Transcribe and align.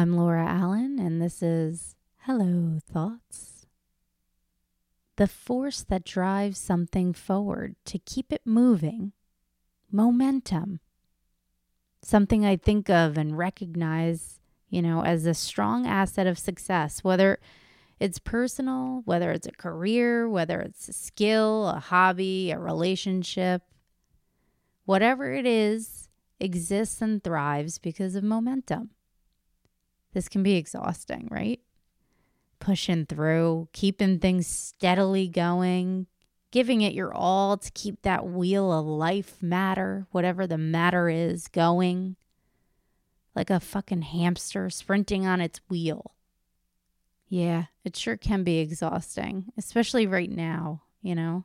I'm 0.00 0.16
Laura 0.16 0.46
Allen, 0.46 0.98
and 0.98 1.20
this 1.20 1.42
is 1.42 1.94
Hello 2.20 2.78
Thoughts. 2.90 3.66
The 5.16 5.26
force 5.26 5.82
that 5.82 6.06
drives 6.06 6.58
something 6.58 7.12
forward 7.12 7.76
to 7.84 7.98
keep 7.98 8.32
it 8.32 8.40
moving, 8.46 9.12
momentum. 9.92 10.80
Something 12.00 12.46
I 12.46 12.56
think 12.56 12.88
of 12.88 13.18
and 13.18 13.36
recognize, 13.36 14.40
you 14.70 14.80
know, 14.80 15.04
as 15.04 15.26
a 15.26 15.34
strong 15.34 15.86
asset 15.86 16.26
of 16.26 16.38
success, 16.38 17.04
whether 17.04 17.38
it's 17.98 18.18
personal, 18.18 19.02
whether 19.04 19.30
it's 19.32 19.48
a 19.48 19.52
career, 19.52 20.26
whether 20.26 20.62
it's 20.62 20.88
a 20.88 20.94
skill, 20.94 21.68
a 21.68 21.78
hobby, 21.78 22.50
a 22.50 22.58
relationship. 22.58 23.64
Whatever 24.86 25.34
it 25.34 25.44
is, 25.44 26.08
exists 26.40 27.02
and 27.02 27.22
thrives 27.22 27.76
because 27.76 28.14
of 28.14 28.24
momentum. 28.24 28.92
This 30.12 30.28
can 30.28 30.42
be 30.42 30.56
exhausting, 30.56 31.28
right? 31.30 31.60
Pushing 32.58 33.06
through, 33.06 33.68
keeping 33.72 34.18
things 34.18 34.46
steadily 34.46 35.28
going, 35.28 36.06
giving 36.50 36.80
it 36.82 36.94
your 36.94 37.14
all 37.14 37.56
to 37.56 37.70
keep 37.72 38.02
that 38.02 38.26
wheel 38.26 38.72
of 38.72 38.86
life 38.86 39.42
matter, 39.42 40.06
whatever 40.10 40.46
the 40.46 40.58
matter 40.58 41.08
is, 41.08 41.48
going. 41.48 42.16
Like 43.34 43.50
a 43.50 43.60
fucking 43.60 44.02
hamster 44.02 44.68
sprinting 44.70 45.26
on 45.26 45.40
its 45.40 45.60
wheel. 45.68 46.14
Yeah, 47.28 47.66
it 47.84 47.96
sure 47.96 48.16
can 48.16 48.42
be 48.42 48.58
exhausting, 48.58 49.52
especially 49.56 50.06
right 50.06 50.30
now, 50.30 50.82
you 51.00 51.14
know? 51.14 51.44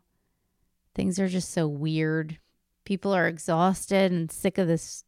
Things 0.95 1.19
are 1.19 1.27
just 1.27 1.51
so 1.51 1.67
weird. 1.67 2.39
People 2.85 3.13
are 3.13 3.27
exhausted 3.27 4.11
and 4.11 4.31
sick 4.31 4.57
of 4.57 4.67
this 4.67 5.03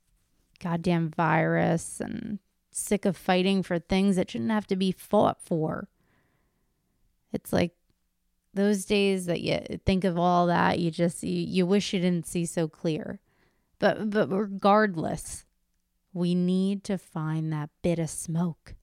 goddamn 0.60 1.10
virus 1.10 2.00
and 2.00 2.38
sick 2.78 3.06
of 3.06 3.18
fighting 3.18 3.64
for 3.64 3.80
things 3.80 4.16
that 4.16 4.32
shouldn't 4.32 4.52
have 4.52 4.68
to 4.68 4.76
be 4.76 4.92
fought 4.92 5.42
for. 5.42 5.88
It's 7.34 7.52
like 7.52 7.74
those 8.54 8.86
days 8.86 9.26
that 9.26 9.42
you 9.42 9.80
think 9.86 10.04
of 10.04 10.18
all 10.18 10.48
that, 10.48 10.80
you 10.80 10.92
just 10.92 11.24
you, 11.24 11.42
you 11.42 11.66
wish 11.66 11.94
you 11.94 12.00
didn't 12.00 12.28
see 12.28 12.46
so 12.46 12.68
clear. 12.68 13.20
But 13.80 14.10
but 14.10 14.30
regardless, 14.30 15.46
we 16.14 16.36
need 16.36 16.84
to 16.86 16.98
find 16.98 17.52
that 17.52 17.70
bit 17.82 18.00
of 18.00 18.10
smoke. 18.10 18.76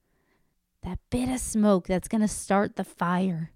That 0.82 0.98
bit 1.10 1.28
of 1.28 1.40
smoke 1.40 1.86
that's 1.86 2.08
going 2.08 2.20
to 2.20 2.28
start 2.28 2.76
the 2.76 2.84
fire. 2.84 3.52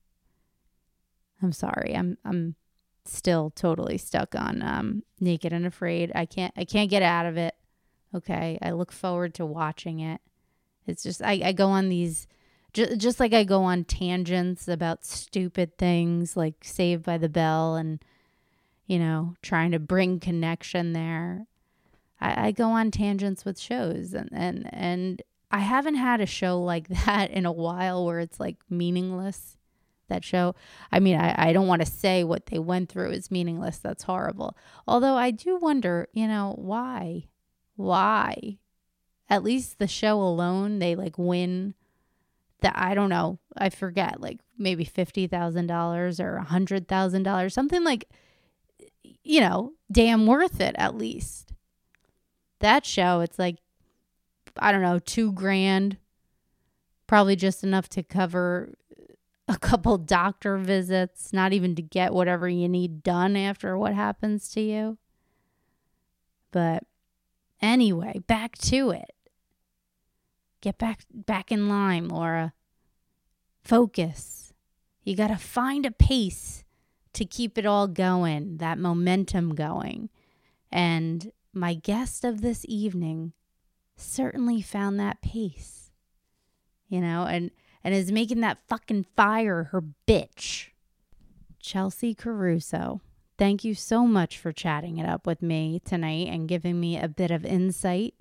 I'm 1.43 1.53
sorry. 1.53 1.95
I'm 1.95 2.17
I'm 2.25 2.57
still 3.05 3.51
totally 3.51 3.99
stuck 3.99 4.35
on 4.35 4.63
um 4.63 5.03
Naked 5.21 5.53
and 5.53 5.67
Afraid. 5.67 6.13
I 6.15 6.27
can't 6.27 6.55
I 6.57 6.65
can't 6.65 6.91
get 6.91 7.03
out 7.03 7.27
of 7.27 7.37
it. 7.37 7.55
Okay. 8.15 8.59
I 8.63 8.71
look 8.71 8.93
forward 8.93 9.35
to 9.35 9.47
watching 9.47 10.01
it. 10.01 10.21
It's 10.87 11.03
just 11.03 11.23
I, 11.23 11.41
I 11.45 11.53
go 11.53 11.69
on 11.69 11.89
these 11.89 12.27
just 12.73 12.99
just 12.99 13.21
like 13.21 13.33
I 13.33 13.45
go 13.45 13.63
on 13.63 13.85
tangents 13.85 14.69
about 14.69 15.05
stupid 15.05 15.77
things 15.79 16.37
like 16.37 16.57
Saved 16.63 17.05
by 17.05 17.19
the 17.19 17.29
Bell 17.29 17.77
and 17.77 18.03
you 18.87 18.99
know 18.99 19.35
trying 19.43 19.73
to 19.73 19.79
bring 19.79 20.21
connection 20.21 20.93
there. 20.93 21.47
I, 22.21 22.49
I 22.49 22.51
go 22.53 22.71
on 22.71 22.91
tangents 22.91 23.45
with 23.45 23.59
shows 23.59 24.15
and 24.15 24.31
and 24.33 24.69
and 24.73 25.23
I 25.51 25.61
haven't 25.61 25.97
had 25.97 26.21
a 26.21 26.27
show 26.27 26.61
like 26.63 26.89
that 26.89 27.31
in 27.31 27.47
a 27.47 27.53
while 27.53 28.05
where 28.05 28.21
it's 28.21 28.41
like 28.41 28.57
meaningless. 28.71 29.57
That 30.09 30.25
show. 30.25 30.55
I 30.91 31.01
mean, 31.01 31.21
I, 31.21 31.35
I 31.51 31.53
don't 31.53 31.67
want 31.67 31.83
to 31.83 31.87
say 31.87 32.25
what 32.25 32.47
they 32.47 32.59
went 32.59 32.89
through 32.89 33.11
is 33.11 33.31
meaningless. 33.31 33.77
That's 33.77 34.05
horrible. 34.05 34.57
Although 34.87 35.17
I 35.17 35.31
do 35.31 35.59
wonder, 35.59 36.09
you 36.15 36.27
know, 36.27 36.55
why? 36.57 37.27
Why? 37.79 38.59
at 39.29 39.45
least 39.45 39.79
the 39.79 39.87
show 39.87 40.21
alone, 40.21 40.79
they 40.79 40.95
like 40.95 41.19
win 41.19 41.75
that 42.61 42.75
I 42.77 42.95
don't 42.95 43.11
know, 43.11 43.39
I 43.57 43.71
forget, 43.71 44.21
like 44.21 44.41
maybe 44.57 44.85
$50,000 44.85 46.21
or 46.21 46.45
$100,000, 46.49 47.53
something 47.53 47.85
like, 47.85 48.09
you 49.23 49.41
know, 49.41 49.75
damn 49.93 50.27
worth 50.27 50.61
it 50.61 50.75
at 50.79 50.97
least. 50.97 51.53
That 52.61 52.85
show, 52.85 53.21
it's 53.21 53.39
like, 53.39 53.59
I 54.59 54.73
don't 54.73 54.83
know, 54.83 54.99
two 54.99 55.33
grand, 55.33 55.99
probably 57.07 57.37
just 57.37 57.63
enough 57.63 57.89
to 57.91 58.03
cover 58.03 58.75
a 59.47 59.57
couple 59.57 59.97
doctor 59.99 60.57
visits, 60.57 61.33
not 61.33 61.53
even 61.53 61.77
to 61.77 61.83
get 61.83 62.13
whatever 62.13 62.49
you 62.49 62.69
need 62.69 63.05
done 63.05 63.37
after 63.37 63.79
what 63.79 63.95
happens 63.95 64.49
to 64.51 64.61
you. 64.61 64.99
But 66.51 66.88
anyway, 67.61 68.21
back 68.27 68.57
to 68.59 68.91
it. 68.91 69.13
Get 70.61 70.79
back 70.79 71.05
back 71.13 71.53
in 71.53 71.69
line, 71.69 72.09
Laura. 72.09 72.53
Focus. 73.63 74.53
You 75.05 75.17
got 75.17 75.29
to 75.29 75.37
find 75.37 75.87
a 75.87 75.91
pace 75.91 76.65
to 77.13 77.25
keep 77.25 77.57
it 77.57 77.67
all 77.67 77.87
going, 77.87 78.59
that 78.59 78.79
momentum 78.79 79.55
going. 79.55 80.11
And 80.71 81.33
my 81.53 81.75
guest 81.75 82.25
of 82.25 82.41
this 82.41 82.65
evening 82.69 83.33
certainly 83.97 84.61
found 84.61 84.99
that 84.99 85.23
pace. 85.23 85.91
You 86.89 87.01
know, 87.01 87.25
and 87.25 87.51
and 87.85 87.95
is 87.95 88.11
making 88.11 88.41
that 88.41 88.59
fucking 88.69 89.07
fire 89.17 89.65
her 89.65 89.83
bitch. 90.07 90.69
Chelsea 91.61 92.15
Caruso. 92.15 93.01
Thank 93.39 93.63
you 93.63 93.75
so 93.75 94.05
much 94.05 94.37
for 94.37 94.53
chatting 94.53 94.99
it 94.99 95.09
up 95.09 95.25
with 95.25 95.43
me 95.43 95.81
tonight 95.85 96.27
and 96.27 96.49
giving 96.49 96.81
me 96.81 96.99
a 96.99 97.07
bit 97.07 97.31
of 97.31 97.45
insight 97.47 98.15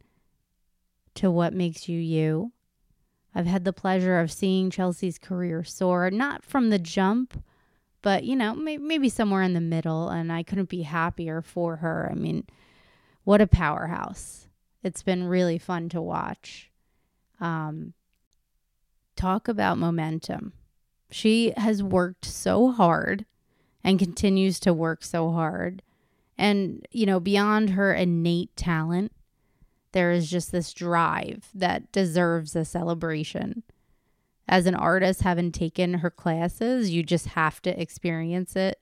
to 1.16 1.32
what 1.32 1.54
makes 1.54 1.90
you 1.90 2.00
you. 2.00 2.52
I've 3.34 3.48
had 3.48 3.66
the 3.66 3.74
pleasure 3.74 4.20
of 4.20 4.32
seeing 4.32 4.70
Chelsea's 4.70 5.18
career 5.18 5.64
soar, 5.64 6.12
not 6.12 6.46
from 6.46 6.70
the 6.70 6.78
jump, 6.78 7.44
but 8.04 8.26
you 8.26 8.36
know, 8.36 8.54
may- 8.54 8.78
maybe 8.78 9.10
somewhere 9.10 9.42
in 9.42 9.54
the 9.54 9.60
middle. 9.60 10.10
And 10.10 10.32
I 10.32 10.44
couldn't 10.44 10.70
be 10.70 10.84
happier 10.84 11.42
for 11.42 11.78
her. 11.78 12.10
I 12.12 12.16
mean, 12.16 12.46
what 13.24 13.42
a 13.42 13.48
powerhouse! 13.48 14.48
It's 14.84 15.02
been 15.02 15.24
really 15.24 15.58
fun 15.58 15.90
to 15.90 16.02
watch. 16.02 16.72
Um, 17.40 17.96
talk 19.16 19.48
about 19.48 19.80
momentum. 19.80 20.54
She 21.10 21.54
has 21.58 21.82
worked 21.82 22.26
so 22.26 22.72
hard 22.72 23.26
and 23.84 24.00
continues 24.00 24.60
to 24.62 24.74
work 24.74 25.04
so 25.04 25.32
hard. 25.32 25.82
And, 26.38 26.88
you 26.92 27.06
know, 27.06 27.20
beyond 27.20 27.72
her 27.72 27.94
innate 27.94 28.56
talent, 28.56 29.12
there 29.92 30.12
is 30.12 30.30
just 30.30 30.52
this 30.52 30.74
drive 30.74 31.50
that 31.54 31.92
deserves 31.92 32.56
a 32.56 32.66
celebration. 32.66 33.64
As 34.48 34.66
an 34.66 34.76
artist, 34.76 35.24
having 35.24 35.52
taken 35.52 35.96
her 35.96 36.12
classes, 36.12 36.92
you 36.92 37.04
just 37.04 37.28
have 37.28 37.62
to 37.64 37.82
experience 37.82 38.56
it. 38.56 38.80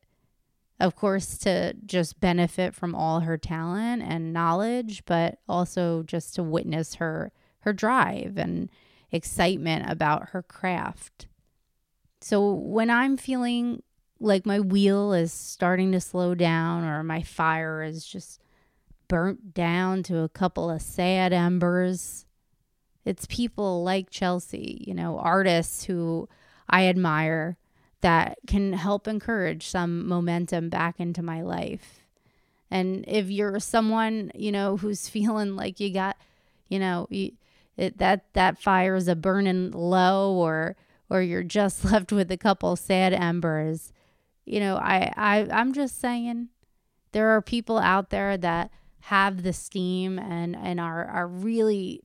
Of 0.80 0.96
course, 0.96 1.38
to 1.40 1.74
just 1.86 2.20
benefit 2.20 2.76
from 2.76 2.94
all 2.94 3.22
her 3.22 3.38
talent 3.38 4.04
and 4.04 4.34
knowledge, 4.34 5.06
but 5.06 5.40
also 5.48 6.04
just 6.04 6.36
to 6.36 6.44
witness 6.44 6.96
her 6.96 7.32
her 7.60 7.74
drive 7.74 8.38
and 8.38 8.70
excitement 9.12 9.90
about 9.90 10.30
her 10.30 10.44
craft. 10.44 11.28
So 12.22 12.54
when 12.54 12.90
I'm 12.92 13.18
feeling 13.18 13.82
like 14.20 14.46
my 14.46 14.60
wheel 14.60 15.14
is 15.14 15.34
starting 15.34 15.92
to 15.92 16.00
slow 16.00 16.36
down 16.36 16.84
or 16.84 17.04
my 17.04 17.22
fire 17.22 17.84
is 17.84 18.06
just 18.06 18.42
burnt 19.08 19.54
down 19.54 20.04
to 20.04 20.20
a 20.20 20.30
couple 20.30 20.70
of 20.70 20.82
sad 20.82 21.34
embers. 21.34 22.26
It's 23.04 23.26
people 23.28 23.84
like 23.84 24.10
Chelsea, 24.10 24.84
you 24.88 24.94
know, 24.94 25.20
artists 25.20 25.84
who 25.86 26.28
I 26.70 26.88
admire 26.88 27.58
that 28.02 28.38
can 28.48 28.74
help 28.74 29.08
encourage 29.08 29.68
some 29.68 30.08
momentum 30.08 30.70
back 30.70 31.00
into 31.00 31.22
my 31.22 31.42
life. 31.42 32.02
And 32.72 33.06
if 33.08 33.30
you're 33.30 33.60
someone, 33.60 34.32
you 34.36 34.52
know, 34.52 34.78
who's 34.78 35.10
feeling 35.10 35.56
like 35.56 35.80
you 35.80 35.94
got, 35.94 36.18
you 36.68 36.80
know, 36.80 37.08
you, 37.10 37.32
it, 37.78 37.98
that 37.98 38.26
that 38.34 38.62
fire 38.62 38.96
is 38.96 39.08
a 39.08 39.16
burning 39.16 39.72
low 39.72 40.34
or 40.34 40.76
or 41.10 41.22
you're 41.22 41.44
just 41.44 41.86
left 41.92 42.12
with 42.12 42.32
a 42.32 42.38
couple 42.38 42.76
sad 42.76 43.14
embers, 43.14 43.92
you 44.46 44.60
know, 44.60 44.78
I, 44.78 45.12
I 45.16 45.48
I'm 45.52 45.74
just 45.74 46.00
saying 46.00 46.50
there 47.12 47.30
are 47.30 47.42
people 47.42 47.78
out 47.78 48.10
there 48.10 48.38
that 48.38 48.72
have 49.02 49.44
the 49.44 49.54
steam 49.54 50.18
and 50.18 50.56
and 50.56 50.80
are 50.80 51.06
are 51.06 51.28
really 51.28 52.04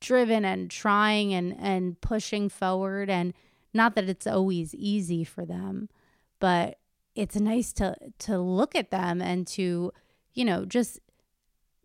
driven 0.00 0.44
and 0.44 0.70
trying 0.70 1.32
and 1.34 1.56
and 1.58 2.00
pushing 2.00 2.48
forward. 2.48 3.10
And 3.10 3.34
not 3.74 3.94
that 3.94 4.08
it's 4.08 4.26
always 4.26 4.74
easy 4.74 5.22
for 5.22 5.44
them 5.44 5.88
but 6.38 6.78
it's 7.14 7.36
nice 7.36 7.72
to 7.72 7.96
to 8.18 8.38
look 8.38 8.74
at 8.74 8.90
them 8.90 9.20
and 9.20 9.46
to 9.46 9.92
you 10.34 10.44
know 10.44 10.64
just 10.64 11.00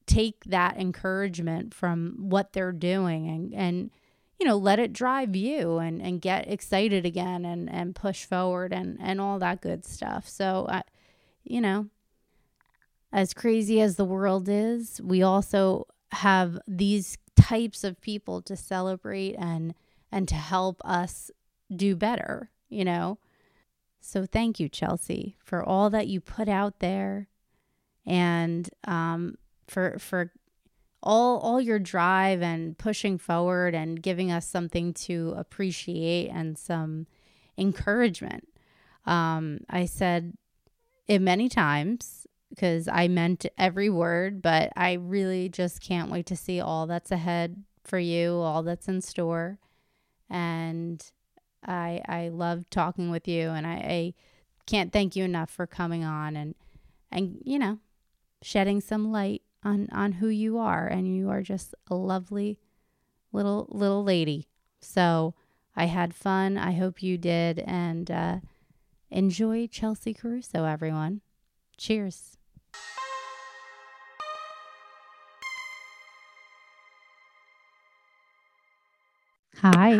take 0.06 0.44
that 0.46 0.78
encouragement 0.78 1.74
from 1.74 2.16
what 2.18 2.54
they're 2.54 2.72
doing 2.72 3.28
and 3.28 3.54
and 3.54 3.92
you 4.42 4.48
know 4.48 4.58
let 4.58 4.80
it 4.80 4.92
drive 4.92 5.36
you 5.36 5.78
and 5.78 6.02
and 6.02 6.20
get 6.20 6.52
excited 6.52 7.06
again 7.06 7.46
and 7.46 7.72
and 7.72 7.96
push 7.96 8.26
forward 8.26 8.74
and 8.74 8.98
and 9.00 9.22
all 9.22 9.40
that 9.40 9.62
good 9.62 9.86
stuff 9.86 10.28
so 10.28 10.66
I, 10.68 10.82
you 11.44 11.62
know 11.62 11.88
as 13.14 13.34
crazy 13.34 13.82
as 13.82 13.96
the 13.96 14.06
world 14.06 14.48
is, 14.48 15.02
we 15.02 15.22
also 15.22 15.88
have 16.14 16.60
these 16.68 17.18
types 17.36 17.84
of 17.84 18.00
people 18.02 18.42
to 18.44 18.56
celebrate 18.56 19.36
and 19.36 19.74
and 20.14 20.28
to 20.28 20.36
help 20.36 20.82
us 20.84 21.32
do 21.74 21.96
better, 21.96 22.52
you 22.70 22.84
know. 22.84 23.18
So 24.02 24.26
thank 24.26 24.60
you, 24.60 24.68
Chelsea, 24.68 25.38
for 25.44 25.64
all 25.64 25.90
that 25.90 26.08
you 26.08 26.20
put 26.20 26.50
out 26.50 26.80
there, 26.80 27.28
and 28.06 28.70
um, 28.86 29.36
for 29.68 29.98
for 30.00 30.32
all 31.04 31.40
all 31.40 31.60
your 31.60 31.80
drive 31.80 32.42
and 32.42 32.78
pushing 32.78 33.18
forward 33.18 33.74
and 33.74 34.02
giving 34.02 34.32
us 34.32 34.48
something 34.48 34.94
to 34.94 35.34
appreciate 35.38 36.30
and 36.30 36.58
some 36.58 37.08
encouragement. 37.58 38.48
Um, 39.06 39.62
I 39.70 39.86
said 39.86 40.34
it 41.08 41.20
many 41.20 41.50
times 41.50 42.28
because 42.50 42.88
I 42.88 43.08
meant 43.08 43.46
every 43.58 43.90
word, 43.90 44.42
but 44.42 44.72
I 44.76 44.94
really 44.94 45.50
just 45.50 45.82
can't 45.82 46.12
wait 46.12 46.26
to 46.28 46.36
see 46.36 46.60
all 46.60 46.86
that's 46.86 47.12
ahead 47.12 47.64
for 47.84 47.98
you, 47.98 48.36
all 48.36 48.62
that's 48.62 48.88
in 48.88 49.02
store. 49.02 49.58
And 50.30 51.04
I 51.66 52.02
I 52.08 52.30
love 52.30 52.70
talking 52.70 53.10
with 53.10 53.28
you 53.28 53.50
and 53.50 53.66
I, 53.66 53.74
I 53.74 54.14
can't 54.66 54.94
thank 54.94 55.16
you 55.16 55.24
enough 55.24 55.50
for 55.50 55.66
coming 55.66 56.04
on 56.04 56.36
and 56.36 56.56
and 57.12 57.42
you 57.44 57.58
know, 57.58 57.80
shedding 58.42 58.82
some 58.82 59.12
light 59.12 59.42
on 59.64 59.88
on 59.92 60.14
who 60.14 60.28
you 60.28 60.58
are 60.58 60.88
and 60.88 61.14
you 61.14 61.30
are 61.30 61.42
just 61.42 61.76
a 61.88 61.96
lovely 61.96 62.60
little 63.32 63.68
little 63.70 64.04
lady. 64.04 64.48
So 64.82 65.34
I 65.76 65.86
had 65.86 66.14
fun. 66.14 66.58
I 66.58 66.74
hope 66.74 67.02
you 67.04 67.18
did 67.18 67.60
and 67.60 68.10
uh, 68.10 68.40
enjoy 69.10 69.68
Chelsea 69.68 70.14
Caruso, 70.14 70.66
everyone. 70.66 71.22
Cheers. 71.78 72.38
Hi. 79.58 80.00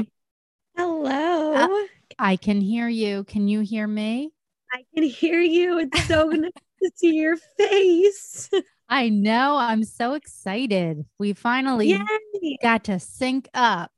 Hello. 0.76 1.54
Uh, 1.54 1.88
I 2.18 2.36
can 2.36 2.62
hear 2.62 2.88
you. 2.88 3.24
Can 3.26 3.48
you 3.48 3.60
hear 3.60 3.86
me? 3.88 4.32
I 4.74 4.84
can 4.96 5.04
hear 5.04 5.40
you. 5.40 5.78
It's 5.80 6.06
so 6.06 6.26
nice 6.30 6.52
to 6.82 6.92
see 6.96 7.14
your 7.14 7.38
face. 7.38 8.50
I 8.92 9.08
know. 9.08 9.56
I'm 9.56 9.86
so 9.86 10.14
excited. 10.16 11.06
We 11.18 11.32
finally 11.32 11.92
Yay. 11.92 12.58
got 12.62 12.84
to 12.84 13.00
sync 13.00 13.48
up. 13.54 13.90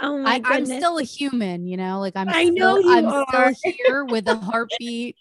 Oh 0.00 0.16
my 0.16 0.38
god. 0.38 0.52
I, 0.52 0.56
am 0.56 0.64
still 0.64 0.96
a 0.96 1.02
human, 1.02 1.66
you 1.66 1.76
know. 1.76 2.00
Like 2.00 2.16
I'm. 2.16 2.30
I 2.30 2.44
still, 2.44 2.54
know 2.54 2.78
you 2.78 2.96
I'm 2.96 3.06
are. 3.06 3.52
still 3.52 3.72
here 3.84 4.06
with 4.06 4.26
a 4.26 4.36
heartbeat. 4.36 5.16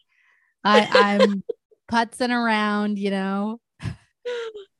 I, 0.63 0.87
I'm 0.91 1.43
putzing 1.91 2.31
around, 2.31 2.97
you 2.97 3.11
know. 3.11 3.59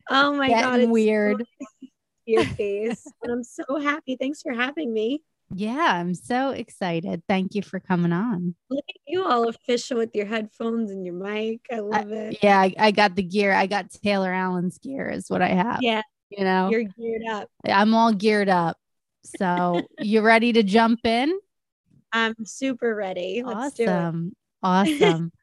Oh 0.09 0.33
my 0.33 0.47
Getting 0.47 0.63
god, 0.63 0.79
it's 0.79 0.89
weird. 0.89 1.45
So 1.61 1.87
your 2.25 2.45
face, 2.45 3.05
and 3.21 3.31
I'm 3.33 3.43
so 3.43 3.63
happy. 3.81 4.15
Thanks 4.15 4.41
for 4.41 4.53
having 4.53 4.93
me. 4.93 5.21
Yeah, 5.53 5.93
I'm 5.95 6.13
so 6.13 6.51
excited. 6.51 7.23
Thank 7.27 7.55
you 7.55 7.61
for 7.61 7.79
coming 7.79 8.11
on. 8.11 8.55
Look 8.69 8.85
at 8.87 8.95
you 9.07 9.23
all 9.25 9.47
official 9.47 9.97
with 9.97 10.11
your 10.13 10.25
headphones 10.25 10.91
and 10.91 11.05
your 11.05 11.15
mic. 11.15 11.61
I 11.71 11.79
love 11.79 12.11
it. 12.11 12.37
yeah, 12.43 12.59
I, 12.59 12.73
I, 12.77 12.91
got 12.91 13.15
the 13.15 13.23
gear. 13.23 13.51
I 13.51 13.65
got 13.65 13.89
Taylor 13.89 14.31
Allen's 14.31 14.77
gear, 14.77 15.09
is 15.09 15.29
what 15.29 15.41
I 15.41 15.49
have. 15.49 15.79
Yeah. 15.81 16.01
You 16.29 16.43
know, 16.43 16.69
you're 16.69 16.83
geared 16.83 17.23
up. 17.29 17.49
I'm 17.65 17.95
all 17.95 18.13
geared 18.13 18.49
up. 18.49 18.77
So 19.37 19.81
you 19.99 20.21
ready 20.21 20.53
to 20.53 20.61
jump 20.61 20.99
in? 21.03 21.37
I'm 22.11 22.35
super 22.45 22.93
ready. 22.93 23.41
Let's 23.43 23.75
do 23.75 23.83
it. 23.83 23.89
awesome. 23.89 24.33
Awesome. 24.61 25.31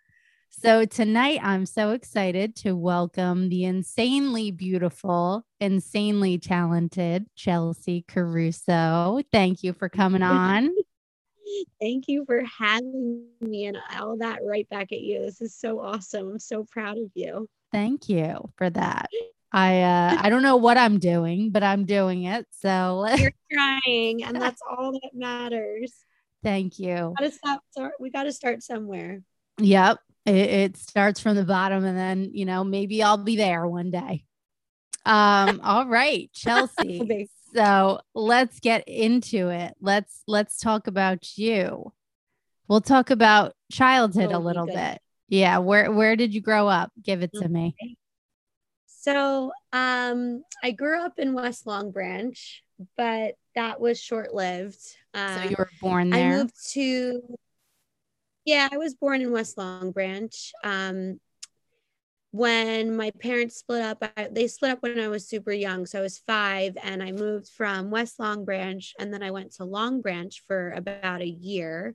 So 0.66 0.84
tonight 0.84 1.38
I'm 1.44 1.64
so 1.64 1.92
excited 1.92 2.56
to 2.56 2.72
welcome 2.72 3.50
the 3.50 3.62
insanely 3.66 4.50
beautiful, 4.50 5.46
insanely 5.60 6.38
talented 6.38 7.26
Chelsea 7.36 8.04
Caruso. 8.08 9.20
Thank 9.30 9.62
you 9.62 9.72
for 9.72 9.88
coming 9.88 10.24
on. 10.24 10.70
Thank 11.80 12.08
you 12.08 12.24
for 12.26 12.42
having 12.58 13.26
me 13.40 13.66
and 13.66 13.78
all 13.96 14.16
that 14.16 14.40
right 14.44 14.68
back 14.68 14.90
at 14.90 15.02
you. 15.02 15.20
This 15.20 15.40
is 15.40 15.54
so 15.54 15.78
awesome. 15.78 16.30
I'm 16.30 16.38
so 16.40 16.64
proud 16.64 16.98
of 16.98 17.12
you. 17.14 17.48
Thank 17.70 18.08
you 18.08 18.50
for 18.56 18.68
that. 18.68 19.08
I 19.52 19.82
uh 19.82 20.16
I 20.18 20.28
don't 20.30 20.42
know 20.42 20.56
what 20.56 20.78
I'm 20.78 20.98
doing, 20.98 21.50
but 21.50 21.62
I'm 21.62 21.84
doing 21.84 22.24
it. 22.24 22.44
So 22.50 23.06
you're 23.16 23.30
trying, 23.52 24.24
and 24.24 24.34
that's 24.34 24.60
all 24.68 24.90
that 24.90 25.10
matters. 25.14 25.94
Thank 26.42 26.80
you. 26.80 27.14
We 27.20 27.24
gotta 27.24 27.30
stop. 27.30 27.62
We 28.00 28.10
got 28.10 28.24
to 28.24 28.32
start 28.32 28.64
somewhere. 28.64 29.20
Yep. 29.60 30.00
It, 30.26 30.34
it 30.34 30.76
starts 30.76 31.20
from 31.20 31.36
the 31.36 31.44
bottom, 31.44 31.84
and 31.84 31.96
then 31.96 32.30
you 32.32 32.44
know 32.44 32.64
maybe 32.64 33.02
I'll 33.02 33.16
be 33.16 33.36
there 33.36 33.66
one 33.66 33.90
day. 33.90 34.24
Um. 35.04 35.60
all 35.64 35.86
right, 35.86 36.30
Chelsea. 36.32 37.28
so 37.54 38.00
let's 38.14 38.60
get 38.60 38.86
into 38.88 39.48
it. 39.48 39.74
Let's 39.80 40.22
let's 40.26 40.58
talk 40.58 40.86
about 40.86 41.38
you. 41.38 41.92
We'll 42.68 42.80
talk 42.80 43.10
about 43.10 43.54
childhood 43.70 44.32
oh, 44.32 44.38
a 44.38 44.40
little 44.40 44.66
bit. 44.66 45.00
Yeah. 45.28 45.58
Where 45.58 45.90
where 45.92 46.16
did 46.16 46.34
you 46.34 46.40
grow 46.40 46.68
up? 46.68 46.90
Give 47.02 47.22
it 47.22 47.32
to 47.34 47.48
me. 47.48 47.76
So 48.86 49.52
um, 49.72 50.42
I 50.64 50.72
grew 50.72 51.00
up 51.00 51.20
in 51.20 51.32
West 51.32 51.64
Long 51.64 51.92
Branch, 51.92 52.64
but 52.96 53.36
that 53.54 53.80
was 53.80 54.00
short 54.00 54.34
lived. 54.34 54.80
Uh, 55.14 55.42
so 55.42 55.48
you 55.48 55.54
were 55.56 55.70
born 55.80 56.10
there? 56.10 56.32
I 56.32 56.36
moved 56.38 56.72
to, 56.72 57.22
yeah, 58.46 58.68
I 58.72 58.78
was 58.78 58.94
born 58.94 59.20
in 59.20 59.32
West 59.32 59.58
Long 59.58 59.90
Branch. 59.90 60.52
Um, 60.64 61.20
when 62.30 62.96
my 62.96 63.10
parents 63.10 63.56
split 63.56 63.82
up, 63.82 64.02
I, 64.16 64.28
they 64.30 64.46
split 64.46 64.70
up 64.70 64.82
when 64.82 64.98
I 64.98 65.08
was 65.08 65.28
super 65.28 65.52
young. 65.52 65.84
So 65.86 65.98
I 65.98 66.02
was 66.02 66.18
five 66.18 66.76
and 66.82 67.02
I 67.02 67.12
moved 67.12 67.48
from 67.48 67.90
West 67.90 68.18
Long 68.18 68.44
Branch 68.44 68.94
and 68.98 69.12
then 69.12 69.22
I 69.22 69.30
went 69.30 69.52
to 69.54 69.64
Long 69.64 70.00
Branch 70.00 70.42
for 70.46 70.70
about 70.70 71.20
a 71.20 71.28
year. 71.28 71.94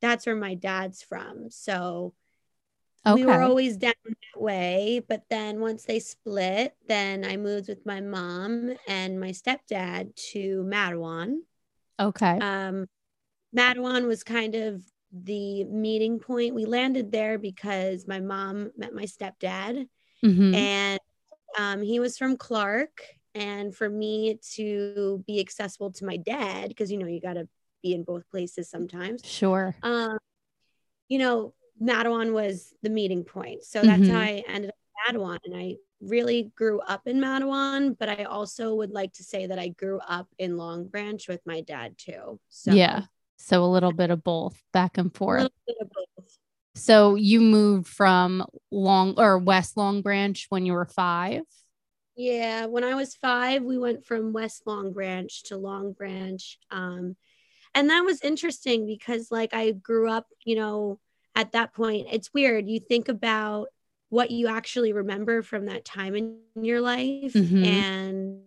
That's 0.00 0.26
where 0.26 0.36
my 0.36 0.54
dad's 0.54 1.02
from. 1.02 1.50
So 1.50 2.14
Okay. 3.06 3.22
We 3.22 3.26
were 3.26 3.42
always 3.42 3.76
down 3.76 3.92
that 4.06 4.40
way. 4.40 5.02
But 5.06 5.24
then 5.28 5.60
once 5.60 5.84
they 5.84 5.98
split, 5.98 6.74
then 6.88 7.24
I 7.24 7.36
moved 7.36 7.68
with 7.68 7.84
my 7.84 8.00
mom 8.00 8.74
and 8.88 9.20
my 9.20 9.30
stepdad 9.30 10.14
to 10.32 10.64
Matawan. 10.66 11.40
Okay. 12.00 12.38
Um, 12.38 12.86
Matawan 13.54 14.06
was 14.06 14.24
kind 14.24 14.54
of 14.54 14.82
the 15.22 15.64
meeting 15.64 16.18
point. 16.18 16.54
We 16.54 16.64
landed 16.64 17.12
there 17.12 17.38
because 17.38 18.06
my 18.06 18.20
mom 18.20 18.72
met 18.76 18.92
my 18.92 19.04
stepdad, 19.04 19.86
mm-hmm. 20.24 20.54
and 20.54 21.00
um, 21.58 21.82
he 21.82 22.00
was 22.00 22.18
from 22.18 22.36
Clark. 22.36 23.00
And 23.36 23.74
for 23.74 23.88
me 23.88 24.38
to 24.54 25.24
be 25.26 25.40
accessible 25.40 25.90
to 25.94 26.04
my 26.04 26.16
dad, 26.16 26.68
because 26.68 26.92
you 26.92 26.98
know 26.98 27.06
you 27.06 27.20
got 27.20 27.32
to 27.32 27.48
be 27.82 27.92
in 27.92 28.04
both 28.04 28.28
places 28.30 28.70
sometimes. 28.70 29.24
Sure. 29.24 29.74
Um, 29.82 30.18
you 31.08 31.18
know, 31.18 31.52
Matawan 31.82 32.32
was 32.32 32.72
the 32.82 32.90
meeting 32.90 33.24
point. 33.24 33.64
So 33.64 33.82
that's 33.82 34.02
mm-hmm. 34.02 34.12
how 34.12 34.20
I 34.20 34.44
ended 34.48 34.70
up 34.70 34.76
in 35.14 35.20
Matawan. 35.20 35.38
And 35.44 35.56
I 35.56 35.76
really 36.00 36.52
grew 36.56 36.80
up 36.80 37.06
in 37.06 37.18
Matawan, 37.18 37.96
but 37.98 38.08
I 38.08 38.24
also 38.24 38.74
would 38.76 38.90
like 38.90 39.12
to 39.14 39.24
say 39.24 39.46
that 39.46 39.58
I 39.58 39.68
grew 39.68 39.98
up 39.98 40.28
in 40.38 40.56
Long 40.56 40.86
Branch 40.86 41.26
with 41.28 41.40
my 41.44 41.60
dad 41.60 41.98
too. 41.98 42.40
So 42.48 42.72
yeah. 42.72 43.02
So 43.44 43.62
a 43.62 43.66
little 43.66 43.92
bit 43.92 44.10
of 44.10 44.24
both 44.24 44.58
back 44.72 44.96
and 44.96 45.14
forth. 45.14 45.50
So 46.74 47.14
you 47.14 47.42
moved 47.42 47.86
from 47.86 48.46
Long 48.70 49.14
or 49.18 49.38
West 49.38 49.76
Long 49.76 50.00
Branch 50.00 50.46
when 50.48 50.64
you 50.64 50.72
were 50.72 50.86
five? 50.86 51.42
Yeah, 52.16 52.64
when 52.66 52.84
I 52.84 52.94
was 52.94 53.16
five, 53.16 53.62
we 53.62 53.76
went 53.76 54.06
from 54.06 54.32
West 54.32 54.62
Long 54.64 54.94
Branch 54.94 55.42
to 55.44 55.58
Long 55.58 55.92
Branch. 55.92 56.58
Um, 56.70 57.16
and 57.74 57.90
that 57.90 58.00
was 58.00 58.22
interesting 58.22 58.86
because 58.86 59.30
like 59.30 59.52
I 59.52 59.72
grew 59.72 60.10
up, 60.10 60.26
you 60.46 60.56
know, 60.56 60.98
at 61.34 61.52
that 61.52 61.74
point, 61.74 62.06
it's 62.10 62.32
weird. 62.32 62.66
You 62.66 62.80
think 62.80 63.10
about 63.10 63.68
what 64.08 64.30
you 64.30 64.48
actually 64.48 64.94
remember 64.94 65.42
from 65.42 65.66
that 65.66 65.84
time 65.84 66.16
in 66.16 66.38
your 66.62 66.80
life. 66.80 67.34
Mm-hmm. 67.34 67.64
And 67.64 68.40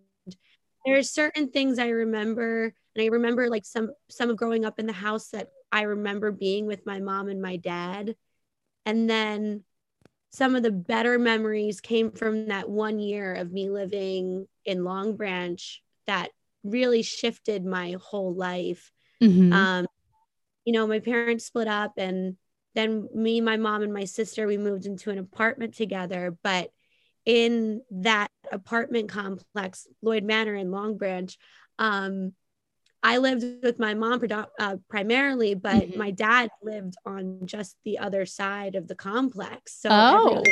there's 0.88 1.10
certain 1.10 1.50
things 1.50 1.80
I 1.80 1.90
remember. 1.90 2.74
And 2.96 3.04
I 3.04 3.08
remember 3.08 3.50
like 3.50 3.66
some 3.66 3.92
some 4.10 4.30
of 4.30 4.38
growing 4.38 4.66
up 4.66 4.80
in 4.80 4.88
the 4.88 4.94
house 4.94 5.30
that 5.30 5.50
I 5.72 5.82
remember 5.84 6.32
being 6.32 6.66
with 6.66 6.86
my 6.86 7.00
mom 7.00 7.28
and 7.28 7.42
my 7.42 7.58
dad. 7.58 8.16
And 8.86 9.10
then 9.10 9.64
some 10.32 10.56
of 10.56 10.64
the 10.64 10.72
better 10.72 11.20
memories 11.20 11.82
came 11.82 12.12
from 12.12 12.48
that 12.48 12.70
one 12.70 13.00
year 13.00 13.34
of 13.34 13.52
me 13.52 13.70
living 13.70 14.48
in 14.66 14.84
Long 14.84 15.16
Branch 15.16 15.84
that 16.06 16.30
really 16.64 17.02
shifted 17.02 17.66
my 17.66 17.98
whole 18.02 18.34
life. 18.34 18.92
Mm-hmm. 19.22 19.52
Um, 19.52 19.88
you 20.64 20.74
know, 20.74 20.88
my 20.88 21.00
parents 21.00 21.46
split 21.46 21.68
up 21.68 21.94
and 21.98 22.38
then 22.76 23.08
me, 23.14 23.42
my 23.42 23.58
mom, 23.58 23.82
and 23.82 23.94
my 23.94 24.06
sister, 24.06 24.46
we 24.46 24.58
moved 24.58 24.86
into 24.86 25.10
an 25.10 25.18
apartment 25.18 25.74
together. 25.74 26.38
But 26.44 26.72
in 27.28 27.82
that 27.92 28.32
apartment 28.54 29.10
complex, 29.10 29.86
Lloyd 30.02 30.24
Manor 30.24 30.56
in 30.56 30.72
Long 30.72 30.98
Branch, 30.98 31.38
um, 31.78 32.32
I 33.04 33.18
lived 33.18 33.44
with 33.62 33.80
my 33.80 33.94
mom 33.94 34.22
uh, 34.32 34.78
primarily, 34.90 35.54
but 35.54 35.76
mm-hmm. 35.76 36.00
my 36.00 36.12
dad 36.12 36.50
lived 36.64 36.96
on 37.06 37.42
just 37.46 37.76
the 37.84 38.00
other 38.00 38.26
side 38.26 38.76
of 38.76 38.88
the 38.88 38.96
complex. 38.96 39.82
So 39.82 39.90
oh. 39.92 40.44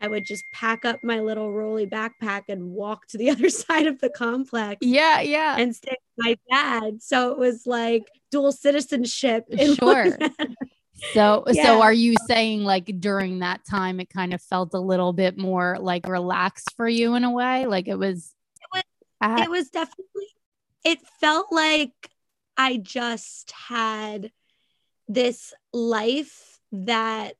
I 0.00 0.06
would 0.06 0.24
just 0.24 0.44
pack 0.52 0.84
up 0.84 1.00
my 1.02 1.18
little 1.20 1.52
rolly 1.52 1.86
backpack 1.86 2.42
and 2.48 2.70
walk 2.70 3.08
to 3.08 3.18
the 3.18 3.30
other 3.32 3.50
side 3.50 3.86
of 3.86 4.00
the 4.00 4.10
complex. 4.10 4.78
Yeah, 4.80 5.20
yeah. 5.20 5.56
And 5.58 5.74
stay 5.74 5.96
with 6.16 6.24
my 6.24 6.36
dad. 6.48 7.02
So 7.02 7.32
it 7.32 7.38
was 7.38 7.66
like 7.66 8.04
dual 8.30 8.52
citizenship. 8.52 9.44
sure. 9.78 10.16
So, 11.12 11.44
yeah. 11.48 11.64
so 11.64 11.82
are 11.82 11.92
you 11.92 12.14
saying 12.26 12.64
like 12.64 12.86
during 13.00 13.40
that 13.40 13.64
time 13.64 14.00
it 14.00 14.10
kind 14.10 14.34
of 14.34 14.42
felt 14.42 14.74
a 14.74 14.80
little 14.80 15.12
bit 15.12 15.38
more 15.38 15.76
like 15.80 16.06
relaxed 16.08 16.74
for 16.76 16.88
you 16.88 17.14
in 17.14 17.24
a 17.24 17.30
way? 17.30 17.66
Like 17.66 17.88
it 17.88 17.96
was. 17.96 18.34
It 18.60 18.68
was, 18.72 18.82
at- 19.20 19.40
it 19.40 19.50
was 19.50 19.68
definitely. 19.70 20.26
It 20.84 21.00
felt 21.20 21.52
like 21.52 21.92
I 22.56 22.76
just 22.76 23.52
had 23.52 24.30
this 25.06 25.54
life 25.72 26.58
that 26.72 27.34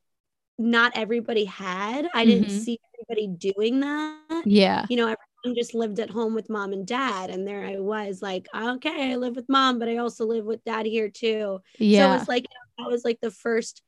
not 0.59 0.93
everybody 0.95 1.45
had. 1.45 2.09
I 2.15 2.25
didn't 2.25 2.49
mm-hmm. 2.49 2.59
see 2.59 2.81
everybody 2.95 3.27
doing 3.29 3.81
that. 3.81 4.43
Yeah. 4.45 4.87
You 4.89 4.97
know, 4.97 5.05
everyone 5.05 5.57
just 5.57 5.75
lived 5.75 6.01
at 6.01 6.11
home 6.11 6.35
with 6.35 6.51
mom 6.51 6.73
and 6.73 6.87
dad. 6.87 7.31
And 7.31 7.47
there 7.47 7.65
I 7.65 7.79
was 7.79 8.23
like, 8.23 8.49
okay, 8.55 9.13
I 9.13 9.17
live 9.17 9.37
with 9.37 9.49
mom, 9.49 9.79
but 9.79 9.89
I 9.89 9.99
also 9.99 10.27
live 10.27 10.45
with 10.45 10.65
dad 10.65 10.87
here 10.87 11.09
too. 11.09 11.61
Yeah. 11.79 12.17
So 12.17 12.21
it's 12.21 12.29
like, 12.29 12.47
that 12.79 12.89
was 12.89 13.05
like 13.05 13.21
the 13.21 13.31
first 13.31 13.83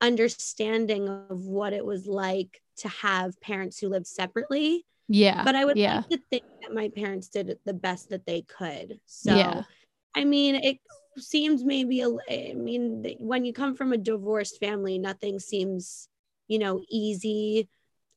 understanding 0.00 1.08
of 1.08 1.40
what 1.46 1.72
it 1.72 1.84
was 1.84 2.06
like 2.06 2.60
to 2.78 2.88
have 2.88 3.40
parents 3.40 3.78
who 3.78 3.88
lived 3.88 4.06
separately. 4.06 4.84
Yeah. 5.08 5.44
But 5.44 5.54
I 5.54 5.64
would 5.64 5.76
yeah. 5.76 5.96
like 5.96 6.08
to 6.08 6.18
think 6.30 6.44
that 6.62 6.74
my 6.74 6.88
parents 6.88 7.28
did 7.28 7.58
the 7.64 7.74
best 7.74 8.10
that 8.10 8.26
they 8.26 8.42
could. 8.42 9.00
So, 9.06 9.34
yeah. 9.34 9.62
I 10.14 10.24
mean, 10.24 10.56
it 10.56 10.78
seems 11.18 11.64
maybe 11.64 12.00
a, 12.00 12.08
I 12.08 12.54
mean 12.54 13.16
when 13.18 13.44
you 13.44 13.52
come 13.52 13.74
from 13.74 13.92
a 13.92 13.96
divorced 13.96 14.60
family 14.60 14.98
nothing 14.98 15.38
seems 15.38 16.08
you 16.48 16.58
know 16.58 16.82
easy 16.90 17.68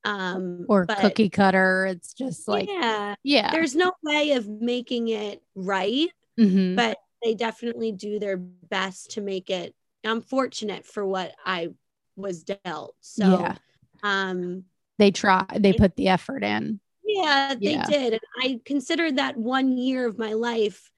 um 0.05 0.65
or 0.69 0.85
but, 0.85 0.99
cookie 0.99 1.29
cutter 1.29 1.85
it's 1.85 2.13
just 2.13 2.47
like 2.47 2.69
yeah 2.69 3.15
yeah 3.23 3.51
there's 3.51 3.75
no 3.75 3.91
way 4.03 4.31
of 4.31 4.47
making 4.47 5.09
it 5.09 5.41
right 5.55 6.09
mm-hmm. 6.39 6.75
but 6.75 6.97
they 7.23 7.35
definitely 7.35 7.91
do 7.91 8.19
their 8.19 8.37
best 8.37 9.11
to 9.11 9.21
make 9.21 9.49
it 9.49 9.73
i'm 10.03 10.21
fortunate 10.21 10.85
for 10.85 11.05
what 11.05 11.33
i 11.45 11.69
was 12.15 12.43
dealt 12.43 12.95
so 13.01 13.39
yeah. 13.39 13.55
um 14.03 14.63
they 14.97 15.11
try 15.11 15.45
they 15.55 15.73
put 15.73 15.95
the 15.95 16.07
effort 16.07 16.43
in 16.43 16.79
yeah 17.05 17.55
they 17.59 17.73
yeah. 17.73 17.85
did 17.85 18.13
and 18.13 18.21
i 18.41 18.59
considered 18.65 19.17
that 19.17 19.37
one 19.37 19.77
year 19.77 20.07
of 20.07 20.17
my 20.17 20.33
life 20.33 20.89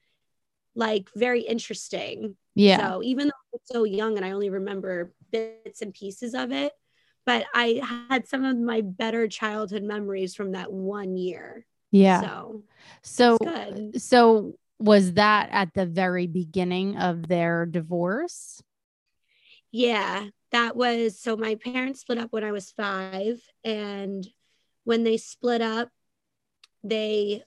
like 0.74 1.08
very 1.14 1.42
interesting. 1.42 2.36
Yeah. 2.54 2.92
So 2.92 3.02
even 3.02 3.28
though 3.28 3.30
I 3.30 3.52
was 3.52 3.60
so 3.64 3.84
young 3.84 4.16
and 4.16 4.24
I 4.24 4.32
only 4.32 4.50
remember 4.50 5.12
bits 5.30 5.82
and 5.82 5.94
pieces 5.94 6.34
of 6.34 6.52
it, 6.52 6.72
but 7.24 7.44
I 7.54 7.80
had 8.08 8.26
some 8.26 8.44
of 8.44 8.56
my 8.56 8.80
better 8.80 9.28
childhood 9.28 9.82
memories 9.82 10.34
from 10.34 10.52
that 10.52 10.72
one 10.72 11.16
year. 11.16 11.66
Yeah. 11.90 12.20
So 12.20 12.62
so 13.02 13.38
so 13.96 14.54
was 14.78 15.14
that 15.14 15.50
at 15.52 15.72
the 15.74 15.86
very 15.86 16.26
beginning 16.26 16.96
of 16.96 17.28
their 17.28 17.66
divorce? 17.66 18.62
Yeah, 19.72 20.26
that 20.52 20.76
was 20.76 21.18
so 21.18 21.36
my 21.36 21.56
parents 21.56 22.00
split 22.00 22.18
up 22.18 22.32
when 22.32 22.44
I 22.44 22.52
was 22.52 22.70
5 22.72 23.40
and 23.64 24.26
when 24.84 25.02
they 25.04 25.16
split 25.16 25.62
up 25.62 25.88
they 26.84 27.42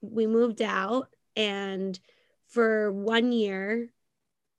we 0.00 0.26
moved 0.26 0.60
out 0.60 1.08
and 1.36 1.98
for 2.52 2.92
one 2.92 3.32
year, 3.32 3.88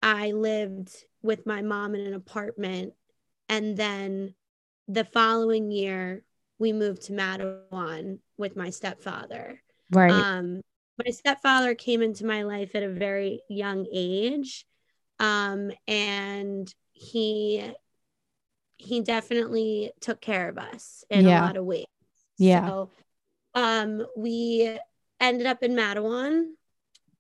I 0.02 0.32
lived 0.32 0.92
with 1.22 1.46
my 1.46 1.62
mom 1.62 1.94
in 1.96 2.02
an 2.02 2.14
apartment. 2.14 2.94
And 3.48 3.78
then 3.78 4.34
the 4.88 5.06
following 5.06 5.72
year, 5.72 6.24
we 6.58 6.74
moved 6.74 7.04
to 7.04 7.14
Matawan 7.14 8.20
with 8.38 8.56
my 8.56 8.72
stepfather. 8.72 9.62
Right. 9.92 10.12
Um, 10.12 10.62
my 10.98 11.12
stepfather 11.12 11.76
came 11.76 12.02
into 12.02 12.26
my 12.26 12.44
life 12.44 12.74
at 12.74 12.84
a 12.84 12.90
very 12.90 13.42
young 13.48 13.86
age. 13.94 14.66
Um, 15.24 15.72
and 15.88 16.74
he 16.92 17.72
he 18.78 19.02
definitely 19.02 19.92
took 20.02 20.20
care 20.20 20.50
of 20.50 20.58
us 20.58 21.06
in 21.10 21.26
yeah. 21.26 21.40
a 21.40 21.46
lot 21.46 21.58
of 21.58 21.66
ways. 21.66 21.86
Yeah. 22.38 22.68
So 22.68 22.90
um 23.56 24.06
we 24.18 24.78
ended 25.20 25.48
up 25.48 25.64
in 25.64 25.74
Matawan 25.74 26.54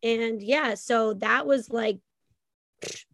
and 0.03 0.41
yeah 0.41 0.75
so 0.75 1.13
that 1.15 1.48
was 1.48 1.69
like 1.69 2.00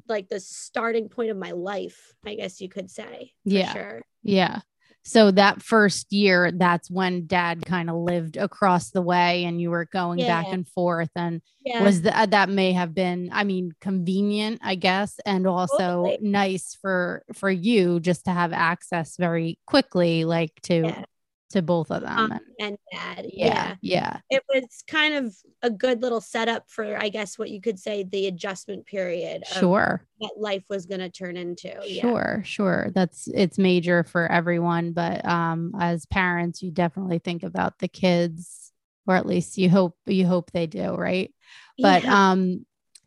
like 0.08 0.27
the 0.27 0.39
starting 0.39 1.08
point 1.08 1.29
of 1.29 1.38
my 1.38 1.51
life 1.51 2.13
i 2.25 2.34
guess 2.34 2.60
you 2.60 2.67
could 2.67 2.89
say 2.89 3.31
yeah 3.46 3.72
sure 3.72 4.01
yeah 4.24 4.62
so 5.03 5.32
that 5.32 5.62
first 5.62 6.12
year 6.12 6.51
that's 6.51 6.89
when 6.89 7.25
dad 7.25 7.65
kind 7.65 7.89
of 7.89 7.96
lived 7.96 8.38
across 8.38 8.91
the 8.91 9.01
way 9.01 9.46
and 9.46 9.62
you 9.62 9.70
were 9.70 9.86
going 9.86 10.20
yeah. 10.20 10.27
back 10.27 10.53
and 10.53 10.68
forth 10.68 11.10
and 11.15 11.41
yeah. 11.65 11.84
was 11.84 12.01
that 12.01 12.15
uh, 12.15 12.25
that 12.25 12.50
may 12.50 12.74
have 12.74 12.94
been 12.94 13.29
i 13.32 13.44
mean 13.44 13.72
convenient 13.82 14.60
i 14.63 14.75
guess 14.75 15.20
and 15.25 15.48
also 15.48 15.77
totally. 15.77 16.18
nice 16.22 16.77
for 16.82 17.24
for 17.34 17.50
you 17.50 18.00
just 18.00 18.25
to 18.25 18.32
have 18.32 18.53
access 18.53 19.15
very 19.18 19.58
quickly 19.65 20.25
like 20.25 20.53
to 20.62 20.86
yeah 20.86 21.03
to 21.50 21.62
both 21.62 21.91
of 21.91 22.01
them 22.01 22.32
um, 22.32 22.39
and 22.60 22.77
dad 22.91 23.25
yeah, 23.34 23.75
yeah, 23.82 24.20
yeah. 24.29 24.38
It 24.38 24.44
was 24.53 24.84
kind 24.88 25.15
of 25.15 25.36
a 25.62 25.70
good 25.70 26.01
little 26.01 26.22
setup 26.22 26.70
for 26.70 26.98
i 26.98 27.10
guess 27.10 27.38
what 27.38 27.50
you 27.50 27.62
could 27.62 27.79
say 27.79 28.03
the 28.03 28.27
adjustment 28.27 28.86
period 28.86 29.46
sure. 29.48 30.06
what 30.18 30.39
life 30.39 30.63
was 30.70 30.86
going 30.86 31.00
to 31.00 31.10
turn 31.10 31.38
into 31.38 31.72
sure 31.88 32.36
yeah. 32.38 32.41
sure. 32.44 32.91
That's 32.94 33.27
it's 33.34 33.58
major 33.58 34.03
for 34.03 34.32
everyone 34.32 34.94
but 34.94 35.25
um 35.25 35.74
as 35.79 36.06
parents 36.06 36.62
you 36.62 36.72
definitely 36.72 37.20
think 37.20 37.44
about 37.44 37.79
the 37.79 37.88
kids 37.88 38.72
or 39.08 39.15
at 39.15 39.25
least 39.25 39.58
you 39.58 39.70
hope 39.70 39.98
you 40.06 40.25
hope 40.25 40.51
they 40.51 40.68
do 40.68 40.96
right? 40.96 41.34
But 41.77 42.03
yeah. 42.03 42.32
um 42.32 42.65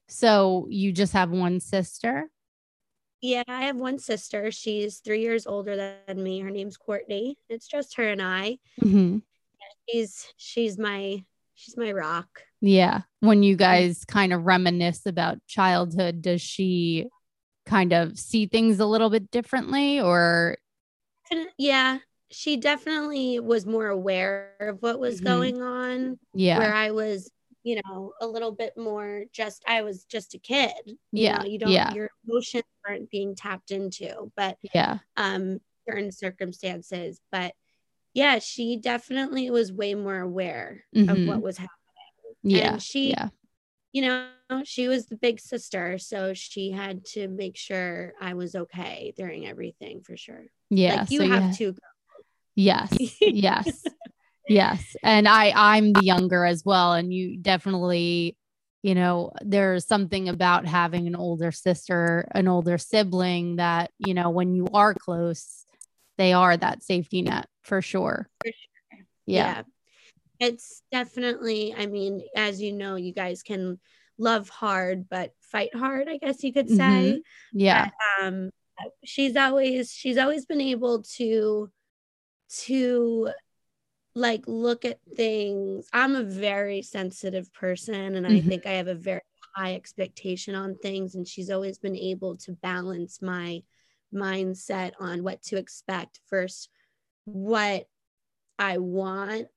so 0.08 0.66
you 0.68 0.92
just 0.92 1.12
have 1.12 1.30
one 1.30 1.60
sister 1.60 2.28
yeah, 3.22 3.44
I 3.46 3.62
have 3.62 3.76
one 3.76 4.00
sister. 4.00 4.50
She's 4.50 4.98
three 4.98 5.20
years 5.20 5.46
older 5.46 5.96
than 6.06 6.22
me. 6.22 6.40
Her 6.40 6.50
name's 6.50 6.76
Courtney. 6.76 7.38
It's 7.48 7.68
just 7.68 7.96
her 7.96 8.08
and 8.08 8.20
I. 8.20 8.58
Mm-hmm. 8.82 9.18
She's 9.88 10.26
she's 10.36 10.76
my 10.76 11.24
she's 11.54 11.76
my 11.76 11.92
rock. 11.92 12.42
Yeah. 12.60 13.02
When 13.20 13.44
you 13.44 13.54
guys 13.56 14.04
kind 14.04 14.32
of 14.32 14.44
reminisce 14.44 15.06
about 15.06 15.38
childhood, 15.46 16.20
does 16.20 16.42
she 16.42 17.06
kind 17.64 17.92
of 17.92 18.18
see 18.18 18.46
things 18.46 18.80
a 18.80 18.86
little 18.86 19.08
bit 19.08 19.30
differently 19.30 20.00
or? 20.00 20.58
Yeah, 21.56 21.98
she 22.30 22.56
definitely 22.56 23.38
was 23.38 23.64
more 23.66 23.86
aware 23.86 24.54
of 24.60 24.82
what 24.82 24.98
was 24.98 25.16
mm-hmm. 25.16 25.26
going 25.26 25.62
on. 25.62 26.18
Yeah. 26.34 26.58
Where 26.58 26.74
I 26.74 26.90
was 26.90 27.30
you 27.62 27.80
know, 27.84 28.12
a 28.20 28.26
little 28.26 28.52
bit 28.52 28.76
more 28.76 29.24
just 29.32 29.62
I 29.66 29.82
was 29.82 30.04
just 30.04 30.34
a 30.34 30.38
kid. 30.38 30.72
You 30.86 30.96
yeah. 31.12 31.38
Know, 31.38 31.44
you 31.44 31.58
don't 31.58 31.70
yeah. 31.70 31.94
your 31.94 32.10
emotions 32.26 32.64
aren't 32.86 33.10
being 33.10 33.34
tapped 33.34 33.70
into, 33.70 34.32
but 34.36 34.58
yeah. 34.74 34.98
Um 35.16 35.60
certain 35.88 36.12
circumstances. 36.12 37.20
But 37.30 37.54
yeah, 38.14 38.38
she 38.38 38.76
definitely 38.76 39.50
was 39.50 39.72
way 39.72 39.94
more 39.94 40.18
aware 40.18 40.84
mm-hmm. 40.94 41.08
of 41.08 41.26
what 41.26 41.42
was 41.42 41.56
happening. 41.56 41.70
Yeah. 42.42 42.72
And 42.74 42.82
she 42.82 43.10
yeah. 43.10 43.28
you 43.92 44.02
know, 44.02 44.28
she 44.64 44.88
was 44.88 45.06
the 45.06 45.16
big 45.16 45.40
sister, 45.40 45.98
so 45.98 46.34
she 46.34 46.72
had 46.72 47.04
to 47.06 47.28
make 47.28 47.56
sure 47.56 48.12
I 48.20 48.34
was 48.34 48.54
okay 48.54 49.14
during 49.16 49.46
everything 49.46 50.02
for 50.02 50.16
sure. 50.16 50.44
Yeah. 50.68 51.02
Like 51.02 51.10
you 51.10 51.20
so 51.20 51.28
have 51.28 51.42
yeah. 51.42 51.52
to 51.52 51.74
Yes. 52.54 52.96
Yes 53.20 53.84
yes 54.52 54.96
and 55.02 55.26
i 55.28 55.52
i'm 55.54 55.92
the 55.92 56.04
younger 56.04 56.44
as 56.44 56.64
well 56.64 56.92
and 56.92 57.12
you 57.12 57.36
definitely 57.38 58.36
you 58.82 58.94
know 58.94 59.32
there's 59.40 59.86
something 59.86 60.28
about 60.28 60.66
having 60.66 61.06
an 61.06 61.16
older 61.16 61.52
sister 61.52 62.28
an 62.32 62.48
older 62.48 62.78
sibling 62.78 63.56
that 63.56 63.90
you 63.98 64.14
know 64.14 64.30
when 64.30 64.54
you 64.54 64.66
are 64.74 64.94
close 64.94 65.64
they 66.18 66.32
are 66.32 66.56
that 66.56 66.82
safety 66.82 67.22
net 67.22 67.46
for 67.62 67.80
sure, 67.80 68.28
for 68.44 68.52
sure. 68.52 69.06
Yeah. 69.26 69.62
yeah 70.40 70.48
it's 70.48 70.82
definitely 70.90 71.74
i 71.76 71.86
mean 71.86 72.22
as 72.36 72.60
you 72.60 72.72
know 72.72 72.96
you 72.96 73.12
guys 73.12 73.42
can 73.42 73.78
love 74.18 74.48
hard 74.48 75.08
but 75.08 75.32
fight 75.40 75.74
hard 75.74 76.08
i 76.08 76.18
guess 76.18 76.42
you 76.42 76.52
could 76.52 76.68
say 76.68 76.74
mm-hmm. 76.74 77.18
yeah 77.58 77.90
but, 78.18 78.26
um 78.26 78.50
she's 79.04 79.36
always 79.36 79.92
she's 79.92 80.18
always 80.18 80.44
been 80.44 80.60
able 80.60 81.02
to 81.02 81.70
to 82.48 83.30
like 84.14 84.44
look 84.46 84.84
at 84.84 84.98
things. 85.16 85.88
I'm 85.92 86.14
a 86.14 86.22
very 86.22 86.82
sensitive 86.82 87.52
person 87.52 88.16
and 88.16 88.26
mm-hmm. 88.26 88.36
I 88.36 88.40
think 88.40 88.66
I 88.66 88.72
have 88.72 88.88
a 88.88 88.94
very 88.94 89.20
high 89.54 89.74
expectation 89.74 90.54
on 90.54 90.76
things 90.76 91.14
and 91.14 91.26
she's 91.26 91.50
always 91.50 91.78
been 91.78 91.96
able 91.96 92.36
to 92.38 92.52
balance 92.52 93.20
my 93.22 93.62
mindset 94.14 94.92
on 95.00 95.22
what 95.22 95.42
to 95.42 95.56
expect 95.56 96.20
versus 96.30 96.68
what 97.24 97.86
I 98.58 98.78
want 98.78 99.48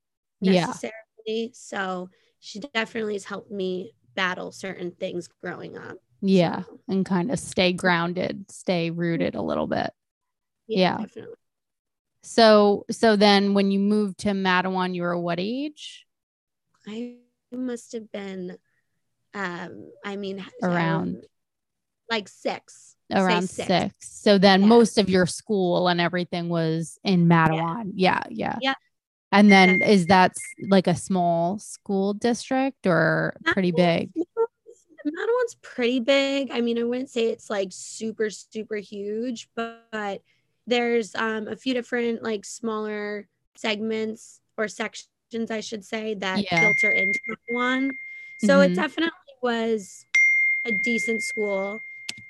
necessarily. 0.41 0.93
Yeah. 1.27 1.47
So 1.53 2.09
she 2.39 2.59
definitely 2.59 3.13
has 3.13 3.25
helped 3.25 3.51
me 3.51 3.93
battle 4.15 4.51
certain 4.51 4.91
things 4.91 5.27
growing 5.27 5.77
up. 5.77 5.97
Yeah. 6.21 6.63
And 6.87 7.05
kind 7.05 7.31
of 7.31 7.39
stay 7.39 7.73
grounded, 7.73 8.49
stay 8.49 8.89
rooted 8.89 9.35
a 9.35 9.41
little 9.41 9.67
bit. 9.67 9.91
Yeah. 10.67 11.05
yeah. 11.15 11.23
So 12.25 12.85
so 12.89 13.15
then 13.15 13.53
when 13.53 13.69
you 13.69 13.79
moved 13.79 14.19
to 14.19 14.29
Matawan, 14.29 14.95
you 14.95 15.03
were 15.03 15.17
what 15.17 15.39
age? 15.39 16.05
I 16.87 17.17
must 17.51 17.91
have 17.93 18.11
been, 18.11 18.57
um, 19.33 19.91
I 20.03 20.15
mean, 20.15 20.43
Around. 20.63 21.15
um, 21.17 21.21
like 22.09 22.27
six. 22.27 22.95
Around 23.11 23.49
six. 23.49 23.67
six. 23.67 23.93
So 23.99 24.39
then 24.39 24.61
Yeah. 24.61 24.67
most 24.67 24.97
of 24.97 25.09
your 25.09 25.27
school 25.27 25.87
and 25.87 26.01
everything 26.01 26.49
was 26.49 26.97
in 27.03 27.27
Matawan. 27.27 27.91
Yeah, 27.93 28.23
yeah. 28.29 28.57
Yeah. 28.61 28.73
And 29.31 29.51
then 29.51 29.81
is 29.83 30.07
that 30.07 30.33
like 30.67 30.87
a 30.87 30.95
small 30.95 31.59
school 31.59 32.13
district 32.13 32.87
or 32.87 33.35
pretty 33.45 33.71
big? 33.71 34.11
Matawan's 35.05 35.55
pretty 35.61 35.99
big. 35.99 36.49
I 36.49 36.61
mean, 36.61 36.79
I 36.79 36.83
wouldn't 36.83 37.11
say 37.11 37.27
it's 37.27 37.49
like 37.49 37.69
super, 37.71 38.31
super 38.31 38.77
huge, 38.77 39.49
but, 39.55 39.85
but 39.91 40.21
there's 40.67 41.13
um, 41.15 41.47
a 41.47 41.55
few 41.55 41.73
different 41.73 42.23
like 42.23 42.45
smaller 42.45 43.27
segments 43.55 44.39
or 44.57 44.67
sections, 44.67 45.51
I 45.51 45.59
should 45.59 45.83
say, 45.85 46.13
that 46.15 46.43
Yeah. 46.43 46.59
filter 46.59 46.91
into 46.91 47.19
one. 47.49 47.91
So 48.37 48.61
it 48.61 48.71
Mhm. 48.71 48.75
definitely 48.75 49.11
was 49.41 50.05
a 50.65 50.71
decent 50.71 51.23
school. 51.23 51.81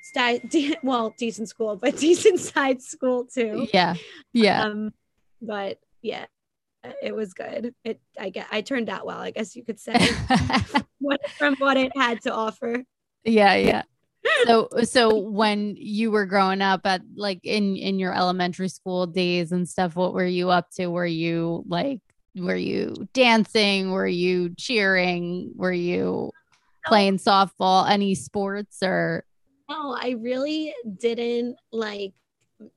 Sti- 0.01 0.37
de- 0.47 0.77
well, 0.83 1.15
decent 1.17 1.49
school, 1.49 1.75
but 1.75 1.97
decent 1.97 2.39
sized 2.39 2.81
school 2.83 3.25
too. 3.25 3.67
Yeah. 3.73 3.95
Yeah. 4.33 4.63
Um, 4.63 4.93
but 5.41 5.79
yeah, 6.01 6.25
it 7.01 7.15
was 7.15 7.33
good. 7.33 7.73
It 7.83 7.99
I 8.19 8.29
get 8.29 8.47
I 8.51 8.61
turned 8.61 8.89
out 8.89 9.05
well, 9.05 9.17
I 9.19 9.31
guess 9.31 9.55
you 9.55 9.63
could 9.63 9.79
say, 9.79 9.95
what, 10.99 11.19
from 11.37 11.55
what 11.55 11.77
it 11.77 11.91
had 11.97 12.21
to 12.21 12.33
offer. 12.33 12.83
yeah, 13.23 13.55
yeah. 13.55 13.83
So 14.45 14.69
so 14.83 15.17
when 15.17 15.75
you 15.77 16.11
were 16.11 16.25
growing 16.25 16.61
up 16.61 16.81
at 16.85 17.01
like 17.15 17.39
in 17.43 17.75
in 17.75 17.99
your 17.99 18.13
elementary 18.13 18.69
school 18.69 19.07
days 19.07 19.51
and 19.51 19.67
stuff, 19.67 19.95
what 19.95 20.13
were 20.13 20.25
you 20.25 20.49
up 20.49 20.69
to? 20.77 20.87
Were 20.87 21.05
you 21.05 21.63
like 21.67 22.01
were 22.35 22.55
you 22.55 23.07
dancing? 23.13 23.91
Were 23.91 24.07
you 24.07 24.53
cheering? 24.55 25.51
Were 25.55 25.71
you 25.71 26.31
playing 26.85 27.17
softball? 27.17 27.89
Any 27.89 28.15
sports 28.15 28.79
or 28.83 29.25
No, 29.69 29.97
I 29.99 30.11
really 30.19 30.73
didn't 30.99 31.57
like, 31.71 32.13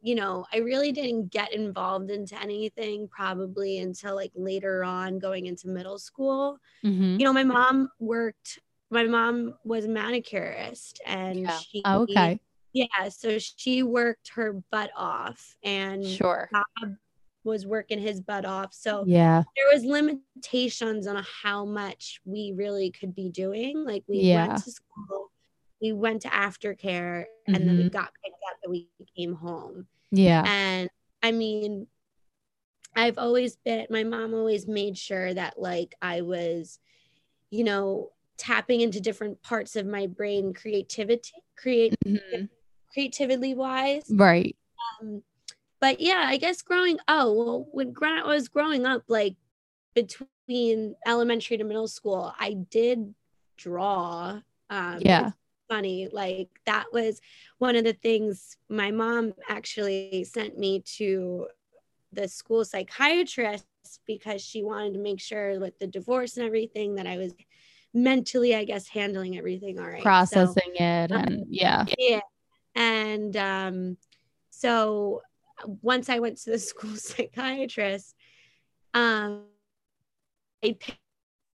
you 0.01 0.15
know, 0.15 0.47
I 0.53 0.59
really 0.59 0.93
didn't 0.93 1.31
get 1.31 1.53
involved 1.53 2.11
into 2.11 2.41
anything 2.41 3.09
probably 3.09 3.79
until 3.79 4.15
like 4.15 4.33
later 4.35 4.85
on 4.85 5.19
going 5.19 5.47
into 5.47 5.69
middle 5.69 5.99
school. 5.99 6.59
Mhm. 6.85 7.19
You 7.19 7.25
know, 7.27 7.33
my 7.33 7.45
mom 7.45 7.91
worked, 7.99 8.59
my 8.91 9.05
mom 9.05 9.55
was 9.65 9.85
a 9.85 9.89
manicurist 9.89 11.01
and 11.07 11.41
Yeah. 11.41 11.59
she, 11.59 11.83
Oh, 11.85 12.03
okay. 12.03 12.41
yeah, 12.73 13.09
so 13.11 13.39
she 13.39 13.83
worked 13.83 14.29
her 14.35 14.63
butt 14.71 14.91
off 14.97 15.57
and 15.63 16.05
Sure. 16.05 16.49
Bob 16.53 16.97
was 17.45 17.67
working 17.67 17.99
his 17.99 18.21
butt 18.21 18.45
off. 18.45 18.73
So 18.75 19.05
Yeah. 19.07 19.43
there 19.57 19.67
was 19.73 19.85
limitations 19.85 21.07
on 21.07 21.25
how 21.43 21.65
much 21.65 22.21
we 22.25 22.53
really 22.57 22.91
could 22.91 23.15
be 23.15 23.29
doing. 23.31 23.85
Like 23.85 24.05
we 24.07 24.21
Yeah. 24.21 24.49
went 24.49 24.65
to 24.65 24.71
school, 24.71 25.31
we 25.81 25.93
went 25.93 26.23
to 26.23 26.29
aftercare, 26.29 27.27
and 27.47 27.67
then 27.69 27.77
we 27.77 27.85
Mhm. 27.85 27.93
got 27.93 28.13
picked 28.25 28.37
up 28.51 28.59
and 28.63 28.71
we 28.73 28.89
came 29.17 29.35
home. 29.35 29.87
Yeah. 30.11 30.43
And 30.47 30.91
I 31.23 31.33
mean, 31.33 31.89
I've 32.95 33.19
always 33.19 33.57
been 33.57 33.87
my 33.91 34.03
mom 34.05 34.35
always 34.35 34.67
made 34.67 34.99
sure 34.99 35.33
that 35.35 35.59
like 35.61 35.95
I 36.03 36.23
was, 36.23 36.81
you 37.51 37.63
know, 37.65 38.13
tapping 38.39 38.81
into 38.81 39.01
different 39.01 39.43
parts 39.43 39.77
of 39.77 39.87
my 39.87 40.07
brain, 40.07 40.55
creativity, 40.55 41.33
create 41.57 41.95
Mhm. 42.07 42.49
creativity 42.93 43.55
wise. 43.55 44.05
Right. 44.11 44.57
Um, 45.01 45.23
but 45.81 46.01
yeah, 46.01 46.25
I 46.27 46.37
guess 46.39 46.63
growing 46.63 46.99
oh 47.09 47.33
well 47.33 47.69
when 47.73 47.95
I 48.03 48.23
was 48.27 48.49
growing 48.49 48.87
up, 48.87 49.03
like 49.09 49.37
between 49.95 50.95
elementary 51.07 51.57
to 51.59 51.65
middle 51.65 51.89
school, 51.89 52.33
I 52.39 52.55
did 52.55 53.15
draw. 53.57 54.41
Um 54.71 55.01
Yeah. 55.01 55.33
funny. 55.69 56.09
Like 56.09 56.49
that 56.65 56.87
was 56.93 57.21
one 57.59 57.77
of 57.77 57.85
the 57.85 57.93
things 57.93 58.57
my 58.71 58.91
mom 58.91 59.35
actually 59.49 60.25
sent 60.25 60.59
me 60.59 60.81
to 60.97 61.49
the 62.13 62.27
school 62.27 62.65
psychiatrist 62.65 63.67
because 64.07 64.41
she 64.43 64.63
wanted 64.65 64.95
to 64.95 64.99
make 64.99 65.21
sure 65.21 65.61
with 65.61 65.79
the 65.79 65.87
divorce 65.87 66.37
and 66.39 66.47
everything 66.47 66.95
that 66.95 67.07
I 67.07 67.19
was 67.19 67.35
mentally, 67.95 68.55
I 68.55 68.65
guess, 68.65 68.89
handling 68.89 69.37
everything 69.39 69.79
all 69.79 69.87
right. 69.87 69.99
So- 69.99 70.03
Processing 70.03 70.75
it 70.77 71.11
and 71.11 71.45
yeah. 71.49 71.85
yeah. 71.99 72.21
And 72.75 73.37
um, 73.37 73.97
so 74.51 75.23
once 75.83 76.09
I 76.09 76.19
went 76.21 76.39
to 76.39 76.51
the 76.51 76.59
school 76.71 76.95
psychiatrist, 76.97 78.15
um, 78.95 79.45
I 80.65 80.77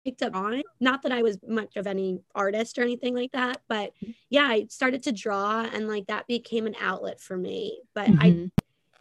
picked 0.04 0.22
up 0.22 0.34
on 0.34 0.54
it. 0.54 0.66
Not 0.80 1.02
that 1.02 1.12
I 1.12 1.22
was 1.22 1.38
much 1.46 1.76
of 1.76 1.86
any 1.86 2.20
artist 2.34 2.78
or 2.78 2.82
anything 2.82 3.14
like 3.14 3.32
that, 3.32 3.62
but 3.68 3.92
yeah, 4.28 4.44
I 4.44 4.66
started 4.68 5.02
to 5.04 5.12
draw 5.12 5.62
and 5.62 5.88
like 5.88 6.06
that 6.08 6.26
became 6.26 6.66
an 6.66 6.74
outlet 6.80 7.20
for 7.20 7.36
me. 7.36 7.80
But 7.94 8.08
I 8.18 8.30
Mhm. 8.30 8.50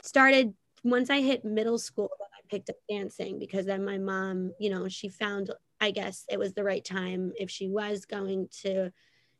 started 0.01 0.53
once 0.85 1.09
I 1.09 1.21
hit 1.21 1.45
middle 1.45 1.77
school, 1.77 2.09
I 2.21 2.41
picked 2.49 2.69
up 2.69 2.75
dancing 2.89 3.39
because 3.39 3.65
then 3.65 3.85
my 3.85 3.97
mom, 3.97 4.53
you 4.59 4.69
know, 4.69 4.87
she 4.89 5.07
found, 5.07 5.49
I 5.83 5.91
guess 5.91 6.25
it 6.29 6.39
was 6.39 6.53
the 6.53 6.63
right 6.63 6.83
time 6.85 7.33
if 7.37 7.49
she 7.51 7.67
was 7.69 8.05
going 8.05 8.47
to, 8.63 8.91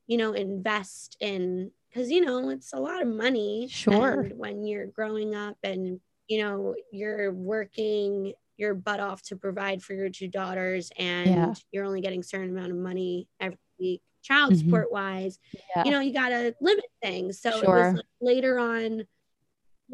you 0.07 0.17
know, 0.17 0.33
invest 0.33 1.17
in, 1.21 1.71
because, 1.89 2.11
you 2.11 2.21
know, 2.21 2.49
it's 2.49 2.73
a 2.73 2.79
lot 2.79 3.01
of 3.01 3.07
money. 3.09 3.69
Sure. 3.69 4.29
When 4.35 4.65
you're 4.65 4.87
growing 4.87 5.35
up 5.35 5.57
and, 5.63 6.01
you 6.27 6.41
know, 6.43 6.75
you're 6.91 7.31
working 7.33 8.33
your 8.57 8.75
butt 8.75 8.99
off 8.99 9.21
to 9.23 9.35
provide 9.37 9.81
for 9.83 9.93
your 9.93 10.09
two 10.09 10.27
daughters 10.27 10.91
and 10.97 11.35
Yeah. 11.35 11.53
you're 11.71 11.85
only 11.85 12.01
getting 12.01 12.21
a 12.21 12.23
certain 12.23 12.51
amount 12.51 12.71
of 12.71 12.77
money 12.77 13.27
every 13.39 13.57
week, 13.79 14.01
child 14.23 14.51
Mhm. 14.51 14.59
support 14.59 14.91
wise, 14.91 15.39
Yeah. 15.75 15.83
you 15.85 15.91
know, 15.91 15.99
you 16.01 16.13
got 16.13 16.29
to 16.29 16.55
limit 16.61 16.85
things. 17.01 17.41
So 17.41 17.61
it 17.61 17.61
Sure. 17.61 17.73
was 17.73 17.93
like 17.93 18.05
later 18.21 18.59
on 18.59 19.03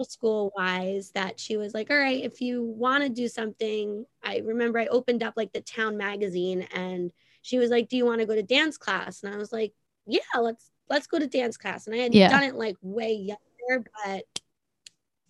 school 0.02 0.52
wise 0.56 1.12
that 1.12 1.39
she 1.39 1.58
was 1.58 1.73
like, 1.73 1.89
all 1.89 1.97
right, 1.97 2.23
if 2.23 2.41
you 2.41 2.63
want 2.63 3.04
to 3.04 3.10
do 3.10 3.28
something, 3.28 4.06
I 4.23 4.38
remember 4.45 4.80
I 4.80 4.86
opened 4.88 5.23
up 5.23 5.34
like 5.36 5.52
the 5.52 5.62
town 5.62 5.97
magazine 5.97 6.67
and 6.73 7.12
she 7.41 7.58
was 7.58 7.69
like, 7.69 7.89
do 7.89 7.97
you 7.97 8.06
want 8.06 8.19
to 8.21 8.25
go 8.25 8.36
to 8.36 8.43
dance 8.43 8.78
class? 8.78 9.23
And 9.23 9.34
I 9.34 9.38
was 9.38 9.52
like, 9.52 9.73
yeah, 10.06 10.19
let's, 10.39 10.71
let's 10.89 11.08
go 11.08 11.19
to 11.19 11.28
dance 11.28 11.58
class. 11.58 11.88
And 11.88 11.95
I 11.95 11.99
had 11.99 12.13
Yeah. 12.13 12.30
done 12.30 12.43
it 12.43 12.56
like 12.56 12.78
way 12.82 13.13
younger, 13.13 13.89
but 14.06 14.25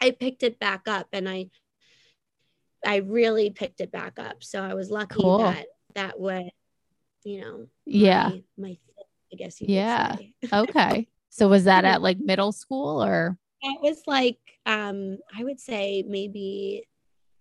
I 0.01 0.11
picked 0.11 0.43
it 0.43 0.59
back 0.59 0.87
up 0.87 1.07
and 1.13 1.27
I, 1.27 1.49
I 2.85 2.97
really 2.97 3.49
picked 3.49 3.81
it 3.81 3.91
back 3.91 4.19
up. 4.19 4.43
So 4.43 4.61
I 4.61 4.73
was 4.73 4.89
lucky 4.89 5.15
Cool. 5.15 5.39
that 5.39 5.65
that 5.95 6.19
would, 6.19 6.49
you 7.23 7.41
know, 7.41 7.67
Yeah. 7.85 8.29
my, 8.29 8.43
my 8.57 8.77
I 9.31 9.35
guess 9.35 9.59
you 9.61 9.67
Yeah. 9.69 10.15
could 10.15 10.19
say. 10.19 10.33
Okay. 10.53 11.07
So 11.29 11.47
was 11.47 11.65
that 11.65 11.85
at 11.85 12.01
like 12.01 12.19
middle 12.19 12.51
school 12.51 13.03
or 13.03 13.37
It 13.61 13.81
was 13.81 14.03
like 14.07 14.37
um 14.65 15.17
I 15.37 15.43
would 15.43 15.59
say 15.59 16.03
maybe 16.07 16.87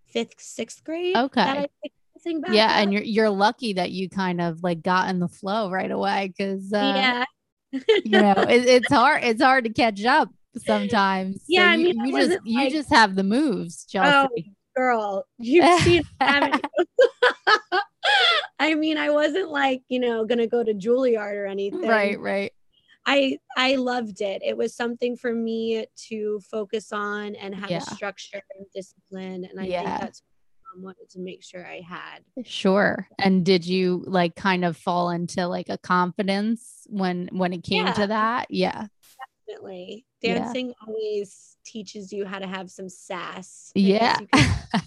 fifth, 0.06 0.40
sixth 0.40 0.82
grade. 0.84 1.16
Okay. 1.16 1.44
That 1.44 1.58
I 1.58 1.66
yeah, 2.50 2.80
and 2.80 2.92
you're 2.92 3.02
you're 3.02 3.30
lucky 3.30 3.74
that 3.74 3.90
you 3.92 4.08
kind 4.08 4.40
of 4.40 4.62
like 4.62 4.82
got 4.82 5.08
in 5.08 5.20
the 5.20 5.28
flow 5.28 5.70
right 5.70 5.90
away 5.90 6.32
because 6.36 6.72
uh, 6.72 6.92
yeah. 6.96 7.24
you 8.04 8.10
know 8.10 8.34
it, 8.48 8.66
it's 8.66 8.92
hard 8.92 9.22
it's 9.22 9.42
hard 9.42 9.64
to 9.64 9.70
catch 9.70 10.04
up 10.04 10.28
sometimes. 10.56 11.36
So 11.36 11.42
Yeah, 11.48 11.66
I 11.66 11.76
you, 11.76 11.84
mean, 11.84 12.00
I 12.00 12.06
you 12.06 12.12
just 12.12 12.28
wasn't, 12.28 12.46
you 12.46 12.70
just 12.70 12.90
have 12.90 13.14
the 13.14 13.22
moves, 13.22 13.86
Oh, 13.96 14.00
Chelsea. 14.00 14.52
girl, 14.76 15.26
you've 15.38 15.80
seen? 15.82 16.02
I 18.60 18.74
mean, 18.74 18.98
I 18.98 19.10
wasn't 19.10 19.50
like, 19.50 19.82
you 19.88 20.00
know, 20.00 20.24
gonna 20.24 20.46
go 20.46 20.64
to 20.64 20.74
Juilliard 20.74 21.34
or 21.34 21.46
anything. 21.46 21.88
right, 21.88 22.18
right. 22.18 22.52
I 23.10 23.38
I 23.56 23.76
loved 23.76 24.20
it. 24.20 24.42
It 24.44 24.56
was 24.56 24.74
something 24.74 25.16
for 25.16 25.32
me 25.32 25.86
to 26.08 26.40
focus 26.40 26.92
on 26.92 27.34
and 27.36 27.54
have 27.54 27.70
Yeah. 27.70 27.78
a 27.78 27.94
structure 27.94 28.42
and 28.56 28.66
discipline. 28.74 29.46
And 29.46 29.58
I 29.58 29.64
Yeah. 29.64 29.82
think 29.84 30.00
that's 30.00 30.22
what 30.22 30.78
I 30.78 30.82
wanted 30.84 31.08
to 31.10 31.18
make 31.20 31.42
sure 31.42 31.66
I 31.66 31.80
had. 31.80 32.22
Sure. 32.44 33.08
And 33.18 33.46
did 33.46 33.64
you 33.66 34.04
like 34.06 34.36
kind 34.36 34.62
of 34.62 34.76
fall 34.76 35.08
into 35.08 35.46
like 35.46 35.70
a 35.70 35.78
confidence 35.78 36.86
when 36.90 37.30
when 37.32 37.54
it 37.54 37.62
came 37.64 37.86
Yeah. 37.86 37.92
to 37.94 38.06
that? 38.08 38.50
Yeah. 38.50 38.86
Definitely. 39.46 40.04
Dancing 40.20 40.74
always 40.86 41.56
teaches 41.64 42.12
you 42.12 42.26
how 42.26 42.38
to 42.38 42.46
have 42.46 42.70
some 42.70 42.90
sass. 42.90 43.72
Yeah. 43.74 44.18
guess 44.18 44.20
you 44.20 44.26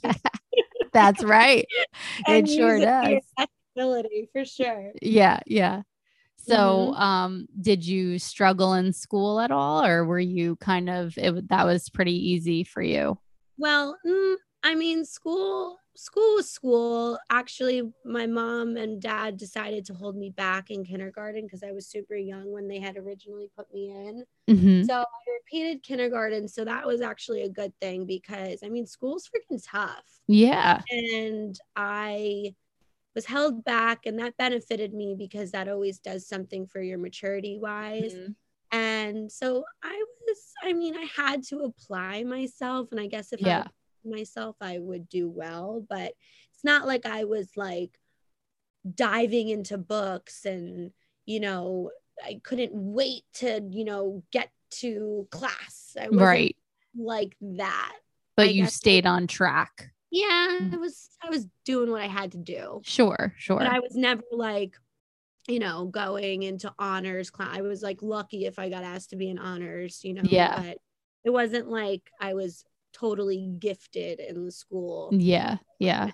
could 0.04 0.16
That's 0.94 1.24
right. 1.24 1.66
it 2.28 2.48
sure 2.48 2.78
use 2.78 2.86
to 2.86 3.10
your 3.10 3.20
does. 3.40 3.48
Ability 3.76 4.30
for 4.32 4.44
sure. 4.46 4.92
Yeah, 5.02 5.40
yeah. 5.48 5.82
So, 6.44 6.94
Mhm. 6.94 6.96
um, 6.96 7.48
did 7.62 7.86
you 7.86 8.18
struggle 8.20 8.74
in 8.74 8.94
school 8.94 9.40
at 9.40 9.52
all, 9.52 9.86
or 9.86 10.06
were 10.06 10.20
you 10.20 10.56
kind 10.58 10.90
of 10.90 11.18
it, 11.18 11.50
that 11.50 11.66
was 11.66 11.90
pretty 11.90 12.14
easy 12.32 12.64
for 12.64 12.82
you? 12.82 13.18
Well, 13.58 13.98
mm, 14.06 14.36
I 14.64 14.76
mean, 14.76 15.06
school 15.06 15.78
school 15.96 16.36
was 16.36 16.50
school. 16.50 17.20
Actually, 17.30 17.92
my 18.06 18.26
mom 18.28 18.78
and 18.78 19.02
dad 19.02 19.38
decided 19.38 19.86
to 19.86 19.94
hold 19.94 20.16
me 20.16 20.30
back 20.30 20.72
in 20.72 20.84
kindergarten 20.86 21.46
because 21.46 21.64
I 21.64 21.72
was 21.74 21.88
super 21.88 22.16
young 22.16 22.52
when 22.52 22.68
they 22.68 22.80
had 22.80 22.98
originally 22.98 23.50
put 23.56 23.72
me 23.74 23.90
in. 23.92 24.26
Mhm. 24.48 24.90
So 24.90 24.96
I 25.02 25.06
repeated 25.42 25.84
kindergarten. 25.84 26.48
So 26.50 26.66
that 26.66 26.88
was 26.88 27.02
actually 27.02 27.44
a 27.44 27.50
good 27.50 27.74
thing 27.82 28.06
because 28.06 28.62
I 28.64 28.70
mean, 28.70 28.88
school's 28.88 29.30
freaking 29.30 29.62
tough. 29.66 30.22
Yeah. 30.28 30.84
And 30.92 31.58
I 31.76 32.56
was 33.16 33.26
held 33.26 33.64
back, 33.64 34.06
and 34.06 34.18
that 34.20 34.38
benefited 34.38 34.94
me 34.94 35.16
because 35.18 35.52
that 35.52 35.68
always 35.68 36.00
does 36.00 36.28
something 36.28 36.66
for 36.68 36.82
your 36.82 36.98
maturity 36.98 37.58
wise. 37.60 38.14
Mhm. 38.14 38.36
And 38.72 39.32
so 39.32 39.66
I 39.84 40.06
was, 40.28 40.54
I 40.64 40.72
mean, 40.74 40.96
I 40.96 41.04
had 41.04 41.44
to 41.48 41.60
apply 41.60 42.24
myself. 42.24 42.88
And 42.92 43.00
I 43.02 43.08
guess 43.08 43.34
if 43.34 43.42
Yeah. 43.42 43.68
I 43.68 44.08
myself, 44.08 44.56
I 44.62 44.80
would 44.80 45.10
do 45.10 45.30
well. 45.30 45.86
But 45.88 46.14
it's 46.54 46.64
not 46.64 46.88
like 46.88 47.06
I 47.06 47.26
was 47.26 47.52
like 47.58 48.00
diving 48.96 49.50
into 49.50 49.78
books 49.78 50.46
and, 50.46 50.92
you 51.26 51.40
know, 51.40 51.92
I 52.24 52.40
couldn't 52.44 52.72
wait 52.74 53.24
to, 53.36 53.62
you 53.72 53.84
know, 53.84 54.24
get 54.32 54.52
to 54.80 55.28
class. 55.32 55.98
Right. 56.10 56.56
like 56.96 57.36
that. 57.42 58.00
But 58.36 58.48
I 58.48 58.52
you 58.52 58.68
stayed 58.68 59.06
on 59.06 59.28
track. 59.28 59.92
Yeah, 60.12 60.60
Mm. 60.62 60.74
I 60.74 60.78
was 60.78 61.10
I 61.24 61.30
was 61.30 61.48
doing 61.66 61.90
what 61.90 62.02
I 62.02 62.08
had 62.08 62.34
to 62.34 62.38
do. 62.38 62.82
Sure, 62.84 63.34
sure. 63.38 63.58
But 63.60 63.68
I 63.68 63.80
was 63.80 63.96
never 63.96 64.24
like, 64.32 64.76
you 65.48 65.60
know, 65.60 65.86
going 65.86 66.44
into 66.44 66.74
honors 66.78 67.30
class. 67.30 67.58
I 67.58 67.62
was 67.62 67.82
like 67.82 68.02
lucky 68.02 68.46
if 68.46 68.60
I 68.60 68.70
got 68.70 68.84
asked 68.84 69.12
to 69.12 69.16
be 69.16 69.30
in 69.30 69.40
honors, 69.40 70.02
you 70.04 70.14
know. 70.14 70.24
Yeah. 70.26 70.62
But 70.62 70.78
it 71.24 71.30
wasn't 71.30 71.70
like 71.70 72.12
I 72.20 72.34
was 72.34 72.64
totally 72.94 73.48
gifted 73.58 74.20
in 74.20 74.46
the 74.46 74.52
school. 74.52 75.10
yeah, 75.14 75.58
yeah. 75.80 76.12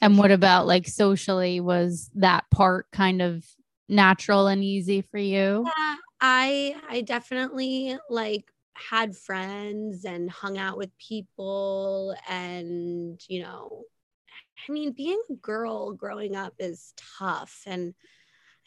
And 0.00 0.16
what 0.16 0.30
about 0.30 0.66
like 0.66 0.86
socially? 0.88 1.60
Was 1.60 2.10
that 2.14 2.44
part 2.50 2.86
kind 2.92 3.20
of 3.20 3.44
natural 3.88 4.46
and 4.46 4.62
easy 4.64 5.02
for 5.02 5.18
you? 5.18 5.64
Yeah, 5.66 5.96
I 6.20 6.76
I 6.88 7.00
definitely 7.02 7.98
like 8.08 8.50
had 8.78 9.16
friends 9.16 10.04
and 10.04 10.30
hung 10.30 10.58
out 10.58 10.78
with 10.78 10.96
people 10.98 12.14
and 12.28 13.20
you 13.28 13.42
know 13.42 13.84
I 14.68 14.72
mean 14.72 14.92
being 14.92 15.20
a 15.30 15.34
girl 15.34 15.92
growing 15.92 16.36
up 16.36 16.54
is 16.58 16.94
tough 17.18 17.62
and 17.66 17.94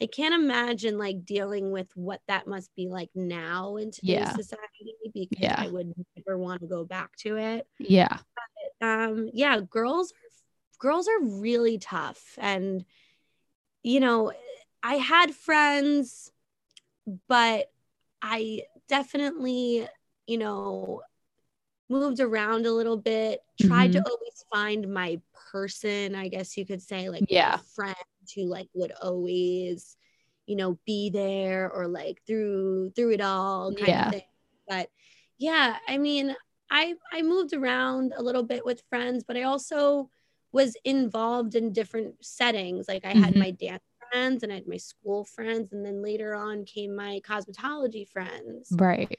I 0.00 0.06
can't 0.06 0.34
imagine 0.34 0.98
like 0.98 1.24
dealing 1.24 1.70
with 1.70 1.88
what 1.94 2.20
that 2.26 2.46
must 2.46 2.74
be 2.74 2.88
like 2.88 3.10
now 3.14 3.76
in 3.76 3.90
today's 3.92 4.14
Yeah. 4.16 4.32
society 4.32 4.94
because 5.14 5.38
Yeah. 5.38 5.54
I 5.58 5.68
would 5.68 5.92
never 6.16 6.36
want 6.38 6.60
to 6.62 6.66
go 6.66 6.84
back 6.84 7.14
to 7.18 7.36
it. 7.36 7.66
Yeah. 7.78 8.18
Um 8.80 9.28
yeah, 9.32 9.60
girls 9.60 10.12
girls 10.78 11.08
are 11.08 11.22
really 11.22 11.78
tough 11.78 12.36
and 12.40 12.84
you 13.82 14.00
know, 14.00 14.32
I 14.82 14.94
had 14.94 15.34
friends 15.34 16.32
but 17.28 17.70
I 18.20 18.62
definitely, 18.88 19.88
you 20.26 20.38
know, 20.38 21.02
moved 21.88 22.20
around 22.20 22.66
a 22.66 22.72
little 22.72 22.96
bit, 22.96 23.40
tried 23.60 23.92
to 23.92 23.98
always 24.04 24.44
find 24.52 24.92
my 24.92 25.20
person, 25.52 26.14
I 26.14 26.28
guess 26.28 26.56
you 26.56 26.64
could 26.66 26.82
say, 26.82 27.08
like 27.08 27.24
Yeah. 27.28 27.54
a 27.56 27.58
friend 27.74 27.96
who 28.34 28.44
like 28.44 28.68
would 28.74 28.92
always, 29.02 29.96
you 30.46 30.56
know, 30.56 30.78
be 30.86 31.10
there 31.10 31.70
or 31.70 31.86
like 31.88 32.22
through 32.26 32.90
through 32.96 33.12
it 33.12 33.20
all 33.20 33.72
kind 33.74 33.88
Yeah. 33.88 34.06
of 34.06 34.12
thing. 34.12 34.22
But 34.68 34.88
yeah, 35.38 35.76
I 35.88 35.98
mean, 35.98 36.34
I 36.70 36.94
I 37.12 37.22
moved 37.22 37.52
around 37.52 38.14
a 38.16 38.22
little 38.22 38.42
bit 38.44 38.64
with 38.64 38.82
friends, 38.88 39.24
but 39.26 39.36
I 39.36 39.42
also 39.42 40.08
was 40.52 40.76
involved 40.84 41.54
in 41.54 41.72
different 41.72 42.24
settings. 42.24 42.86
Like 42.88 43.04
I 43.04 43.12
had 43.12 43.34
Mhm. 43.34 43.38
my 43.38 43.50
dance 43.50 43.82
friends 44.10 44.42
and 44.42 44.52
I 44.52 44.56
had 44.56 44.68
my 44.68 44.76
school 44.78 45.24
friends, 45.24 45.72
and 45.72 45.84
then 45.84 46.02
later 46.02 46.34
on 46.34 46.64
came 46.64 46.94
my 46.96 47.20
cosmetology 47.24 48.08
friends. 48.08 48.68
Right. 48.72 49.18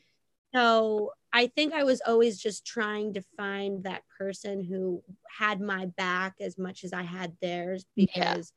So 0.54 1.12
I 1.32 1.48
think 1.48 1.74
I 1.74 1.84
was 1.84 2.02
always 2.06 2.40
just 2.40 2.66
trying 2.66 3.14
to 3.16 3.24
find 3.38 3.84
that 3.84 4.04
person 4.20 4.64
who 4.64 5.04
had 5.40 5.60
my 5.60 5.88
back 5.88 6.36
as 6.40 6.58
much 6.58 6.84
as 6.84 6.94
I 6.94 7.02
had 7.04 7.36
theirs 7.42 7.86
Yeah. 7.96 8.06
because 8.14 8.54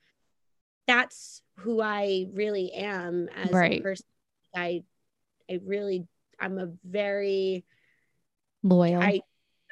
that's 0.86 1.42
who 1.58 1.80
I 1.80 2.26
really 2.32 2.72
am 2.72 3.28
as 3.34 3.50
Right. 3.50 3.80
a 3.80 3.82
person. 3.82 4.06
I 4.54 4.84
I 5.50 5.60
really 5.64 6.06
I'm 6.38 6.58
a 6.58 6.70
very 6.84 7.64
Loyal. 8.62 9.00
I 9.02 9.22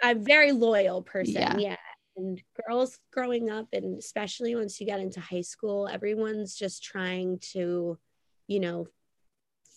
I'm 0.03 0.25
very 0.25 0.53
loyal 0.53 1.03
person. 1.03 1.35
Yeah. 1.35 1.57
Yeah. 1.59 1.77
And 2.17 2.41
girls 2.67 2.99
growing 3.13 3.51
up 3.51 3.69
and 3.73 3.99
especially 3.99 4.55
once 4.55 4.81
you 4.81 4.87
get 4.87 5.01
into 5.01 5.21
high 5.21 5.41
school, 5.43 5.89
everyone's 5.89 6.55
just 6.55 6.83
trying 6.83 7.39
to, 7.53 7.99
you 8.47 8.61
know, 8.61 8.87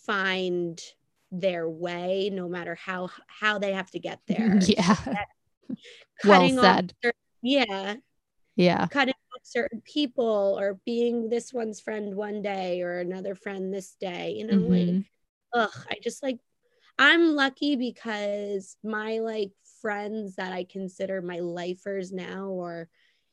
find 0.06 0.80
their 1.30 1.68
way 1.68 2.30
no 2.32 2.48
matter 2.48 2.74
how 2.74 3.10
how 3.26 3.58
they 3.58 3.72
have 3.72 3.90
to 3.90 3.98
get 3.98 4.20
there. 4.26 4.58
yeah. 4.66 4.96
well 6.24 6.40
Cutting 6.40 6.58
off 6.58 6.64
said. 6.76 6.94
certain- 7.02 7.18
yeah. 7.42 7.94
Yeah. 8.56 8.86
Cutting 8.88 9.14
off 9.34 9.40
certain 9.44 9.80
people 9.82 10.56
or 10.58 10.80
being 10.84 11.28
this 11.28 11.52
one's 11.52 11.80
friend 11.80 12.14
one 12.16 12.42
day 12.42 12.82
or 12.82 12.98
another 12.98 13.34
friend 13.34 13.72
this 13.72 13.94
day. 14.00 14.32
You 14.38 14.46
know, 14.46 14.54
like 14.58 14.86
Mhm. 14.88 15.04
ugh, 15.54 15.86
I 15.90 15.98
just 16.02 16.22
like 16.22 16.38
I'm 16.98 17.36
lucky 17.36 17.76
because 17.76 18.76
my 18.82 19.20
like 19.20 19.52
friends 19.80 20.34
that 20.36 20.52
I 20.52 20.64
consider 20.64 21.22
my 21.22 21.38
lifers 21.38 22.12
now 22.12 22.46
or 22.48 22.88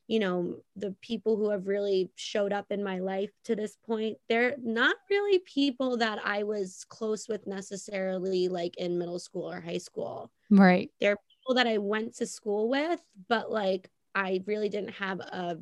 you 0.08 0.20
know 0.20 0.58
the 0.76 0.92
people 1.02 1.36
who 1.36 1.50
have 1.50 1.68
really 1.68 2.12
showed 2.16 2.54
up 2.54 2.68
in 2.70 2.84
my 2.84 3.00
life 3.00 3.32
to 3.44 3.56
this 3.56 3.78
point 3.86 4.18
they're 4.30 4.56
not 4.62 4.96
really 5.10 5.40
people 5.40 5.98
that 5.98 6.20
I 6.24 6.44
was 6.44 6.86
close 6.90 7.28
with 7.28 7.48
necessarily 7.48 8.48
like 8.48 8.78
in 8.78 8.98
middle 8.98 9.20
school 9.20 9.52
or 9.52 9.62
high 9.62 9.78
school 9.80 10.32
Right. 10.52 10.92
They're 11.02 11.18
people 11.18 11.56
that 11.56 11.68
I 11.68 11.80
went 11.80 12.16
to 12.18 12.28
school 12.28 12.70
with 12.70 13.02
but 13.28 13.52
like 13.52 13.90
I 14.14 14.44
really 14.46 14.70
didn't 14.70 14.94
have 14.94 15.20
a 15.20 15.58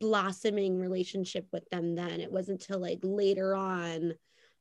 blossoming 0.00 0.78
relationship 0.78 1.46
with 1.52 1.68
them 1.70 1.94
then 1.94 2.20
it 2.20 2.30
wasn't 2.30 2.60
until 2.60 2.80
like 2.80 2.98
later 3.02 3.54
on 3.54 4.14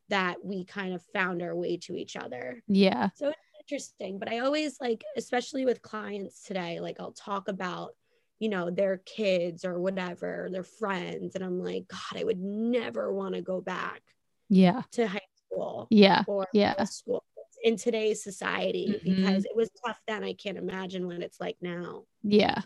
that 0.10 0.44
we 0.44 0.64
kind 0.64 0.94
of 0.94 1.02
found 1.14 1.42
our 1.42 1.56
way 1.56 1.78
to 1.78 1.96
each 1.96 2.16
other. 2.16 2.62
Yeah. 2.68 3.10
So 3.16 3.30
it's 3.30 3.38
interesting, 3.60 4.20
but 4.20 4.30
I 4.30 4.40
always 4.40 4.78
like, 4.80 5.04
especially 5.18 5.66
with 5.66 5.82
clients 5.82 6.44
today, 6.44 6.80
like 6.80 6.98
I'll 7.00 7.14
talk 7.14 7.48
about, 7.48 7.96
you 8.44 8.50
know, 8.50 8.70
their 8.70 8.98
kids 8.98 9.64
or 9.64 9.80
whatever, 9.80 10.50
their 10.52 10.66
friends. 10.66 11.34
And 11.34 11.44
I'm 11.46 11.64
like, 11.64 11.88
God, 11.88 12.20
I 12.20 12.26
would 12.26 12.40
never 12.42 13.14
want 13.14 13.36
to 13.36 13.42
go 13.42 13.62
back 13.62 14.02
Yeah. 14.50 14.82
to 14.92 15.08
high 15.08 15.22
school 15.48 15.88
Yeah. 15.90 16.26
or 16.28 16.46
Yeah. 16.52 16.84
school 16.84 17.24
in 17.64 17.78
today's 17.78 18.22
society 18.22 19.00
Mhm. 19.02 19.04
because 19.06 19.46
it 19.46 19.56
was 19.56 19.70
tough 19.86 19.98
then. 20.10 20.26
I 20.26 20.34
can't 20.34 20.58
imagine 20.58 21.08
what 21.08 21.22
it's 21.22 21.40
like 21.40 21.56
now. 21.62 22.04
Yeah. 22.22 22.64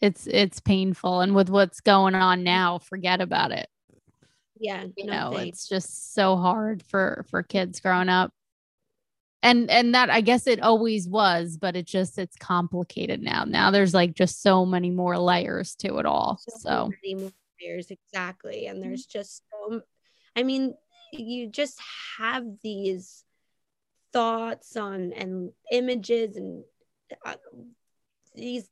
It's 0.00 0.28
it's 0.28 0.60
painful 0.60 1.20
and 1.20 1.34
with 1.34 1.50
what's 1.50 1.80
going 1.80 2.14
on 2.14 2.44
now, 2.44 2.78
forget 2.78 3.20
about 3.20 3.50
it. 3.50 3.68
Yeah. 4.60 4.84
You 4.96 5.06
no 5.06 5.12
know, 5.30 5.36
thanks. 5.36 5.58
it's 5.58 5.68
just 5.68 6.14
so 6.14 6.36
hard 6.36 6.84
for 6.84 7.24
for 7.28 7.42
kids 7.42 7.80
growing 7.80 8.08
up. 8.08 8.32
And 9.46 9.70
and 9.70 9.94
that 9.94 10.10
I 10.10 10.20
guess 10.20 10.46
it 10.46 10.60
always 10.60 11.08
was, 11.08 11.56
but 11.56 11.76
it 11.76 11.86
just 11.86 12.18
it's 12.18 12.36
complicated 12.36 13.22
now. 13.22 13.44
Now 13.44 13.70
there's 13.70 13.94
like 13.94 14.14
just 14.14 14.42
so 14.42 14.66
many 14.66 14.90
more 14.90 15.18
layers 15.18 15.74
to 15.76 15.98
it 15.98 16.06
all. 16.06 16.40
So, 16.48 16.90
many 17.02 17.14
more 17.14 17.32
layers 17.60 17.90
exactly 17.90 18.66
and 18.66 18.82
there's 18.82 19.06
just 19.06 19.42
so 19.50 19.80
i 20.36 20.42
mean 20.42 20.74
you 21.12 21.48
just 21.48 21.80
have 22.18 22.44
these 22.62 23.24
thoughts 24.12 24.76
on 24.76 25.12
and 25.12 25.52
images 25.70 26.36
and 26.36 26.64
uh, 27.24 27.34
these 28.34 28.68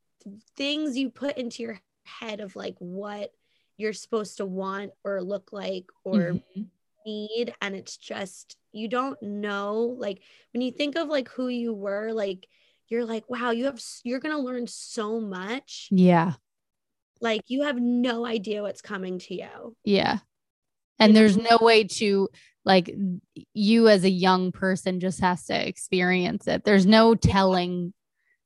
things 0.57 0.97
you 0.97 1.11
put 1.11 1.39
into 1.39 1.63
your 1.63 1.81
head 2.05 2.41
of 2.41 2.57
like 2.57 2.77
what 2.79 3.33
you're 3.77 3.93
supposed 3.93 4.37
to 4.39 4.47
want 4.47 4.93
or 5.05 5.23
look 5.23 5.53
like 5.53 5.87
or 6.05 6.33
mhm. 6.57 6.67
need 7.07 7.55
and 7.61 7.75
it's 7.75 7.97
just 7.97 8.57
you 8.75 8.89
don't 8.89 9.21
know 9.23 9.97
like 9.99 10.21
when 10.53 10.61
you 10.61 10.71
think 10.71 10.97
of 10.97 11.09
like 11.09 11.29
who 11.29 11.49
you 11.49 11.73
were 11.73 12.13
like 12.13 12.47
you're 12.89 13.05
like 13.05 13.29
wow 13.31 13.51
you 13.51 13.65
have 13.65 13.81
you're 14.03 14.21
going 14.21 14.35
to 14.35 14.41
learn 14.41 14.67
so 14.67 15.21
much 15.21 15.89
yeah. 15.91 16.35
like 17.21 17.43
you 17.49 17.63
have 17.63 17.79
no 17.79 18.27
idea 18.27 18.63
what's 18.63 18.83
coming 18.83 19.19
to 19.19 19.35
you 19.35 19.77
Yeah. 19.85 20.19
And 20.99 21.13
know? 21.13 21.21
there's 21.21 21.37
no 21.37 21.59
way 21.61 21.85
to 21.85 22.29
like 22.65 22.95
you 23.53 23.89
as 23.89 24.05
a 24.05 24.11
young 24.11 24.53
person 24.53 25.01
just 25.01 25.21
has 25.21 25.47
to 25.47 25.69
experience 25.69 26.47
it. 26.47 26.65
There's 26.65 26.87
no 26.87 27.15
telling 27.15 27.93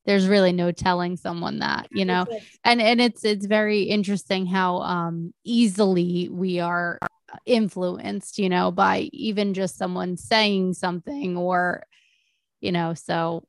there's 0.08 0.26
really 0.26 0.52
no 0.52 0.72
telling 0.72 1.18
someone 1.18 1.58
that, 1.58 1.86
you 1.90 2.06
know. 2.06 2.24
And 2.64 2.80
and 2.80 2.98
it's 2.98 3.24
it's 3.24 3.44
very 3.44 3.82
interesting 3.82 4.46
how 4.46 4.78
um 4.78 5.34
easily 5.44 6.30
we 6.30 6.60
are 6.60 6.98
influenced, 7.44 8.38
you 8.38 8.48
know, 8.48 8.70
by 8.70 9.10
even 9.12 9.52
just 9.52 9.76
someone 9.76 10.16
saying 10.16 10.72
something 10.72 11.36
or 11.36 11.84
you 12.62 12.72
know, 12.72 12.94
so 12.94 13.46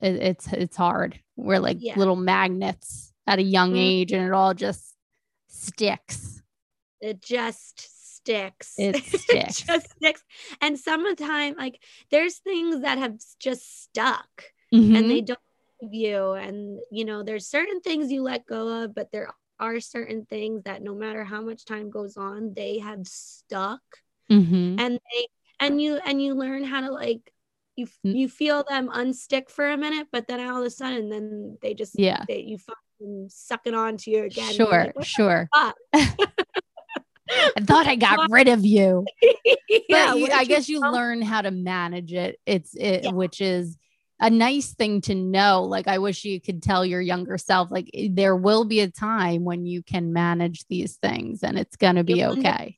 it, 0.00 0.16
it's 0.16 0.52
it's 0.52 0.76
hard. 0.76 1.20
We're 1.36 1.60
like 1.60 1.78
Yeah. 1.80 1.96
little 1.96 2.16
magnets 2.16 3.12
at 3.28 3.38
a 3.38 3.42
young 3.42 3.74
Mhm. 3.74 3.78
age 3.78 4.12
and 4.12 4.26
it 4.26 4.32
all 4.32 4.52
just 4.52 4.96
sticks. 5.46 6.42
it 7.00 7.22
just 7.22 8.16
sticks. 8.16 8.74
It 8.78 8.96
sticks. 9.04 9.60
just 9.62 9.90
sticks. 9.96 10.24
And 10.60 10.76
some 10.76 11.06
of 11.06 11.16
the 11.16 11.24
time, 11.24 11.54
like 11.56 11.80
there's 12.10 12.38
things 12.38 12.80
that 12.80 12.98
have 12.98 13.14
just 13.38 13.82
stuck 13.84 14.46
Mhm. 14.74 14.96
and 14.96 15.08
they 15.10 15.20
don't 15.20 15.38
you. 15.92 16.32
And 16.32 16.78
you 16.90 17.04
know, 17.04 17.22
there's 17.22 17.46
certain 17.46 17.80
things 17.80 18.10
you 18.10 18.22
let 18.22 18.46
go 18.46 18.84
of, 18.84 18.94
but 18.94 19.10
there 19.12 19.34
are 19.60 19.80
certain 19.80 20.24
things 20.26 20.62
that 20.64 20.82
no 20.82 20.94
matter 20.94 21.24
how 21.24 21.40
much 21.42 21.64
time 21.64 21.90
goes 21.90 22.16
on, 22.16 22.54
they 22.54 22.78
have 22.78 23.06
stuck. 23.06 23.82
Mhm. 24.30 24.80
And 24.80 24.98
they 25.12 25.26
and 25.60 25.80
you 25.80 25.96
and 26.04 26.20
you 26.22 26.34
learn 26.34 26.64
how 26.64 26.80
to 26.80 26.90
like 26.90 27.32
you 27.76 27.86
Mm. 28.06 28.14
you 28.16 28.28
feel 28.28 28.64
them 28.68 28.88
unstick 28.88 29.50
for 29.50 29.68
a 29.68 29.76
minute, 29.76 30.08
but 30.12 30.26
then 30.28 30.40
all 30.40 30.60
of 30.60 30.64
a 30.66 30.70
sudden 30.70 31.08
then 31.08 31.58
they 31.60 31.74
just 31.74 31.98
Yeah. 31.98 32.24
they 32.28 32.40
you 32.40 32.58
find 32.58 32.76
them 33.00 33.28
sucking 33.28 33.74
onto 33.74 34.10
you 34.10 34.24
again. 34.24 34.54
Sure, 34.54 34.92
like, 34.94 35.04
sure. 35.04 35.48
I 37.56 37.60
thought 37.60 37.86
I 37.86 37.96
got 37.96 38.18
rid 38.30 38.48
of 38.48 38.64
you. 38.64 39.04
yeah, 39.88 40.14
you, 40.14 40.28
I 40.32 40.44
guess 40.44 40.68
you 40.68 40.80
learn 40.80 41.22
how 41.22 41.42
to 41.42 41.50
manage 41.50 42.12
it. 42.12 42.38
It's 42.46 42.74
it, 42.74 43.04
Yeah. 43.04 43.10
which 43.12 43.40
is 43.40 43.76
a 44.20 44.30
nice 44.30 44.74
thing 44.74 45.00
to 45.02 45.14
know. 45.14 45.64
Like 45.64 45.88
I 45.88 45.98
wish 45.98 46.24
you 46.24 46.40
could 46.40 46.62
tell 46.62 46.84
your 46.84 47.00
younger 47.00 47.38
self, 47.38 47.70
like 47.70 47.90
eh, 47.94 48.08
there 48.10 48.36
will 48.36 48.64
be 48.64 48.80
a 48.80 48.90
time 48.90 49.44
when 49.44 49.66
you 49.66 49.82
can 49.82 50.12
manage 50.12 50.64
these 50.68 50.96
things, 50.96 51.42
and 51.42 51.58
it's 51.58 51.76
gonna 51.76 52.04
be 52.04 52.14
You'll 52.20 52.32
okay. 52.38 52.76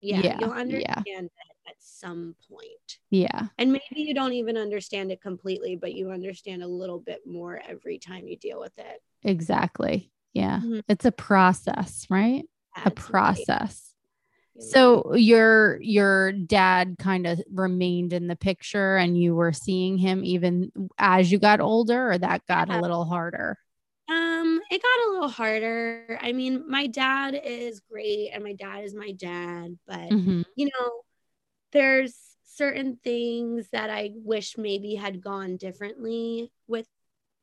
Yeah, 0.00 0.20
Yeah, 0.22 0.38
you'll 0.40 0.50
yeah. 0.50 0.60
understand 0.60 1.26
it 1.26 1.56
at 1.66 1.76
some 1.78 2.36
point. 2.50 2.98
Yeah, 3.10 3.46
And 3.56 3.72
maybe 3.72 4.02
you 4.02 4.12
don't 4.14 4.32
even 4.34 4.56
understand 4.56 5.10
it 5.12 5.20
completely, 5.22 5.76
but 5.76 5.94
you 5.94 6.10
understand 6.10 6.62
a 6.62 6.66
little 6.66 6.98
bit 6.98 7.20
more 7.26 7.60
every 7.66 7.98
time 7.98 8.26
you 8.28 8.36
deal 8.36 8.60
with 8.60 8.76
it. 8.78 9.02
exactly. 9.22 10.12
Yeah, 10.32 10.60
Mhm. 10.60 10.82
it's 10.88 11.04
a 11.04 11.12
process, 11.12 12.06
right? 12.10 12.44
A 12.84 12.90
process. 12.90 13.48
Know? 13.48 13.93
So 14.58 15.14
your 15.14 15.80
your 15.82 16.32
dad 16.32 16.96
kind 16.98 17.26
of 17.26 17.40
remained 17.52 18.12
in 18.12 18.28
the 18.28 18.36
picture, 18.36 18.96
and 18.96 19.18
you 19.18 19.34
were 19.34 19.52
seeing 19.52 19.98
him 19.98 20.24
even 20.24 20.72
as 20.98 21.30
you 21.30 21.38
got 21.38 21.60
older, 21.60 22.12
or 22.12 22.18
that 22.18 22.46
got 22.46 22.70
a 22.70 22.78
little 22.78 23.04
harder. 23.04 23.58
Um, 24.08 24.60
it 24.70 24.82
got 24.82 25.08
a 25.08 25.12
little 25.12 25.28
harder. 25.28 26.18
I 26.20 26.32
mean, 26.32 26.64
my 26.68 26.86
dad 26.86 27.40
is 27.42 27.80
great 27.90 28.30
and 28.32 28.44
my 28.44 28.52
dad 28.52 28.84
is 28.84 28.94
my 28.94 29.12
dad, 29.12 29.78
but 29.86 30.12
Mhm. 30.12 30.44
you 30.56 30.66
know, 30.66 30.90
there's 31.72 32.16
certain 32.44 32.98
things 33.04 33.68
that 33.72 33.90
I 33.90 34.12
wish 34.16 34.58
maybe 34.58 34.94
had 34.96 35.22
gone 35.22 35.56
differently 35.56 36.52
with 36.68 36.86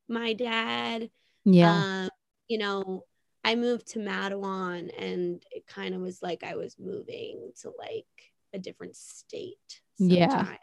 my 0.09 0.33
dad. 0.33 1.09
Yeah, 1.45 1.83
Um, 2.05 2.09
you 2.47 2.57
know, 2.59 3.05
I 3.43 3.55
moved 3.55 3.87
to 3.89 3.99
Matawan 3.99 4.91
and 4.97 5.43
it 5.51 5.65
kind 5.67 5.95
of 5.95 6.01
was 6.01 6.21
like 6.21 6.43
I 6.43 6.55
was 6.55 6.75
moving 6.79 7.51
to 7.61 7.71
like 7.77 8.05
a 8.53 8.59
different 8.59 8.95
state. 8.95 9.81
Yeah. 9.97 10.29
sometime. 10.29 10.57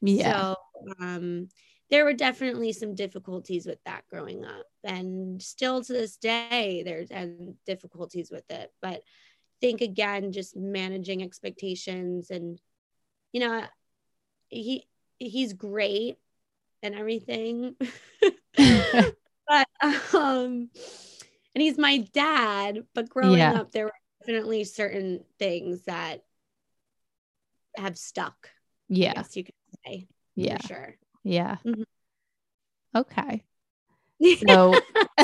yeah, 0.00 0.32
So 0.32 0.56
um 1.00 1.48
there 1.90 2.04
were 2.04 2.14
definitely 2.14 2.72
some 2.72 2.94
difficulties 2.94 3.66
with 3.66 3.78
that 3.84 4.04
growing 4.08 4.44
up. 4.44 4.66
And 4.82 5.42
still 5.42 5.82
to 5.84 5.92
this 5.92 6.16
day, 6.16 6.82
there's 6.84 7.10
and 7.10 7.54
difficulties 7.66 8.30
with 8.30 8.50
it. 8.50 8.72
But 8.80 8.94
I 8.94 9.00
think 9.60 9.82
again, 9.82 10.32
just 10.32 10.56
managing 10.56 11.22
expectations 11.22 12.30
and 12.30 12.58
you 13.32 13.40
know, 13.40 13.62
he 14.48 14.86
he's 15.18 15.52
great 15.52 16.16
and 16.82 16.94
everything. 16.94 17.76
but 19.48 19.68
um 20.14 20.70
and 21.54 21.62
he's 21.62 21.78
my 21.78 21.98
dad, 22.12 22.84
but 22.94 23.08
growing 23.08 23.38
Yeah. 23.38 23.60
up 23.60 23.72
there 23.72 23.86
were 23.86 23.92
definitely 24.20 24.64
certain 24.64 25.24
things 25.38 25.82
that 25.82 26.24
have 27.76 27.96
stuck. 27.98 28.50
yeah, 28.88 29.12
Yes, 29.16 29.36
you 29.36 29.44
could 29.44 29.54
say 29.86 30.06
yeah, 30.34 30.58
for 30.58 30.66
sure. 30.68 30.96
yeah. 31.24 31.56
Mhm. 31.64 31.84
Okay. 32.94 33.42
So, 34.46 34.76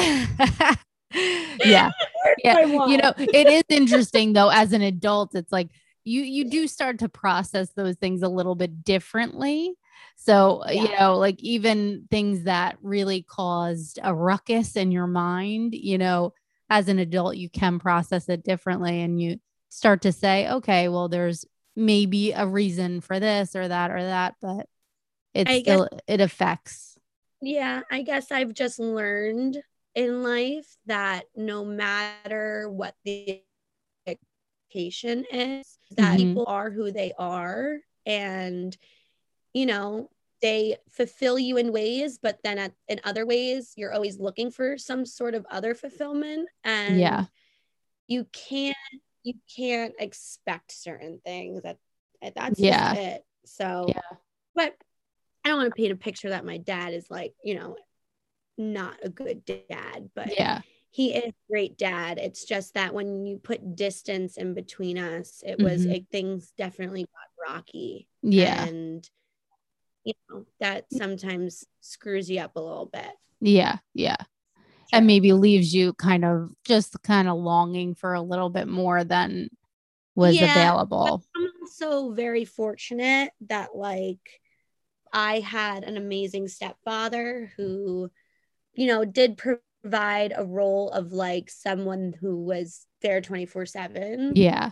yeah, 1.65 1.91
yeah. 2.45 2.61
You 2.67 2.99
know, 2.99 3.13
it 3.19 3.49
is 3.49 3.65
interesting 3.69 4.33
though. 4.33 4.49
As 4.51 4.73
an 4.73 4.83
adult, 4.83 5.35
it's 5.35 5.53
like 5.53 5.69
you 6.05 6.23
you 6.23 6.49
do 6.51 6.67
start 6.67 6.99
to 7.01 7.09
process 7.09 7.71
those 7.73 7.97
things 7.97 8.23
a 8.23 8.29
little 8.29 8.55
bit 8.55 8.85
differently. 8.85 9.75
So, 10.17 10.63
you 10.69 10.89
know, 10.99 11.17
like 11.17 11.41
even 11.41 12.07
things 12.11 12.45
that 12.45 12.77
really 12.83 13.23
caused 13.23 13.99
a 14.03 14.15
ruckus 14.15 14.77
in 14.77 14.91
your 14.91 15.07
mind, 15.07 15.75
you 15.75 15.97
know, 15.99 16.35
as 16.69 16.89
an 16.89 16.99
adult, 16.99 17.37
you 17.37 17.49
can 17.49 17.79
process 17.79 18.29
it 18.29 18.43
differently 18.45 19.01
and 19.01 19.21
you 19.21 19.39
start 19.69 20.03
to 20.03 20.13
say, 20.13 20.49
okay, 20.49 20.89
well, 20.89 21.09
there's 21.09 21.45
maybe 21.77 22.33
a 22.33 22.47
reason 22.47 23.01
for 23.01 23.21
this 23.21 23.55
or 23.55 23.69
that 23.69 23.91
or 23.91 24.03
that, 24.03 24.35
but 24.43 24.67
it 25.35 25.49
I 25.49 25.61
guess- 25.61 25.63
still 25.65 25.89
it 26.07 26.21
affects. 26.21 26.99
yeah, 27.41 27.83
I 27.91 28.03
guess 28.03 28.33
I've 28.33 28.53
just 28.53 28.79
learned 28.81 29.63
in 29.95 30.23
life 30.25 30.77
that 30.87 31.25
no 31.37 31.65
matter 31.65 32.69
what 32.69 32.95
the 33.05 33.43
expectation 34.07 35.25
is, 35.33 35.79
that 35.93 36.15
Mhm. 36.15 36.17
people 36.17 36.45
are 36.47 36.71
who 36.71 36.91
they 36.91 37.13
are 37.19 37.79
and 38.07 38.77
you 39.59 39.67
know, 39.67 40.09
they 40.41 40.77
fulfill 40.89 41.37
you 41.37 41.57
in 41.57 41.73
ways, 41.73 42.21
but 42.23 42.39
then 42.45 42.59
at, 42.59 42.73
in 42.87 43.01
other 43.03 43.27
ways, 43.27 43.73
you're 43.77 43.93
always 43.93 44.21
looking 44.21 44.53
for 44.53 44.79
some 44.79 45.05
sort 45.05 45.35
of 45.35 45.45
other 45.51 45.75
fulfillment. 45.75 46.49
And 46.63 46.97
Yeah. 46.97 47.25
you 48.07 48.25
can't 48.33 48.77
you 49.25 49.35
can't 49.57 49.95
expect 49.99 50.71
certain 50.71 51.21
things. 51.25 51.63
That 51.63 51.79
that's 52.37 52.61
Yeah. 52.61 52.95
it. 52.95 53.25
So 53.47 53.87
Yeah. 53.89 54.17
but 54.55 54.77
I 55.45 55.49
don't 55.49 55.59
want 55.59 55.75
to 55.75 55.83
paint 55.83 55.93
a 55.93 55.97
picture 55.97 56.29
that 56.31 56.45
my 56.45 56.59
dad 56.59 56.95
is 56.95 57.11
like, 57.11 57.35
you 57.43 57.57
know, 57.57 57.77
not 58.57 58.95
a 59.03 59.09
good 59.09 59.45
dad, 59.45 60.11
but 60.15 60.33
Yeah. 60.39 60.61
he 60.91 61.15
is 61.15 61.33
a 61.33 61.51
great 61.51 61.77
dad. 61.77 62.19
It's 62.19 62.45
just 62.45 62.75
that 62.75 62.95
when 62.95 63.27
you 63.27 63.39
put 63.39 63.75
distance 63.75 64.37
in 64.37 64.55
between 64.55 64.99
us, 64.99 65.43
it 65.45 65.59
was 65.59 65.85
Mhm. 65.85 65.95
it, 65.97 66.07
things 66.13 66.53
definitely 66.57 67.03
got 67.03 67.55
rocky. 67.55 68.09
Yeah. 68.23 68.65
And 68.65 69.11
you 70.09 70.15
know, 70.31 70.47
that 70.61 70.87
sometimes 70.91 71.65
screws 71.81 72.31
you 72.31 72.41
up 72.41 72.57
a 72.57 72.61
little 72.61 72.87
bit. 72.87 73.11
Yeah. 73.41 73.79
Yeah. 73.95 74.17
Sure. 74.91 74.97
and 75.01 75.07
maybe 75.07 75.35
leaves 75.35 75.75
you 75.75 75.93
kind 75.93 76.25
of 76.25 76.51
just 76.65 77.03
kind 77.03 77.29
of 77.29 77.37
longing 77.37 77.95
for 77.95 78.15
a 78.15 78.23
little 78.23 78.49
bit 78.49 78.67
more 78.69 79.05
than 79.05 79.51
was 80.15 80.35
Yeah, 80.35 80.47
available. 80.51 81.23
I'm 81.37 81.51
also 81.63 82.13
very 82.13 82.47
fortunate 82.47 83.33
that 83.49 83.77
like 83.77 84.41
I 85.13 85.41
had 85.41 85.85
an 85.85 85.99
amazing 85.99 86.49
stepfather 86.49 87.53
who, 87.59 88.11
you 88.73 88.87
know, 88.87 89.05
did 89.05 89.37
provide 89.37 90.33
a 90.35 90.45
role 90.47 90.89
of 90.91 91.13
like 91.13 91.51
someone 91.51 92.15
who 92.19 92.43
was 92.45 92.87
there 93.03 93.21
24 93.21 93.67
7. 93.67 94.33
Yeah. 94.37 94.71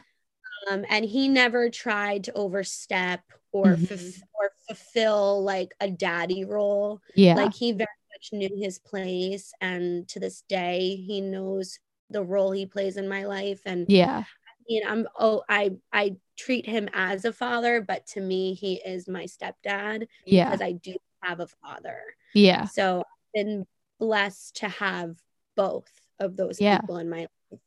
Um, 0.71 0.87
and 0.89 1.05
he 1.05 1.29
never 1.29 1.69
tried 1.69 2.25
to 2.25 2.33
overstep 2.33 3.21
or 3.53 3.77
Mhm. 3.77 3.87
fulf- 3.87 4.23
or 4.41 4.51
fulfill 4.69 5.43
like 5.43 5.75
a 5.81 5.91
daddy 5.91 6.45
role. 6.45 7.01
Yeah. 7.15 7.35
Like 7.35 7.55
he 7.55 7.73
very 7.73 7.89
much 8.15 8.31
knew 8.33 8.51
his 8.57 8.79
place, 8.79 9.53
and 9.61 10.09
to 10.09 10.21
this 10.21 10.43
day, 10.49 10.97
he 10.97 11.21
knows 11.21 11.79
the 12.11 12.23
role 12.23 12.53
he 12.53 12.67
plays 12.67 12.97
in 12.97 13.09
my 13.09 13.25
life. 13.27 13.61
And 13.67 13.87
yeah. 13.89 14.25
you 14.67 14.85
know, 14.85 14.91
I'm 14.91 15.07
oh, 15.19 15.43
I 15.49 15.73
I 15.93 16.17
treat 16.37 16.67
him 16.67 16.89
as 16.93 17.25
a 17.25 17.33
father, 17.33 17.81
but 17.81 18.07
to 18.09 18.21
me, 18.21 18.55
he 18.55 18.75
is 18.75 19.09
my 19.09 19.25
stepdad 19.25 20.07
Yeah. 20.25 20.45
because 20.47 20.61
I 20.63 20.73
do 20.73 20.95
have 21.23 21.41
a 21.41 21.47
father. 21.47 22.01
Yeah. 22.35 22.67
So 22.67 22.99
I've 23.01 23.45
been 23.45 23.67
blessed 23.99 24.57
to 24.57 24.69
have 24.69 25.17
both 25.57 25.91
of 26.19 26.37
those 26.37 26.61
Yeah. 26.61 26.81
people 26.81 26.99
in 26.99 27.09
my 27.09 27.27
life, 27.51 27.61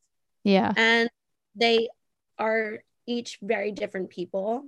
Yeah. 0.44 0.74
and 0.78 1.10
they 1.56 1.90
are 2.38 2.84
each 3.08 3.40
very 3.42 3.72
different 3.72 4.10
people, 4.12 4.66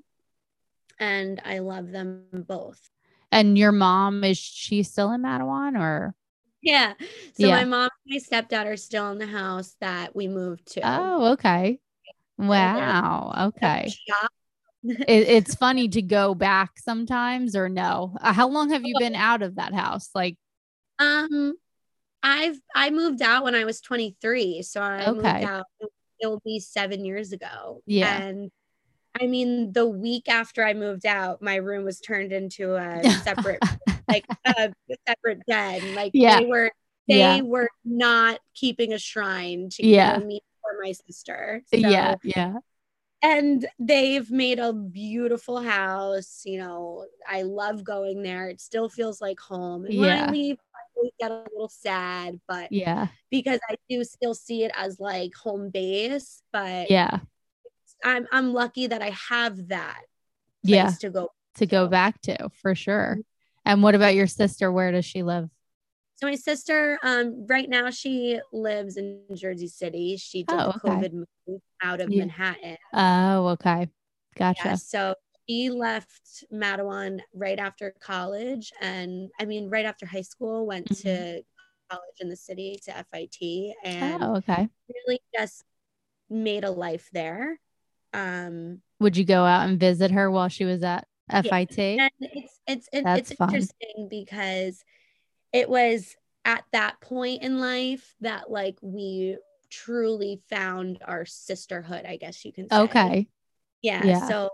and 1.01 1.41
I 1.43 1.59
love 1.59 1.91
them 1.91 2.25
both. 2.31 2.79
And 3.31 3.57
your 3.57 3.71
mom, 3.71 4.23
is 4.23 4.37
she 4.37 4.83
still 4.83 5.11
in 5.11 5.21
Matawan 5.23 5.77
or? 5.77 6.13
Yeah. 6.61 6.93
So 7.33 7.47
Yeah. 7.47 7.55
my 7.55 7.65
mom 7.65 7.89
and 8.05 8.13
my 8.13 8.17
stepdad 8.17 8.67
are 8.67 8.77
still 8.77 9.11
in 9.11 9.17
the 9.17 9.25
house 9.25 9.75
that 9.81 10.15
we 10.15 10.27
moved 10.27 10.71
to. 10.73 10.81
Oh, 10.83 11.31
okay. 11.33 11.79
Wow. 12.37 13.33
Okay. 13.49 13.91
It, 14.83 15.07
it's 15.07 15.53
funny 15.53 15.89
to 15.89 16.01
go 16.01 16.33
back 16.33 16.79
sometimes 16.79 17.55
or 17.55 17.69
no. 17.69 18.17
Uh, 18.19 18.33
How 18.33 18.47
long 18.49 18.71
have 18.71 18.83
you 18.83 18.95
been 18.97 19.13
out 19.13 19.43
of 19.43 19.55
that 19.55 19.75
house? 19.75 20.09
Like, 20.15 20.37
Um, 20.97 21.53
I've 22.23 22.59
I 22.75 22.89
moved 22.89 23.21
out 23.21 23.43
when 23.43 23.53
I 23.53 23.65
was 23.65 23.79
23, 23.79 24.63
so 24.63 24.81
I 24.81 25.11
moved 25.11 25.25
out. 25.27 25.65
It'll 26.19 26.41
be 26.43 26.59
seven 26.59 27.05
years 27.05 27.31
ago. 27.31 27.83
Yeah. 27.85 28.21
and 28.21 28.49
I 29.19 29.27
mean, 29.27 29.73
the 29.73 29.85
week 29.85 30.29
after 30.29 30.63
I 30.63 30.73
moved 30.73 31.05
out, 31.05 31.41
my 31.41 31.55
room 31.55 31.83
was 31.83 31.99
turned 31.99 32.31
into 32.31 32.75
a 32.75 33.01
separate, 33.23 33.59
like 34.07 34.25
a 34.45 34.73
separate 35.07 35.39
den. 35.47 35.95
Like 35.95 36.11
Yeah. 36.13 36.39
they 36.39 36.45
were 36.45 36.71
they 37.07 37.17
Yeah. 37.19 37.41
were 37.41 37.69
not 37.83 38.39
keeping 38.53 38.93
a 38.93 38.99
shrine 38.99 39.69
to 39.71 39.85
Yeah. 39.85 40.17
meet 40.19 40.43
for 40.61 40.81
my 40.81 40.91
sister. 40.93 41.63
So, 41.67 41.77
yeah. 41.77 42.15
Yeah. 42.23 42.57
and 43.23 43.67
they've 43.79 44.29
made 44.31 44.59
a 44.59 44.71
beautiful 44.71 45.61
house. 45.61 46.41
You 46.45 46.59
know, 46.59 47.05
I 47.27 47.41
love 47.41 47.83
going 47.83 48.23
there. 48.23 48.47
It 48.49 48.61
still 48.61 48.87
feels 48.89 49.19
like 49.21 49.39
home. 49.39 49.85
And 49.85 49.97
when 49.99 50.09
I 50.09 50.31
leave, 50.31 50.57
I 50.73 51.09
get 51.19 51.31
a 51.31 51.43
little 51.51 51.69
sad, 51.69 52.39
but 52.47 52.71
Yeah. 52.71 53.07
because 53.29 53.59
I 53.69 53.75
do 53.89 54.03
still 54.03 54.33
see 54.33 54.63
it 54.63 54.71
as 54.75 54.99
like 54.99 55.33
home 55.35 55.69
base. 55.69 56.41
But 56.53 56.89
Yeah. 56.89 57.19
I'm 58.03 58.27
I'm 58.31 58.53
lucky 58.53 58.87
that 58.87 59.01
I 59.01 59.11
have 59.29 59.67
that 59.69 60.01
place 60.65 60.73
Yeah. 60.75 60.91
to 61.01 61.09
go. 61.09 61.29
To 61.55 61.65
go 61.65 61.87
back 61.87 62.21
to 62.21 62.49
for 62.61 62.75
sure. 62.75 63.19
And 63.65 63.83
what 63.83 63.93
about 63.95 64.15
your 64.15 64.27
sister? 64.27 64.71
Where 64.71 64.91
does 64.91 65.05
she 65.05 65.21
live? 65.23 65.49
So 66.15 66.27
my 66.27 66.35
sister, 66.35 66.99
um, 67.03 67.45
right 67.47 67.67
now 67.67 67.89
she 67.89 68.39
lives 68.53 68.95
in 68.95 69.21
Jersey 69.35 69.67
City. 69.67 70.17
She 70.17 70.43
did 70.43 70.59
Oh, 70.59 70.69
okay. 70.69 70.89
COVID 70.89 71.25
move 71.47 71.61
out 71.81 71.99
of 71.99 72.09
Yeah. 72.11 72.19
Manhattan. 72.19 72.77
Oh, 72.93 73.47
okay. 73.49 73.89
Gotcha. 74.35 74.61
Yeah, 74.69 74.75
so 74.75 75.15
she 75.49 75.69
left 75.71 76.43
Matawan 76.53 77.19
right 77.33 77.57
after 77.59 77.93
college, 77.99 78.71
and 78.81 79.29
I 79.39 79.45
mean 79.45 79.69
right 79.69 79.85
after 79.85 80.05
high 80.05 80.21
school. 80.21 80.65
Went 80.67 80.87
Mhm. 80.89 81.01
to 81.01 81.43
college 81.89 82.15
in 82.19 82.29
the 82.29 82.35
city 82.35 82.79
to 82.85 82.95
FIT, 83.11 83.73
and 83.83 84.21
Oh, 84.23 84.35
okay. 84.37 84.69
really 84.87 85.19
just 85.37 85.63
made 86.29 86.63
a 86.63 86.71
life 86.71 87.09
there. 87.11 87.59
Um, 88.13 88.81
Would 88.99 89.17
you 89.17 89.25
go 89.25 89.43
out 89.45 89.67
and 89.67 89.79
visit 89.79 90.11
her 90.11 90.29
while 90.29 90.49
she 90.49 90.65
was 90.65 90.83
at 90.83 91.07
FIT? 91.29 91.77
and 91.79 92.11
it's 92.19 92.59
it's 92.67 92.89
it, 92.91 93.03
it's 93.05 93.31
fun. 93.33 93.49
interesting 93.49 94.07
because 94.09 94.83
it 95.53 95.69
was 95.69 96.15
at 96.45 96.63
that 96.71 96.99
point 97.01 97.43
in 97.43 97.59
life 97.59 98.15
that 98.21 98.49
like 98.49 98.77
we 98.81 99.37
truly 99.69 100.41
found 100.49 100.99
our 101.05 101.25
sisterhood 101.25 102.03
i 102.05 102.17
guess 102.17 102.43
you 102.43 102.51
can 102.51 102.67
say 102.69 102.75
Okay. 102.81 103.27
yeah, 103.81 104.05
Yeah. 104.05 104.27
so 104.27 104.49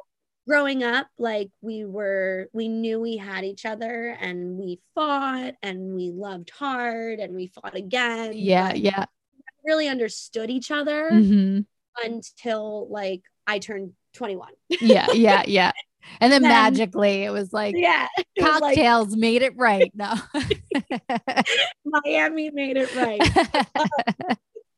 growing 0.47 0.83
up 0.83 1.07
like 1.17 1.49
we 1.61 1.85
were 1.85 2.49
we 2.53 2.67
knew 2.67 2.99
we 2.99 3.17
had 3.17 3.43
each 3.43 3.65
other 3.65 4.15
and 4.19 4.57
we 4.57 4.79
fought 4.95 5.53
and 5.63 5.95
we 5.95 6.11
loved 6.11 6.49
hard 6.51 7.19
and 7.19 7.33
we 7.35 7.47
fought 7.47 7.75
again 7.75 8.33
Yeah. 8.33 8.73
Yeah. 8.73 9.05
really 9.65 9.87
understood 9.87 10.49
each 10.49 10.71
other 10.71 11.09
hmm 11.09 11.59
until 12.03 12.87
like 12.89 13.23
i 13.47 13.59
turned 13.59 13.93
21 14.17 14.49
Yeah. 14.81 15.07
Yeah. 15.13 15.43
Yeah. 15.47 15.71
And 16.19 16.31
then 16.31 16.41
Then- 16.43 16.51
magically 16.51 17.23
it 17.23 17.31
was 17.31 17.53
like 17.53 17.75
yeah 17.77 18.07
was 18.37 18.61
like 18.61 18.75
cocktails 18.75 19.15
made 19.15 19.41
it 19.41 19.53
right. 19.55 19.91
No. 19.95 20.13
miami 21.85 22.49
made 22.51 22.77
it 22.77 22.93
right 22.95 23.21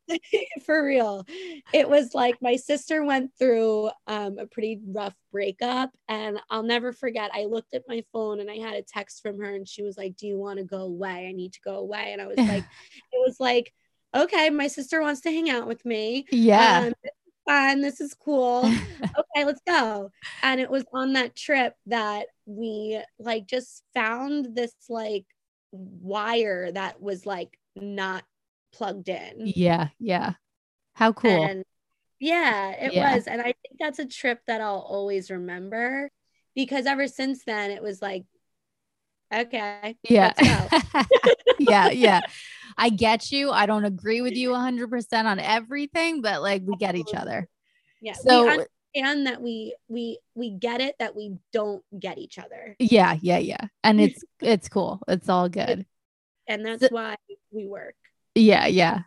for 0.66 0.84
real 0.84 1.24
it 1.72 1.88
was 1.88 2.16
like 2.16 2.36
my 2.42 2.56
sister 2.56 3.04
went 3.04 3.32
through 3.38 3.92
um, 4.08 4.40
a 4.40 4.48
pretty 4.48 4.80
rough 4.88 5.14
breakup 5.32 5.92
and 6.08 6.40
i'll 6.50 6.64
never 6.64 6.92
forget 6.92 7.30
i 7.34 7.46
looked 7.46 7.76
at 7.76 7.84
my 7.88 8.04
phone 8.12 8.40
and 8.40 8.50
i 8.50 8.56
had 8.56 8.74
a 8.74 8.82
text 8.82 9.22
from 9.22 9.38
her 9.38 9.54
and 9.54 9.68
she 9.68 9.84
was 9.84 9.98
like 9.98 10.16
do 10.18 10.26
you 10.26 10.36
want 10.36 10.58
to 10.58 10.66
go 10.66 10.80
away 10.80 11.28
i 11.28 11.32
need 11.32 11.54
to 11.54 11.62
go 11.64 11.76
away 11.76 12.10
and 12.12 12.22
i 12.22 12.26
was 12.26 12.38
like 12.38 12.64
it 13.14 13.20
was 13.24 13.40
like 13.40 13.72
okay 14.16 14.50
my 14.50 14.66
sister 14.66 15.00
wants 15.00 15.22
to 15.22 15.30
hang 15.30 15.48
out 15.48 15.68
with 15.68 15.86
me 15.86 16.26
yeah. 16.32 16.86
um, 16.88 16.94
fun 17.50 17.82
this 17.82 18.00
is 18.00 18.14
cool 18.14 18.64
okay 19.04 19.46
let's 19.46 19.62
go 19.66 20.12
and 20.44 20.62
it 20.62 20.70
was 20.70 20.84
on 20.94 21.14
that 21.14 21.36
trip 21.36 21.76
that 21.88 22.28
we 22.46 23.02
like 23.18 23.48
just 23.48 23.84
found 23.94 24.56
this 24.56 24.74
like 24.90 25.26
wire 25.72 26.72
that 26.72 27.02
was 27.02 27.26
like 27.26 27.58
not 27.76 28.24
plugged 28.72 29.10
in 29.10 29.34
yeah. 29.56 29.90
Yeah. 30.00 30.34
How 30.94 31.14
cool. 31.14 31.32
and 31.32 31.64
yeah, 32.20 32.72
it 32.72 32.94
Yeah. 32.94 33.16
was. 33.16 33.28
And 33.28 33.40
I 33.40 33.46
think 33.46 33.80
that's 33.80 34.00
a 34.00 34.06
trip 34.06 34.42
that 34.48 34.60
I'll 34.62 34.86
always 34.88 35.32
remember 35.32 36.12
because 36.56 36.86
ever 36.86 37.08
since 37.08 37.44
then 37.46 37.72
it 37.72 37.82
was 37.82 38.02
like, 38.02 38.26
okay, 39.34 39.98
yeah. 40.04 40.34
yeah. 41.60 41.90
Yeah. 41.90 42.22
I 42.78 42.90
get 42.90 43.32
you. 43.32 43.52
I 43.52 43.66
don't 43.66 43.84
agree 43.84 44.22
with 44.22 44.34
you 44.36 44.52
100% 44.52 45.26
on 45.26 45.40
everything, 45.40 46.22
but 46.22 46.42
like 46.42 46.62
we 46.66 46.76
get 46.78 46.96
each 46.96 47.14
other. 47.14 47.48
Yeah. 48.02 48.14
So, 48.14 48.44
we 48.44 48.50
understand 48.96 49.28
that 49.28 49.42
we 49.42 49.76
we 49.90 50.20
we 50.34 50.52
get 50.52 50.80
it 50.80 50.96
that 51.00 51.14
we 51.16 51.36
don't 51.52 51.84
get 52.00 52.18
each 52.18 52.40
other. 52.40 52.76
yeah. 52.80 53.18
Yeah. 53.22 53.40
Yeah. 53.40 53.68
And 53.84 54.00
it's, 54.06 54.24
it's 54.42 54.70
cool. 54.70 55.02
It's 55.08 55.28
all 55.28 55.50
good. 55.50 55.86
And 56.48 56.66
that's 56.66 56.82
So- 56.82 56.90
why 56.92 57.18
we 57.52 57.68
work. 57.68 57.96
Yeah, 58.36 58.68
yeah. 58.68 59.00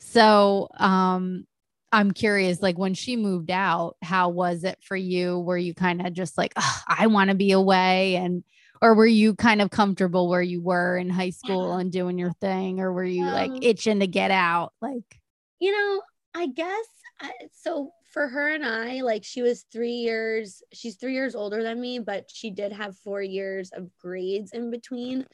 So, 0.00 0.68
um 0.78 1.46
I'm 1.90 2.10
curious 2.12 2.60
like 2.62 2.76
when 2.78 2.92
she 2.94 3.16
moved 3.16 3.50
out, 3.50 3.96
how 4.02 4.28
was 4.28 4.62
it 4.64 4.78
for 4.82 4.96
you? 4.96 5.38
Were 5.38 5.56
you 5.56 5.72
kind 5.74 6.06
of 6.06 6.12
just 6.12 6.36
like, 6.36 6.52
I 6.86 7.06
want 7.06 7.30
to 7.30 7.34
be 7.34 7.52
away 7.52 8.16
and 8.16 8.44
or 8.80 8.94
were 8.94 9.06
you 9.06 9.34
kind 9.34 9.60
of 9.62 9.70
comfortable 9.70 10.28
where 10.28 10.42
you 10.42 10.60
were 10.60 10.96
in 10.96 11.10
high 11.10 11.30
school 11.30 11.74
and 11.74 11.92
doing 11.92 12.18
your 12.18 12.32
thing 12.40 12.80
or 12.80 12.92
were 12.92 13.04
you 13.04 13.24
like 13.24 13.50
Um, 13.50 13.58
itching 13.62 14.00
to 14.00 14.06
get 14.06 14.30
out? 14.30 14.72
Like 14.80 15.20
You 15.60 15.72
know, 15.72 16.02
I 16.34 16.46
guess 16.46 16.86
I, 17.20 17.32
so 17.52 17.92
for 18.12 18.28
her 18.28 18.54
and 18.54 18.64
I, 18.64 19.02
like 19.02 19.24
she 19.24 19.42
was 19.42 19.64
three 19.72 19.92
years, 19.92 20.62
she's 20.72 20.96
three 20.96 21.14
years 21.14 21.34
older 21.34 21.62
than 21.62 21.80
me, 21.80 21.98
but 21.98 22.30
she 22.32 22.50
did 22.50 22.72
have 22.72 22.96
four 22.98 23.22
years 23.22 23.70
of 23.72 23.90
grades 23.98 24.52
in 24.52 24.70
between. 24.70 25.26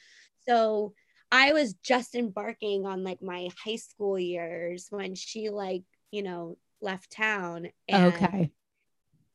So 0.48 0.94
I 1.30 1.52
was 1.52 1.74
just 1.74 2.14
embarking 2.14 2.87
on 2.87 3.04
like 3.04 3.22
my 3.22 3.48
high 3.64 3.76
school 3.76 4.18
years 4.18 4.87
when 4.90 5.14
she 5.14 5.50
like, 5.50 5.83
you 6.11 6.22
know, 6.22 6.57
left 6.80 7.11
town. 7.11 7.68
And 7.88 8.14
okay. 8.14 8.50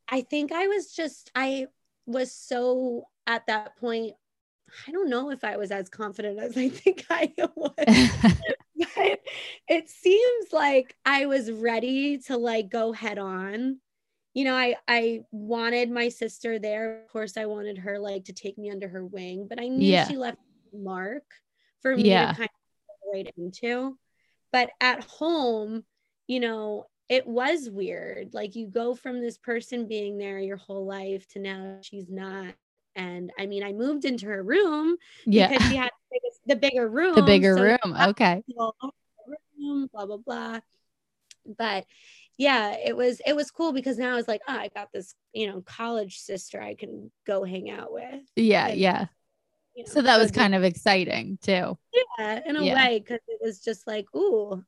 I 0.07 0.21
think 0.21 0.51
I 0.51 0.67
was 0.67 0.91
just, 0.93 1.29
I 1.35 1.67
was 2.05 2.33
so 2.33 3.05
at 3.29 3.45
that 3.47 3.77
point, 3.77 4.13
I 4.87 4.91
don't 4.91 5.09
know 5.09 5.29
if 5.31 5.43
I 5.43 5.57
was 5.57 5.71
as 5.71 5.87
confident 5.87 6.39
as 6.39 6.57
I 6.57 6.69
think 6.81 7.05
I 7.09 7.31
was 7.55 7.73
but 8.95 9.19
it 9.67 9.89
seems 9.89 10.53
like 10.53 10.95
I 11.05 11.25
was 11.25 11.51
ready 11.51 12.17
to 12.27 12.37
like 12.37 12.69
go 12.69 12.91
head 12.91 13.19
on. 13.19 13.79
You 14.33 14.45
know, 14.45 14.55
I 14.55 14.75
I 14.87 15.21
wanted 15.31 15.91
my 15.91 16.09
sister 16.09 16.59
there. 16.59 17.01
Of 17.03 17.09
course, 17.09 17.35
I 17.37 17.45
wanted 17.45 17.77
her 17.79 17.99
like 17.99 18.25
to 18.25 18.33
take 18.33 18.57
me 18.57 18.71
under 18.71 18.87
her 18.87 19.05
wing, 19.05 19.47
but 19.49 19.59
I 19.59 19.67
knew 19.67 19.91
Yeah. 19.91 20.07
she 20.07 20.17
left 20.17 20.37
a 20.73 20.77
mark 20.77 21.23
for 21.81 21.95
me 21.95 22.09
Yeah. 22.09 22.31
to 22.31 22.37
kind 22.37 22.49
of 22.49 23.13
right 23.13 23.33
into. 23.37 23.97
But 24.51 24.69
at 24.81 25.03
home, 25.03 25.83
you 26.27 26.39
know, 26.39 26.87
it 27.09 27.27
was 27.27 27.69
weird. 27.69 28.33
Like 28.33 28.55
you 28.55 28.67
go 28.67 28.95
from 28.95 29.19
this 29.19 29.37
person 29.37 29.87
being 29.87 30.17
there 30.17 30.39
your 30.39 30.57
whole 30.57 30.85
life 30.85 31.27
to 31.29 31.39
now 31.39 31.79
she's 31.81 32.09
not. 32.09 32.53
And 32.99 33.31
I 33.39 33.45
mean, 33.45 33.63
I 33.63 33.71
moved 33.71 34.03
into 34.03 34.25
her 34.27 34.43
room 34.43 34.97
yeah. 35.25 35.47
because 35.47 35.67
she 35.69 35.75
had 35.77 35.89
the, 35.89 36.19
biggest, 36.19 36.39
the 36.47 36.55
bigger 36.57 36.87
room. 36.97 37.15
the 37.15 37.21
bigger 37.23 37.55
so 37.55 37.63
room. 37.63 37.95
Okay. 38.09 38.43
room, 39.57 39.89
blah 39.93 40.05
blah 40.05 40.17
blah. 40.17 40.59
But 41.57 41.85
yeah, 42.37 42.75
it 42.85 42.95
was 42.95 43.21
it 43.25 43.35
was 43.35 43.51
cool 43.51 43.71
because 43.73 43.97
now 43.97 44.11
I 44.11 44.15
was 44.15 44.27
like, 44.27 44.41
oh, 44.47 44.53
I 44.53 44.69
got 44.75 44.89
this, 44.93 45.13
you 45.33 45.47
know, 45.47 45.61
college 45.61 46.19
sister 46.19 46.61
I 46.61 46.75
can 46.75 47.09
go 47.25 47.43
hang 47.43 47.69
out 47.69 47.91
with. 47.93 48.21
Yeah, 48.35 48.67
And, 48.67 48.79
yeah. 48.79 49.05
You 49.75 49.83
know, 49.85 49.91
So 49.91 50.01
that 50.01 50.17
was 50.17 50.31
kind 50.31 50.53
of 50.53 50.63
exciting 50.63 51.37
too. 51.41 51.77
yeah, 52.17 52.39
in 52.45 52.55
a 52.57 52.63
yeah. 52.63 52.75
way, 52.75 52.99
because 52.99 53.19
it 53.27 53.39
was 53.41 53.59
just 53.59 53.87
like, 53.87 54.05
ooh, 54.15 54.63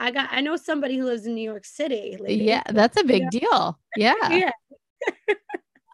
I 0.00 0.10
got 0.10 0.28
I 0.32 0.40
know 0.40 0.56
somebody 0.56 0.96
who 0.98 1.04
lives 1.04 1.26
in 1.26 1.34
New 1.34 1.48
York 1.48 1.64
City. 1.64 2.16
lady. 2.18 2.44
Yeah, 2.44 2.62
that's 2.68 3.00
a 3.00 3.04
big 3.04 3.22
Yeah. 3.24 3.30
deal. 3.40 3.78
Yeah. 3.96 4.14
yeah. 4.30 4.50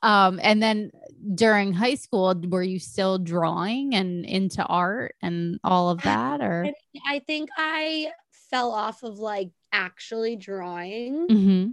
Um, 0.03 0.41
and 0.43 0.61
then 0.61 0.91
during 1.35 1.73
high 1.73 1.95
school, 1.95 2.35
were 2.49 2.63
you 2.63 2.79
still 2.79 3.19
drawing 3.19 3.95
and 3.95 4.25
into 4.25 4.65
art 4.65 5.15
and 5.23 5.59
all 5.65 5.91
of 5.91 6.03
that, 6.03 6.41
or? 6.41 6.67
I, 6.67 7.17
I 7.17 7.19
think 7.21 7.49
I 7.57 8.13
fell 8.51 8.73
off 8.73 9.03
of 9.03 9.19
like 9.19 9.51
actually 9.73 10.37
drawing. 10.37 11.27
hmm 11.29 11.67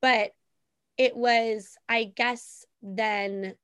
but 0.00 0.30
it 0.96 1.16
was 1.16 1.76
i 1.88 2.04
guess 2.04 2.64
then 2.82 3.54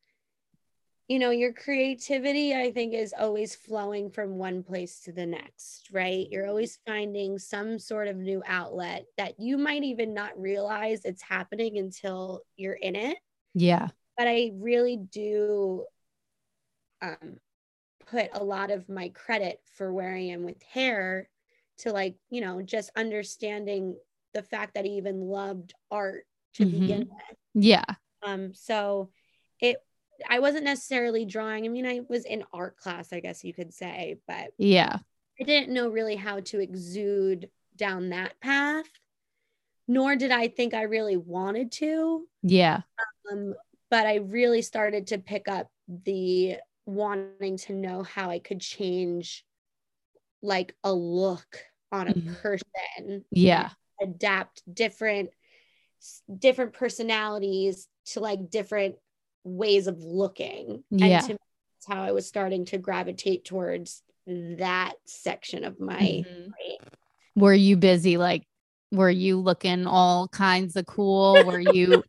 you 1.06 1.18
know 1.18 1.30
your 1.30 1.52
creativity 1.52 2.54
i 2.54 2.72
think 2.72 2.94
is 2.94 3.14
always 3.16 3.54
flowing 3.54 4.10
from 4.10 4.38
one 4.38 4.62
place 4.62 5.00
to 5.00 5.12
the 5.12 5.26
next 5.26 5.88
right 5.92 6.26
you're 6.30 6.48
always 6.48 6.78
finding 6.86 7.38
some 7.38 7.78
sort 7.78 8.08
of 8.08 8.16
new 8.16 8.42
outlet 8.46 9.04
that 9.16 9.38
you 9.38 9.58
might 9.58 9.84
even 9.84 10.14
not 10.14 10.38
realize 10.40 11.04
it's 11.04 11.22
happening 11.22 11.78
until 11.78 12.40
you're 12.56 12.72
in 12.72 12.96
it 12.96 13.18
Yeah. 13.54 13.88
But 14.16 14.26
i 14.28 14.50
really 14.54 14.96
do 14.96 15.84
um 17.02 17.38
put 18.06 18.28
a 18.34 18.42
lot 18.44 18.70
of 18.70 18.88
my 18.88 19.08
credit 19.10 19.60
for 19.76 19.92
where 19.92 20.14
i 20.14 20.18
am 20.20 20.44
with 20.44 20.62
hair 20.62 21.28
to 21.78 21.90
like 21.92 22.16
you 22.30 22.40
know 22.40 22.62
just 22.62 22.90
understanding 22.96 23.96
the 24.32 24.42
fact 24.42 24.74
that 24.74 24.84
i 24.84 24.88
even 24.88 25.20
loved 25.22 25.74
art 25.90 26.26
to 26.54 26.64
Mhm. 26.64 26.70
begin 26.70 27.00
with 27.10 27.38
Yeah. 27.54 27.84
um 28.22 28.52
so 28.54 29.10
it 29.60 29.76
i 30.28 30.38
wasn't 30.38 30.64
necessarily 30.64 31.24
drawing 31.24 31.64
i 31.64 31.68
mean 31.68 31.86
i 31.86 32.00
was 32.08 32.24
in 32.24 32.44
art 32.52 32.76
class 32.76 33.12
i 33.12 33.20
guess 33.20 33.42
you 33.44 33.52
could 33.54 33.72
say 33.72 34.18
but 34.28 34.50
Yeah. 34.58 34.98
I 35.40 35.42
didn't 35.42 35.74
know 35.74 35.88
really 35.88 36.14
how 36.14 36.38
to 36.40 36.60
exude 36.60 37.50
down 37.74 38.10
that 38.10 38.38
path, 38.40 38.86
nor 39.88 40.14
did 40.14 40.30
I 40.30 40.46
think 40.46 40.74
I 40.74 40.82
really 40.82 41.16
wanted 41.16 41.72
to. 41.72 42.28
Yeah. 42.44 42.82
Um, 43.32 43.56
but 43.94 44.06
I 44.06 44.16
really 44.16 44.60
started 44.60 45.06
to 45.06 45.18
pick 45.18 45.46
up 45.46 45.68
the 45.86 46.56
wanting 46.84 47.58
to 47.58 47.72
know 47.74 48.02
how 48.02 48.28
I 48.28 48.40
could 48.40 48.60
change 48.60 49.44
like 50.42 50.74
a 50.82 50.92
look 50.92 51.62
on 51.92 52.08
a 52.08 52.14
Mhm. 52.14 52.42
person 52.42 53.24
Yeah. 53.30 53.70
adapt 54.02 54.62
different 54.74 55.30
different 56.40 56.72
personalities 56.72 57.86
to 58.06 58.18
like 58.18 58.50
different 58.50 58.96
ways 59.44 59.86
of 59.86 60.02
looking 60.02 60.82
Yeah. 60.90 61.18
and 61.20 61.26
to 61.26 61.32
me, 61.34 61.38
that's 61.76 61.86
how 61.86 62.02
i 62.02 62.10
was 62.10 62.26
starting 62.26 62.64
to 62.64 62.78
gravitate 62.78 63.44
towards 63.44 64.02
that 64.26 64.94
section 65.04 65.62
of 65.62 65.78
my 65.78 66.00
Mhm. 66.00 66.50
brain. 66.50 66.78
Were 67.36 67.54
you 67.54 67.76
busy? 67.76 68.16
Like, 68.16 68.42
were 68.90 69.08
you 69.08 69.38
looking 69.40 69.86
all 69.86 70.26
kinds 70.26 70.74
of 70.74 70.84
cool? 70.84 71.44
Were 71.44 71.60
you? 71.60 72.02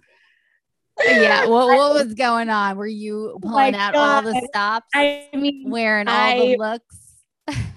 Yeah. 1.04 1.46
What 1.48 1.68
What 1.68 1.94
was 2.06 2.14
going 2.14 2.50
on? 2.50 2.78
Were 2.78 2.88
you 2.88 3.34
Oh 3.36 3.40
pulling 3.40 3.76
out 3.76 3.96
all 3.96 4.22
the 4.22 4.40
stops? 4.48 4.88
i 4.94 5.28
mean 5.34 5.70
wearing 5.70 6.08
all 6.08 6.14
I- 6.14 6.38
the 6.40 6.58
looks? 6.58 6.98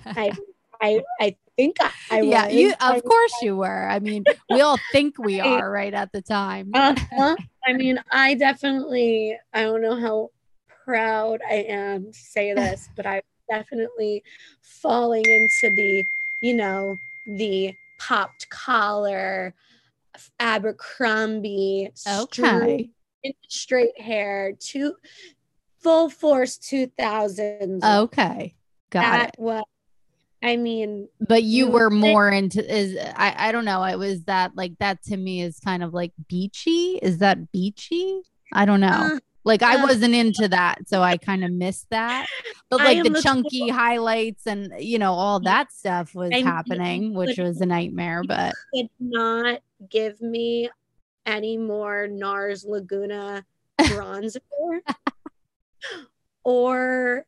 i 0.07 0.31
i 0.81 1.03
i 1.21 1.37
think 1.57 1.77
i, 1.81 1.91
I 2.11 2.21
yeah, 2.23 2.45
was. 2.47 2.55
you 2.55 2.73
I 2.81 2.97
of 2.97 3.05
course 3.05 3.35
you 3.43 3.57
were. 3.57 3.89
I 3.89 3.99
mean, 3.99 4.25
we 4.49 4.61
all 4.61 4.79
think 4.93 5.19
we 5.19 5.41
I- 5.41 5.49
are 5.61 5.71
right 5.71 5.93
at 5.93 6.13
the 6.13 6.23
time. 6.23 6.71
uh-huh. 6.75 7.37
I 7.67 7.73
mean, 7.75 7.99
I 8.13 8.35
definitely, 8.35 9.37
I 9.53 9.65
don't 9.65 9.83
know 9.83 9.97
how 9.97 10.31
proud 10.85 11.41
I 11.51 11.57
am 11.69 12.07
to 12.07 12.13
say 12.19 12.55
this, 12.55 12.89
but 12.97 13.05
I'm 13.07 13.21
definitely 13.51 14.23
falling 14.63 15.27
into 15.27 15.75
the, 15.75 16.05
you 16.41 16.55
know, 16.55 16.97
the 17.27 17.75
popped 17.99 18.49
collar, 18.49 19.53
Abercrombie, 20.41 21.91
okay. 22.09 22.89
Straight, 23.21 23.37
straight 23.49 24.01
hair, 24.01 24.53
two 24.59 24.95
full 25.81 26.09
force 26.11 26.59
2000s. 26.59 27.83
Okay. 28.05 28.55
Got 28.91 29.03
that 29.03 29.29
it. 29.31 29.41
was, 29.41 29.65
I 30.43 30.57
mean, 30.57 31.09
But 31.21 31.43
you 31.43 31.67
you 31.67 31.71
were 31.73 31.89
would 31.89 32.01
think- 32.01 32.13
more 32.13 32.29
into 32.31 32.65
is 32.65 32.97
I 33.17 33.49
I 33.49 33.53
don't 33.53 33.65
know. 33.65 33.83
It 33.85 33.99
was 33.99 34.25
that 34.25 34.57
like 34.57 34.79
that 34.79 35.03
to 35.05 35.17
me 35.17 35.43
is 35.43 35.59
kind 35.61 35.83
of 35.83 35.93
like 35.93 36.13
beachy. 36.29 36.99
Is 37.03 37.19
that 37.19 37.53
beachy? 37.53 38.23
I 38.53 38.65
don't 38.65 38.81
know. 38.81 38.89
uh, 38.89 39.19
Like 39.45 39.63
I 39.63 39.77
Uh, 39.77 39.87
wasn't 39.87 40.15
into 40.15 40.49
that, 40.49 40.89
so 40.89 41.03
I 41.03 41.17
kind 41.17 41.45
of 41.45 41.51
missed 41.53 41.89
that. 41.91 42.27
But 42.71 42.81
like 42.81 43.03
the 43.03 43.21
chunky 43.23 43.61
total- 43.61 43.77
highlights 43.77 44.47
and 44.47 44.73
you 44.79 44.99
know 44.99 45.13
all 45.13 45.41
that 45.41 45.73
stuff 45.73 46.15
was 46.15 46.31
I 46.33 46.37
mean, 46.37 46.47
happening, 46.47 47.15
which 47.15 47.39
was 47.39 47.61
a 47.61 47.67
nightmare. 47.67 48.23
But 48.27 48.55
could 48.75 48.89
not 49.01 49.61
give 49.91 50.21
me 50.23 50.71
any 51.29 51.57
more 51.59 52.09
NARS 52.09 52.65
Laguna 52.67 53.45
bronzer. 53.81 54.41
or, 56.45 57.27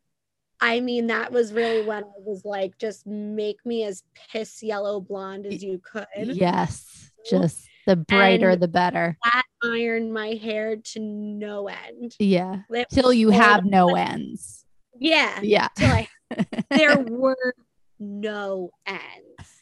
I 0.61 0.80
mean, 0.80 1.07
that 1.09 1.30
was 1.32 1.53
really 1.53 1.84
when 1.84 2.05
I 2.05 2.07
was 2.18 2.44
like, 2.44 2.78
just 2.78 3.07
make 3.07 3.64
me 3.64 3.84
as 3.84 4.03
piss 4.32 4.62
yellow 4.62 5.01
blonde 5.01 5.46
as 5.46 5.62
you 5.62 5.78
could. 5.78 6.07
yes, 6.16 7.11
just 7.28 7.68
the 7.86 7.96
brighter 7.96 8.51
And- 8.51 8.62
the 8.62 8.68
better. 8.68 9.16
That 9.24 9.42
ironed 9.62 10.12
my 10.12 10.28
hair 10.28 10.76
to 10.76 11.01
no 11.01 11.68
end. 11.68 12.14
Yeah, 12.18 12.62
till 12.92 13.12
you 13.12 13.30
have 13.30 13.64
no 13.64 13.94
ends. 13.94 14.64
Yeah. 14.98 15.38
Yeah, 15.42 15.68
Till 15.76 15.88
I, 15.90 16.09
there 16.70 16.98
were 16.98 17.55
no 17.98 18.70
ends. 18.86 19.01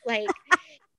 Like, 0.07 0.27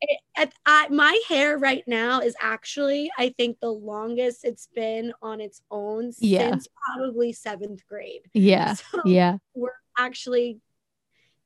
it, 0.01 0.19
at, 0.37 0.53
I, 0.65 0.87
my 0.89 1.19
hair 1.27 1.57
right 1.57 1.83
now 1.87 2.19
is 2.21 2.35
actually, 2.41 3.09
I 3.17 3.33
think, 3.37 3.59
the 3.59 3.71
longest 3.71 4.45
it's 4.45 4.67
been 4.73 5.13
on 5.21 5.41
its 5.41 5.61
own 5.69 6.11
Yeah. 6.19 6.51
since 6.51 6.67
probably 6.95 7.33
seventh 7.33 7.85
grade. 7.87 8.21
yeah, 8.33 8.73
So 8.91 9.01
yeah. 9.05 9.37
we're 9.53 9.71
actually, 9.97 10.59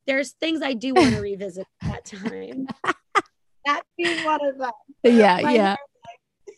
there's 0.06 0.32
things 0.34 0.62
I 0.62 0.74
do 0.74 0.94
want 0.94 1.16
to 1.16 1.22
revisit 1.30 1.66
at 1.82 1.92
that 1.92 2.06
time. 2.06 2.68
that 3.66 3.82
being 3.98 4.24
one 4.26 4.46
of 4.46 4.58
them. 4.58 4.72
Yeah, 5.04 5.40
My 5.42 5.54
yeah. 5.54 5.76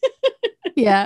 yeah. 0.75 1.05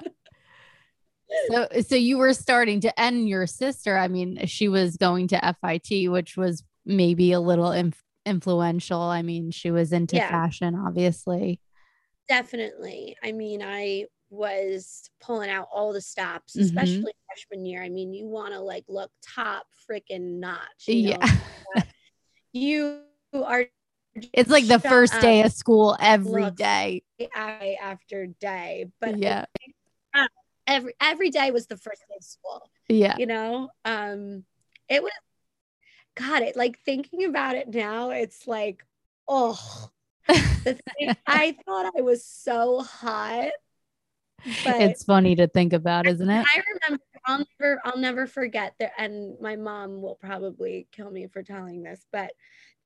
So, 1.52 1.68
so 1.88 1.96
you 1.96 2.18
were 2.18 2.34
starting 2.34 2.82
to 2.82 3.00
end 3.00 3.30
your 3.30 3.46
sister. 3.46 3.96
I 3.98 4.08
mean, 4.08 4.46
she 4.48 4.68
was 4.68 4.98
going 4.98 5.28
to 5.30 5.56
FIT, 5.62 6.10
which 6.12 6.36
was 6.36 6.64
maybe 6.86 7.34
a 7.34 7.40
little 7.40 7.72
inf- 7.72 8.04
influential. 8.30 9.02
I 9.02 9.22
mean, 9.22 9.52
she 9.52 9.72
was 9.72 9.92
into 9.92 10.16
Yeah. 10.16 10.30
fashion, 10.30 10.76
obviously. 10.76 11.60
Definitely. 12.28 13.18
I 13.24 13.32
mean, 13.32 13.62
I 13.64 14.06
was 14.30 15.10
pulling 15.20 15.50
out 15.50 15.68
all 15.74 15.92
the 15.92 16.02
stops, 16.02 16.56
Mhm. 16.56 16.62
especially 16.62 17.14
freshman 17.28 17.66
year. 17.66 17.84
I 17.84 17.90
mean, 17.90 18.14
you 18.14 18.28
want 18.28 18.54
to 18.54 18.60
like 18.60 18.86
look 18.88 19.12
top 19.22 19.66
freaking 19.90 20.40
notch. 20.40 20.88
You 20.88 21.12
know? 21.12 21.20
Yeah, 21.76 21.84
You 22.54 23.04
are. 23.34 23.66
it's 24.34 24.50
like 24.50 24.66
the 24.68 24.80
first 24.80 25.20
day 25.22 25.42
of 25.44 25.52
school 25.52 25.96
every 26.00 26.50
day. 26.52 27.04
day 27.20 27.78
after 27.82 28.28
day, 28.28 28.88
but 29.02 29.16
Yeah, 29.18 29.46
every 30.68 30.94
every 31.02 31.30
day 31.30 31.52
was 31.52 31.68
the 31.68 31.78
first 31.78 32.04
day 32.08 32.16
of 32.18 32.24
school. 32.24 32.70
yeah, 32.88 33.18
You 33.18 33.26
know, 33.26 33.70
um, 33.86 34.46
it 34.88 35.04
was. 35.04 35.12
God, 36.20 36.44
it 36.44 36.56
like 36.56 36.80
thinking 36.86 37.26
about 37.26 37.56
it 37.56 37.70
now. 37.70 38.12
It's 38.12 38.48
like, 38.48 38.86
oh, 39.28 39.90
I 41.28 41.56
thought 41.66 41.92
I 41.98 42.02
was 42.02 42.24
so 42.26 42.82
hot, 42.82 43.50
but 44.66 44.82
it's 44.82 45.04
funny 45.04 45.36
to 45.36 45.48
think 45.48 45.74
about, 45.74 46.06
isn't 46.08 46.30
it? 46.30 46.46
I 46.46 46.62
remember 46.88 47.04
I'll 47.26 47.46
never 47.60 47.82
I'll 47.86 47.98
never 47.98 48.28
forget 48.28 48.74
that 48.80 48.92
and 48.98 49.40
my 49.40 49.56
mom 49.56 50.02
will 50.02 50.16
probably 50.16 50.88
kill 50.92 51.10
me 51.12 51.28
for 51.28 51.44
telling 51.44 51.84
this, 51.84 52.06
but 52.12 52.32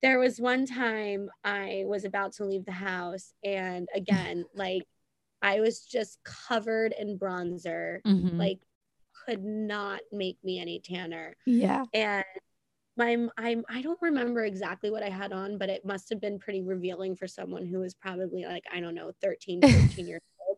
there 0.01 0.19
was 0.19 0.39
one 0.39 0.65
time 0.65 1.29
I 1.43 1.83
was 1.85 2.05
about 2.05 2.33
to 2.33 2.45
leave 2.45 2.65
the 2.65 2.71
house 2.71 3.33
and 3.43 3.87
again 3.95 4.45
like 4.55 4.83
I 5.41 5.59
was 5.59 5.81
just 5.81 6.19
covered 6.23 6.93
in 6.97 7.17
bronzer, 7.17 7.99
Mhm. 8.05 8.37
like 8.37 8.59
could 9.25 9.43
not 9.43 10.01
make 10.11 10.37
me 10.43 10.59
any 10.59 10.79
tanner. 10.79 11.35
yeah, 11.45 11.85
And 11.93 12.23
my 12.95 13.27
I'm 13.37 13.63
I 13.69 13.81
don't 13.81 14.01
remember 14.01 14.43
exactly 14.45 14.91
what 14.91 15.03
I 15.03 15.09
had 15.09 15.31
on, 15.31 15.57
but 15.57 15.69
it 15.69 15.85
must 15.85 16.09
have 16.09 16.21
been 16.21 16.39
pretty 16.39 16.61
revealing 16.61 17.15
for 17.15 17.27
someone 17.27 17.65
who 17.65 17.79
was 17.79 17.93
probably 17.93 18.45
like, 18.45 18.63
I 18.73 18.79
don't 18.79 18.95
know, 18.95 19.11
13, 19.21 19.61
14 19.61 20.07
years 20.07 20.21
old. 20.47 20.57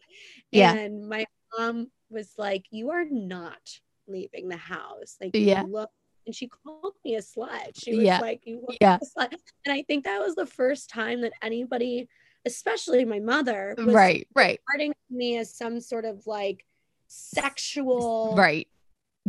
Yeah. 0.52 0.74
And 0.74 1.08
my 1.08 1.26
mom 1.58 1.92
was 2.10 2.34
like, 2.38 2.66
You 2.72 2.92
are 2.92 3.06
not 3.06 3.62
leaving 4.08 4.48
the 4.50 4.58
house. 4.58 5.18
Like 5.22 5.36
you 5.36 5.46
Yeah. 5.48 5.64
look 5.68 5.90
and 6.26 6.36
she 6.36 6.48
called 6.48 6.94
me 7.04 7.16
a 7.16 7.20
slut. 7.20 7.72
She 7.76 7.96
was 7.96 8.06
Yeah. 8.06 8.20
like, 8.20 8.42
You 8.46 8.62
look 8.68 8.78
Yeah. 8.82 8.98
a 9.02 9.06
slut. 9.06 9.34
And 9.66 9.74
I 9.74 9.84
think 9.84 10.04
that 10.06 10.20
was 10.20 10.36
the 10.36 10.46
first 10.46 10.90
time 10.90 11.22
that 11.22 11.34
anybody, 11.42 12.08
especially 12.46 13.06
my 13.06 13.20
mother, 13.20 13.76
mm, 13.78 13.86
was 13.86 13.96
right, 13.96 14.28
right, 14.36 14.60
regarding 14.68 14.94
me 15.10 15.38
as 15.38 15.54
some 15.54 15.80
sort 15.80 16.06
of 16.06 16.26
like 16.28 16.66
sexual 17.08 18.36
right. 18.36 18.68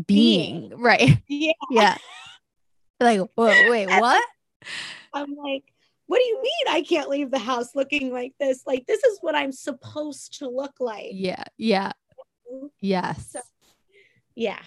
Being, 0.06 0.76
right. 0.76 1.18
Yeah. 1.28 1.52
Yeah. 1.70 1.96
Like, 3.00 3.20
wait, 3.36 3.86
what? 4.00 4.24
I'm 5.12 5.34
like, 5.36 5.64
what 6.06 6.18
do 6.18 6.24
you 6.24 6.40
mean 6.42 6.74
I 6.74 6.82
can't 6.82 7.08
leave 7.08 7.30
the 7.30 7.38
house 7.38 7.74
looking 7.74 8.12
like 8.12 8.32
this? 8.40 8.62
Like, 8.66 8.86
this 8.86 9.02
is 9.04 9.18
what 9.20 9.34
I'm 9.34 9.52
supposed 9.52 10.38
to 10.38 10.48
look 10.48 10.74
like. 10.80 11.10
Yeah, 11.12 11.44
yeah, 11.58 11.92
yes. 12.80 13.32
So- 13.32 13.40
Yeah. 14.34 14.58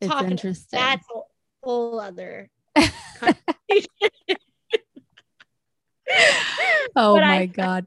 It's 0.00 0.10
Talking- 0.10 0.32
interesting. 0.32 0.78
That's 0.78 1.06
a 1.14 1.20
whole 1.62 2.00
other. 2.00 2.50
oh 2.76 2.84
but 6.94 7.20
my 7.20 7.36
I- 7.40 7.46
god. 7.46 7.86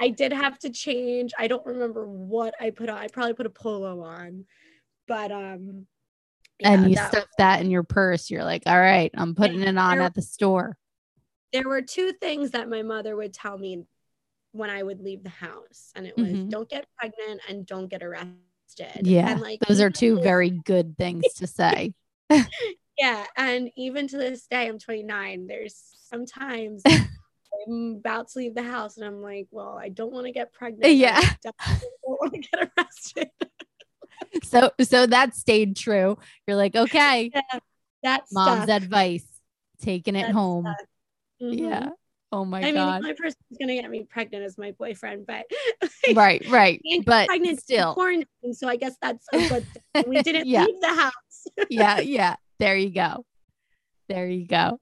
I 0.00 0.08
did 0.08 0.32
have 0.32 0.58
to 0.60 0.70
change. 0.70 1.32
I 1.38 1.46
don't 1.46 1.64
remember 1.64 2.04
what 2.08 2.54
I 2.60 2.70
put 2.70 2.88
on. 2.88 2.96
I 2.98 3.06
probably 3.06 3.34
put 3.34 3.46
a 3.46 3.50
polo 3.50 4.02
on, 4.02 4.46
but 5.06 5.30
um, 5.30 5.86
and 6.64 6.88
you 6.88 6.96
that- 6.96 7.10
stuffed 7.12 7.34
that 7.38 7.60
in 7.60 7.70
your 7.70 7.82
purse. 7.82 8.30
You're 8.30 8.44
like, 8.44 8.62
all 8.66 8.78
right, 8.78 9.10
I'm 9.14 9.34
putting 9.34 9.60
it 9.62 9.76
on 9.76 9.98
there- 9.98 10.06
at 10.06 10.14
the 10.14 10.22
store. 10.22 10.76
there 11.52 11.68
were 11.68 11.82
two 11.82 12.12
things 12.12 12.52
that 12.52 12.68
my 12.68 12.82
mother 12.82 13.14
would 13.16 13.34
tell 13.34 13.58
me 13.58 13.84
when 14.52 14.70
I 14.70 14.82
would 14.82 15.00
leave 15.00 15.22
the 15.22 15.28
house, 15.30 15.92
and 15.94 16.06
it 16.06 16.16
was 16.16 16.28
Mhm. 16.28 16.50
don't 16.50 16.68
get 16.68 16.86
pregnant 16.98 17.40
and 17.48 17.64
don't 17.66 17.88
get 17.88 18.02
arrested. 18.02 18.36
Yeah. 19.06 19.30
and 19.32 19.40
like 19.40 19.60
Those 19.60 19.80
are 19.82 19.90
two 19.90 20.20
very 20.20 20.48
good 20.50 20.96
things 20.96 21.24
to 21.34 21.46
say. 21.46 21.94
Yeah, 22.98 23.26
and 23.36 23.70
even 23.76 24.06
to 24.08 24.18
this 24.18 24.46
day, 24.46 24.68
I'm 24.68 24.78
29. 24.78 25.46
There's 25.46 25.74
sometimes 26.08 26.82
I'm 27.66 27.96
about 27.98 28.28
to 28.28 28.38
leave 28.38 28.54
the 28.54 28.62
house, 28.62 28.96
and 28.98 29.06
I'm 29.06 29.22
like, 29.22 29.48
well, 29.50 29.78
I 29.80 29.88
don't 29.88 30.12
want 30.12 30.26
to 30.26 30.32
get 30.32 30.52
pregnant. 30.52 30.94
Yeah. 30.94 31.18
I 31.18 31.36
don't 31.82 32.20
want 32.20 32.34
to 32.34 32.38
get 32.40 32.70
arrested. 32.78 33.30
So 34.44 34.70
so 34.80 35.06
that 35.06 35.34
stayed 35.36 35.76
true. 35.76 36.18
You're 36.46 36.56
like, 36.56 36.74
okay, 36.76 37.30
That 38.02 38.22
mom's 38.32 38.64
stuck. 38.64 38.82
advice, 38.82 39.26
taking 39.80 40.16
it 40.16 40.30
home. 40.30 40.66
Mhm. 41.40 41.58
Yeah. 41.58 41.88
Oh 42.32 42.44
my 42.44 42.60
God. 42.62 42.66
I 42.68 42.72
mean, 42.72 42.74
the 42.74 42.80
god. 42.80 42.96
only 43.02 43.14
person 43.14 43.36
who's 43.48 43.58
gonna 43.58 43.74
get 43.74 43.90
me 43.90 44.04
pregnant 44.08 44.44
is 44.44 44.56
my 44.58 44.72
boyfriend, 44.72 45.26
but 45.26 45.44
right, 46.14 46.42
right. 46.48 46.80
But 47.04 47.26
pregnant 47.28 47.60
still. 47.60 47.94
quarantine, 47.94 48.54
so 48.54 48.68
I 48.68 48.76
guess 48.76 48.96
that's 49.00 49.26
a 49.32 49.38
good 49.48 49.66
thing. 49.94 50.04
We 50.08 50.22
didn't 50.22 50.46
Yeah. 50.46 50.64
leave 50.64 50.80
the 50.80 50.94
house. 50.94 51.46
yeah, 51.70 52.00
yeah. 52.00 52.36
There 52.58 52.76
you 52.76 52.90
go. 52.90 53.24
There 54.08 54.26
you 54.28 54.46
go. 54.46 54.80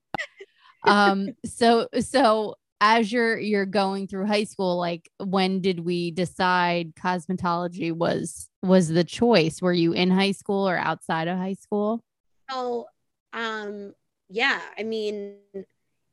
Um 0.85 1.29
so 1.45 1.89
so 2.01 2.57
as 2.81 3.13
you're 3.13 3.39
you're 3.39 3.67
going 3.67 4.07
through 4.07 4.27
high 4.27 4.45
school 4.45 4.79
like 4.79 5.11
when 5.19 5.61
did 5.61 5.81
we 5.81 6.11
decide 6.11 6.95
cosmetology 6.95 7.93
was 7.93 8.49
was 8.63 8.89
the 8.89 9.05
choice? 9.05 9.61
Were 9.63 9.73
you 9.73 9.93
in 9.93 10.11
high 10.11 10.33
school 10.33 10.69
or 10.69 10.77
outside 10.77 11.29
of 11.29 11.39
high 11.39 11.55
school? 11.55 12.03
So, 12.51 12.87
um, 13.33 13.95
yeah, 14.29 14.61
I 14.79 14.83
mean, 14.83 15.37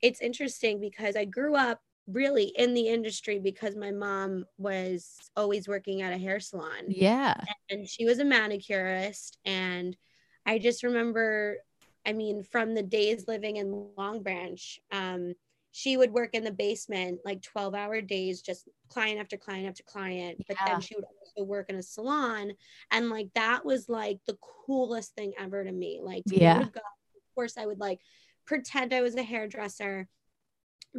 it's 0.02 0.22
interesting 0.22 0.80
because 0.80 1.16
I 1.16 1.26
grew 1.26 1.56
up 1.56 1.82
really 2.08 2.54
in 2.56 2.74
the 2.74 2.88
industry 2.88 3.38
because 3.40 3.76
my 3.76 3.92
mom 3.92 4.46
was 4.58 5.18
always 5.36 5.68
working 5.68 6.02
at 6.04 6.14
a 6.14 6.18
hair 6.18 6.40
salon 6.40 6.86
Yeah. 6.88 7.34
and 7.70 7.88
she 7.88 8.06
was 8.06 8.20
a 8.20 8.24
manicurist. 8.24 9.38
And 9.44 9.98
I 10.46 10.58
just 10.60 10.84
remember, 10.84 11.58
I 12.06 12.14
mean, 12.14 12.44
from 12.44 12.76
the 12.76 12.84
days 12.84 13.26
living 13.28 13.58
in 13.58 13.90
Long 13.98 14.24
Branch, 14.24 14.80
um, 14.92 15.34
she 15.78 15.96
would 15.96 16.12
work 16.12 16.32
in 16.34 16.44
the 16.44 16.52
basement 16.52 17.20
like 17.24 17.40
12 17.44 17.76
hour 17.76 18.02
days, 18.02 18.42
just 18.42 18.68
client 18.90 19.20
after 19.20 19.38
client 19.38 19.68
after 19.68 19.84
client. 19.84 20.44
But 20.48 20.58
Yeah. 20.66 20.74
then 20.74 20.82
she 20.82 20.96
would 20.96 21.06
also 21.06 21.46
work 21.46 21.70
in 21.70 21.76
a 21.76 21.84
salon. 21.84 22.54
And 22.90 23.12
like 23.12 23.30
that 23.36 23.64
was 23.64 23.88
like 23.88 24.18
the 24.26 24.40
coolest 24.66 25.14
thing 25.14 25.34
ever 25.38 25.64
to 25.64 25.72
me. 25.72 26.00
Like, 26.02 26.26
to 26.26 26.36
Yeah. 26.36 26.58
go, 26.58 26.80
of 26.80 27.36
course, 27.36 27.60
I 27.60 27.68
would 27.68 27.80
like 27.80 28.00
pretend 28.46 28.92
I 28.92 29.04
was 29.04 29.14
a 29.14 29.22
hairdresser. 29.22 30.08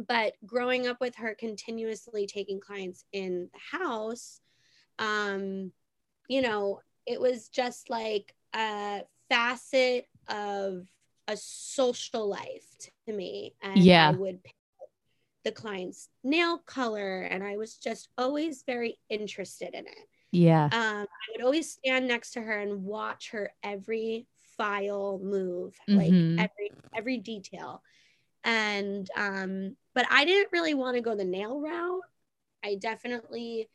But 0.07 0.35
growing 0.45 0.87
up 0.87 1.01
with 1.01 1.17
her 1.17 1.35
continuously 1.35 2.25
taking 2.25 2.61
clients 2.61 3.03
in 3.11 3.49
the 3.51 3.77
house, 3.77 4.39
um, 4.97 5.73
you 6.29 6.41
know, 6.41 6.79
it 7.05 7.19
was 7.19 7.49
just 7.49 7.89
like 7.89 8.33
a 8.55 9.01
facet 9.29 10.07
of 10.29 10.87
a 11.27 11.35
social 11.35 12.29
life 12.29 12.77
to 13.07 13.13
me. 13.13 13.55
And 13.61 13.77
Yeah. 13.77 14.11
I 14.11 14.15
would 14.15 14.41
pick 14.41 14.53
the 15.49 15.61
client's 15.61 16.09
nail 16.23 16.59
color, 16.59 17.21
and 17.21 17.43
I 17.43 17.57
was 17.57 17.77
just 17.77 18.09
always 18.19 18.63
very 18.67 18.99
interested 19.09 19.73
in 19.73 19.87
it. 19.87 20.07
Yeah. 20.31 20.65
Um, 20.65 20.71
I 21.07 21.31
would 21.31 21.43
always 21.43 21.71
stand 21.71 22.07
next 22.07 22.31
to 22.33 22.41
her 22.41 22.59
and 22.59 22.83
watch 22.83 23.31
her 23.31 23.51
every 23.63 24.27
file 24.57 25.19
move, 25.23 25.75
like 25.87 26.11
Mhm. 26.11 26.39
every 26.39 26.71
every 26.95 27.17
detail. 27.17 27.81
And 28.43 29.09
um, 29.15 29.75
but 29.95 30.05
I 30.11 30.23
didn't 30.23 30.51
really 30.51 30.75
want 30.75 30.95
to 30.97 31.01
go 31.01 31.15
the 31.15 31.25
nail 31.25 31.59
route. 31.59 32.03
I 32.63 32.75
definitely 32.75 33.69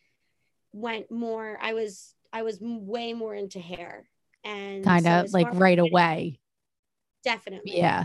went 0.72 1.10
more. 1.10 1.58
I 1.60 1.72
was 1.74 2.14
I 2.32 2.42
was 2.42 2.58
way 2.60 3.14
more 3.14 3.34
into 3.34 3.58
hair 3.58 4.08
and 4.44 4.84
Kind 4.84 5.06
so 5.06 5.20
of 5.22 5.32
like 5.32 5.48
right 5.54 5.78
away. 5.78 6.38
Definitely. 7.24 7.78
Yeah. 7.78 8.04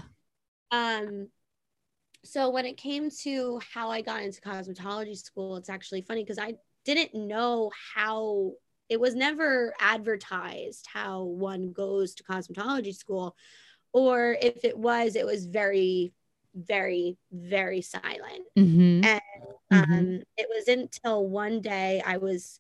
Um, 0.72 1.30
so 2.24 2.50
when 2.50 2.66
it 2.66 2.78
came 2.78 3.10
to 3.24 3.60
how 3.74 3.90
I 3.90 4.02
got 4.02 4.24
into 4.24 4.42
cosmetology 4.42 5.18
school, 5.18 5.56
it's 5.58 5.70
actually 5.70 6.02
funny 6.02 6.24
because 6.24 6.40
I 6.40 6.56
didn't 6.86 7.14
know 7.16 7.72
how 7.96 8.54
it 8.90 9.00
was 9.00 9.16
never 9.16 9.74
advertised 9.80 10.88
how 10.92 11.24
one 11.24 11.72
goes 11.72 12.16
to 12.16 12.24
cosmetology 12.24 12.96
school, 12.96 13.36
or 13.94 14.38
if 14.42 14.66
it 14.66 14.78
was, 14.78 15.16
it 15.16 15.26
was 15.26 15.46
very, 15.46 16.14
very, 16.56 17.18
very 17.32 17.82
silent. 17.82 18.46
Mhm. 18.58 19.04
And 19.06 19.22
Mhm. 19.72 19.84
um, 19.92 20.24
it 20.38 20.48
wasn't 20.50 20.82
until 20.82 21.28
one 21.28 21.62
day 21.62 22.02
I 22.06 22.18
was, 22.18 22.60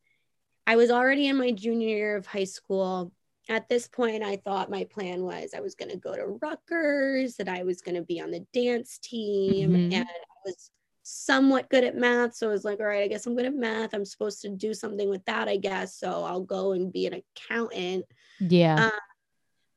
I 0.68 0.76
was 0.76 0.91
already 0.91 1.28
in 1.28 1.38
my 1.38 1.51
junior 1.51 1.88
year 1.89 2.16
of 2.16 2.28
high 2.28 2.43
school. 2.45 3.12
At 3.50 3.68
this 3.68 3.88
point, 3.88 4.24
I 4.24 4.38
thought 4.38 4.70
my 4.70 4.84
plan 4.84 5.24
was 5.24 5.56
I 5.56 5.60
was 5.60 5.74
going 5.74 5.89
to 5.89 5.97
go 5.97 6.16
to 6.16 6.38
Rutgers, 6.39 7.36
that 7.38 7.50
I 7.50 7.64
was 7.64 7.82
going 7.82 7.95
to 7.95 8.04
be 8.04 8.22
on 8.22 8.30
the 8.30 8.45
dance 8.54 9.00
team, 9.00 9.72
Mhm. 9.72 9.91
and 9.93 10.08
I 10.08 10.36
was 10.45 10.70
somewhat 11.02 11.68
good 11.70 11.84
at 11.84 11.95
math. 11.95 12.36
So 12.36 12.47
I 12.47 12.52
was 12.52 12.64
like, 12.64 12.80
all 12.80 12.86
right, 12.86 13.02
I 13.04 13.08
guess 13.08 13.26
I'm 13.26 13.36
good 13.36 13.47
at 13.47 13.56
math. 13.56 13.95
I'm 13.95 14.06
supposed 14.06 14.41
to 14.43 14.50
do 14.50 14.76
something 14.76 15.10
with 15.10 15.26
that, 15.26 15.47
I 15.47 15.58
guess. 15.58 15.95
So 15.95 16.24
I'll 16.24 16.43
go 16.43 16.74
and 16.74 16.93
be 16.93 17.08
an 17.08 17.16
accountant 17.16 18.06
Yeah. 18.39 18.86
um, 18.86 18.91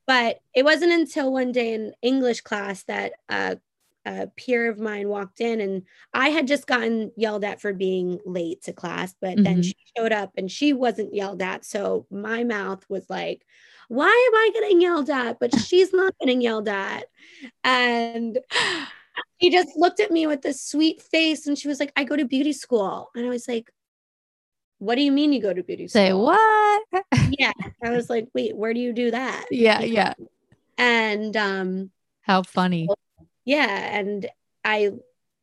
but 0.06 0.40
it 0.54 0.64
wasn't 0.64 0.92
until 0.92 1.32
one 1.32 1.52
day 1.52 1.72
in 1.74 1.94
English 2.02 2.42
class 2.42 2.82
that 2.84 3.12
uh, 3.30 3.54
a 4.04 4.26
peer 4.36 4.68
of 4.70 4.78
mine 4.80 5.08
walked 5.08 5.40
in 5.40 5.60
and 5.60 5.82
I 6.12 6.30
had 6.30 6.46
just 6.46 6.66
gotten 6.66 7.12
yelled 7.16 7.44
at 7.44 7.60
for 7.60 7.72
being 7.72 8.18
late 8.26 8.62
to 8.62 8.72
class, 8.72 9.14
but 9.20 9.36
then 9.42 9.58
Mhm. 9.58 9.64
she 9.64 9.76
showed 9.96 10.12
up 10.12 10.32
and 10.36 10.50
she 10.50 10.72
wasn't 10.72 11.14
yelled 11.14 11.40
at. 11.42 11.64
So 11.64 12.06
my 12.10 12.42
mouth 12.44 12.84
was 12.88 13.08
like, 13.08 13.46
why 13.88 14.06
am 14.08 14.34
I 14.34 14.50
getting 14.54 14.80
yelled 14.80 15.10
at? 15.10 15.38
But 15.38 15.56
she's 15.60 15.92
not 15.92 16.14
getting 16.18 16.40
yelled 16.40 16.68
at. 16.68 17.04
And 17.62 18.38
she 19.40 19.50
just 19.50 19.76
looked 19.76 20.00
at 20.00 20.10
me 20.10 20.26
with 20.26 20.42
this 20.42 20.60
sweet 20.60 21.00
face 21.02 21.46
and 21.46 21.56
she 21.56 21.68
was 21.68 21.78
like, 21.78 21.92
I 21.96 22.04
go 22.04 22.16
to 22.16 22.24
beauty 22.24 22.52
school. 22.52 23.10
And 23.14 23.24
I 23.24 23.28
was 23.28 23.46
like, 23.46 23.70
what 24.78 24.96
do 24.96 25.02
you 25.02 25.12
mean 25.12 25.32
you 25.32 25.40
go 25.40 25.52
to 25.54 25.62
beauty 25.62 25.86
school? 25.86 26.02
Say 26.02 26.12
what? 26.12 26.82
yeah 27.38 27.52
i 27.84 27.90
was 27.90 28.10
like 28.10 28.26
wait 28.34 28.56
where 28.56 28.74
do 28.74 28.80
you 28.80 28.92
do 28.92 29.10
that 29.12 29.46
yeah, 29.50 29.80
yeah. 29.80 30.12
and 30.76 31.36
um 31.36 31.90
How 32.22 32.42
funny. 32.42 32.88
Yeah 33.44 33.98
and 33.98 34.28
i 34.64 34.90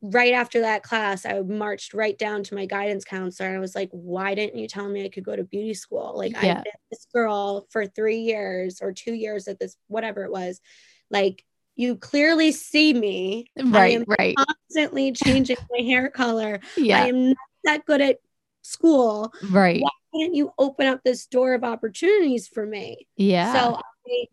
right 0.02 0.32
after 0.32 0.60
that 0.62 0.82
class 0.82 1.26
i 1.26 1.40
marched 1.40 1.92
right 1.92 2.16
down 2.18 2.42
to 2.42 2.54
my 2.54 2.64
guidance 2.64 3.04
counselor 3.04 3.48
and 3.48 3.56
i 3.56 3.60
was 3.60 3.74
like 3.74 3.90
why 3.92 4.34
didn't 4.34 4.58
you 4.58 4.66
tell 4.66 4.88
me 4.88 5.04
i 5.04 5.08
could 5.08 5.24
go 5.24 5.36
to 5.36 5.44
beauty 5.44 5.74
school 5.74 6.14
like 6.16 6.32
Yeah. 6.32 6.58
i've 6.58 6.64
been 6.64 6.72
this 6.90 7.06
girl 7.12 7.66
for 7.70 7.86
three 7.86 8.20
years 8.20 8.80
or 8.80 8.92
two 8.92 9.12
years 9.12 9.46
at 9.48 9.58
this 9.58 9.76
whatever 9.88 10.24
it 10.24 10.32
was 10.32 10.60
like 11.10 11.44
you 11.76 11.96
clearly 11.96 12.52
see 12.52 12.92
me 12.94 13.46
Right, 13.62 14.02
right. 14.18 14.36
constantly 14.36 15.12
changing 15.12 15.56
my 15.70 15.84
hair 15.84 16.08
color 16.10 16.60
yeah 16.78 17.02
i 17.04 17.08
am 17.08 17.28
not 17.28 17.36
that 17.64 17.84
good 17.84 18.00
at 18.00 18.18
school 18.62 19.32
right. 19.50 19.82
why 19.82 19.90
didn't 20.18 20.34
you 20.34 20.50
open 20.58 20.86
up 20.86 21.02
this 21.04 21.26
door 21.26 21.54
of 21.54 21.62
opportunities 21.64 22.48
for 22.48 22.64
me 22.64 23.06
Yeah. 23.16 23.52
So 23.52 23.74
I, 24.08 24.26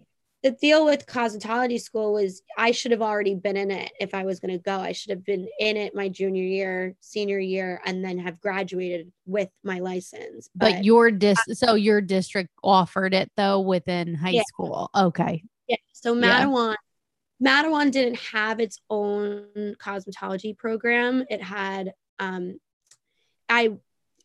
the 0.51 0.55
deal 0.55 0.85
with 0.85 1.05
cosmetology 1.05 1.79
school 1.79 2.13
was 2.13 2.41
I 2.57 2.71
should 2.71 2.91
have 2.91 3.01
already 3.01 3.35
been 3.35 3.57
in 3.57 3.69
it 3.69 3.91
if 3.99 4.13
I 4.13 4.23
was 4.23 4.39
going 4.39 4.53
to 4.53 4.63
go. 4.63 4.79
I 4.79 4.93
should 4.93 5.09
have 5.09 5.25
been 5.25 5.47
in 5.59 5.75
it 5.75 5.93
my 5.93 6.07
junior 6.09 6.43
year, 6.43 6.95
senior 7.01 7.39
year, 7.39 7.81
and 7.85 8.03
then 8.03 8.17
have 8.19 8.39
graduated 8.39 9.11
with 9.25 9.49
my 9.63 9.79
license. 9.79 10.49
but 10.55 10.85
your 10.85 11.11
dis 11.11 11.37
so 11.53 11.75
your 11.75 11.99
district 12.01 12.49
offered 12.63 13.13
it 13.13 13.29
though 13.35 13.59
within 13.59 14.15
high 14.15 14.31
Yeah. 14.31 14.43
school. 14.47 14.89
Okay. 14.95 15.43
yeah, 15.67 15.75
so 15.91 16.13
Yeah. 16.13 16.45
Matawan, 16.45 16.75
Matawan 17.43 17.91
didn't 17.91 18.19
have 18.19 18.59
its 18.59 18.79
own 18.89 19.75
cosmetology 19.79 20.57
program. 20.57 21.25
It 21.29 21.41
had, 21.41 21.93
um, 22.19 22.59
I, 23.49 23.73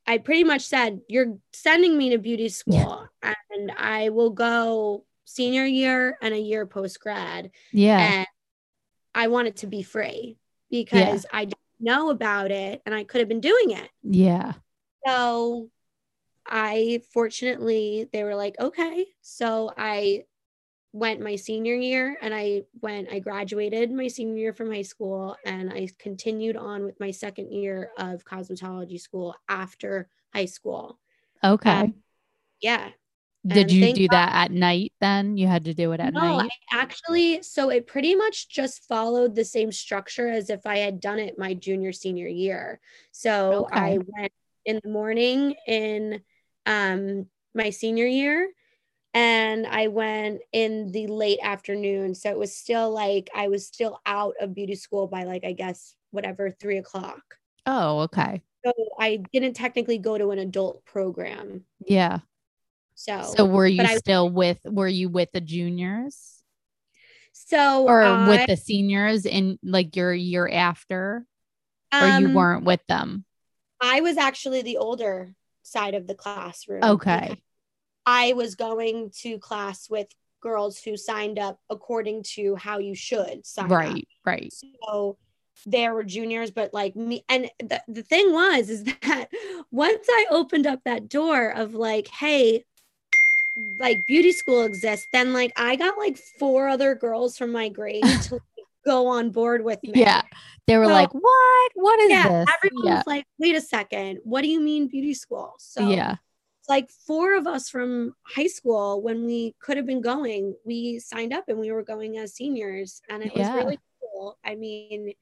I 0.06 0.18
pretty 0.18 0.44
much 0.44 0.62
said, 0.62 1.00
"You're 1.08 1.38
sending 1.52 1.96
me 1.98 2.10
to 2.10 2.18
beauty 2.18 2.48
school, 2.48 3.08
and 3.22 3.70
I 3.76 4.08
will 4.10 4.30
go 4.30 5.04
senior 5.24 5.64
year 5.64 6.18
and 6.22 6.34
a 6.34 6.38
year 6.38 6.66
post 6.66 7.00
grad." 7.00 7.50
Yeah. 7.72 8.12
and 8.14 8.26
I 9.14 9.28
want 9.28 9.48
it 9.48 9.56
to 9.58 9.66
be 9.66 9.82
free 9.82 10.38
because 10.70 11.26
I 11.32 11.44
didn't 11.44 11.58
know 11.80 12.10
about 12.10 12.50
it 12.50 12.80
and 12.86 12.94
I 12.94 13.04
could 13.04 13.20
have 13.20 13.28
been 13.28 13.40
doing 13.40 13.70
it. 13.72 13.90
yeah. 14.02 14.54
So 15.04 15.68
I 16.46 17.02
fortunately 17.12 18.08
they 18.12 18.24
were 18.24 18.34
like, 18.34 18.56
okay. 18.58 19.06
So 19.20 19.72
I 19.76 20.24
went 20.92 21.20
my 21.20 21.36
senior 21.36 21.74
year 21.74 22.18
and 22.20 22.34
I 22.34 22.62
went, 22.80 23.08
I 23.10 23.18
graduated 23.18 23.90
my 23.90 24.08
senior 24.08 24.36
year 24.36 24.52
from 24.52 24.70
high 24.70 24.82
school 24.82 25.36
and 25.44 25.72
I 25.72 25.88
continued 25.98 26.56
on 26.56 26.84
with 26.84 27.00
my 27.00 27.10
second 27.10 27.52
year 27.52 27.90
of 27.96 28.24
cosmetology 28.24 29.00
school 29.00 29.34
after 29.48 30.08
high 30.34 30.44
school. 30.46 30.98
Okay. 31.42 31.70
Um, 31.70 31.94
Yeah. 32.60 32.90
Did 33.44 33.70
and 33.70 33.72
you 33.72 33.92
do 33.92 34.06
that 34.10 34.32
at 34.32 34.52
night 34.52 34.92
then? 35.00 35.36
You 35.36 35.48
had 35.48 35.64
to 35.64 35.74
do 35.74 35.92
it 35.92 36.00
at 36.00 36.12
no, 36.12 36.20
night? 36.20 36.50
I 36.72 36.80
actually, 36.80 37.42
so 37.42 37.70
it 37.70 37.88
pretty 37.88 38.14
much 38.14 38.48
just 38.48 38.86
followed 38.86 39.34
the 39.34 39.44
same 39.44 39.72
structure 39.72 40.28
as 40.28 40.48
if 40.48 40.64
I 40.64 40.78
had 40.78 41.00
done 41.00 41.18
it 41.18 41.38
my 41.38 41.54
junior, 41.54 41.92
senior 41.92 42.28
year. 42.28 42.78
So 43.10 43.68
I 43.72 43.98
went 44.06 44.32
in 44.64 44.80
the 44.82 44.90
morning 44.90 45.56
in 45.66 46.22
um, 46.66 47.26
my 47.52 47.70
senior 47.70 48.06
year 48.06 48.48
and 49.12 49.66
I 49.66 49.88
went 49.88 50.40
in 50.52 50.92
the 50.92 51.08
late 51.08 51.40
afternoon. 51.42 52.14
So 52.14 52.30
it 52.30 52.38
was 52.38 52.54
still 52.54 52.90
like 52.92 53.28
I 53.34 53.48
was 53.48 53.66
still 53.66 54.00
out 54.06 54.34
of 54.40 54.54
beauty 54.54 54.76
school 54.76 55.08
by 55.08 55.24
like, 55.24 55.44
I 55.44 55.52
guess, 55.52 55.96
whatever, 56.12 56.50
three 56.50 56.78
o'clock. 56.78 57.22
Oh, 57.66 58.00
okay. 58.00 58.42
So 58.64 58.72
I 58.98 59.22
didn't 59.32 59.54
technically 59.54 59.98
go 59.98 60.16
to 60.16 60.30
an 60.30 60.38
adult 60.38 60.84
program. 60.84 61.64
Yeah. 61.84 62.20
So, 62.94 63.22
So 63.36 63.44
were 63.44 63.66
you 63.66 63.78
but 63.78 63.86
I- 63.90 63.96
still 63.96 64.28
with 64.28 64.58
were 64.64 64.88
you 64.88 65.08
with 65.08 65.30
the 65.32 65.40
juniors? 65.40 66.28
So 67.32 67.86
or 67.86 68.02
I, 68.02 68.28
with 68.28 68.46
the 68.46 68.56
seniors 68.56 69.26
in 69.26 69.58
like 69.62 69.96
your 69.96 70.12
year 70.14 70.48
after, 70.48 71.26
or 71.92 72.06
you 72.06 72.26
um, 72.26 72.34
weren't 72.34 72.64
with 72.64 72.80
them? 72.88 73.24
I 73.80 74.00
was 74.00 74.16
actually 74.16 74.62
the 74.62 74.76
older 74.76 75.34
side 75.62 75.94
of 75.94 76.06
the 76.06 76.14
classroom. 76.14 76.84
Okay. 76.84 77.42
I 78.06 78.32
was 78.32 78.54
going 78.54 79.10
to 79.20 79.38
class 79.38 79.88
with 79.88 80.08
girls 80.40 80.78
who 80.78 80.96
signed 80.96 81.38
up 81.38 81.58
according 81.70 82.24
to 82.34 82.56
how 82.56 82.78
you 82.78 82.94
should 82.94 83.46
sign 83.46 83.66
up. 83.66 83.70
Right, 83.70 84.08
right. 84.24 84.52
So 84.52 85.16
there 85.66 85.94
were 85.94 86.02
juniors, 86.02 86.50
but 86.50 86.74
like 86.74 86.96
me, 86.96 87.24
and 87.28 87.48
the, 87.60 87.82
the 87.88 88.02
thing 88.02 88.32
was, 88.32 88.68
is 88.68 88.84
that 89.02 89.28
once 89.70 90.06
I 90.08 90.26
opened 90.30 90.66
up 90.66 90.80
that 90.84 91.08
door 91.08 91.50
of 91.50 91.74
like, 91.74 92.08
hey, 92.08 92.64
like 93.78 94.06
beauty 94.06 94.32
school 94.32 94.62
exists, 94.62 95.08
then 95.12 95.32
like 95.32 95.52
I 95.56 95.76
got 95.76 95.98
like 95.98 96.16
four 96.16 96.68
other 96.68 96.94
girls 96.94 97.36
from 97.36 97.52
my 97.52 97.68
grade 97.68 98.02
to 98.24 98.34
like, 98.34 98.42
go 98.84 99.06
on 99.08 99.30
board 99.30 99.64
with 99.64 99.82
me. 99.82 99.92
Yeah. 99.94 100.22
They 100.66 100.78
were 100.78 100.86
So- 100.86 100.92
like, 100.92 101.12
what? 101.12 101.72
What 101.74 102.00
is 102.00 102.10
Yeah. 102.10 102.28
this? 102.44 102.48
Everyone 102.56 102.86
yeah. 102.86 102.96
was 102.96 103.06
like, 103.06 103.26
wait 103.38 103.54
a 103.56 103.60
second, 103.60 104.20
what 104.24 104.42
do 104.42 104.48
you 104.48 104.60
mean 104.60 104.88
beauty 104.88 105.14
school? 105.14 105.54
So 105.58 105.88
yeah. 105.90 106.16
like 106.68 106.88
four 106.90 107.34
of 107.36 107.46
us 107.46 107.68
from 107.68 108.14
high 108.22 108.46
school 108.46 109.02
when 109.02 109.24
we 109.26 109.54
could 109.60 109.76
have 109.76 109.86
been 109.86 110.00
going 110.00 110.54
we 110.64 110.98
signed 111.00 111.32
up 111.32 111.44
and 111.48 111.58
we 111.58 111.72
were 111.72 111.82
going 111.82 112.16
as 112.18 112.34
seniors 112.34 113.02
and 113.10 113.22
it 113.22 113.34
was 113.34 113.48
really 113.48 113.78
cool 114.00 114.38
i 114.44 114.54
mean 114.54 115.12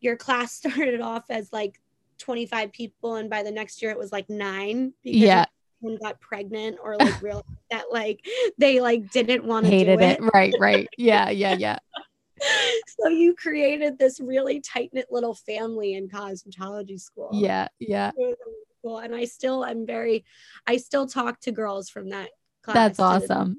your 0.00 0.14
class 0.16 0.52
started 0.62 1.00
off 1.00 1.24
as 1.30 1.50
like 1.54 1.80
25 2.18 2.70
people 2.70 3.14
and 3.16 3.30
by 3.30 3.42
the 3.42 3.50
next 3.50 3.80
year 3.80 3.90
it 3.90 3.98
was 3.98 4.12
like 4.12 4.28
nine 4.28 4.92
because 5.02 5.20
Yeah. 5.20 5.44
Got 6.02 6.20
pregnant 6.20 6.78
or 6.82 6.96
like 6.96 7.20
real 7.22 7.44
that 7.70 7.84
like 7.92 8.24
they 8.58 8.80
like 8.80 9.10
didn't 9.10 9.44
want 9.44 9.64
to 9.66 9.70
do 9.70 9.76
Hated 9.76 10.00
it, 10.00 10.20
it. 10.20 10.30
Right, 10.34 10.54
right. 10.58 10.88
Yeah, 10.96 11.30
yeah, 11.30 11.54
yeah. 11.58 11.78
so 13.00 13.08
you 13.08 13.34
created 13.34 13.98
this 13.98 14.20
really 14.20 14.60
tight-knit 14.60 15.06
little 15.10 15.34
family 15.34 15.94
in 15.94 16.08
cosmetology 16.08 17.00
school 17.00 17.30
Yeah, 17.32 17.68
yeah. 17.78 18.08
It 18.08 18.14
was 18.18 18.36
really 18.44 18.56
cool. 18.82 18.98
and 18.98 19.14
i 19.14 19.24
still 19.24 19.62
i'm 19.64 19.86
very 19.86 20.24
i 20.66 20.76
still 20.76 21.06
talk 21.06 21.40
to 21.40 21.52
girls 21.52 21.88
from 21.88 22.10
that 22.10 22.30
class 22.62 22.74
That's 22.74 23.00
awesome. 23.00 23.58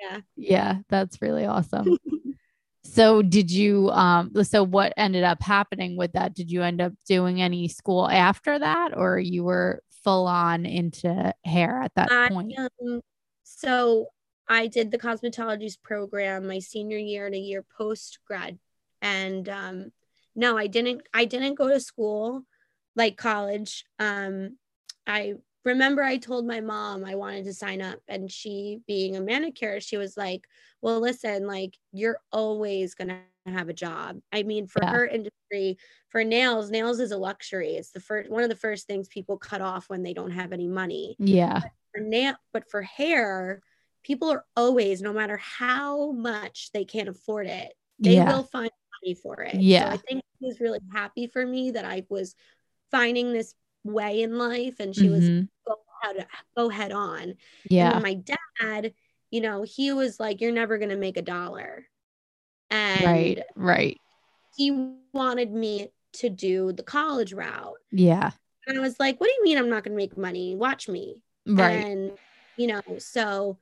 Yeah. 0.00 0.20
Yeah, 0.36 0.78
that's 0.88 1.22
really 1.22 1.46
awesome. 1.46 1.98
so 2.84 3.22
did 3.22 3.50
you 3.50 3.90
um 3.90 4.30
so 4.44 4.62
what 4.62 4.92
ended 4.96 5.24
up 5.24 5.42
happening 5.42 5.96
with 5.96 6.12
that? 6.12 6.34
Did 6.34 6.50
you 6.50 6.62
end 6.62 6.80
up 6.80 6.92
doing 7.06 7.40
any 7.40 7.68
school 7.68 8.08
after 8.08 8.58
that 8.58 8.96
or 8.96 9.18
you 9.18 9.44
were 9.44 9.82
full 10.04 10.26
on 10.26 10.66
into 10.66 11.32
hair 11.44 11.80
at 11.82 11.92
that 11.96 12.12
I, 12.12 12.28
point? 12.28 12.54
um, 12.58 13.00
so 13.42 14.08
I 14.48 14.66
did 14.66 14.90
the 14.90 14.98
cosmetologies 14.98 15.80
program 15.82 16.46
my 16.46 16.58
senior 16.58 16.98
year 16.98 17.26
and 17.26 17.34
a 17.34 17.38
year 17.38 17.64
post 17.76 18.18
grad. 18.26 18.58
And 19.00 19.48
um, 19.48 19.92
no, 20.36 20.56
I 20.56 20.66
didn't. 20.66 21.02
I 21.12 21.24
didn't 21.24 21.54
go 21.54 21.68
to 21.68 21.80
school 21.80 22.44
like 22.96 23.16
college. 23.16 23.84
Um, 23.98 24.56
I 25.06 25.34
remember 25.64 26.02
I 26.02 26.18
told 26.18 26.46
my 26.46 26.60
mom 26.60 27.04
I 27.04 27.14
wanted 27.14 27.44
to 27.44 27.54
sign 27.54 27.82
up, 27.82 27.98
and 28.08 28.30
she, 28.30 28.80
being 28.86 29.16
a 29.16 29.20
manicure, 29.20 29.80
she 29.80 29.96
was 29.96 30.16
like, 30.16 30.44
"Well, 30.80 31.00
listen, 31.00 31.46
like 31.46 31.76
you're 31.92 32.18
always 32.32 32.94
gonna 32.94 33.20
have 33.52 33.68
a 33.68 33.74
job. 33.74 34.20
I 34.32 34.42
mean, 34.42 34.66
for 34.66 34.82
Yeah. 34.82 34.90
her 34.92 35.06
industry, 35.06 35.78
for 36.08 36.24
nails, 36.24 36.70
nails 36.70 37.00
is 37.00 37.12
a 37.12 37.18
luxury. 37.18 37.74
It's 37.76 37.90
the 37.90 38.00
first 38.00 38.30
one 38.30 38.42
of 38.42 38.48
the 38.48 38.56
first 38.56 38.86
things 38.86 39.08
people 39.08 39.36
cut 39.36 39.60
off 39.60 39.88
when 39.88 40.02
they 40.02 40.14
don't 40.14 40.30
have 40.30 40.52
any 40.52 40.66
money." 40.68 41.16
Yeah. 41.18 41.60
for 41.94 42.00
nail 42.00 42.34
but 42.52 42.68
for 42.68 42.82
hair 42.82 43.62
people 44.02 44.28
are 44.28 44.44
always 44.56 45.00
no 45.00 45.12
matter 45.12 45.36
how 45.36 46.10
much 46.10 46.70
they 46.72 46.84
can't 46.84 47.08
afford 47.08 47.46
it 47.46 47.72
they 48.00 48.14
yeah. 48.16 48.28
will 48.34 48.42
find 48.42 48.68
money 49.00 49.14
for 49.14 49.42
it 49.42 49.54
Yeah. 49.54 49.84
so 49.90 49.94
i 49.94 49.96
think 49.98 50.24
she 50.40 50.46
was 50.46 50.58
really 50.58 50.80
happy 50.92 51.28
for 51.28 51.46
me 51.46 51.70
that 51.70 51.84
i 51.84 52.04
was 52.10 52.34
finding 52.90 53.32
this 53.32 53.54
way 53.84 54.22
in 54.22 54.36
life 54.38 54.80
and 54.80 54.92
she 54.92 55.08
was 55.08 55.22
Mhm. 55.22 55.48
go, 55.68 55.76
how 56.02 56.12
to 56.14 56.26
go 56.56 56.68
head 56.68 56.90
on 56.90 57.36
Yeah. 57.70 58.00
my 58.00 58.14
dad 58.60 58.92
you 59.30 59.40
know 59.40 59.62
he 59.62 59.92
was 59.92 60.18
like 60.18 60.40
you're 60.40 60.50
never 60.50 60.78
going 60.78 60.90
to 60.90 60.96
make 60.96 61.16
a 61.16 61.22
dollar 61.22 61.86
and 62.70 63.04
Right. 63.04 63.42
Right. 63.56 64.00
he 64.56 64.70
wanted 65.12 65.52
me 65.52 65.88
to 66.14 66.30
do 66.30 66.72
the 66.72 66.82
college 66.82 67.32
route 67.32 67.76
Yeah. 67.90 68.30
and 68.66 68.78
i 68.78 68.80
was 68.80 68.98
like 69.00 69.20
what 69.20 69.26
do 69.26 69.32
you 69.32 69.44
mean 69.44 69.58
i'm 69.58 69.68
not 69.70 69.82
going 69.84 69.92
to 69.92 69.96
make 69.96 70.16
money 70.16 70.54
watch 70.56 70.88
me 70.88 71.16
Right. 71.46 71.84
and, 71.84 72.12
you 72.56 72.68
know, 72.68 72.80
so 72.98 73.58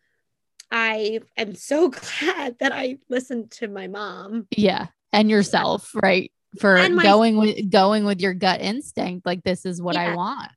I 0.70 1.20
am 1.36 1.54
so 1.56 1.90
glad 2.20 2.58
that 2.60 2.72
I 2.72 2.98
listened 3.10 3.50
to 3.52 3.68
my 3.68 3.88
mom. 3.88 4.46
yeah. 4.56 4.86
And 5.12 5.28
yourself, 5.28 5.90
right? 6.00 6.30
For 6.60 6.88
my- 6.90 7.02
going 7.02 7.36
with 7.38 7.70
going 7.70 8.04
with 8.04 8.20
your 8.20 8.34
gut 8.34 8.60
instinct, 8.60 9.26
like 9.26 9.42
this 9.42 9.66
is 9.66 9.82
what 9.82 9.96
I 9.96 10.14
want. 10.14 10.50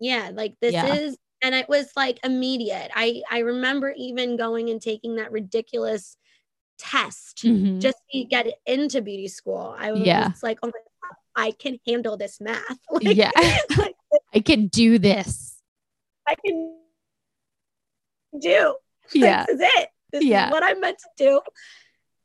Yeah, 0.00 0.30
like 0.32 0.54
this 0.60 0.72
Yeah. 0.74 0.94
is 0.94 1.18
and 1.42 1.54
it 1.54 1.68
was 1.68 1.90
like 1.96 2.20
immediate. 2.24 2.90
I 2.94 3.22
I 3.30 3.40
remember 3.40 3.92
even 3.96 4.36
going 4.36 4.70
and 4.70 4.80
taking 4.80 5.16
that 5.16 5.32
ridiculous 5.32 6.16
test 6.78 7.44
Mhm. 7.44 7.80
just 7.80 7.98
to 8.12 8.24
get 8.24 8.46
into 8.66 9.00
beauty 9.02 9.28
school. 9.28 9.74
I 9.78 9.92
was 9.92 10.02
Yeah. 10.02 10.32
like, 10.42 10.58
oh 10.62 10.66
my 10.68 10.72
god, 10.72 11.16
I 11.36 11.50
can 11.52 11.78
handle 11.86 12.16
this 12.16 12.40
math. 12.40 12.78
Like, 12.90 13.16
Yeah. 13.16 13.30
like, 13.78 13.96
I 14.34 14.40
can 14.40 14.66
do 14.68 14.98
this. 14.98 15.60
I 16.26 16.34
can 16.34 16.76
do. 18.40 18.74
Yeah. 19.12 19.44
this 19.46 19.56
is 19.56 19.60
it. 19.62 19.88
This 20.12 20.24
Yeah. 20.24 20.46
is 20.46 20.52
what 20.52 20.62
I'm 20.62 20.80
meant 20.80 20.98
to 20.98 21.08
do. 21.16 21.40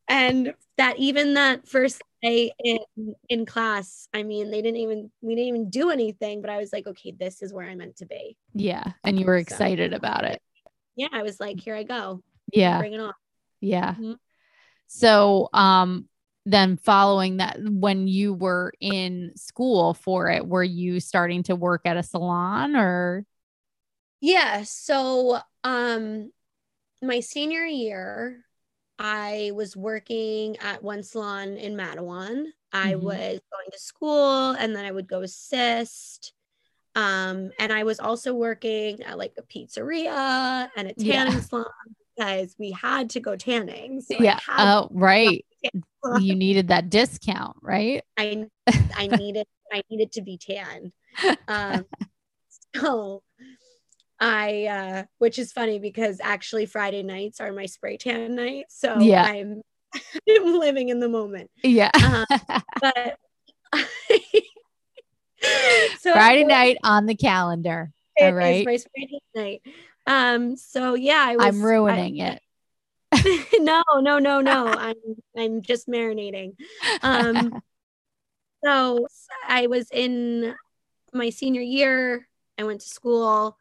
And 0.08 0.54
that 0.78 0.98
even 0.98 1.36
that 1.36 1.68
first 1.68 2.02
day 2.24 2.52
in 2.60 2.80
in 3.30 3.46
class, 3.46 4.08
I 4.14 4.24
mean, 4.24 4.50
they 4.50 4.62
didn't 4.62 4.78
even 4.78 5.12
we 5.22 5.36
didn't 5.36 5.48
even 5.50 5.70
do 5.70 5.92
anything, 5.92 6.42
but 6.42 6.50
I 6.50 6.58
was 6.58 6.74
like, 6.74 6.88
okay, 6.88 7.12
this 7.12 7.42
is 7.44 7.54
where 7.54 7.68
I'm 7.70 7.78
meant 7.78 7.98
to 7.98 8.06
be. 8.06 8.36
Yeah. 8.54 8.84
And 9.04 9.20
you 9.20 9.26
were 9.26 9.38
So- 9.38 9.42
excited 9.42 9.94
about 9.94 10.24
it. 10.26 10.42
Yeah, 10.96 11.10
I 11.12 11.22
was 11.24 11.40
like, 11.40 11.60
here 11.60 11.76
I 11.76 11.84
go. 11.84 12.24
Yeah. 12.52 12.80
Bring 12.80 12.94
it 12.94 13.00
on. 13.00 13.14
Yeah. 13.62 13.94
Mhm. 13.96 14.18
So, 14.92 15.50
um, 15.54 16.10
then 16.48 16.78
following 16.78 17.38
that, 17.38 17.60
when 17.64 18.08
you 18.08 18.34
were 18.34 18.74
in 18.80 19.34
school 19.36 19.94
for 19.94 20.30
it, 20.32 20.48
were 20.48 20.64
you 20.64 21.00
starting 21.00 21.44
to 21.44 21.56
work 21.56 21.82
at 21.86 21.98
a 21.98 22.02
salon 22.04 22.76
or? 22.76 23.24
Yeah. 24.22 24.64
So 24.64 25.40
um 25.64 26.32
my 27.02 27.20
senior 27.22 27.66
year, 27.66 28.46
I 29.00 29.52
was 29.56 29.78
working 29.78 30.58
at 30.60 30.84
one 30.84 31.04
salon 31.04 31.58
in 31.58 31.76
Matawan. 31.76 32.48
I 32.74 32.96
Mhm. 32.96 32.98
was 32.98 33.40
going 33.52 33.72
to 33.72 33.80
school 33.80 34.52
and 34.54 34.76
then 34.76 34.86
I 34.86 34.92
would 34.92 35.08
go 35.08 35.22
assist. 35.24 36.34
Um, 36.96 37.52
and 37.60 37.74
I 37.74 37.84
was 37.86 38.00
also 38.00 38.34
working 38.36 39.04
at 39.04 39.18
like 39.18 39.34
a 39.38 39.44
pizzeria 39.44 40.70
and 40.78 40.88
a 40.90 40.94
Yeah. 40.96 41.24
tanning 41.24 41.42
salon 41.42 41.66
because 42.20 42.56
we 42.58 42.72
had 42.72 43.12
to 43.12 43.20
go 43.20 43.36
tanning. 43.36 44.02
So 44.02 44.22
Yeah. 44.22 44.40
Oh, 44.58 44.88
right. 44.92 45.46
You 46.20 46.36
needed 46.36 46.70
that 46.70 46.90
discount, 46.90 47.58
right? 47.62 48.04
I 48.18 48.48
I 48.96 49.08
needed 49.08 49.46
I 49.72 49.84
needed 49.90 50.14
to 50.14 50.22
be 50.22 50.38
tan. 50.38 50.92
Um, 51.48 51.86
so 52.76 53.24
I 54.20 54.66
uh, 54.66 55.04
which 55.18 55.40
is 55.40 55.52
funny 55.52 55.80
because 55.80 56.20
actually 56.22 56.66
Friday 56.66 57.04
nights 57.04 57.40
are 57.40 57.52
my 57.52 57.66
spray 57.66 57.98
tan 57.98 58.36
nights. 58.36 58.80
So 58.80 59.00
Yeah. 59.00 59.24
I'm 59.24 59.62
I'm 60.30 60.60
living 60.60 60.90
in 60.90 61.00
the 61.00 61.10
moment. 61.10 61.50
Yeah. 61.64 61.92
Uh, 61.94 62.26
But 62.82 63.18
so 65.98 66.14
Friday 66.14 66.46
night 66.46 66.78
on 66.84 67.06
the 67.06 67.16
calendar. 67.16 67.92
All 68.22 68.34
right. 68.34 68.66
my 68.66 68.76
spray 68.78 69.08
tan 69.08 69.20
night. 69.36 69.62
Um 70.10 70.58
so 70.58 70.96
yeah, 70.96 71.24
I 71.26 71.36
was 71.38 71.46
I'm 71.46 71.62
ruining 71.62 72.18
it. 72.18 72.42
no, 73.60 73.84
no, 74.00 74.18
no, 74.18 74.42
no. 74.42 74.68
I'm 74.68 74.96
I'm 75.38 75.62
just 75.62 75.88
marinating. 75.88 76.56
Um 77.04 77.62
so 78.66 79.06
I 79.48 79.68
was 79.68 79.88
in 79.94 80.56
my 81.14 81.30
senior 81.30 81.62
year. 81.62 82.28
I 82.58 82.64
went 82.64 82.82
to 82.82 82.90
school. 82.90 83.56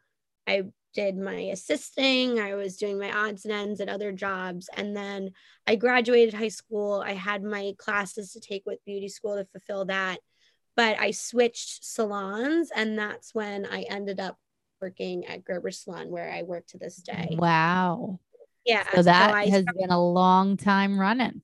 I 0.47 0.63
did 0.95 1.17
my 1.17 1.35
assisting. 1.35 2.39
I 2.39 2.55
was 2.55 2.77
doing 2.77 2.97
my 2.97 3.11
odds 3.11 3.45
and 3.45 3.53
ends 3.53 3.79
at 3.79 3.87
other 3.87 4.11
jobs. 4.11 4.69
And 4.75 4.97
then 4.97 5.31
I 5.67 5.75
graduated 5.75 6.33
high 6.33 6.47
school. 6.47 7.03
I 7.05 7.13
had 7.13 7.43
my 7.43 7.73
classes 7.77 8.33
to 8.33 8.39
take 8.39 8.63
with 8.65 8.83
beauty 8.85 9.07
school 9.07 9.37
to 9.37 9.45
fulfill 9.45 9.85
that. 9.85 10.19
But 10.75 10.99
I 10.99 11.11
switched 11.11 11.83
salons, 11.83 12.71
and 12.73 12.97
that's 12.97 13.35
when 13.35 13.65
I 13.65 13.81
ended 13.83 14.19
up 14.19 14.37
working 14.81 15.25
at 15.25 15.43
Gerber 15.43 15.71
Salon, 15.71 16.09
where 16.09 16.31
I 16.31 16.43
work 16.43 16.67
to 16.67 16.77
this 16.77 16.97
day. 16.97 17.35
Wow. 17.37 18.19
Yeah. 18.65 18.83
So 18.93 19.03
that 19.03 19.33
I 19.33 19.47
has 19.47 19.65
been 19.65 19.91
a 19.91 20.01
long 20.01 20.57
time 20.57 20.99
running. 20.99 21.41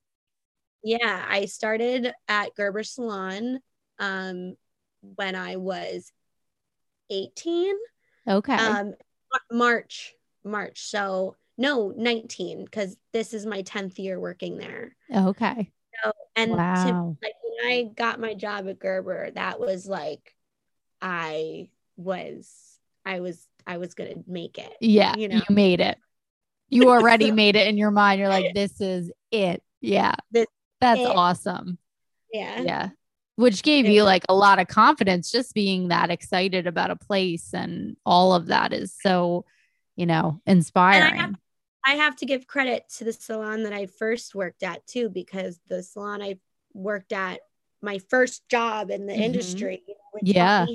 Yeah, 0.84 1.26
I 1.28 1.46
started 1.46 2.14
at 2.28 2.56
Gerber 2.56 2.84
Salon 2.84 3.60
um, 3.98 4.56
when 5.02 5.36
I 5.36 5.56
was 5.56 6.12
18. 7.10 7.74
Okay. 8.28 8.56
Um, 8.56 8.94
March, 9.52 10.14
March. 10.44 10.84
So 10.84 11.36
no 11.58 11.94
19 11.96 12.66
because 12.66 12.98
this 13.14 13.34
is 13.34 13.46
my 13.46 13.62
10th 13.62 13.98
year 13.98 14.20
working 14.20 14.58
there 14.58 14.96
Okay. 15.10 15.72
so 16.04 16.12
and 16.36 16.52
to, 16.52 16.58
Wow. 16.58 17.18
like 17.22 17.34
when 17.44 17.72
i 17.72 17.84
got 17.96 18.20
my 18.20 18.34
job 18.34 18.68
at 18.68 18.78
gerber 18.78 19.32
that 19.32 19.58
was 19.58 19.88
like 19.88 20.36
i 21.02 21.70
was 21.96 22.52
i 23.06 23.20
was 23.20 23.47
i 23.68 23.78
was 23.78 23.93
gonna 23.93 24.16
make 24.28 24.58
it 24.58 24.72
Yeah. 24.82 25.16
you 25.16 25.30
You, 25.30 25.41
made 25.49 25.80
it. 25.82 25.97
You 26.70 26.89
already 26.89 27.30
So- 27.30 27.36
made 27.36 27.56
it 27.56 27.68
in 27.68 27.78
your 27.78 27.91
mind. 27.91 28.20
You're 28.20 28.30
like, 28.30 28.53
this 28.56 28.82
is 28.82 29.12
it. 29.32 29.62
Yeah. 29.82 30.16
This 30.32 30.47
That's 30.82 30.99
it. 31.01 31.06
awesome. 31.16 31.78
yeah 32.34 32.62
Yeah. 32.62 32.89
Which 33.38 33.64
gave 33.64 33.86
It 33.86 33.91
you 33.91 34.01
was- 34.01 34.08
like 34.08 34.24
a 34.30 34.34
lot 34.36 34.60
of 34.60 34.68
confidence 34.68 35.32
just 35.32 35.53
being 35.53 35.89
that 35.89 36.10
excited 36.10 36.68
about 36.68 36.89
a 36.91 36.95
place 36.95 37.53
and 37.53 37.95
all 38.06 38.34
of 38.34 38.47
that 38.47 38.74
is 38.74 38.95
so, 39.01 39.45
you 39.95 40.06
know, 40.06 40.41
inspiring. 40.45 41.36
I 41.88 41.93
have 41.95 42.16
to 42.18 42.26
give 42.26 42.47
credit 42.47 42.89
to 42.97 43.03
the 43.03 43.14
salon 43.14 43.62
that 43.64 43.74
I 43.74 43.86
first 43.86 44.34
worked 44.34 44.64
at 44.64 44.88
too, 44.88 45.08
because 45.10 45.60
the 45.70 45.84
salon 45.84 46.22
I 46.24 46.39
worked 46.74 47.14
at, 47.14 47.41
my 47.82 47.99
first 48.10 48.47
job 48.49 48.89
in 48.89 49.06
the 49.06 49.14
Mhm. 49.14 49.20
industry, 49.22 49.84
know, 49.88 49.93
Yeah. 50.24 50.66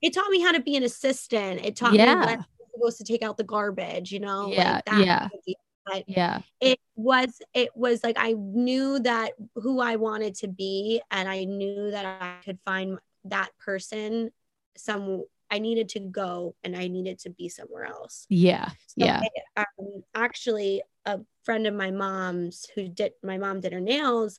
It 0.00 0.12
taught 0.12 0.30
me 0.30 0.40
how 0.40 0.52
to 0.52 0.60
be 0.60 0.76
an 0.76 0.82
assistant. 0.82 1.64
It 1.64 1.76
taught 1.76 1.94
Yeah. 1.94 2.14
me 2.14 2.20
when 2.20 2.28
I'm 2.38 2.44
supposed 2.74 2.98
to 2.98 3.04
take 3.04 3.22
out 3.22 3.36
the 3.36 3.44
garbage, 3.44 4.12
you 4.12 4.20
know, 4.20 4.48
Yeah, 4.52 4.74
like 4.74 4.84
that. 4.86 5.06
yeah. 5.06 5.18
kind 5.20 5.30
of 5.34 5.44
deal. 5.44 5.54
But 5.84 6.04
yeah. 6.08 6.40
it 6.60 6.78
was, 6.94 7.40
it 7.54 7.70
was 7.74 8.04
like 8.04 8.16
I 8.18 8.34
knew 8.38 9.00
that 9.00 9.32
who 9.56 9.80
I 9.80 9.96
wanted 9.96 10.36
to 10.36 10.48
be, 10.48 11.02
and 11.10 11.28
I 11.28 11.42
knew 11.44 11.90
that 11.90 12.04
I 12.06 12.44
could 12.44 12.58
find 12.64 12.98
that 13.24 13.50
person. 13.58 14.30
Some 14.76 15.24
I 15.50 15.58
needed 15.58 15.88
to 15.90 16.00
go, 16.00 16.54
and 16.64 16.76
I 16.76 16.86
needed 16.88 17.18
to 17.20 17.30
be 17.30 17.48
somewhere 17.48 17.84
else. 17.84 18.26
Yeah. 18.30 18.68
So 18.86 19.04
Yeah. 19.04 19.22
I- 19.56 19.64
um, 19.78 20.02
actually, 20.14 20.82
a 21.04 21.20
friend 21.42 21.66
of 21.66 21.74
my 21.74 21.90
mom's 21.90 22.64
who 22.76 22.88
did 22.88 23.12
my 23.22 23.36
mom 23.36 23.60
did 23.60 23.72
her 23.72 23.80
nails. 23.80 24.38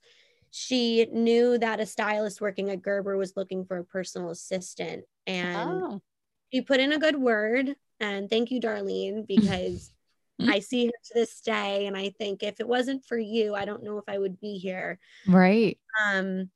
She 0.55 1.07
knew 1.11 1.57
that 1.57 1.79
a 1.79 1.85
stylist 1.87 2.39
working 2.39 2.69
at 2.69 2.83
Gerber 2.83 3.17
was 3.17 3.33
looking 3.35 3.65
for 3.65 3.77
a 3.79 3.83
personal 3.83 4.29
assistant, 4.29 5.03
and 5.25 5.57
Oh. 5.83 6.01
she 6.53 6.61
put 6.61 6.79
in 6.79 6.93
a 6.93 6.99
good 6.99 7.15
word. 7.15 7.75
And 7.99 8.29
thank 8.29 8.51
you, 8.51 8.61
Darlene, 8.61 9.25
because 9.27 9.91
I 10.39 10.59
see 10.59 10.85
her 10.85 10.91
to 10.91 11.13
this 11.15 11.41
day, 11.41 11.87
and 11.87 11.97
I 11.97 12.09
think 12.09 12.43
if 12.43 12.59
it 12.59 12.67
wasn't 12.67 13.03
for 13.05 13.17
you, 13.17 13.55
I 13.55 13.65
don't 13.65 13.81
know 13.83 13.97
if 13.97 14.03
I 14.07 14.19
would 14.19 14.39
be 14.39 14.59
here 14.59 14.99
Right. 15.27 15.79
um 16.07 16.49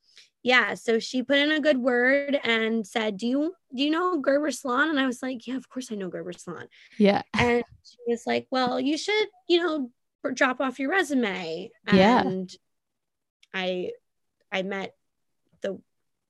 yeah 0.44 0.74
so 0.74 0.98
she 1.00 1.22
put 1.24 1.38
in 1.38 1.50
a 1.50 1.58
good 1.60 1.78
word 1.78 2.38
and 2.44 2.86
said 2.86 3.16
do 3.16 3.26
you 3.26 3.54
do 3.74 3.82
you 3.82 3.90
know 3.90 4.18
gerber 4.20 4.50
salon 4.52 4.88
and 4.88 5.00
i 5.00 5.06
was 5.06 5.20
like 5.20 5.46
yeah 5.48 5.56
of 5.56 5.68
course 5.68 5.90
i 5.90 5.96
know 5.96 6.08
gerber 6.08 6.32
salon 6.32 6.66
Yeah. 6.96 7.22
and 7.34 7.64
she 7.82 7.96
was 8.06 8.22
like 8.26 8.46
well 8.52 8.78
you 8.78 8.96
should 8.96 9.28
you 9.48 9.58
know 9.60 9.90
drop 10.34 10.60
off 10.60 10.78
your 10.78 10.90
resume 10.90 11.70
Yeah. 11.92 12.22
I 13.54 13.90
i 14.52 14.62
met 14.62 14.94
the 15.60 15.80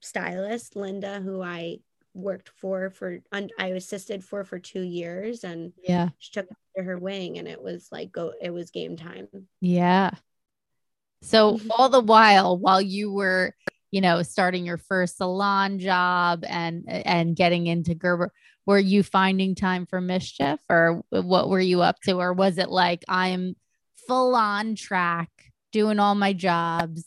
stylist 0.00 0.76
linda 0.76 1.20
who 1.20 1.42
i 1.42 1.78
worked 2.14 2.48
for 2.48 2.90
for 2.90 3.20
i 3.58 3.66
assisted 3.68 4.24
for 4.24 4.44
for 4.44 4.58
two 4.58 4.82
years 4.82 5.44
and 5.44 5.72
Yeah. 5.82 6.08
she 6.18 6.32
took 6.32 6.46
under 6.76 6.90
her 6.90 6.98
wing 6.98 7.38
and 7.38 7.46
it 7.46 7.62
was 7.62 7.88
like 7.92 8.10
go 8.12 8.32
it 8.40 8.50
was 8.50 8.70
game 8.70 8.96
time 8.96 9.28
Yeah. 9.60 10.10
So 11.22 11.54
Mhm. 11.54 11.70
all 11.76 11.88
the 11.88 12.00
while, 12.00 12.56
while 12.56 12.80
you 12.80 13.12
were, 13.12 13.54
you 13.90 14.00
know, 14.00 14.22
starting 14.22 14.64
your 14.64 14.76
first 14.78 15.16
salon 15.16 15.78
job 15.80 16.44
and 16.46 16.84
and 16.88 17.34
getting 17.34 17.66
into 17.66 17.94
Gerber, 17.94 18.32
were 18.66 18.78
you 18.78 19.02
finding 19.02 19.54
time 19.56 19.84
for 19.86 20.00
mischief, 20.00 20.60
or 20.70 21.02
what 21.10 21.48
were 21.48 21.60
you 21.60 21.82
up 21.82 22.00
to, 22.02 22.12
or 22.20 22.32
was 22.32 22.56
it 22.58 22.70
like 22.70 23.04
I'm 23.08 23.56
full 24.06 24.36
on 24.36 24.76
track, 24.76 25.47
doing 25.72 25.98
all 25.98 26.14
my 26.14 26.32
jobs, 26.32 27.04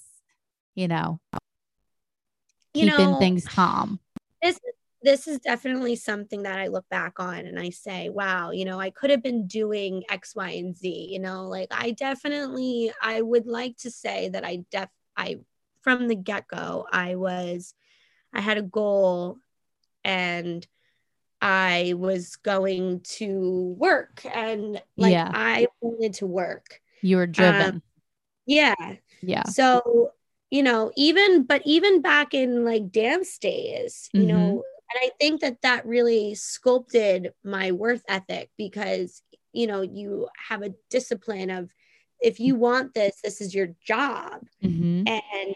you 0.75 0.87
know, 0.87 1.19
you 2.73 2.89
keeping 2.89 3.11
know 3.11 3.19
things 3.19 3.47
calm? 3.47 3.99
this 4.41 4.59
this 5.03 5.27
is 5.27 5.39
definitely 5.39 5.95
something 5.95 6.43
that 6.43 6.59
I 6.59 6.67
look 6.67 6.87
back 6.89 7.19
on 7.19 7.39
and 7.47 7.59
I 7.59 7.71
say, 7.71 8.09
wow, 8.09 8.51
you 8.51 8.65
know, 8.65 8.79
I 8.79 8.91
could 8.91 9.09
have 9.09 9.23
been 9.23 9.47
doing 9.47 10.03
X, 10.09 10.35
Y, 10.35 10.49
and 10.49 10.77
Z. 10.77 11.07
You 11.09 11.19
know, 11.19 11.47
like 11.47 11.69
I 11.71 11.91
definitely, 11.91 12.91
I 13.01 13.21
would 13.21 13.47
like 13.47 13.77
to 13.77 13.89
say 13.89 14.29
that 14.29 14.45
I 14.45 14.63
def, 14.69 14.89
I 15.17 15.39
from 15.81 16.07
the 16.07 16.15
get 16.15 16.47
go, 16.47 16.85
I 16.91 17.15
was, 17.15 17.73
I 18.31 18.41
had 18.41 18.59
a 18.59 18.63
goal, 18.63 19.39
and 20.03 20.65
I 21.41 21.95
was 21.97 22.35
going 22.35 23.01
to 23.17 23.75
work, 23.77 24.23
and 24.31 24.81
like 24.97 25.13
Yeah. 25.13 25.31
I 25.33 25.67
wanted 25.81 26.13
to 26.15 26.27
work. 26.27 26.79
You 27.01 27.17
were 27.17 27.27
driven. 27.27 27.75
Um, 27.75 27.83
Yeah, 28.45 28.75
yeah. 29.21 29.43
so, 29.43 30.11
you 30.49 30.63
know, 30.63 30.91
even, 30.95 31.43
but 31.43 31.61
even 31.65 32.01
back 32.01 32.33
in 32.33 32.65
like 32.65 32.91
dance 32.91 33.37
days, 33.37 34.09
you 34.13 34.23
Mhm. 34.23 34.27
know, 34.27 34.63
and 34.93 34.99
I 35.03 35.11
think 35.19 35.41
that 35.41 35.61
that 35.61 35.85
really 35.85 36.35
sculpted 36.35 37.33
my 37.43 37.71
worth 37.71 38.03
ethic 38.09 38.49
because, 38.57 39.21
you 39.53 39.67
know, 39.67 39.81
you 39.81 40.27
have 40.49 40.61
a 40.63 40.73
discipline 40.89 41.49
of 41.49 41.69
if 42.21 42.39
you 42.39 42.55
want 42.55 42.93
this, 42.93 43.19
this 43.23 43.41
is 43.41 43.55
your 43.55 43.69
job. 43.85 44.41
hmm 44.61 45.03
And 45.07 45.55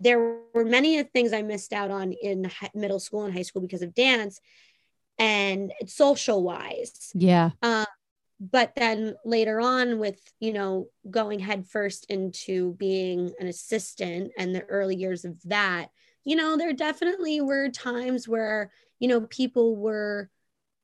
there 0.00 0.20
were 0.54 0.64
many 0.64 1.02
things 1.02 1.32
I 1.32 1.42
missed 1.42 1.72
out 1.72 1.90
on 1.90 2.12
in 2.12 2.50
middle 2.74 3.00
school 3.00 3.24
and 3.24 3.34
high 3.34 3.42
school 3.42 3.62
because 3.62 3.82
of 3.82 3.94
dance 3.94 4.40
and 5.18 5.72
social 5.86 6.42
wise 6.42 7.10
Yeah. 7.14 7.50
But 8.40 8.72
then 8.76 9.14
later 9.24 9.60
on 9.60 9.98
with 9.98 10.20
you 10.40 10.52
know 10.52 10.86
going 11.10 11.38
headfirst 11.40 12.06
into 12.08 12.74
being 12.74 13.32
an 13.40 13.48
assistant 13.48 14.30
and 14.38 14.54
the 14.54 14.62
early 14.64 14.96
years 14.96 15.24
of 15.24 15.34
that 15.44 15.88
you 16.24 16.36
know 16.36 16.56
there 16.56 16.72
definitely 16.72 17.40
were 17.40 17.68
times 17.68 18.28
where 18.28 18.70
you 19.00 19.08
know 19.08 19.22
people 19.22 19.76
were 19.76 20.30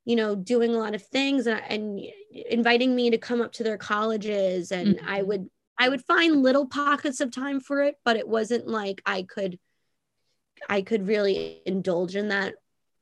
you 0.04 0.16
know 0.16 0.34
doing 0.34 0.74
a 0.74 0.78
lot 0.78 0.94
of 0.94 1.02
things 1.06 1.46
and, 1.46 1.62
and 1.68 2.00
inviting 2.32 2.94
me 2.94 3.10
to 3.10 3.18
come 3.18 3.40
up 3.40 3.52
to 3.52 3.62
their 3.62 3.78
colleges 3.78 4.72
and 4.72 4.98
i 5.06 5.20
Mhm. 5.20 5.26
would 5.26 5.50
i 5.78 5.88
would 5.88 6.04
find 6.04 6.42
little 6.42 6.66
pockets 6.66 7.20
of 7.20 7.30
time 7.30 7.60
for 7.60 7.82
it 7.82 7.96
but 8.04 8.16
it 8.16 8.26
wasn't 8.28 8.66
like 8.66 9.00
i 9.06 9.22
could 9.22 9.58
i 10.68 10.82
could 10.82 11.06
really 11.06 11.62
indulge 11.66 12.16
in 12.16 12.28
that 12.28 12.54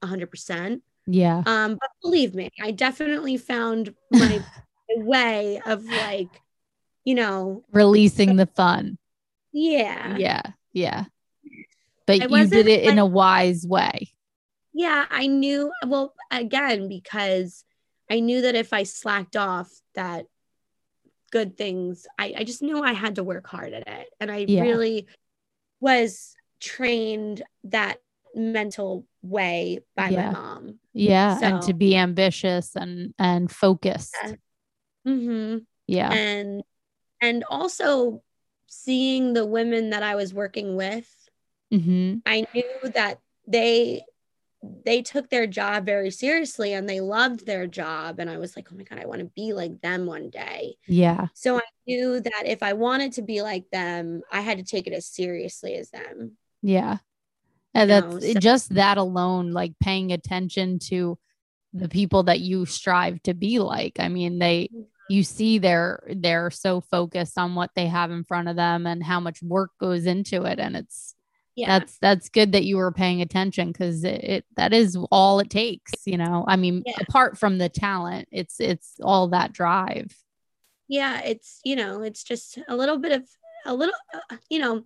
100% 0.03 0.83
Yeah. 1.07 1.43
um, 1.47 1.79
but 1.81 1.91
believe 2.03 2.35
me, 2.35 2.51
I 2.61 2.71
definitely 2.71 3.37
found 3.37 3.95
my 4.11 4.41
way 4.97 5.61
of 5.67 5.85
like, 5.85 6.29
you 7.05 7.15
know, 7.15 7.65
Releasing 7.73 8.37
the 8.37 8.47
fun. 8.47 8.99
yeah, 9.53 10.17
Yeah. 10.17 10.43
Yeah. 10.73 11.05
But 12.07 12.23
I 12.23 12.27
you 12.39 12.47
did 12.49 12.67
it 12.67 12.83
in 12.85 12.97
like- 12.97 12.99
a 12.99 13.07
wise 13.07 13.67
way. 13.67 14.11
yeah. 14.75 15.07
I 15.11 15.27
knew. 15.29 15.71
Well, 15.87 16.15
again, 16.31 16.89
because 16.89 17.65
I 18.11 18.21
knew 18.21 18.43
that 18.43 18.55
if 18.55 18.73
I 18.73 18.83
slacked 18.83 19.37
off, 19.37 19.71
that 19.95 20.27
good 21.31 21.57
things. 21.57 22.07
I, 22.19 22.35
I 22.39 22.45
just 22.45 22.61
knew 22.63 22.83
I 22.83 22.93
had 22.93 23.15
to 23.17 23.25
work 23.25 23.47
hard 23.47 23.73
at 23.73 23.87
it, 23.89 24.09
and 24.21 24.31
I 24.31 24.45
Yeah. 24.49 24.63
really 24.63 25.07
was 25.81 26.35
trained 26.61 27.43
that 27.65 28.02
mental 28.35 29.07
way 29.23 29.81
by 29.97 30.09
Yeah. 30.11 30.27
my 30.27 30.33
mom. 30.33 30.79
Yeah. 30.93 31.39
and 31.43 31.63
to 31.63 31.73
be 31.75 31.97
ambitious 31.97 32.75
and 32.77 33.15
and 33.19 33.51
focused. 33.51 34.17
Yeah. 34.23 34.35
hmm 35.05 35.59
Yeah. 35.87 36.13
and 36.13 36.63
and 37.21 37.45
also 37.49 38.23
seeing 38.67 39.33
the 39.33 39.47
women 39.47 39.91
that 39.91 40.03
I 40.03 40.15
was 40.15 40.33
working 40.35 40.77
with, 40.77 41.09
hmm 41.71 42.17
I 42.27 42.47
knew 42.55 42.91
that 42.95 43.21
they 43.47 44.03
they 44.85 45.03
took 45.03 45.29
their 45.29 45.47
job 45.47 45.85
very 45.85 46.11
seriously 46.11 46.73
and 46.73 46.89
they 46.89 47.01
loved 47.01 47.47
their 47.47 47.67
job 47.67 48.21
and 48.21 48.31
I 48.31 48.39
was 48.39 48.55
like, 48.55 48.69
"Oh 48.73 48.77
my 48.77 48.85
god, 48.85 49.01
I 49.01 49.07
want 49.07 49.21
to 49.21 49.31
be 49.35 49.53
like 49.53 49.81
them 49.81 50.07
one 50.07 50.31
day." 50.31 50.77
Yeah. 50.87 51.29
So 51.35 51.57
I 51.57 51.63
knew 51.87 52.21
that 52.21 52.43
if 52.47 52.63
I 52.63 52.75
wanted 52.75 53.13
to 53.15 53.23
be 53.23 53.43
like 53.43 53.69
them, 53.71 54.23
I 54.31 54.41
had 54.41 54.59
to 54.59 54.65
take 54.65 54.87
it 54.87 54.93
as 54.93 55.07
seriously 55.07 55.75
as 55.75 55.91
them. 55.91 56.37
Yeah. 56.63 56.99
And 57.75 57.91
that's 57.91 58.33
so- 58.33 58.41
just 58.41 58.75
that 58.75 58.99
alone, 58.99 59.53
like 59.53 59.73
paying 59.81 60.13
attention 60.13 60.79
to 60.91 61.19
the 61.73 61.89
people 61.89 62.25
that 62.25 62.41
you 62.41 62.67
strive 62.67 63.23
to 63.23 63.33
be 63.35 63.59
like. 63.59 63.99
I 63.99 64.09
mean, 64.09 64.39
they 64.39 64.69
you 65.09 65.25
see 65.25 65.59
they're 65.59 66.03
they're 66.17 66.51
so 66.51 66.81
focused 66.81 67.37
on 67.39 67.55
what 67.55 67.71
they 67.75 67.87
have 67.87 68.11
in 68.11 68.25
front 68.25 68.49
of 68.49 68.57
them 68.57 68.87
and 68.87 69.03
how 69.03 69.21
much 69.21 69.43
work 69.43 69.71
goes 69.81 70.07
into 70.07 70.45
it. 70.45 70.59
And 70.61 70.77
it's 70.77 71.15
Yeah. 71.57 71.79
that's 71.79 71.99
that's 71.99 72.29
good 72.29 72.53
that 72.53 72.65
you 72.65 72.77
were 72.77 72.93
paying 72.93 73.21
attention 73.23 73.69
because 73.73 74.05
it, 74.05 74.23
it 74.25 74.45
that 74.57 74.73
is 74.75 74.97
all 75.11 75.41
it 75.41 75.49
takes, 75.51 75.93
you 76.07 76.19
know. 76.19 76.45
I 76.47 76.57
mean, 76.57 76.83
Yeah. 76.87 76.95
apart 77.01 77.39
from 77.39 77.57
the 77.59 77.69
talent, 77.71 78.29
it's 78.31 78.61
it's 78.61 78.95
all 79.03 79.29
that 79.29 79.53
drive. 79.53 80.15
yeah, 80.89 81.23
it's, 81.25 81.61
you 81.65 81.75
know, 81.75 82.03
it's 82.03 82.23
just 82.23 82.59
a 82.69 82.77
little 82.77 82.99
bit 82.99 83.13
of 83.13 83.23
a 83.65 83.75
little 83.75 83.95
uh, 84.31 84.37
you 84.51 84.59
know, 84.59 84.85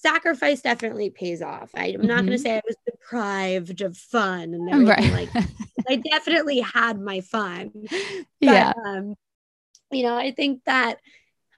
sacrifice 0.00 0.62
definitely 0.62 1.10
pays 1.10 1.42
off. 1.42 1.70
I, 1.74 1.88
am 1.88 2.02
not 2.02 2.20
going 2.20 2.30
to 2.30 2.38
say 2.38 2.56
I 2.56 2.62
was 2.66 2.76
deprived 2.86 3.80
of 3.82 3.96
fun 3.96 4.54
and 4.54 4.70
everything 4.72 5.12
Right. 5.12 5.34
like 5.34 5.46
I 5.88 5.96
definitely 5.96 6.60
had 6.60 7.00
my 7.00 7.20
fun. 7.20 7.70
But, 7.74 8.26
yeah. 8.40 8.72
um, 8.86 9.14
you 9.90 10.02
know, 10.02 10.16
I 10.16 10.30
think 10.32 10.64
that 10.64 10.98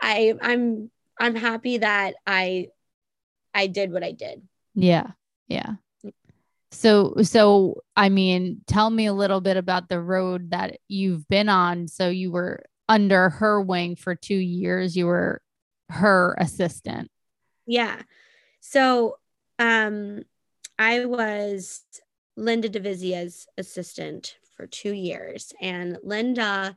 I 0.00 0.34
I'm 0.40 0.90
I'm 1.20 1.34
happy 1.34 1.78
that 1.78 2.14
I 2.26 2.68
I 3.54 3.66
did 3.66 3.92
what 3.92 4.02
I 4.02 4.12
did. 4.12 4.42
Yeah. 4.74 5.08
Yeah. 5.48 5.74
So 6.70 7.14
so 7.22 7.82
I 7.94 8.08
mean, 8.08 8.62
tell 8.66 8.90
me 8.90 9.06
a 9.06 9.12
little 9.12 9.40
bit 9.40 9.56
about 9.56 9.88
the 9.88 10.00
road 10.00 10.50
that 10.50 10.78
you've 10.88 11.28
been 11.28 11.48
on. 11.48 11.88
So 11.88 12.08
you 12.08 12.32
were 12.32 12.64
under 12.88 13.30
her 13.30 13.60
wing 13.60 13.96
for 13.96 14.14
2 14.14 14.34
years. 14.34 14.96
You 14.96 15.06
were 15.06 15.40
her 15.90 16.34
assistant. 16.38 17.10
Yeah. 17.66 18.02
So 18.64 19.18
um 19.58 20.22
I 20.78 21.04
was 21.04 21.82
Linda 22.36 22.68
Divizia's 22.68 23.46
assistant 23.58 24.36
for 24.56 24.66
2 24.66 24.92
years 24.92 25.52
and 25.60 25.98
Linda 26.02 26.76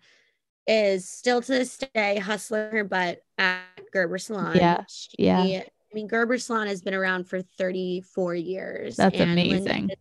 is 0.68 1.08
still 1.08 1.42
to 1.42 1.52
this 1.52 1.78
day 1.94 2.18
hustling 2.18 2.72
her 2.72 2.84
butt 2.84 3.22
at 3.38 3.62
Gerber 3.94 4.18
Salon. 4.18 4.56
Yeah. 4.58 4.84
She, 4.90 5.10
Yeah. 5.20 5.42
I 5.42 5.64
mean, 5.94 6.08
Gerber 6.08 6.38
Salon 6.40 6.68
has 6.68 6.82
been 6.82 6.96
around 6.96 7.26
for 7.30 7.42
34 7.42 8.36
years. 8.36 8.96
That's 8.98 9.18
amazing. 9.20 9.88
been- 9.88 9.96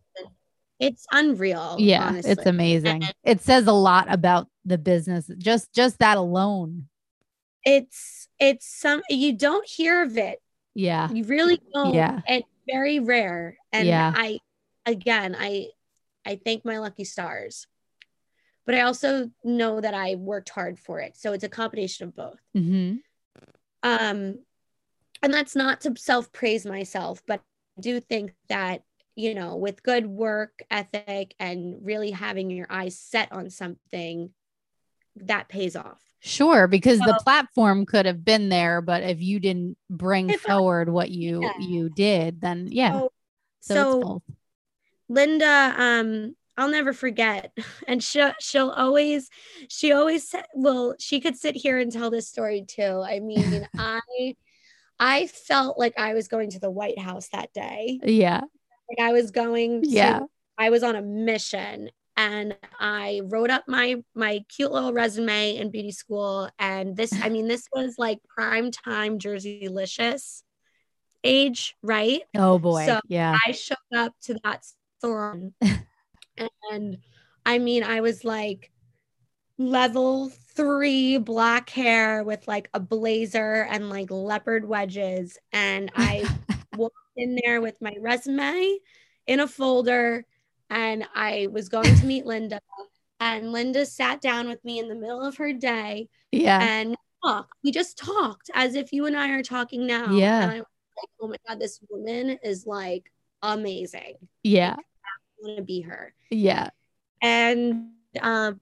it's 0.77 1.05
unreal. 1.11 1.77
Yeah, 1.79 2.07
honestly. 2.07 2.31
it's 2.31 2.45
amazing. 2.45 3.03
And- 3.05 3.13
It 3.23 3.41
says 3.41 3.67
a 3.67 3.71
lot 3.71 4.11
about 4.11 4.49
the 4.65 4.77
business. 4.77 5.29
Just 5.37 5.71
just 5.71 5.99
that 5.99 6.17
alone. 6.17 6.89
It's 7.63 8.27
it's 8.39 8.67
some 8.67 9.01
you 9.09 9.37
don't 9.37 9.65
hear 9.67 10.01
of 10.03 10.17
it. 10.17 10.41
Yeah. 10.75 11.09
You 11.11 11.23
really 11.23 11.59
don't. 11.73 11.95
Yeah. 11.95 12.21
And 12.27 12.43
very 12.69 12.99
rare. 12.99 13.57
And 13.71 13.87
Yeah. 13.87 14.13
I 14.15 14.39
again 14.85 15.35
I 15.37 15.67
I 16.25 16.39
thank 16.43 16.65
my 16.65 16.77
lucky 16.79 17.05
stars. 17.05 17.65
But 18.65 18.75
I 18.75 18.81
also 18.81 19.31
know 19.43 19.79
that 19.79 19.93
I 19.93 20.15
worked 20.15 20.49
hard 20.49 20.77
for 20.79 20.99
it. 20.99 21.15
So 21.17 21.33
it's 21.33 21.43
a 21.43 21.49
combination 21.49 22.07
of 22.07 22.15
both. 22.15 22.39
hmm 22.53 22.95
um 23.83 24.39
and 25.21 25.33
that's 25.33 25.55
not 25.55 25.81
to 25.81 25.93
self 25.97 26.31
praise 26.31 26.65
myself 26.65 27.21
but 27.27 27.41
i 27.77 27.81
do 27.81 27.99
think 27.99 28.33
that 28.49 28.81
you 29.15 29.35
know 29.35 29.55
with 29.55 29.83
good 29.83 30.07
work 30.07 30.63
ethic 30.71 31.35
and 31.39 31.85
really 31.85 32.11
having 32.11 32.49
your 32.49 32.65
eyes 32.69 32.97
set 32.97 33.31
on 33.31 33.49
something 33.49 34.31
that 35.15 35.47
pays 35.49 35.75
off 35.75 36.01
Sure, 36.25 36.67
because 36.67 36.97
the 36.99 37.19
platform 37.23 37.85
could 37.85 38.07
have 38.07 38.25
been 38.25 38.49
there, 38.49 38.81
but 38.81 39.03
if 39.03 39.21
you 39.21 39.39
didn't 39.39 39.77
bring 39.91 40.35
forward 40.39 40.89
what 40.89 41.11
you 41.11 41.43
Yeah. 41.43 41.53
you 41.59 41.89
did, 41.89 42.41
then 42.41 42.67
yeah. 42.71 42.91
so, 42.93 43.11
So, 43.61 43.73
so 43.75 43.81
it's 43.99 44.03
both. 44.05 44.21
linda 45.07 45.73
um 45.77 46.35
i'll 46.57 46.69
never 46.69 46.91
forget 46.93 47.51
and 47.87 48.03
she'll 48.03 48.33
she'll 48.39 48.71
always 48.71 49.29
she 49.69 49.91
always 49.91 50.33
well 50.55 50.95
she 50.99 51.19
could 51.19 51.37
sit 51.37 51.55
here 51.55 51.77
and 51.77 51.91
tell 51.91 52.09
this 52.09 52.27
story 52.27 52.65
too 52.67 53.03
i 53.05 53.19
mean 53.19 53.67
i 53.77 54.35
i 54.99 55.27
felt 55.27 55.77
like 55.77 55.93
i 55.99 56.15
was 56.15 56.27
going 56.27 56.49
to 56.49 56.59
the 56.59 56.71
white 56.71 56.97
house 56.97 57.29
that 57.29 57.53
day 57.53 57.99
Yeah. 58.03 58.41
like 58.89 58.99
i 58.99 59.13
was 59.13 59.29
going 59.31 59.83
to 59.83 59.87
Yeah. 59.89 60.21
I 60.57 60.69
was 60.69 60.83
on 60.83 60.95
a 60.95 61.01
mission 61.01 61.89
and 62.17 62.55
I 62.79 63.21
wrote 63.25 63.49
up 63.49 63.65
my 63.67 64.03
my 64.13 64.43
cute 64.49 64.71
little 64.71 64.93
resume 64.93 65.57
in 65.57 65.71
beauty 65.71 65.91
school 65.91 66.49
and 66.59 66.95
this 66.95 67.13
I 67.21 67.29
mean 67.29 67.47
this 67.47 67.67
was 67.73 67.95
like 67.97 68.19
prime 68.27 68.71
time 68.71 69.19
Jerseylicious 69.19 70.43
age, 71.23 71.75
right? 71.81 72.21
Oh 72.35 72.59
boy. 72.59 72.85
So, 72.85 72.99
yeah. 73.07 73.37
I 73.45 73.51
showed 73.51 73.77
up 73.95 74.13
to 74.23 74.39
that 74.43 74.65
salon 74.99 75.53
and 76.71 76.97
I 77.45 77.59
mean 77.59 77.83
I 77.83 78.01
was 78.01 78.23
like 78.23 78.71
level 79.57 80.29
3 80.55 81.17
black 81.19 81.69
hair 81.69 82.23
with 82.23 82.47
like 82.47 82.69
a 82.73 82.79
blazer 82.79 83.67
and 83.69 83.89
like 83.89 84.11
leopard 84.11 84.65
wedges 84.65 85.37
and 85.51 85.91
I 85.95 86.29
walked 86.77 86.95
in 87.17 87.37
there 87.43 87.61
with 87.61 87.81
my 87.81 87.95
resume 87.99 88.77
in 89.27 89.39
a 89.39 89.47
folder 89.47 90.25
and 90.69 91.05
I 91.13 91.47
was 91.51 91.69
going 91.69 91.95
to 91.95 92.05
meet 92.05 92.25
Linda. 92.25 92.59
And 93.19 93.51
Linda 93.51 93.85
sat 93.85 94.21
down 94.21 94.47
with 94.47 94.63
me 94.65 94.79
in 94.79 94.89
the 94.89 94.95
middle 94.95 95.21
of 95.21 95.37
her 95.37 95.53
day 95.53 96.09
yeah. 96.31 96.59
and 96.61 96.95
talked. 97.23 97.53
We 97.63 97.71
just 97.71 97.97
talked 97.97 98.49
as 98.53 98.75
if 98.75 98.91
you 98.91 99.05
and 99.05 99.15
I 99.15 99.29
are 99.31 99.43
talking 99.43 99.87
now. 99.87 100.11
Yeah. 100.11 100.43
And 100.43 100.51
I 100.51 100.55
was 100.55 100.65
like, 100.97 101.09
oh 101.21 101.27
my 101.27 101.37
God, 101.47 101.59
this 101.59 101.79
woman 101.89 102.37
is 102.43 102.65
like 102.65 103.11
amazing. 103.41 104.15
yeah. 104.43 104.75
I 104.75 105.47
want 105.47 105.57
to 105.57 105.63
be 105.63 105.81
her. 105.81 106.13
Yeah. 106.29 106.69
And 107.21 107.91
um, 108.21 108.59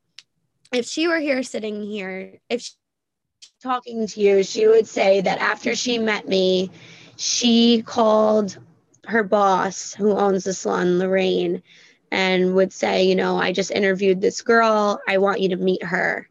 if 0.71 0.85
she 0.85 1.07
were 1.07 1.19
here 1.19 1.43
sitting 1.43 1.83
here, 1.83 2.39
if 2.49 2.61
she 2.61 2.73
talking 3.61 4.07
to 4.07 4.19
you, 4.19 4.43
she 4.43 4.67
would 4.67 4.87
say 4.87 5.21
that 5.21 5.39
after 5.39 5.75
she 5.75 5.97
met 5.97 6.27
me, 6.27 6.69
she 7.15 7.81
called 7.81 8.57
her 9.05 9.23
boss 9.23 9.93
who 9.93 10.11
owns 10.11 10.43
the 10.43 10.53
salon, 10.53 10.99
Lorraine, 10.99 11.61
and 12.13 12.53
would 12.53 12.71
say, 12.71 13.03
you 13.03 13.15
know, 13.15 13.39
I 13.39 13.51
just 13.51 13.71
interviewed 13.71 14.21
this 14.21 14.43
girl. 14.43 15.01
I 15.07 15.17
want 15.17 15.41
you 15.41 15.49
to 15.49 15.55
meet 15.55 15.81
her. 15.81 16.29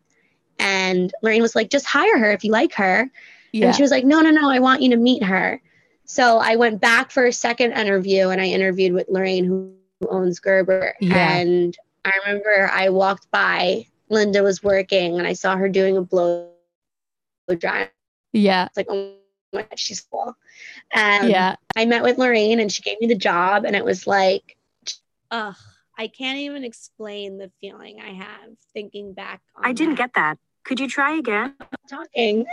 And 0.61 1.13
Lorraine 1.23 1.43
was 1.43 1.57
like, 1.57 1.71
just 1.71 1.87
hire 1.87 2.19
her 2.19 2.31
if 2.31 2.45
you 2.45 2.53
like 2.53 2.73
her. 2.75 3.11
Yeah. 3.51 3.67
And 3.67 3.75
she 3.75 3.83
was 3.83 3.91
like, 3.91 4.05
no, 4.05 4.21
no, 4.21 4.31
no, 4.31 4.49
I 4.49 4.61
want 4.61 4.83
you 4.83 4.91
to 4.91 4.97
meet 4.97 5.25
her. 5.25 5.61
So 6.05 6.39
I 6.39 6.55
went 6.55 6.81
back 6.81 7.11
for 7.11 7.27
a 7.27 7.33
second 7.33 7.73
interview 7.73 8.29
and 8.29 8.41
I 8.41 8.47
interviewed 8.47 8.93
with 8.93 9.09
Lorraine, 9.09 9.45
who 9.45 9.75
who 10.03 10.09
owns 10.09 10.41
Gerber. 10.41 10.95
Yeah. 11.01 11.37
And 11.37 11.77
I 12.05 12.13
remember 12.25 12.71
I 12.73 12.91
walked 12.91 13.31
by, 13.31 13.87
Linda 14.09 14.43
was 14.43 14.63
working, 14.63 15.19
and 15.19 15.27
I 15.27 15.33
saw 15.33 15.57
her 15.57 15.69
doing 15.69 15.97
a 15.97 16.03
blow 16.03 16.51
dry. 17.59 17.91
Yeah. 18.33 18.67
It's 18.67 18.77
like, 18.77 18.87
oh 18.89 19.15
my 19.53 19.63
God, 19.63 19.79
she's 19.79 20.01
cool. 20.01 20.37
And 20.93 21.31
yeah. 21.31 21.57
I 21.77 21.87
met 21.87 22.03
with 22.03 22.19
Lorraine 22.19 22.61
and 22.61 22.71
she 22.71 22.83
gave 22.83 23.01
me 23.01 23.07
the 23.07 23.15
job, 23.15 23.65
and 23.65 23.75
it 23.77 23.85
was 23.85 24.07
like, 24.07 24.57
ugh, 25.31 25.57
I 26.03 26.09
can't 26.09 26.39
even 26.39 26.65
explain 26.65 27.39
the 27.39 27.53
feeling 27.61 28.01
I 28.01 28.11
have 28.15 28.51
thinking 28.75 29.13
back. 29.15 29.41
On 29.55 29.65
I 29.65 29.73
didn't 29.73 29.95
that. 29.95 30.13
get 30.15 30.15
that. 30.15 30.39
Could 30.65 30.81
you 30.81 30.89
try 30.89 31.17
again? 31.17 31.55
talking. 31.89 32.45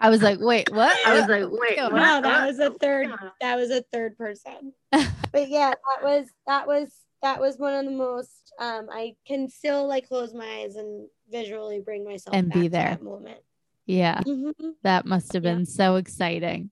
I 0.00 0.08
was 0.08 0.22
like, 0.22 0.38
wait, 0.40 0.72
what? 0.72 0.96
I 1.06 1.12
was 1.20 1.28
like, 1.28 1.44
wait, 1.50 1.76
Go 1.76 1.90
what? 1.90 1.96
No, 1.96 2.22
that 2.22 2.46
was 2.46 2.58
a 2.58 2.70
third. 2.70 3.10
That 3.42 3.56
was 3.56 3.70
a 3.70 3.82
third 3.92 4.16
person. 4.16 4.72
but 4.90 5.48
yeah, 5.50 5.70
that 5.74 6.02
was 6.02 6.26
that 6.46 6.66
was 6.66 6.90
that 7.20 7.38
was 7.38 7.58
one 7.58 7.74
of 7.74 7.84
the 7.84 7.90
most. 7.90 8.30
Um, 8.58 8.88
I 8.90 9.14
can 9.26 9.50
still 9.50 9.86
like 9.86 10.08
close 10.08 10.32
my 10.32 10.46
eyes 10.64 10.76
and 10.76 11.06
visually 11.30 11.80
bring 11.80 12.04
myself 12.04 12.34
And 12.34 12.48
back 12.48 12.54
be 12.54 12.62
to 12.64 12.68
there. 12.70 12.88
that 12.92 13.02
moment. 13.02 13.40
yeah. 13.84 14.20
Mhm. 14.26 14.54
That 14.84 15.04
must 15.04 15.34
have 15.34 15.44
Yeah. 15.44 15.52
been 15.54 15.66
so 15.66 15.96
exciting. 15.96 16.70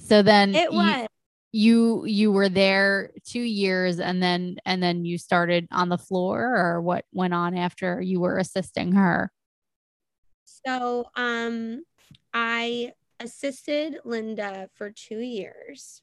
So 0.00 0.22
then 0.22 0.52
It 0.52 0.72
you- 0.72 0.76
was. 0.78 1.06
You 1.52 2.04
you 2.04 2.30
were 2.30 2.48
there 2.48 3.10
two 3.24 3.40
years 3.40 4.00
and 4.00 4.22
then 4.22 4.56
and 4.66 4.82
then 4.82 5.04
you 5.04 5.16
started 5.16 5.66
on 5.72 5.88
the 5.88 5.96
floor 5.96 6.56
or 6.56 6.80
what 6.82 7.04
went 7.12 7.32
on 7.32 7.56
after 7.56 8.00
you 8.02 8.20
were 8.20 8.36
assisting 8.38 8.92
her 8.92 9.32
So 10.44 11.06
um 11.16 11.84
I 12.34 12.92
assisted 13.20 13.98
Linda 14.04 14.68
for 14.74 14.90
2 14.90 15.18
years 15.18 16.02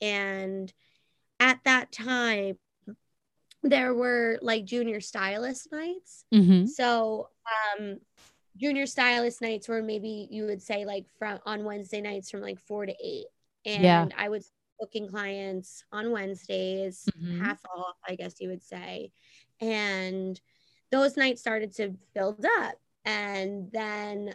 and 0.00 0.72
at 1.38 1.60
that 1.64 1.92
time 1.92 2.58
there 3.62 3.92
were 3.94 4.38
like 4.42 4.64
junior 4.64 5.00
stylist 5.00 5.70
nights. 5.72 6.24
mm-hmm. 6.32 6.66
So 6.66 7.28
um 7.78 7.98
junior 8.56 8.86
stylist 8.86 9.42
nights 9.42 9.68
were 9.68 9.82
maybe 9.82 10.26
you 10.30 10.46
would 10.46 10.62
say 10.62 10.86
like 10.86 11.04
from 11.18 11.38
on 11.44 11.64
Wednesday 11.64 12.00
nights 12.00 12.30
from 12.30 12.40
like 12.40 12.58
4 12.60 12.86
to 12.86 12.92
8 12.92 13.24
and 13.66 13.82
Yeah. 13.82 14.08
I 14.16 14.28
was 14.30 14.50
booking 14.78 15.08
clients 15.08 15.84
on 15.92 16.10
Wednesdays 16.10 17.08
Mhm. 17.18 17.40
half 17.40 17.64
off 17.66 17.96
I 18.08 18.14
guess 18.14 18.40
you 18.40 18.48
would 18.48 18.62
say. 18.62 19.12
And 19.60 20.40
those 20.90 21.16
nights 21.16 21.40
started 21.40 21.72
to 21.76 21.96
build 22.14 22.44
up. 22.60 22.74
And 23.04 23.70
then 23.72 24.34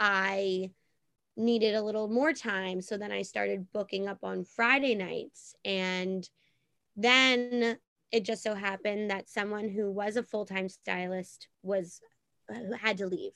I 0.00 0.72
needed 1.36 1.74
a 1.74 1.82
little 1.82 2.08
more 2.08 2.32
time. 2.32 2.80
So 2.80 2.96
then 2.96 3.12
I 3.12 3.22
started 3.22 3.70
booking 3.72 4.08
up 4.08 4.18
on 4.22 4.44
Friday 4.44 4.94
nights. 4.94 5.54
And 5.64 6.28
then 6.96 7.78
it 8.10 8.24
just 8.24 8.42
so 8.42 8.54
happened 8.54 9.10
that 9.10 9.28
someone 9.28 9.68
who 9.68 9.90
was 9.90 10.16
a 10.16 10.22
full-time 10.22 10.68
stylist 10.68 11.48
was 11.62 12.00
had 12.80 12.98
to 12.98 13.06
leave. 13.06 13.32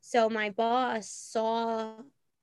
So 0.00 0.28
my 0.28 0.50
boss 0.50 1.08
saw 1.08 1.94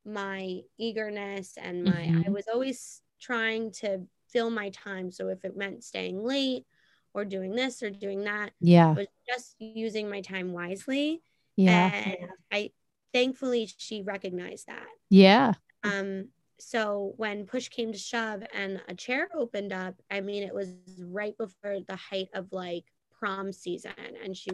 my 0.06 0.62
eagerness 0.78 1.58
and 1.58 1.84
my 1.86 2.06
I 2.26 2.30
Mhm. 2.30 2.34
was 2.34 2.48
always 2.48 3.02
trying 3.20 3.72
to 3.72 4.02
fill 4.30 4.50
my 4.50 4.70
time 4.70 5.12
so 5.12 5.28
if 5.30 5.44
it 5.44 5.58
meant 5.58 5.84
staying 5.84 6.24
late 6.24 6.66
or 7.14 7.26
doing 7.26 7.56
this 7.56 7.82
or 7.82 7.90
doing 7.90 8.24
that 8.24 8.52
yeah 8.60 8.94
was 8.94 9.08
just 9.28 9.56
using 9.60 10.10
my 10.10 10.22
time 10.22 10.52
wisely 10.54 11.22
yeah 11.56 11.90
and 11.94 12.18
I 12.52 12.72
thankfully 13.14 13.70
she 13.78 14.02
recognized 14.04 14.68
that 14.68 14.86
yeah 15.10 15.54
um 15.84 16.28
so 16.60 17.14
when 17.18 17.46
push 17.46 17.70
came 17.70 17.92
to 17.92 17.98
shove 17.98 18.44
and 18.54 18.82
a 18.88 18.94
chair 18.94 19.30
opened 19.34 19.72
up 19.74 19.96
i 20.12 20.20
mean 20.22 20.44
it 20.44 20.54
was 20.54 20.74
right 21.08 21.36
before 21.38 21.78
the 21.88 21.96
height 21.96 22.28
of 22.34 22.52
like 22.52 22.84
prom 23.18 23.52
season 23.52 23.94
and 24.24 24.36
she 24.38 24.52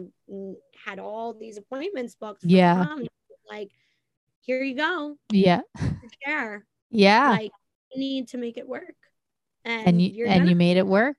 had 0.84 0.98
all 0.98 1.32
these 1.34 1.56
appointments 1.58 2.14
booked 2.14 2.42
for 2.42 2.48
Yeah. 2.48 2.74
prom. 2.74 3.06
Like, 3.48 3.70
here 4.40 4.62
you 4.62 4.74
go, 4.74 5.16
Yeah. 5.30 5.60
chair. 6.24 6.66
Yeah. 6.90 7.30
Like, 7.30 7.52
you 7.92 8.00
need 8.00 8.28
to 8.28 8.38
make 8.38 8.56
it 8.56 8.68
work. 8.68 8.94
And, 9.64 9.88
and 9.88 10.02
you 10.02 10.10
you're 10.10 10.28
and 10.28 10.48
you 10.48 10.54
made 10.54 10.76
it 10.76 10.86
work. 10.86 11.16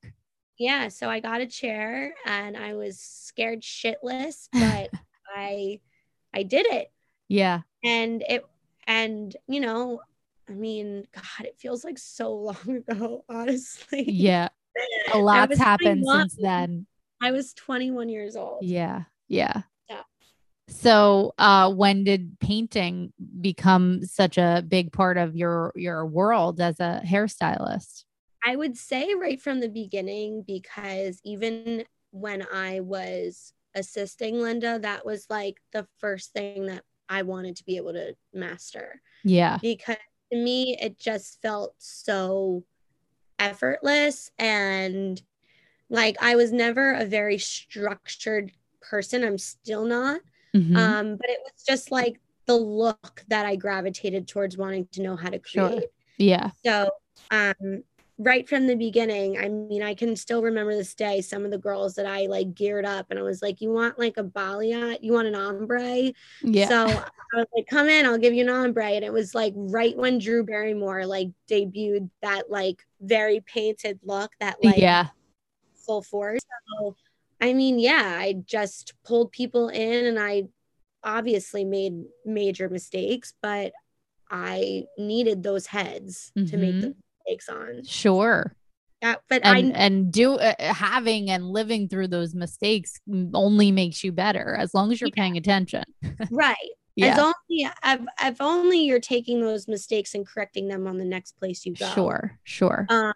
yeah. 0.58 0.88
So 0.88 1.10
I 1.10 1.20
got 1.20 1.42
a 1.42 1.46
chair 1.46 2.14
and 2.26 2.56
I 2.56 2.76
was 2.76 3.00
scared 3.00 3.62
shitless, 3.62 4.48
but 4.54 4.90
I 5.36 5.82
I 6.34 6.44
did 6.44 6.66
it. 6.68 6.92
Yeah. 7.28 7.62
And 7.84 8.24
it 8.28 8.46
and 8.88 9.36
you 9.48 9.60
know, 9.60 10.02
I 10.50 10.54
mean, 10.54 11.06
God, 11.14 11.46
it 11.46 11.58
feels 11.60 11.84
like 11.84 11.98
so 11.98 12.34
long 12.36 12.84
ago, 12.88 13.26
honestly. 13.28 14.06
Yeah. 14.10 14.50
A 15.14 15.18
lot's 15.18 15.58
happened 15.58 16.04
21. 16.04 16.30
since 16.30 16.38
then. 16.42 16.86
I 17.22 17.32
was 17.32 17.54
21 17.54 18.10
years 18.10 18.36
old. 18.36 18.64
Yeah. 18.64 19.04
Yeah. 19.28 19.64
So, 20.70 21.34
uh, 21.38 21.72
when 21.72 22.04
did 22.04 22.40
painting 22.40 23.14
become 23.40 24.04
such 24.04 24.38
a 24.38 24.64
big 24.68 24.92
part 24.92 25.18
of 25.18 25.36
your 25.36 25.72
your 25.76 26.06
world 26.06 26.60
as 26.60 26.80
a 26.80 27.02
hairstylist? 27.06 28.04
I 28.46 28.56
would 28.56 28.78
say 28.78 29.14
right 29.14 29.42
from 29.42 29.60
the 29.60 29.70
beginning 29.70 30.44
because 30.46 31.20
even 31.24 31.86
when 32.12 32.46
I 32.54 32.82
was 32.82 33.54
assisting 33.76 34.40
Linda, 34.40 34.80
that 34.80 35.06
was 35.06 35.26
like 35.30 35.58
the 35.72 35.88
first 36.00 36.34
thing 36.34 36.66
that 36.68 36.84
I 37.10 37.22
wanted 37.22 37.56
to 37.58 37.64
be 37.66 37.78
able 37.78 37.94
to 37.94 38.16
master 38.34 39.02
Yeah. 39.24 39.60
because 39.62 39.98
to 40.32 40.38
me 40.38 40.78
it 40.82 41.00
just 41.00 41.42
felt 41.42 41.74
so 41.78 42.64
effortless 43.40 44.32
and 44.38 45.22
like 45.90 46.18
I 46.22 46.36
was 46.36 46.52
never 46.52 46.94
a 46.94 47.06
very 47.06 47.38
structured 47.38 48.52
person. 48.82 49.24
I'm 49.24 49.38
still 49.38 49.86
not. 49.86 50.20
Mhm. 50.58 50.76
Um, 50.78 51.16
but 51.18 51.30
it 51.30 51.40
was 51.44 51.64
just 51.68 51.92
like 51.92 52.20
the 52.46 52.56
look 52.56 53.24
that 53.28 53.46
I 53.46 53.56
gravitated 53.56 54.28
towards 54.28 54.58
wanting 54.58 54.88
to 54.94 55.02
know 55.02 55.16
how 55.16 55.30
to 55.30 55.40
Sure. 55.46 55.68
create. 55.70 55.90
yeah. 56.18 56.52
So, 56.66 56.90
um, 57.32 57.84
right 58.18 58.50
from 58.50 58.66
the 58.66 58.76
beginning, 58.76 59.38
I 59.38 59.48
mean, 59.50 59.84
I 59.84 59.94
can 59.94 60.16
still 60.16 60.42
remember 60.42 60.74
this 60.74 60.96
day 60.96 61.22
some 61.22 61.46
of 61.46 61.52
the 61.52 61.58
girls 61.60 61.94
that 61.96 62.08
I 62.08 62.26
like 62.26 62.56
geared 62.56 62.86
up 62.86 63.08
and 63.12 63.20
I 63.20 63.22
was 63.22 63.42
like, 63.44 63.62
You 63.62 63.72
want 63.72 64.00
like 64.00 64.18
a 64.18 64.24
balayage? 64.24 65.00
You 65.02 65.14
want 65.14 65.28
an 65.28 65.36
ombre? 65.36 66.14
Yeah. 66.42 66.68
So 66.70 66.88
I 66.88 67.38
was 67.38 67.46
like, 67.56 67.68
Come 67.68 67.90
in, 67.90 68.06
I'll 68.08 68.18
give 68.18 68.34
you 68.34 68.44
an 68.44 68.50
ombre. 68.50 68.86
And 68.92 69.06
it 69.06 69.14
was 69.14 69.36
like 69.36 69.54
right 69.56 69.96
when 69.96 70.18
Drew 70.18 70.44
Barrymore 70.44 71.06
like 71.06 71.30
debuted 71.48 72.10
that 72.24 72.50
like 72.50 72.84
very 73.02 73.42
painted 73.42 74.00
look, 74.04 74.32
that 74.40 74.64
like 74.64 74.78
yeah. 74.78 75.10
full 75.86 76.02
force. 76.02 76.42
So, 76.80 76.96
I 77.42 77.54
mean, 77.54 77.80
yeah, 77.80 78.16
I 78.20 78.34
just 78.46 78.94
pulled 79.06 79.32
people 79.32 79.70
in 79.70 80.06
and 80.06 80.20
I 80.20 80.44
obviously 81.04 81.64
made 81.64 82.04
major 82.26 82.70
mistakes, 82.70 83.34
but 83.42 83.74
I 84.30 84.86
needed 84.98 85.44
those 85.44 85.68
heads 85.68 86.32
to 86.36 86.58
make 86.58 86.76
Mhm. 86.76 86.82
the 86.82 86.96
mistakes 87.26 87.50
on. 87.50 87.84
Sure. 87.86 88.56
Yeah, 89.02 89.16
but 89.30 89.46
And 89.46 89.72
I 89.74 89.78
and 89.78 90.12
do 90.12 90.34
uh, 90.36 90.56
having 90.74 91.30
and 91.30 91.52
living 91.52 91.88
through 91.88 92.08
those 92.08 92.34
mistakes 92.34 93.00
only 93.34 93.72
makes 93.72 94.04
you 94.04 94.12
better 94.12 94.56
as 94.56 94.74
long 94.74 94.92
as 94.92 95.00
you're 95.00 95.10
Yeah. 95.10 95.22
paying 95.24 95.38
attention. 95.38 95.84
right. 96.32 96.56
As 97.00 97.16
Yeah. 97.16 97.22
only 97.22 97.70
if, 97.86 98.02
if 98.24 98.42
only 98.42 98.80
you're 98.80 99.00
taking 99.00 99.40
those 99.40 99.68
mistakes 99.68 100.16
and 100.16 100.26
correcting 100.26 100.68
them 100.68 100.88
on 100.88 100.98
the 100.98 101.06
next 101.06 101.34
place 101.38 101.64
you 101.64 101.76
go. 101.76 101.86
Sure. 101.86 102.40
Sure. 102.44 102.88
Um, 102.90 103.14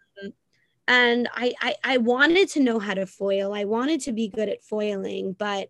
and 0.91 1.29
I, 1.33 1.53
I 1.61 1.75
I 1.83 1.97
wanted 1.97 2.49
to 2.49 2.59
know 2.59 2.77
how 2.79 2.93
to 2.93 3.05
foil. 3.05 3.53
I 3.53 3.63
wanted 3.63 4.01
to 4.01 4.11
be 4.11 4.27
good 4.27 4.49
at 4.49 4.63
foiling, 4.63 5.33
but 5.33 5.69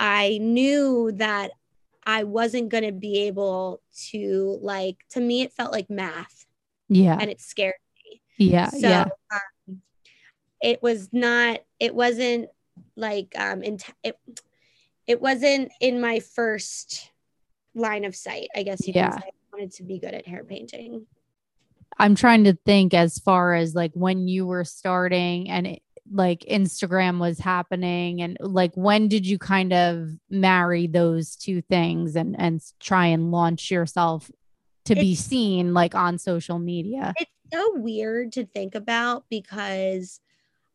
I 0.00 0.38
knew 0.40 1.12
that 1.16 1.50
I 2.06 2.24
wasn't 2.24 2.70
going 2.70 2.84
to 2.84 2.92
be 2.92 3.26
able 3.28 3.82
to 4.10 4.58
like. 4.62 4.96
To 5.10 5.20
me, 5.20 5.42
it 5.42 5.52
felt 5.52 5.72
like 5.72 5.90
math, 5.90 6.46
yeah. 6.88 7.18
and 7.20 7.30
it 7.30 7.40
scared 7.40 7.74
me 8.04 8.22
Yeah. 8.38 8.70
so 8.70 8.78
yeah. 8.88 9.08
um, 9.68 9.82
it 10.62 10.82
was 10.82 11.10
not 11.12 11.60
it 11.78 11.94
wasn't 11.94 12.48
like 12.96 13.34
um 13.36 13.62
in 13.62 13.78
it, 14.02 14.18
it 15.06 15.20
wasn't 15.20 15.70
in 15.80 16.00
my 16.00 16.20
first 16.20 17.10
line 17.74 18.04
of 18.04 18.14
sight 18.14 18.48
i 18.54 18.62
guess 18.62 18.86
you 18.86 18.92
Yeah. 18.94 19.10
can 19.10 19.20
say 19.22 19.28
i 19.28 19.56
wanted 19.56 19.72
to 19.72 19.82
be 19.82 19.98
good 19.98 20.14
at 20.14 20.26
hair 20.26 20.44
painting 20.44 21.06
I'm 21.98 22.14
trying 22.14 22.44
to 22.44 22.58
think 22.66 22.94
as 22.94 23.18
far 23.18 23.54
as 23.54 23.74
like 23.74 23.92
when 23.94 24.28
you 24.28 24.46
were 24.46 24.64
starting 24.64 25.48
and 25.50 25.66
it, 25.66 25.82
like 26.10 26.40
Instagram 26.50 27.20
was 27.20 27.38
happening 27.38 28.20
and 28.22 28.36
like 28.40 28.72
when 28.74 29.08
did 29.08 29.26
you 29.26 29.38
kind 29.38 29.72
of 29.72 30.08
marry 30.28 30.86
those 30.86 31.36
two 31.36 31.62
things 31.62 32.16
and 32.16 32.34
and 32.38 32.60
try 32.80 33.06
and 33.06 33.30
launch 33.30 33.70
yourself 33.70 34.30
to 34.84 34.94
be 34.94 35.14
seen 35.14 35.74
like 35.74 35.94
on 35.94 36.18
social 36.18 36.58
media? 36.58 37.14
it's 37.18 37.30
so 37.52 37.72
weird 37.76 38.32
to 38.32 38.46
think 38.46 38.74
about 38.74 39.24
because 39.28 40.20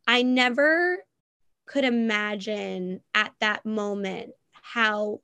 i 0.06 0.22
never 0.22 0.98
could 1.66 1.84
imagine 1.84 3.00
at 3.14 3.32
that 3.40 3.66
moment 3.66 4.30
how 4.52 5.20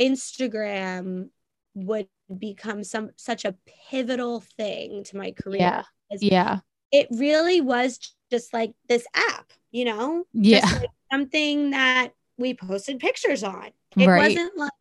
instagram 0.00 1.30
would 1.74 2.08
become 2.38 2.82
some 2.84 3.10
such 3.16 3.44
a 3.44 3.54
pivotal 3.90 4.40
thing 4.40 5.04
to 5.04 5.16
my 5.16 5.30
career 5.32 5.60
Yeah. 5.60 5.82
Yeah. 6.20 6.58
it 6.92 7.06
really 7.10 7.60
was 7.60 7.98
just 8.30 8.52
like 8.52 8.72
this 8.88 9.06
app, 9.14 9.52
you 9.70 9.84
know? 9.84 10.24
Yeah. 10.32 10.60
Just 10.60 10.80
like 10.80 10.90
something 11.12 11.70
that 11.70 12.12
we 12.38 12.54
posted 12.54 12.98
pictures 13.00 13.42
on. 13.44 13.70
It 13.96 14.06
Right. 14.06 14.28
wasn't 14.36 14.56
like 14.56 14.72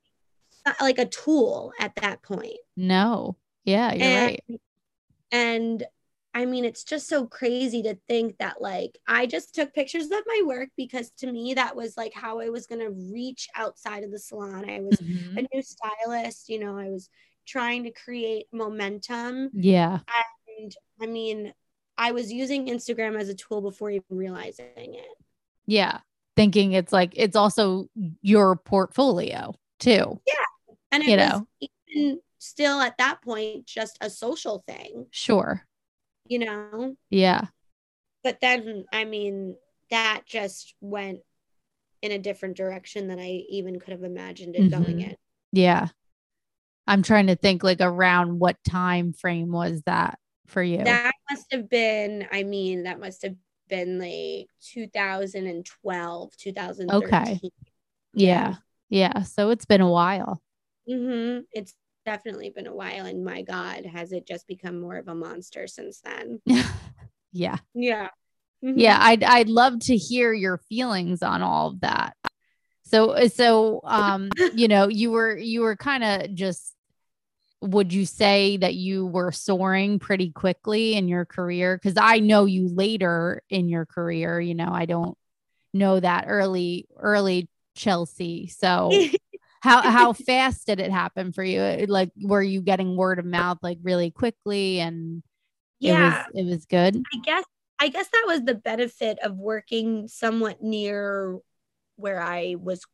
like 0.81 0.97
a 0.97 1.05
tool 1.05 1.71
at 1.79 1.93
that 1.97 2.23
point. 2.23 2.57
No. 2.75 3.37
Yeah, 3.65 3.93
you're 3.93 4.07
and, 4.07 4.25
right. 4.49 4.61
And 5.31 5.83
I 6.33 6.45
mean, 6.45 6.65
it's 6.65 6.83
just 6.83 7.07
so 7.07 7.27
crazy 7.27 7.81
to 7.83 7.97
think 8.07 8.37
that 8.39 8.61
like 8.61 8.97
I 9.07 9.25
just 9.25 9.53
took 9.55 9.73
pictures 9.73 10.05
of 10.05 10.23
my 10.25 10.41
work 10.45 10.69
because 10.75 11.11
to 11.19 11.31
me 11.31 11.53
that 11.53 11.75
was 11.75 11.95
like 11.97 12.13
how 12.13 12.39
I 12.39 12.49
was 12.49 12.65
gonna 12.67 12.89
reach 12.91 13.47
outside 13.55 14.03
of 14.03 14.11
the 14.11 14.19
salon. 14.19 14.69
I 14.69 14.79
was 14.81 14.99
Mhm. 14.99 15.37
a 15.37 15.55
new 15.55 15.61
stylist, 15.63 16.49
you 16.49 16.59
know, 16.59 16.77
I 16.77 16.89
was 16.89 17.09
trying 17.45 17.83
to 17.83 17.91
create 17.91 18.47
momentum. 18.51 19.49
Yeah. 19.53 19.99
And 20.59 20.75
I 21.01 21.05
mean, 21.05 21.53
I 21.97 22.11
was 22.11 22.31
using 22.31 22.67
Instagram 22.67 23.19
as 23.19 23.29
a 23.29 23.35
tool 23.35 23.61
before 23.61 23.89
even 23.91 24.03
realizing 24.09 24.65
it. 24.75 25.17
Yeah. 25.65 25.99
Thinking 26.35 26.73
it's 26.73 26.91
like 26.91 27.13
it's 27.15 27.35
also 27.35 27.87
your 28.21 28.55
portfolio 28.57 29.53
too. 29.79 30.19
Yeah. 30.27 30.75
And 30.91 31.03
it 31.03 31.09
You 31.09 31.17
was 31.17 31.29
know. 31.29 31.47
even 31.89 32.19
still 32.39 32.79
at 32.81 32.97
that 32.97 33.21
point 33.21 33.65
just 33.65 33.97
a 34.01 34.09
social 34.09 34.63
thing, 34.67 35.07
Sure. 35.11 35.65
you 36.27 36.39
know? 36.39 36.95
Yeah. 37.09 37.45
But 38.23 38.39
then, 38.41 38.85
I 38.91 39.05
mean, 39.05 39.55
that 39.91 40.23
just 40.25 40.75
went 40.81 41.19
in 42.01 42.11
a 42.11 42.19
different 42.19 42.57
direction 42.57 43.07
than 43.07 43.19
I 43.19 43.43
even 43.49 43.79
could 43.79 43.91
have 43.91 44.03
imagined 44.03 44.55
it 44.55 44.69
going 44.69 44.97
Mhm. 44.97 45.09
in. 45.09 45.15
Yeah. 45.51 45.87
I'm 46.87 47.01
trying 47.03 47.27
to 47.27 47.35
think 47.35 47.63
like 47.63 47.81
around 47.81 48.39
what 48.39 48.57
time 48.63 49.13
frame 49.13 49.51
was 49.51 49.81
that 49.85 50.19
for 50.47 50.61
you? 50.61 50.77
That 50.77 51.13
must 51.29 51.51
have 51.51 51.69
been, 51.69 52.27
I 52.31 52.43
mean, 52.43 52.83
that 52.83 52.99
must 52.99 53.23
have 53.23 53.35
been 53.67 53.99
like 53.99 54.47
2012, 54.61 56.35
2013. 56.37 57.07
Okay. 57.13 57.51
yeah. 58.13 58.55
Yeah. 58.89 59.23
So 59.23 59.49
it's 59.49 59.65
been 59.65 59.81
a 59.81 59.89
while. 59.89 60.41
hmm 60.87 61.39
It's 61.51 61.73
definitely 62.05 62.51
been 62.51 62.67
a 62.67 62.75
while. 62.75 63.05
And 63.05 63.25
my 63.25 63.41
God, 63.41 63.85
has 63.85 64.11
it 64.11 64.27
just 64.27 64.47
become 64.47 64.79
more 64.79 64.97
of 64.97 65.07
a 65.07 65.15
monster 65.15 65.67
since 65.67 66.01
then? 66.01 66.39
yeah. 66.45 67.57
Yeah. 67.73 68.09
Mhm. 68.63 68.79
Yeah. 68.79 68.97
I'd 69.01 69.23
I'd 69.23 69.49
love 69.49 69.79
to 69.81 69.95
hear 69.95 70.33
your 70.33 70.57
feelings 70.69 71.23
on 71.23 71.41
all 71.41 71.69
of 71.69 71.81
that. 71.81 72.15
So 72.83 73.27
so 73.27 73.81
um, 73.83 74.29
you 74.55 74.67
know, 74.67 74.87
you 74.87 75.11
were 75.11 75.35
you 75.37 75.61
were 75.61 75.75
kind 75.75 76.03
of 76.03 76.35
just 76.35 76.74
would 77.61 77.93
you 77.93 78.05
say 78.05 78.57
that 78.57 78.75
you 78.75 79.05
were 79.05 79.31
soaring 79.31 79.99
pretty 79.99 80.31
quickly 80.31 80.95
in 80.95 81.07
your 81.07 81.25
career? 81.25 81.77
Because 81.77 81.97
I 81.99 82.19
know 82.19 82.45
you 82.45 82.67
later 82.67 83.41
in 83.49 83.69
your 83.69 83.85
career, 83.85 84.39
you 84.39 84.53
know, 84.55 84.69
I 84.71 84.85
don't 84.85 85.17
know 85.73 85.99
that 85.99 86.25
early, 86.27 86.87
early 86.97 87.49
Chelsea. 87.75 88.47
So 88.47 88.91
how 89.61 89.81
how 89.81 90.13
fast 90.13 90.67
did 90.67 90.79
it 90.79 90.91
happen 90.91 91.31
for 91.31 91.43
you? 91.43 91.61
It- 91.61 91.89
Like 91.89 92.11
were 92.21 92.43
you 92.43 92.61
getting 92.61 92.95
word 92.95 93.19
of 93.19 93.25
mouth 93.25 93.57
like 93.63 93.79
really 93.81 94.11
quickly 94.11 94.79
and 94.79 95.23
yeah. 95.79 96.25
it 96.33 96.35
was 96.35 96.45
it 96.45 96.49
was 96.51 96.65
good? 96.65 96.97
I 96.97 97.17
guess 97.23 97.43
I 97.79 97.87
guess 97.89 98.07
that 98.09 98.23
was 98.27 98.43
the 98.43 98.55
benefit 98.55 99.17
of 99.23 99.37
working 99.37 100.07
somewhat 100.07 100.61
near 100.61 101.39
where 101.95 102.21
I 102.21 102.55
was 102.59 102.85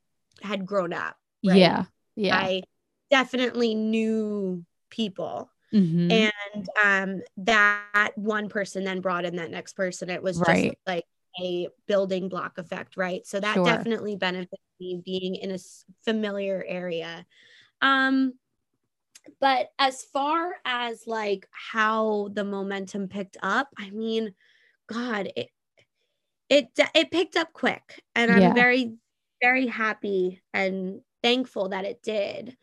had 0.42 0.66
grown 0.66 0.94
up. 0.94 1.16
right? 1.46 1.58
Yeah. 1.58 1.84
Yeah. 2.16 2.38
I 2.38 2.64
definitely 3.12 3.76
knew 3.76 4.66
people. 4.92 5.52
Mhm. 5.72 6.22
And 6.56 6.70
um 6.84 7.22
that 7.38 8.14
one 8.18 8.50
person 8.50 8.86
then 8.86 9.02
brought 9.02 9.26
in 9.26 9.38
that 9.38 9.52
next 9.52 9.74
person. 9.76 10.10
It 10.12 10.24
was 10.24 10.42
just 10.42 10.68
like 10.88 11.06
a 11.44 11.70
building 11.88 12.30
block 12.30 12.58
effect, 12.60 12.98
right? 12.98 13.26
So 13.28 13.40
that 13.42 13.64
Sure. 13.64 13.66
definitely 13.66 14.18
benefited 14.18 14.60
me 14.82 15.02
being 15.06 15.36
in 15.36 15.52
a 15.52 15.60
familiar 16.06 16.64
area. 16.68 17.26
Um, 17.82 18.36
but 19.40 19.70
as 19.80 20.04
far 20.04 20.56
as 20.66 21.08
like 21.08 21.48
how 21.52 22.30
the 22.34 22.44
momentum 22.44 23.08
picked 23.08 23.38
up, 23.42 23.70
I 23.78 23.90
mean, 23.92 24.34
God, 24.88 25.32
it 25.36 25.50
it 26.50 26.70
it 26.96 27.12
picked 27.12 27.36
up 27.38 27.54
quick, 27.54 28.04
and 28.16 28.32
I'm 28.32 28.54
Yeah. 28.54 28.54
very 28.54 28.98
very 29.42 29.68
happy 29.68 30.42
and 30.54 31.02
thankful 31.24 31.70
that 31.70 31.86
it 31.86 32.02
did. 32.04 32.58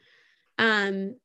Um, 0.59 1.17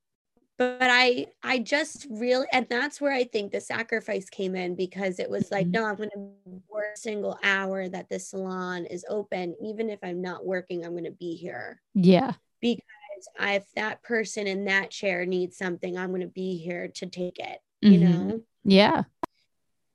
but 0.57 0.77
I 0.81 1.27
I 1.41 1.59
just 1.59 2.05
really 2.09 2.45
and 2.53 2.67
that's 2.69 3.01
where 3.01 3.11
I 3.11 3.23
think 3.23 3.51
the 3.51 3.59
sacrifice 3.59 4.29
came 4.29 4.55
in 4.55 4.75
because 4.75 5.19
it 5.19 5.29
was 5.29 5.49
like 5.51 5.67
Mhm. 5.67 5.71
no 5.71 5.85
I'm 5.85 5.95
going 5.95 6.09
to 6.11 6.61
work 6.69 6.85
a 6.95 6.99
single 6.99 7.37
hour 7.43 7.89
that 7.89 8.07
this 8.09 8.29
salon 8.29 8.85
is 8.85 9.03
open 9.09 9.55
even 9.63 9.89
if 9.89 9.99
I'm 10.03 10.21
not 10.21 10.45
working 10.45 10.85
I'm 10.85 10.91
going 10.91 11.05
to 11.05 11.11
be 11.11 11.35
here 11.35 11.81
Yeah. 11.95 12.33
because 12.61 12.83
I, 13.39 13.55
if 13.55 13.65
that 13.75 14.03
person 14.03 14.45
in 14.47 14.65
that 14.65 14.91
chair 14.91 15.25
needs 15.25 15.57
something 15.57 15.97
I'm 15.97 16.09
going 16.09 16.21
to 16.21 16.27
be 16.27 16.57
here 16.57 16.87
to 16.87 17.05
take 17.07 17.39
it 17.39 17.59
you 17.81 17.97
know 17.97 18.41
Yeah. 18.63 19.03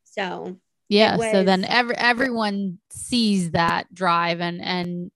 so 0.05 0.57
Yeah. 0.89 1.17
So 1.19 1.45
then 1.45 1.65
every 1.65 1.97
everyone 1.97 2.79
sees 2.91 3.53
that 3.53 3.95
drive 3.95 4.41
and 4.41 4.61
and 4.61 5.11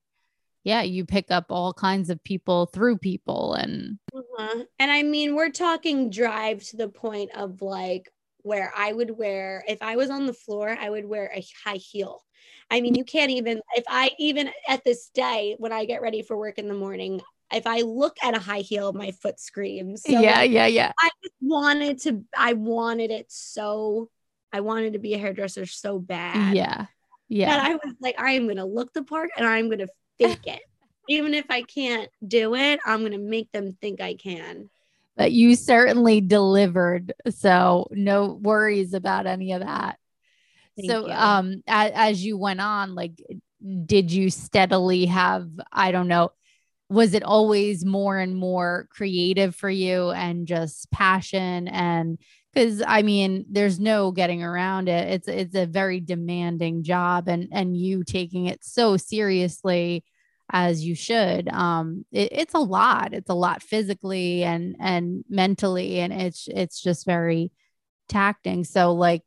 yeah, 0.63 0.81
you 0.83 1.03
pick 1.05 1.29
up 1.29 1.47
all 1.49 1.73
kinds 1.73 2.09
of 2.09 2.23
people 2.23 2.67
through 2.67 2.97
people 2.99 3.53
and 3.55 3.99
Uh-huh. 4.37 4.63
And 4.79 4.91
I 4.91 5.03
mean, 5.03 5.35
we're 5.35 5.51
talking 5.51 6.09
drive 6.09 6.63
to 6.65 6.77
the 6.77 6.89
point 6.89 7.31
of 7.35 7.61
like 7.61 8.11
where 8.41 8.73
I 8.75 8.91
would 8.91 9.17
wear, 9.17 9.63
if 9.67 9.81
I 9.81 9.95
was 9.95 10.09
on 10.09 10.25
the 10.25 10.33
floor, 10.33 10.75
I 10.79 10.89
would 10.89 11.05
wear 11.05 11.31
a 11.33 11.45
high 11.63 11.75
heel. 11.75 12.21
I 12.69 12.81
mean, 12.81 12.95
you 12.95 13.03
can't 13.03 13.31
even, 13.31 13.61
if 13.75 13.83
I 13.87 14.11
even 14.19 14.49
at 14.67 14.83
this 14.83 15.09
day, 15.13 15.55
when 15.59 15.71
I 15.71 15.85
get 15.85 16.01
ready 16.01 16.23
for 16.23 16.35
work 16.37 16.57
in 16.57 16.67
the 16.67 16.73
morning, 16.73 17.21
if 17.53 17.67
I 17.67 17.81
look 17.81 18.17
at 18.23 18.35
a 18.35 18.39
high 18.39 18.59
heel, 18.59 18.93
my 18.93 19.11
foot 19.11 19.39
screams. 19.39 20.01
So, 20.03 20.11
yeah, 20.11 20.39
like, 20.39 20.51
yeah, 20.51 20.65
yeah. 20.65 20.91
I 20.99 21.09
just 21.23 21.35
wanted 21.39 21.99
to, 22.01 22.23
I 22.35 22.53
wanted 22.53 23.11
it 23.11 23.27
so, 23.29 24.09
I 24.51 24.61
wanted 24.61 24.93
to 24.93 24.99
be 24.99 25.13
a 25.13 25.19
hairdresser 25.19 25.65
so 25.67 25.99
bad. 25.99 26.55
Yeah. 26.55 26.87
Yeah. 27.29 27.55
That 27.55 27.65
I 27.65 27.75
was 27.75 27.95
like, 28.01 28.19
I 28.19 28.31
am 28.31 28.45
going 28.45 28.57
to 28.57 28.65
look 28.65 28.93
the 28.93 29.03
part 29.03 29.29
and 29.37 29.45
I'm 29.45 29.67
going 29.67 29.79
to 29.79 29.87
fake 30.19 30.47
it. 30.47 30.61
Even 31.07 31.33
if 31.33 31.45
I 31.49 31.63
can't 31.63 32.09
do 32.25 32.55
it, 32.55 32.79
I'm 32.85 32.99
going 32.99 33.11
to 33.11 33.17
make 33.17 33.51
them 33.51 33.77
think 33.81 34.01
I 34.01 34.15
can. 34.15 34.69
but 35.15 35.31
you 35.31 35.55
certainly 35.55 36.21
delivered. 36.21 37.13
So 37.29 37.87
no 37.91 38.33
worries 38.41 38.93
about 38.93 39.27
any 39.27 39.51
of 39.53 39.61
that. 39.61 39.97
Thank 40.75 40.89
so 40.89 41.07
you. 41.07 41.13
um 41.13 41.63
as, 41.67 41.91
as 41.93 42.25
you 42.25 42.37
went 42.37 42.61
on, 42.61 42.95
like 42.95 43.21
did 43.85 44.11
you 44.11 44.29
steadily 44.29 45.05
have, 45.05 45.47
I 45.71 45.91
don't 45.91 46.07
know, 46.07 46.31
was 46.89 47.13
it 47.13 47.23
always 47.23 47.85
more 47.85 48.17
and 48.17 48.35
more 48.35 48.87
creative 48.91 49.55
for 49.55 49.69
you 49.69 50.11
and 50.11 50.47
just 50.47 50.89
passion 50.91 51.67
and 51.67 52.17
because 52.53 52.83
I 52.85 53.01
mean, 53.01 53.45
there's 53.49 53.79
no 53.79 54.11
getting 54.11 54.43
around 54.43 54.87
it. 54.89 55.09
It's 55.09 55.27
it's 55.27 55.55
a 55.55 55.65
very 55.65 55.99
demanding 55.99 56.83
job, 56.83 57.27
and 57.27 57.47
and 57.51 57.75
you 57.75 58.03
taking 58.03 58.45
it 58.45 58.63
so 58.63 58.95
seriously 58.97 60.03
as 60.51 60.83
you 60.83 60.95
should. 60.95 61.49
Um, 61.49 62.05
it, 62.11 62.29
it's 62.31 62.53
a 62.53 62.59
lot. 62.59 63.13
It's 63.13 63.29
a 63.29 63.35
lot 63.35 63.61
physically 63.61 64.43
and 64.43 64.75
and 64.79 65.23
mentally, 65.29 65.99
and 65.99 66.13
it's 66.13 66.47
it's 66.47 66.81
just 66.81 67.05
very 67.05 67.51
taxing. 68.09 68.63
So, 68.63 68.93
like, 68.93 69.23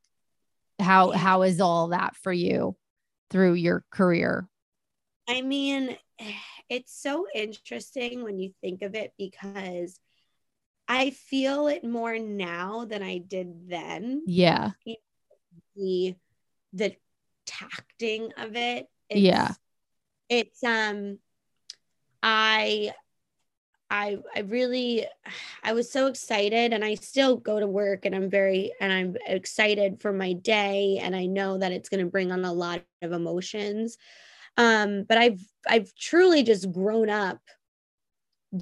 how 0.79 1.11
how 1.11 1.43
is 1.43 1.61
all 1.61 1.89
that 1.89 2.17
for 2.17 2.33
you 2.33 2.77
through 3.31 3.55
your 3.55 3.85
career? 3.91 4.49
I 5.29 5.43
mean, 5.43 5.97
it's 6.69 7.01
so 7.01 7.27
interesting 7.35 8.25
when 8.25 8.39
you 8.39 8.53
think 8.61 8.83
of 8.83 8.95
it 8.95 9.13
because 9.19 9.99
I 10.89 11.11
feel 11.11 11.67
it 11.69 11.85
more 11.85 12.19
now 12.19 12.85
than 12.85 13.03
I 13.03 13.19
did 13.19 13.69
then. 13.69 14.23
Yeah, 14.27 14.71
The 15.75 16.15
the 16.73 16.97
tacting 17.47 18.33
of 18.37 18.57
it. 18.57 18.87
It's, 19.09 19.21
Yeah. 19.21 19.53
It's 20.29 20.63
um 20.65 21.19
I 22.23 22.93
I 23.91 24.19
I 24.35 24.41
really 24.41 25.07
I 25.63 25.73
was 25.73 25.91
so 25.91 26.09
excited 26.09 26.73
and 26.73 26.85
I 26.85 26.95
still 26.97 27.37
go 27.37 27.61
to 27.61 27.67
work 27.67 28.05
and 28.05 28.15
I'm 28.15 28.29
very 28.29 28.73
and 28.81 28.93
I'm 28.93 29.17
excited 29.27 30.01
for 30.01 30.13
my 30.13 30.33
day 30.33 30.99
and 31.01 31.15
I 31.15 31.27
know 31.27 31.59
that 31.59 31.73
it's 31.73 31.89
going 31.89 32.05
to 32.05 32.11
bring 32.11 32.33
on 32.33 32.45
a 32.45 32.53
lot 32.53 32.83
of 33.03 33.13
emotions. 33.13 33.97
Um 34.57 35.05
but 35.09 35.19
I've 35.19 35.41
I've 35.69 35.95
truly 35.95 36.43
just 36.43 36.73
grown 36.73 37.11
up 37.11 37.41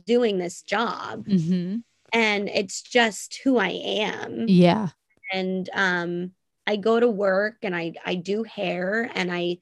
doing 0.06 0.38
this 0.38 0.62
job 0.62 1.26
mm-hmm. 1.26 1.78
and 2.12 2.48
it's 2.48 2.82
just 2.82 3.38
who 3.44 3.58
I 3.58 3.68
am 3.68 4.46
yeah, 4.48 4.88
and 5.32 5.70
um 5.72 6.32
I 6.66 6.76
go 6.76 6.98
to 6.98 7.08
work 7.08 7.58
and 7.62 7.76
I 7.76 7.94
I 8.04 8.16
do 8.16 8.42
hair 8.42 9.10
and 9.14 9.32
I 9.32 9.58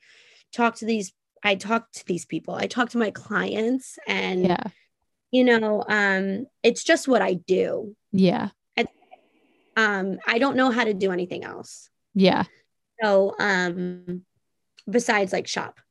talk 0.52 0.76
to 0.76 0.86
these 0.86 1.12
I 1.42 1.54
talk 1.56 1.90
to 1.92 2.06
these 2.06 2.24
people. 2.24 2.54
I 2.54 2.66
talk 2.66 2.90
to 2.90 2.98
my 2.98 3.10
clients 3.10 3.98
and 4.06 4.44
yeah, 4.44 4.64
you 5.30 5.44
know 5.44 5.84
um 5.88 6.46
it's 6.62 6.84
just 6.84 7.08
what 7.08 7.22
I 7.22 7.34
do. 7.34 7.96
yeah, 8.12 8.50
Um 9.76 10.18
I 10.26 10.38
don't 10.38 10.56
know 10.56 10.70
how 10.70 10.84
to 10.84 10.94
do 10.94 11.12
anything 11.12 11.44
else. 11.44 11.90
yeah. 12.14 12.44
So 13.02 13.34
um 13.38 14.22
besides 14.88 15.32
like 15.32 15.48
shop. 15.48 15.80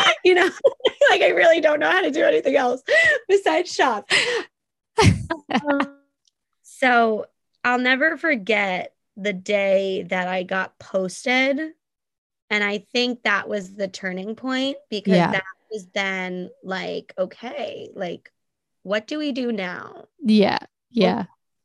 you 0.24 0.34
know, 0.34 0.48
like 1.10 1.22
I 1.22 1.28
really 1.28 1.60
don't 1.60 1.80
know 1.80 1.90
how 1.90 2.02
to 2.02 2.10
do 2.10 2.24
anything 2.24 2.56
else 2.56 2.82
besides 3.28 3.72
shop. 3.72 4.10
Um, 5.00 5.96
so 6.62 7.26
I'll 7.64 7.78
never 7.78 8.16
forget 8.16 8.94
the 9.16 9.32
day 9.32 10.04
that 10.04 10.28
I 10.28 10.42
got 10.42 10.78
posted. 10.78 11.60
And 12.52 12.62
I 12.62 12.84
think 12.92 13.22
that 13.22 13.48
was 13.48 13.72
the 13.76 13.88
turning 13.88 14.36
point 14.36 14.76
because 14.90 15.14
Yeah. 15.14 15.32
that 15.32 15.44
was 15.70 15.86
then 15.94 16.50
like, 16.62 17.14
okay, 17.16 17.88
like, 17.94 18.30
what 18.82 19.06
do 19.06 19.18
we 19.18 19.32
do 19.32 19.52
now? 19.52 20.04
Yeah, 20.22 20.58
yeah. 20.90 21.24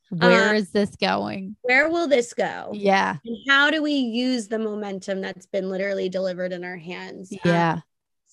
Where 0.09 0.51
Uh, 0.51 0.53
is 0.53 0.71
this 0.71 0.95
going? 0.95 1.57
Where 1.63 1.89
will 1.89 2.07
this 2.07 2.33
go? 2.33 2.71
Yeah, 2.73 3.17
And 3.25 3.37
how 3.49 3.69
do 3.69 3.83
we 3.83 3.91
use 3.95 4.47
the 4.47 4.59
momentum 4.59 5.19
that's 5.19 5.45
been 5.45 5.69
literally 5.69 6.07
delivered 6.07 6.53
in 6.53 6.63
our 6.63 6.77
hands? 6.77 7.33
Um, 7.33 7.39
yeah. 7.43 7.79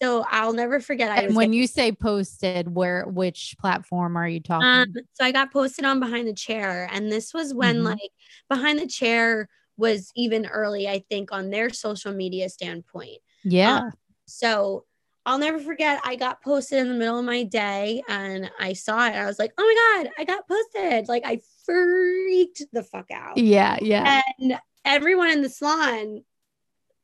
so 0.00 0.24
I'll 0.30 0.52
never 0.52 0.78
forget. 0.78 1.10
I 1.10 1.16
And 1.16 1.26
was 1.28 1.34
when 1.36 1.48
getting- 1.48 1.60
you 1.60 1.66
say 1.66 1.90
posted, 1.90 2.72
where 2.72 3.04
which 3.08 3.56
platform 3.58 4.16
are 4.16 4.28
you 4.28 4.38
talking? 4.38 4.68
Um, 4.68 4.94
so 5.14 5.24
I 5.24 5.32
got 5.32 5.52
posted 5.52 5.84
on 5.84 5.98
behind 5.98 6.28
the 6.28 6.34
chair, 6.34 6.88
and 6.92 7.10
this 7.10 7.34
was 7.34 7.52
when 7.52 7.78
Mhm. 7.80 7.84
like 7.86 8.12
behind 8.48 8.78
the 8.78 8.86
chair 8.86 9.48
was 9.76 10.12
even 10.14 10.46
early, 10.46 10.88
I 10.88 11.04
think, 11.10 11.32
on 11.32 11.50
their 11.50 11.70
social 11.70 12.12
media 12.12 12.48
standpoint. 12.48 13.18
yeah, 13.44 13.90
So 14.26 14.84
I'll 15.26 15.38
never 15.38 15.58
forget. 15.58 16.00
I 16.04 16.16
got 16.16 16.42
posted 16.42 16.78
in 16.78 16.88
the 16.88 16.94
middle 16.94 17.18
of 17.18 17.24
my 17.24 17.44
day, 17.44 18.02
and 18.08 18.50
I 18.58 18.74
saw 18.74 19.06
it. 19.06 19.14
I 19.14 19.26
was 19.26 19.38
like, 19.38 19.52
"Oh 19.56 19.64
my 19.64 20.04
god, 20.04 20.12
I 20.18 20.24
got 20.24 20.46
posted!" 20.46 21.08
Like 21.08 21.22
I 21.24 21.40
freaked 21.64 22.62
the 22.72 22.82
fuck 22.82 23.10
out, 23.10 23.38
yeah, 23.38 23.78
yeah, 23.80 24.20
and 24.40 24.58
everyone 24.84 25.30
in 25.30 25.42
the 25.42 25.48
salon 25.48 26.24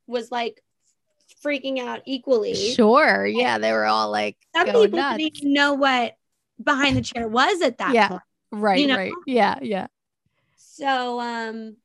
was 0.07 0.31
like 0.31 0.63
freaking 1.45 1.79
out 1.81 2.03
equally. 2.05 2.55
sure. 2.75 3.27
Yeah, 3.27 3.59
they 3.59 3.73
were 3.73 3.87
all 3.87 4.11
like 4.11 4.37
Some 4.55 4.67
going 4.67 4.85
people 4.85 4.99
nuts. 4.99 5.19
didn't 5.19 5.37
even 5.37 5.53
know 5.55 5.75
what 5.75 6.17
behind 6.63 6.97
the 6.97 7.03
chair 7.03 7.27
was 7.27 7.63
at 7.63 7.79
that 7.79 7.95
Yeah. 7.95 8.09
point. 8.09 8.23
Right, 8.53 8.81
you 8.81 8.89
know? 8.89 8.97
right. 8.97 9.13
Yeah, 9.27 9.59
yeah. 9.63 9.87
So 10.57 11.21
um 11.21 11.77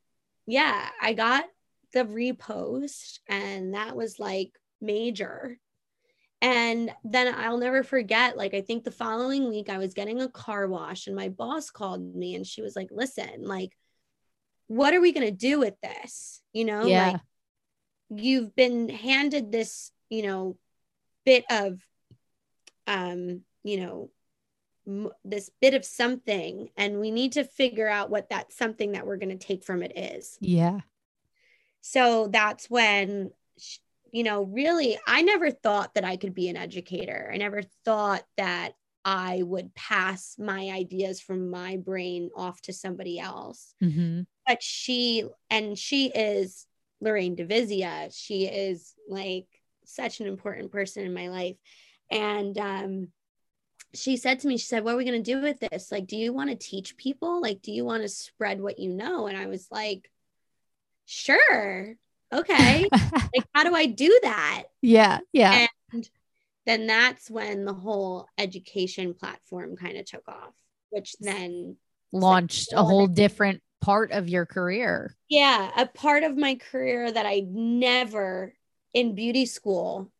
yeah, 0.45 0.89
I 1.01 1.13
got 1.13 1.45
the 1.93 2.05
repost 2.05 3.19
and 3.27 3.73
that 3.73 3.95
was 3.95 4.19
like 4.19 4.51
major. 4.81 5.57
And 6.41 6.91
then 7.03 7.33
I'll 7.33 7.57
never 7.57 7.81
forget 7.83 8.37
like 8.37 8.53
I 8.53 8.61
think 8.61 8.83
the 8.83 8.91
following 8.91 9.49
week 9.49 9.69
I 9.69 9.77
was 9.77 9.93
getting 9.93 10.21
a 10.21 10.29
car 10.29 10.67
wash 10.67 11.07
and 11.07 11.15
my 11.15 11.29
boss 11.29 11.71
called 11.71 12.15
me 12.15 12.35
and 12.35 12.45
she 12.45 12.61
was 12.61 12.75
like, 12.75 12.89
"Listen, 12.91 13.43
like 13.43 13.75
what 14.67 14.93
are 14.93 15.01
we 15.01 15.13
going 15.13 15.25
to 15.25 15.31
do 15.31 15.59
with 15.59 15.75
this?" 15.81 16.41
You 16.53 16.65
know, 16.65 16.87
Yeah. 16.87 17.11
like 17.11 17.21
you've 18.09 18.55
been 18.55 18.89
handed 18.89 19.51
this, 19.51 19.91
you 20.09 20.23
know, 20.23 20.57
bit 21.25 21.45
of 21.49 21.79
um, 22.85 23.41
you 23.63 23.77
know, 23.77 24.11
this 25.23 25.49
bit 25.61 25.73
of 25.73 25.83
something 25.83 26.69
and 26.77 26.99
we 26.99 27.11
need 27.11 27.31
to 27.33 27.43
figure 27.43 27.87
out 27.87 28.09
what 28.09 28.29
that 28.29 28.51
something 28.53 28.91
that 28.91 29.05
we're 29.07 29.17
going 29.17 29.37
to 29.37 29.47
take 29.47 29.63
from 29.63 29.81
it 29.81 29.97
is 29.97 30.37
Yeah. 30.41 30.81
so 31.81 32.27
that's 32.31 32.69
when 32.69 33.31
you 34.11 34.23
know 34.23 34.43
really 34.43 34.97
i 35.07 35.21
never 35.23 35.49
thought 35.51 35.93
that 35.95 36.05
i 36.05 36.17
could 36.17 36.33
be 36.35 36.49
an 36.49 36.57
educator 36.57 37.29
i 37.33 37.37
never 37.37 37.63
thought 37.83 38.23
that 38.37 38.73
i 39.03 39.41
would 39.43 39.73
pass 39.73 40.35
my 40.37 40.69
ideas 40.69 41.19
from 41.19 41.49
my 41.49 41.77
brain 41.77 42.29
off 42.35 42.61
to 42.61 42.73
somebody 42.73 43.19
else 43.19 43.73
hmm 43.79 44.21
but 44.47 44.61
she 44.61 45.23
and 45.49 45.75
she 45.77 46.07
is 46.09 46.67
Lorraine 47.01 47.35
Divizia. 47.35 48.15
She 48.15 48.45
is 48.45 48.93
like 49.09 49.47
such 49.85 50.19
an 50.19 50.27
important 50.27 50.71
person 50.71 51.03
in 51.03 51.15
my 51.15 51.29
life. 51.29 51.55
And 52.11 52.55
um, 52.59 53.07
she 53.95 54.17
said 54.17 54.39
to 54.39 54.47
me, 54.47 54.57
she 54.57 54.65
said, 54.65 54.83
What 54.83 54.93
are 54.93 54.97
we 54.97 55.05
going 55.05 55.21
to 55.23 55.33
do 55.33 55.41
with 55.41 55.59
this? 55.59 55.91
Like, 55.91 56.07
do 56.07 56.17
you 56.17 56.33
want 56.33 56.49
to 56.49 56.55
teach 56.55 56.97
people? 56.97 57.41
Like, 57.41 57.61
do 57.61 57.71
you 57.71 57.85
want 57.85 58.03
to 58.03 58.09
spread 58.09 58.61
what 58.61 58.79
you 58.79 58.93
know? 58.93 59.27
And 59.27 59.37
I 59.37 59.47
was 59.47 59.67
like, 59.71 60.09
Sure. 61.05 61.95
Okay. 62.33 62.89
like, 62.91 63.45
how 63.53 63.63
do 63.63 63.75
I 63.75 63.85
do 63.85 64.19
that? 64.23 64.63
Yeah. 64.81 65.19
Yeah. 65.31 65.67
And 65.93 66.09
then 66.65 66.87
that's 66.87 67.29
when 67.29 67.65
the 67.65 67.73
whole 67.73 68.27
education 68.37 69.13
platform 69.13 69.75
kind 69.75 69.97
of 69.97 70.05
took 70.05 70.27
off, 70.27 70.53
which 70.89 71.15
then 71.19 71.77
launched 72.11 72.73
a 72.73 72.83
whole 72.83 73.07
different 73.07 73.61
part 73.81 74.11
of 74.11 74.27
your 74.27 74.45
career. 74.45 75.15
Yeah, 75.29 75.69
a 75.77 75.85
part 75.85 76.23
of 76.23 76.35
my 76.35 76.55
career 76.55 77.11
that 77.11 77.25
I 77.25 77.43
never 77.47 78.53
in 78.93 79.13
beauty 79.13 79.45
school 79.45 80.11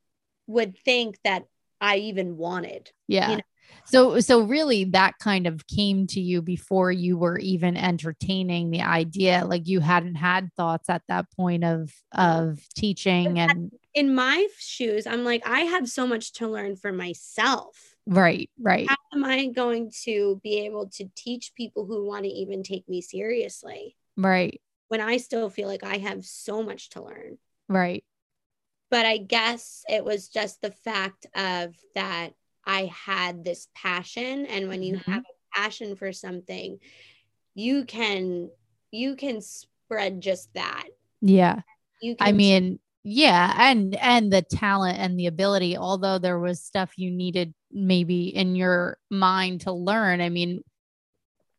would 0.47 0.77
think 0.77 1.17
that 1.23 1.45
I 1.81 1.97
even 1.97 2.37
wanted. 2.37 2.91
Yeah. 3.07 3.31
You 3.31 3.37
know? 3.37 3.43
So 3.85 4.19
so 4.19 4.41
really 4.41 4.85
that 4.85 5.17
kind 5.19 5.47
of 5.47 5.67
came 5.67 6.07
to 6.07 6.19
you 6.19 6.41
before 6.41 6.91
you 6.91 7.17
were 7.17 7.37
even 7.39 7.77
entertaining 7.77 8.71
the 8.71 8.81
idea 8.81 9.45
like 9.45 9.67
you 9.67 9.79
hadn't 9.79 10.15
had 10.15 10.49
thoughts 10.55 10.89
at 10.89 11.03
that 11.07 11.31
point 11.35 11.63
of 11.63 11.91
of 12.11 12.59
teaching 12.75 13.39
and 13.39 13.71
in 13.93 14.15
my 14.15 14.47
shoes 14.57 15.05
I'm 15.05 15.23
like 15.23 15.47
I 15.47 15.61
have 15.61 15.87
so 15.87 16.07
much 16.07 16.33
to 16.33 16.47
learn 16.47 16.75
for 16.75 16.91
myself. 16.91 17.95
Right, 18.07 18.49
right. 18.59 18.87
How 18.87 18.97
am 19.13 19.23
I 19.23 19.47
going 19.47 19.91
to 20.03 20.39
be 20.43 20.65
able 20.65 20.89
to 20.89 21.09
teach 21.15 21.53
people 21.55 21.85
who 21.85 22.05
want 22.05 22.25
to 22.25 22.29
even 22.29 22.61
take 22.61 22.87
me 22.87 23.01
seriously? 23.01 23.95
Right. 24.15 24.61
When 24.89 25.01
I 25.01 25.17
still 25.17 25.49
feel 25.49 25.67
like 25.67 25.83
I 25.83 25.97
have 25.97 26.23
so 26.23 26.61
much 26.61 26.91
to 26.91 27.03
learn. 27.03 27.39
Right. 27.67 28.03
But 28.91 29.07
I 29.07 29.17
guess 29.17 29.83
it 29.89 30.05
was 30.05 30.29
just 30.29 30.61
the 30.61 30.71
fact 30.71 31.25
of 31.35 31.75
that 31.95 32.33
I 32.65 32.91
had 32.93 33.43
this 33.43 33.67
passion 33.75 34.45
and 34.45 34.67
when 34.67 34.83
you 34.83 34.95
mm-hmm. 34.95 35.11
have 35.11 35.23
a 35.23 35.59
passion 35.59 35.95
for 35.95 36.11
something 36.11 36.79
you 37.55 37.85
can 37.85 38.49
you 38.91 39.15
can 39.15 39.41
spread 39.41 40.21
just 40.21 40.53
that. 40.53 40.87
Yeah. 41.21 41.61
You 42.01 42.15
I 42.19 42.33
mean, 42.33 42.79
yeah, 43.03 43.53
and 43.57 43.95
and 43.95 44.31
the 44.31 44.41
talent 44.41 44.99
and 44.99 45.17
the 45.17 45.27
ability 45.27 45.77
although 45.77 46.19
there 46.19 46.39
was 46.39 46.61
stuff 46.61 46.91
you 46.97 47.09
needed 47.09 47.53
maybe 47.71 48.27
in 48.27 48.55
your 48.55 48.97
mind 49.09 49.61
to 49.61 49.71
learn. 49.71 50.21
I 50.21 50.29
mean, 50.29 50.61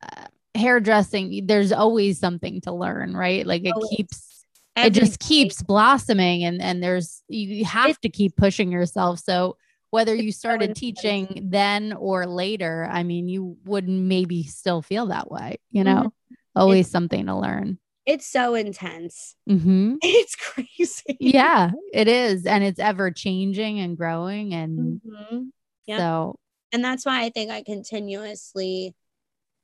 uh, 0.03 0.27
hairdressing 0.55 1.47
there's 1.47 1.73
always 1.73 2.19
something 2.19 2.61
to 2.63 2.73
learn, 2.73 3.17
right? 3.17 3.47
Like 3.47 3.65
it 3.65 3.73
always. 3.75 3.91
keeps 3.97 4.45
it 4.77 4.91
just 4.91 5.19
keeps 5.21 5.63
blossoming 5.63 6.45
and 6.45 6.61
and 6.61 6.83
there's 6.83 7.23
you 7.29 7.65
have 7.65 7.99
to 8.03 8.11
keep 8.11 8.37
pushing 8.37 8.71
yourself. 8.71 9.21
So 9.21 9.57
whether 9.91 10.15
you 10.15 10.33
started 10.33 10.75
teaching 10.75 11.49
then 11.51 11.93
or 11.93 12.27
later, 12.27 12.89
I 12.91 13.03
mean, 13.03 13.29
you 13.29 13.57
would 13.65 13.89
maybe 13.89 14.43
still 14.45 14.83
feel 14.83 15.07
that 15.07 15.31
way, 15.31 15.59
you 15.71 15.85
know, 15.85 15.97
mm-hmm. 15.97 16.35
always 16.55 16.87
it's, 16.87 16.93
something 16.93 17.27
to 17.27 17.37
learn. 17.37 17.79
It's 18.05 18.27
so 18.27 18.55
intense. 18.55 19.35
Mm-hmm. 19.49 19.97
It's 20.03 20.35
crazy. 20.37 21.17
Yeah, 21.21 21.71
it 21.93 22.09
is. 22.09 22.47
And 22.47 22.65
it's 22.65 22.81
ever 22.81 23.11
changing 23.11 23.79
and 23.79 23.97
growing. 23.97 24.55
And 24.55 25.01
mm-hmm. 25.01 25.43
yep. 25.87 25.99
so, 25.99 26.37
and 26.73 26.85
that's 26.85 27.07
why 27.07 27.23
I 27.23 27.31
think 27.31 27.51
I 27.51 27.63
continuously 27.63 28.95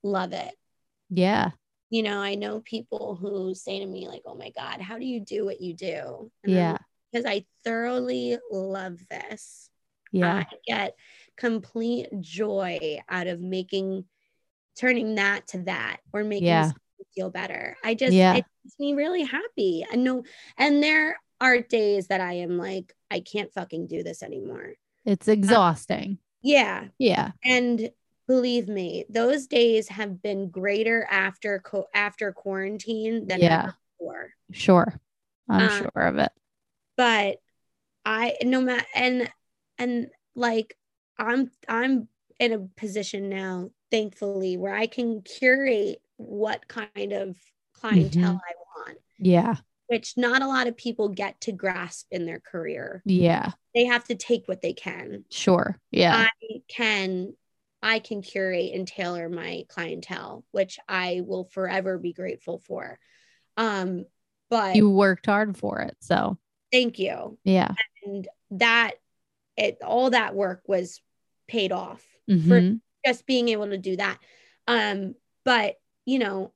love 0.02 0.32
it. 0.32 0.54
Yeah. 1.10 1.50
You 1.90 2.04
know, 2.04 2.20
I 2.20 2.36
know 2.36 2.60
people 2.60 3.16
who 3.16 3.54
say 3.54 3.80
to 3.80 3.86
me, 3.86 4.08
like, 4.08 4.22
oh 4.24 4.34
my 4.34 4.50
God, 4.50 4.80
how 4.80 4.98
do 4.98 5.04
you 5.04 5.20
do 5.20 5.44
what 5.44 5.60
you 5.60 5.74
do? 5.74 6.30
And 6.44 6.52
yeah. 6.52 6.78
Because 7.12 7.26
I 7.26 7.44
thoroughly 7.64 8.38
love 8.50 8.98
this. 9.10 9.68
Yeah. 10.12 10.36
I 10.36 10.46
get 10.66 10.96
complete 11.36 12.08
joy 12.20 13.00
out 13.08 13.26
of 13.26 13.40
making 13.40 14.04
turning 14.76 15.16
that 15.16 15.46
to 15.48 15.58
that 15.64 15.98
or 16.12 16.24
making 16.24 16.48
yeah. 16.48 16.72
feel 17.14 17.30
better. 17.30 17.76
I 17.82 17.94
just 17.94 18.12
yeah. 18.12 18.34
it 18.34 18.44
makes 18.64 18.78
me 18.78 18.94
really 18.94 19.24
happy. 19.24 19.84
I 19.90 19.96
know 19.96 20.24
and 20.56 20.82
there 20.82 21.18
are 21.40 21.60
days 21.60 22.06
that 22.08 22.20
I 22.20 22.34
am 22.34 22.58
like, 22.58 22.94
I 23.10 23.20
can't 23.20 23.52
fucking 23.52 23.88
do 23.88 24.02
this 24.02 24.22
anymore. 24.22 24.74
It's 25.04 25.28
exhausting. 25.28 26.18
yeah. 26.42 26.84
Yeah. 26.98 27.32
And 27.44 27.90
believe 28.28 28.68
me, 28.68 29.04
those 29.08 29.46
days 29.46 29.88
have 29.88 30.22
been 30.22 30.48
greater 30.50 31.06
after 31.10 31.58
co- 31.58 31.88
after 31.94 32.32
quarantine 32.32 33.26
than 33.26 33.40
yeah. 33.40 33.72
before. 33.98 34.30
Sure. 34.52 35.00
I'm 35.48 35.68
um, 35.68 35.78
sure 35.78 36.02
of 36.06 36.18
it. 36.18 36.32
But 36.96 37.38
I 38.04 38.36
no 38.42 38.60
matter 38.60 38.86
and 38.94 39.30
and 39.82 40.08
like 40.34 40.76
i'm 41.18 41.50
i'm 41.68 42.08
in 42.38 42.52
a 42.52 42.80
position 42.80 43.28
now 43.28 43.68
thankfully 43.90 44.56
where 44.56 44.74
i 44.74 44.86
can 44.86 45.22
curate 45.22 46.00
what 46.16 46.66
kind 46.68 47.12
of 47.12 47.36
clientele 47.74 48.34
mm-hmm. 48.34 48.36
i 48.36 48.54
want 48.86 48.98
yeah. 49.22 49.56
which 49.86 50.14
not 50.16 50.42
a 50.42 50.46
lot 50.46 50.66
of 50.66 50.76
people 50.76 51.08
get 51.08 51.40
to 51.42 51.52
grasp 51.52 52.06
in 52.10 52.26
their 52.26 52.40
career. 52.40 53.02
Yeah. 53.04 53.52
They 53.74 53.84
have 53.84 54.04
to 54.04 54.16
take 54.16 54.48
what 54.48 54.60
they 54.60 54.72
can. 54.72 55.24
Sure. 55.30 55.78
Yeah. 55.90 56.26
I 56.26 56.62
can 56.68 57.34
i 57.84 57.98
can 57.98 58.22
curate 58.22 58.72
and 58.74 58.86
tailor 58.86 59.28
my 59.28 59.64
clientele 59.68 60.44
which 60.52 60.78
i 60.88 61.20
will 61.24 61.44
forever 61.44 61.98
be 61.98 62.12
grateful 62.12 62.58
for. 62.58 62.98
Um 63.56 64.06
but 64.50 64.76
you 64.76 64.90
worked 64.90 65.26
hard 65.26 65.56
for 65.56 65.80
it 65.80 65.96
so. 66.00 66.38
Thank 66.70 66.98
you. 66.98 67.38
Yeah. 67.44 67.72
And 68.04 68.26
that 68.52 68.92
it 69.56 69.78
all 69.82 70.10
that 70.10 70.34
work 70.34 70.62
was 70.66 71.00
paid 71.48 71.72
off 71.72 72.04
mm-hmm. 72.28 72.48
for 72.48 72.78
just 73.06 73.26
being 73.26 73.48
able 73.48 73.68
to 73.68 73.78
do 73.78 73.96
that. 73.96 74.18
Um, 74.66 75.14
but 75.44 75.76
you 76.04 76.18
know, 76.18 76.52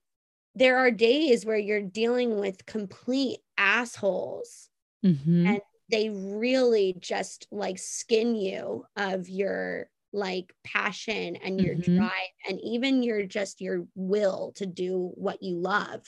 there 0.55 0.79
are 0.79 0.91
days 0.91 1.45
where 1.45 1.59
you're 1.59 1.83
dealing 1.83 2.41
with 2.41 2.67
complete 2.67 3.41
assholes 3.59 4.69
mm-hmm. 5.05 5.47
and 5.47 5.61
they 5.91 6.09
really 6.11 6.97
just 6.99 7.47
like 7.51 7.79
skin 7.79 8.35
you 8.35 8.85
of 8.97 9.29
your 9.29 9.89
like 10.13 10.53
passion 10.65 11.37
and 11.37 11.61
your 11.61 11.75
mm-hmm. 11.75 11.99
drive 11.99 12.11
and 12.49 12.59
even 12.63 13.03
your 13.03 13.25
just 13.25 13.61
your 13.61 13.87
will 13.95 14.53
to 14.57 14.65
do 14.67 15.11
what 15.15 15.43
you 15.43 15.57
love 15.57 16.03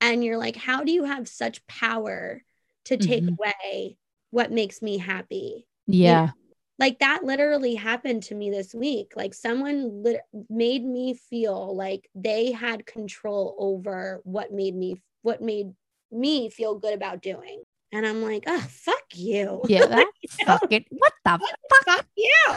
and 0.00 0.24
you're 0.24 0.38
like 0.38 0.56
how 0.56 0.84
do 0.84 0.92
you 0.92 1.04
have 1.04 1.26
such 1.26 1.66
power 1.66 2.42
to 2.84 2.96
take 2.96 3.24
mm-hmm. 3.24 3.34
away 3.38 3.96
what 4.30 4.52
makes 4.52 4.80
me 4.80 4.98
happy 4.98 5.66
yeah. 5.92 6.20
You 6.20 6.26
know, 6.26 6.32
like 6.78 6.98
that 7.00 7.24
literally 7.24 7.74
happened 7.74 8.22
to 8.24 8.34
me 8.34 8.50
this 8.50 8.74
week. 8.74 9.12
Like 9.14 9.34
someone 9.34 10.02
lit- 10.02 10.22
made 10.48 10.82
me 10.82 11.14
feel 11.14 11.76
like 11.76 12.08
they 12.14 12.52
had 12.52 12.86
control 12.86 13.54
over 13.58 14.22
what 14.24 14.50
made 14.50 14.74
me 14.74 14.96
what 15.22 15.42
made 15.42 15.72
me 16.10 16.48
feel 16.48 16.78
good 16.78 16.94
about 16.94 17.20
doing. 17.20 17.62
And 17.92 18.06
I'm 18.06 18.22
like, 18.22 18.44
oh, 18.46 18.60
fuck 18.60 19.04
you. 19.12 19.60
Yeah, 19.68 19.86
that's 19.86 20.10
you 20.22 20.46
know? 20.46 20.58
fucking 20.58 20.86
what 20.90 21.12
the 21.24 21.38
fuck? 21.38 21.84
Fuck 21.86 22.06
you. 22.16 22.44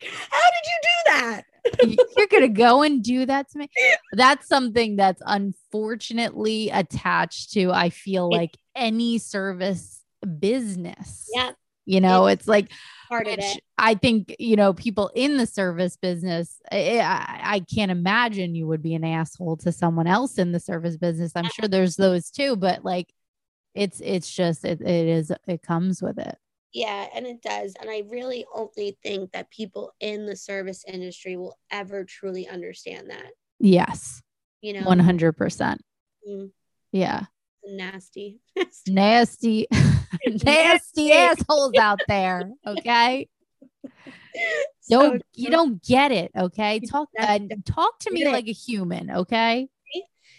How 0.00 0.50
did 0.50 0.64
you 0.66 0.78
do 0.82 0.88
that? 1.06 1.44
You're 2.16 2.26
gonna 2.26 2.48
go 2.48 2.82
and 2.82 3.02
do 3.02 3.24
that 3.26 3.50
to 3.50 3.58
me. 3.58 3.68
That's 4.12 4.46
something 4.48 4.96
that's 4.96 5.22
unfortunately 5.24 6.70
attached 6.70 7.52
to, 7.52 7.72
I 7.72 7.90
feel 7.90 8.30
like 8.30 8.56
any 8.76 9.18
service 9.18 10.02
business. 10.26 11.28
Yeah. 11.34 11.52
You 11.86 12.02
know, 12.02 12.26
it's, 12.26 12.42
it's 12.42 12.48
like 12.48 12.70
part 13.08 13.26
of 13.26 13.38
it. 13.38 13.62
I 13.78 13.94
think, 13.94 14.36
you 14.38 14.56
know, 14.56 14.74
people 14.74 15.10
in 15.14 15.38
the 15.38 15.46
service 15.46 15.96
business, 15.96 16.60
eh, 16.70 17.00
I, 17.00 17.40
I, 17.42 17.60
can't 17.60 17.90
imagine 17.90 18.54
you 18.54 18.66
would 18.66 18.82
be 18.82 18.94
an 18.94 19.04
asshole 19.04 19.56
to 19.58 19.72
someone 19.72 20.06
else 20.06 20.36
in 20.36 20.52
the 20.52 20.60
service 20.60 20.98
business. 20.98 21.32
I'm 21.34 21.48
sure 21.48 21.66
there's 21.66 21.96
those 21.96 22.30
too, 22.30 22.56
but 22.56 22.84
like 22.84 23.06
it's 23.74 24.02
it's 24.04 24.30
just 24.30 24.66
it, 24.66 24.82
it 24.82 25.08
is 25.08 25.32
it 25.46 25.62
comes 25.62 26.02
with 26.02 26.18
it. 26.18 26.36
Yeah, 26.74 27.06
and 27.14 27.26
it 27.26 27.40
does. 27.40 27.74
And 27.80 27.88
I 27.88 28.02
really 28.10 28.44
only 28.54 28.98
think 29.02 29.32
that 29.32 29.50
people 29.50 29.94
in 29.98 30.26
the 30.26 30.36
service 30.36 30.84
industry 30.86 31.38
will 31.38 31.56
ever 31.70 32.04
truly 32.04 32.46
understand 32.46 33.08
that. 33.08 33.30
Yes. 33.58 34.20
You 34.60 34.74
know, 34.74 34.82
100%. 34.82 35.36
percent 35.36 35.80
mm 36.28 36.50
Yeah 36.92 37.24
nasty, 37.68 38.40
nasty, 38.56 38.92
nasty 38.92 39.66
assholes 41.12 41.74
out 41.78 42.00
there. 42.08 42.50
Okay. 42.66 43.28
So 44.80 45.02
don't 45.02 45.22
you 45.34 45.50
don't 45.50 45.82
get 45.82 46.12
it. 46.12 46.30
Okay. 46.36 46.80
Talk 46.80 47.08
uh, 47.18 47.40
talk 47.66 47.98
to 48.00 48.10
me 48.10 48.26
like 48.26 48.46
a 48.46 48.52
human. 48.52 49.10
Okay. 49.10 49.68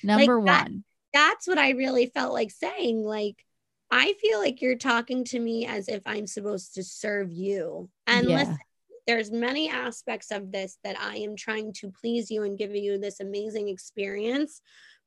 Number 0.03 0.41
like 0.41 0.63
one. 0.65 0.83
that's 1.13 1.47
what 1.47 1.57
I 1.57 1.71
really 1.71 2.07
felt 2.07 2.33
like 2.33 2.49
saying. 2.49 3.03
Like, 3.03 3.45
I 3.91 4.13
feel 4.21 4.39
like 4.39 4.61
you're 4.61 4.77
talking 4.77 5.25
to 5.25 5.39
me 5.39 5.67
as 5.67 5.87
if 5.89 6.01
I'm 6.05 6.25
supposed 6.25 6.75
to 6.75 6.83
serve 6.83 7.31
you. 7.31 7.89
And 8.07 8.29
yeah. 8.29 8.37
listen, 8.37 8.57
there's 9.05 9.31
many 9.31 9.69
aspects 9.69 10.31
of 10.31 10.51
this 10.51 10.77
that 10.83 10.99
I 10.99 11.17
am 11.17 11.35
trying 11.35 11.73
to 11.73 11.91
please 11.91 12.31
you 12.31 12.43
and 12.43 12.57
give 12.57 12.73
you 12.73 12.97
this 12.97 13.19
amazing 13.19 13.67
experience 13.67 14.61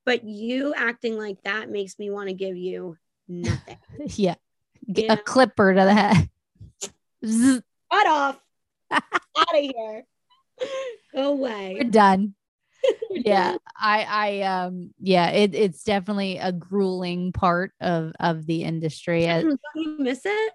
but 0.05 0.25
you 0.25 0.75
acting 0.75 1.17
like 1.17 1.43
that 1.45 1.71
makes 1.71 1.99
me 1.99 2.11
want 2.11 2.29
to 2.29 2.35
give 2.35 2.57
you 2.57 2.97
nothing. 3.29 3.79
yeah. 4.07 4.35
Get 4.91 5.05
Yeah. 5.07 5.13
a 5.15 5.17
clipper 5.17 5.75
to 5.75 5.81
the 5.85 5.95
head. 5.95 6.31
Cut 7.93 8.07
off. 8.07 8.41
Out 8.91 9.03
of 9.37 9.61
here. 9.61 10.05
Go 11.15 11.33
away. 11.33 11.77
We're 11.79 11.91
done. 11.91 12.35
Yeah. 13.11 13.59
I 13.81 14.03
I 14.03 14.41
um 14.43 14.93
yeah, 14.99 15.29
it, 15.31 15.55
it's 15.55 15.85
definitely 15.85 16.39
a 16.39 16.51
grueling 16.51 17.31
part 17.33 17.71
of 17.81 18.13
of 18.19 18.45
the 18.47 18.65
industry. 18.65 19.25
Don't 19.27 19.61
you 19.77 19.97
miss 20.01 20.23
it? 20.25 20.53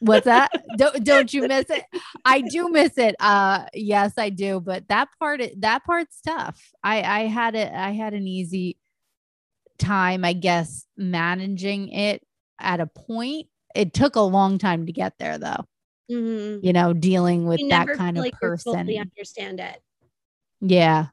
What's 0.00 0.24
that? 0.24 0.50
don't 0.76 1.04
don't 1.04 1.32
you 1.32 1.46
miss 1.46 1.66
it? 1.70 1.84
I 2.24 2.40
do 2.40 2.68
miss 2.70 2.98
it. 2.98 3.14
Uh 3.20 3.66
yes, 3.74 4.14
I 4.18 4.30
do, 4.30 4.58
but 4.58 4.88
that 4.88 5.08
part 5.20 5.40
that 5.58 5.84
part's 5.84 6.20
tough. 6.20 6.60
I 6.82 7.02
I 7.02 7.20
had 7.26 7.54
it 7.54 7.72
I 7.72 7.92
had 7.92 8.12
an 8.12 8.26
easy 8.26 8.78
time, 9.78 10.24
I 10.24 10.32
guess, 10.32 10.84
managing 10.96 11.90
it 11.90 12.25
at 12.58 12.80
a 12.80 12.86
point. 12.86 13.46
It 13.74 13.92
took 13.92 14.16
a 14.16 14.20
long 14.20 14.58
time 14.58 14.86
to 14.86 14.92
get 14.92 15.14
there 15.18 15.38
though. 15.38 15.64
Mhm. 16.10 16.62
You 16.62 16.72
know, 16.72 16.92
dealing 16.92 17.46
with 17.46 17.60
You 17.60 17.68
that 17.70 17.88
kind 17.88 18.16
of 18.16 18.24
like 18.24 18.34
person. 18.34 18.72
fully 18.72 18.98
understand 18.98 19.60
it. 19.60 19.80
Yeah. 20.60 21.06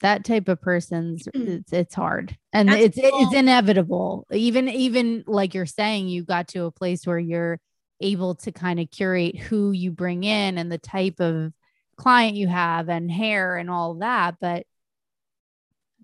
That 0.00 0.24
type 0.24 0.48
of 0.48 0.60
person's 0.60 1.28
Mm. 1.28 1.60
it's 1.60 1.72
it's 1.72 1.94
hard. 1.94 2.36
And 2.52 2.68
That's 2.68 2.82
it's 2.82 2.98
it's 3.00 3.34
inevitable. 3.34 4.26
Even 4.32 4.68
even 4.68 5.22
like 5.26 5.54
you're 5.54 5.64
saying 5.64 6.08
you 6.08 6.24
got 6.24 6.48
to 6.48 6.64
a 6.64 6.72
place 6.72 7.06
where 7.06 7.18
you're 7.20 7.60
able 8.00 8.34
to 8.34 8.50
kind 8.50 8.80
of 8.80 8.90
curate 8.90 9.38
who 9.38 9.70
you 9.70 9.92
bring 9.92 10.24
in 10.24 10.58
and 10.58 10.72
the 10.72 10.78
type 10.78 11.20
of 11.20 11.52
client 11.96 12.34
you 12.36 12.48
have 12.48 12.88
and 12.88 13.12
hair 13.12 13.56
and 13.56 13.70
all 13.70 13.94
that, 13.94 14.34
but 14.40 14.66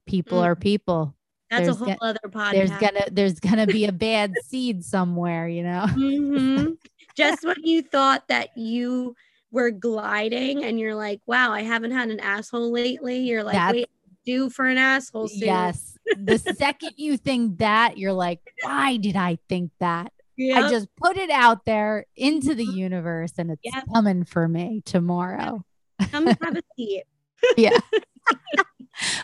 people 0.07 0.39
Mm. 0.39 0.45
are 0.45 0.57
people. 0.57 1.15
That's 1.51 1.65
There's 1.65 1.81
a 1.81 1.85
whole 1.85 1.95
go- 1.95 1.99
other 2.07 2.21
podcast. 2.29 2.53
There's 2.53 2.71
gonna 2.71 3.05
there's 3.11 3.41
gonna 3.41 3.67
be 3.67 3.85
a 3.87 3.93
bad 4.09 4.35
seed 4.45 4.85
somewhere, 4.85 5.49
you 5.49 5.63
know. 5.63 5.87
Mhm. 5.89 6.77
Just 7.17 7.45
when 7.45 7.57
you 7.65 7.83
thought 7.83 8.29
that 8.29 8.51
you 8.57 9.17
were 9.51 9.71
gliding 9.71 10.65
and 10.65 10.79
you're 10.79 10.95
like, 10.95 11.21
wow, 11.27 11.51
I 11.53 11.63
haven't 11.63 11.91
had 11.93 12.11
an 12.11 12.21
asshole 12.21 12.71
lately. 12.71 13.19
You're 13.21 13.43
like, 13.43 13.55
That's- 13.55 13.75
wait, 13.75 13.91
due 14.27 14.51
for 14.51 14.67
an 14.67 14.79
asshole 14.79 15.29
soon. 15.29 15.41
Yes. 15.41 15.97
The 16.17 16.39
second 16.39 16.93
you 16.97 17.17
think 17.17 17.59
that, 17.59 17.99
you're 17.99 18.13
like, 18.13 18.41
why 18.63 18.99
did 18.99 19.17
I 19.17 19.39
think 19.49 19.71
that? 19.81 20.13
Yep. 20.37 20.65
I 20.65 20.71
just 20.71 20.89
put 20.97 21.17
it 21.17 21.31
out 21.31 21.65
there 21.65 22.07
into 22.15 22.55
the 22.55 22.65
universe 22.65 23.33
and 23.39 23.51
it's 23.51 23.61
Yep. 23.65 23.85
coming 23.93 24.25
for 24.25 24.47
me 24.47 24.83
tomorrow. 24.85 25.65
Come 26.13 26.27
have 26.27 26.57
a 26.57 26.63
seat. 26.77 27.03
Yeah. 27.57 27.79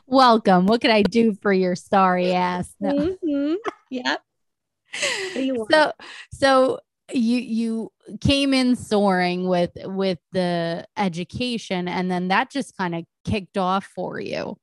Welcome. 0.06 0.66
What 0.66 0.80
can 0.80 0.90
I 0.90 1.02
do 1.02 1.34
for 1.34 1.52
your 1.52 1.74
sorry 1.74 2.32
ass? 2.32 2.72
No. 2.80 2.92
Mhm. 2.92 3.56
Yep. 3.90 4.22
do 5.34 5.42
you 5.42 5.54
want? 5.54 5.72
So 5.72 5.92
so 6.32 6.80
you 7.12 7.38
you 7.38 7.92
came 8.20 8.54
in 8.54 8.76
soaring 8.76 9.48
with 9.48 9.72
with 9.84 10.18
the 10.32 10.86
education 10.96 11.88
and 11.88 12.10
then 12.10 12.28
that 12.28 12.50
just 12.50 12.76
kind 12.76 12.94
of 12.94 13.04
kicked 13.24 13.58
off 13.58 13.84
for 13.84 14.20
you. 14.20 14.56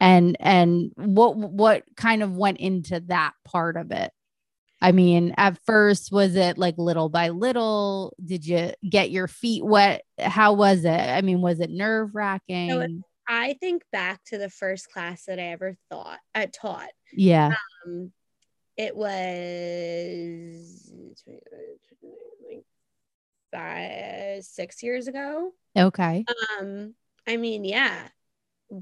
And 0.00 0.36
and 0.40 0.90
what 0.96 1.36
what 1.36 1.84
kind 1.96 2.22
of 2.22 2.36
went 2.36 2.58
into 2.58 3.00
that 3.08 3.32
part 3.44 3.76
of 3.76 3.90
it? 3.92 4.10
I 4.80 4.90
mean, 4.90 5.32
at 5.36 5.58
first, 5.64 6.10
was 6.10 6.34
it 6.34 6.58
like 6.58 6.74
little 6.76 7.08
by 7.08 7.28
little? 7.28 8.14
Did 8.24 8.44
you 8.44 8.72
get 8.88 9.12
your 9.12 9.28
feet 9.28 9.64
wet? 9.64 10.02
How 10.18 10.54
was 10.54 10.84
it? 10.84 10.88
I 10.90 11.20
mean, 11.20 11.40
was 11.40 11.60
it 11.60 11.70
nerve 11.70 12.14
wracking? 12.14 13.04
I 13.34 13.54
think 13.54 13.82
back 13.90 14.22
to 14.24 14.36
the 14.36 14.50
first 14.50 14.92
class 14.92 15.24
that 15.24 15.38
I 15.38 15.44
ever 15.44 15.74
thought 15.90 16.18
I 16.34 16.44
taught. 16.46 16.90
yeah. 17.12 17.54
Um, 17.86 18.12
it 18.76 18.94
was 18.94 19.08
like 22.46 22.64
five, 23.50 24.44
six 24.44 24.82
years 24.82 25.08
ago. 25.08 25.52
Okay. 25.76 26.26
Um, 26.60 26.94
I 27.26 27.38
mean, 27.38 27.64
yeah, 27.64 28.08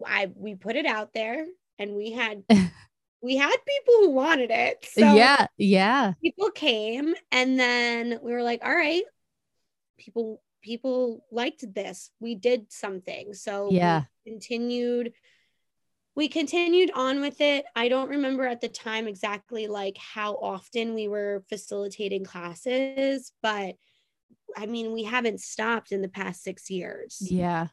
I 0.04 0.32
we 0.34 0.56
put 0.56 0.74
it 0.74 0.86
out 0.86 1.12
there, 1.14 1.46
and 1.78 1.94
we 1.94 2.10
had 2.10 2.42
we 3.22 3.36
had 3.36 3.56
people 3.66 3.94
who 4.00 4.10
wanted 4.10 4.50
it. 4.50 4.84
So 4.90 5.14
yeah. 5.14 5.46
Yeah. 5.58 6.14
people 6.20 6.50
came, 6.50 7.14
and 7.30 7.58
then 7.58 8.18
we 8.20 8.32
were 8.32 8.42
like, 8.42 8.64
all 8.64 8.74
right, 8.74 9.04
people 9.96 10.42
people 10.62 11.24
liked 11.30 11.64
this. 11.74 12.10
We 12.20 12.34
did 12.34 12.72
something. 12.72 13.34
So 13.34 13.68
we 13.68 13.76
Yeah. 13.76 14.04
continued. 14.26 15.12
We 16.16 16.28
continued 16.28 16.90
on 16.94 17.20
with 17.20 17.40
it. 17.40 17.64
I 17.74 17.88
don't 17.88 18.10
remember 18.10 18.44
at 18.44 18.60
the 18.60 18.68
time 18.68 19.06
exactly 19.06 19.68
like 19.68 19.96
how 19.96 20.34
often 20.34 20.94
we 20.94 21.08
were 21.08 21.44
facilitating 21.48 22.24
classes, 22.24 23.32
but 23.42 23.76
I 24.56 24.66
mean, 24.66 24.92
we 24.92 25.04
haven't 25.04 25.40
stopped 25.40 25.92
in 25.92 26.02
the 26.02 26.08
past 26.08 26.42
six 26.42 26.68
years. 26.68 27.18
Yeah. 27.20 27.68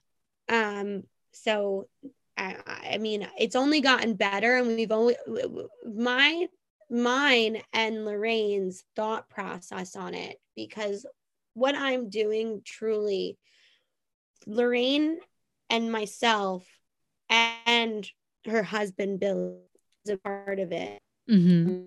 Um, 0.48 1.04
so 1.34 1.90
I, 2.38 2.58
I 2.94 2.98
mean, 3.00 3.28
it's 3.40 3.56
only 3.56 3.82
gotten 3.82 4.14
better, 4.14 4.58
and 4.58 4.68
we've 4.68 4.92
only 4.92 5.16
my 5.84 6.48
mine 6.90 7.62
and 7.74 8.06
Lorraine's 8.06 8.84
thought 8.96 9.28
process 9.30 9.96
on 9.96 10.14
it 10.14 10.40
because 10.56 11.06
what 11.58 11.74
I'm 11.76 12.10
doing 12.10 12.62
truly, 12.64 13.38
Lorraine 14.46 15.18
and 15.72 15.92
myself 15.92 16.64
and 17.30 18.08
her 18.46 18.62
husband 18.62 19.20
Bill 19.20 19.58
is 20.06 20.14
a 20.14 20.18
part 20.18 20.60
of 20.60 20.72
it. 20.72 21.02
hmm 21.28 21.82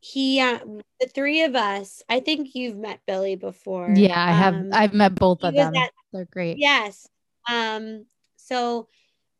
He, 0.00 0.40
uh, 0.40 0.60
the 0.98 1.08
three 1.08 1.42
of 1.42 1.54
us. 1.54 2.02
I 2.08 2.20
think 2.20 2.54
you've 2.54 2.78
met 2.78 3.00
Billy 3.06 3.36
before. 3.36 3.92
Yeah. 3.94 4.18
I 4.18 4.32
have. 4.32 4.54
Um, 4.54 4.70
I've 4.72 4.94
met 4.94 5.14
both 5.14 5.44
of 5.44 5.54
them. 5.54 5.76
at 5.76 5.90
They're 6.12 6.24
great. 6.24 6.56
Yes. 6.58 7.06
Um, 7.50 8.06
so 8.36 8.88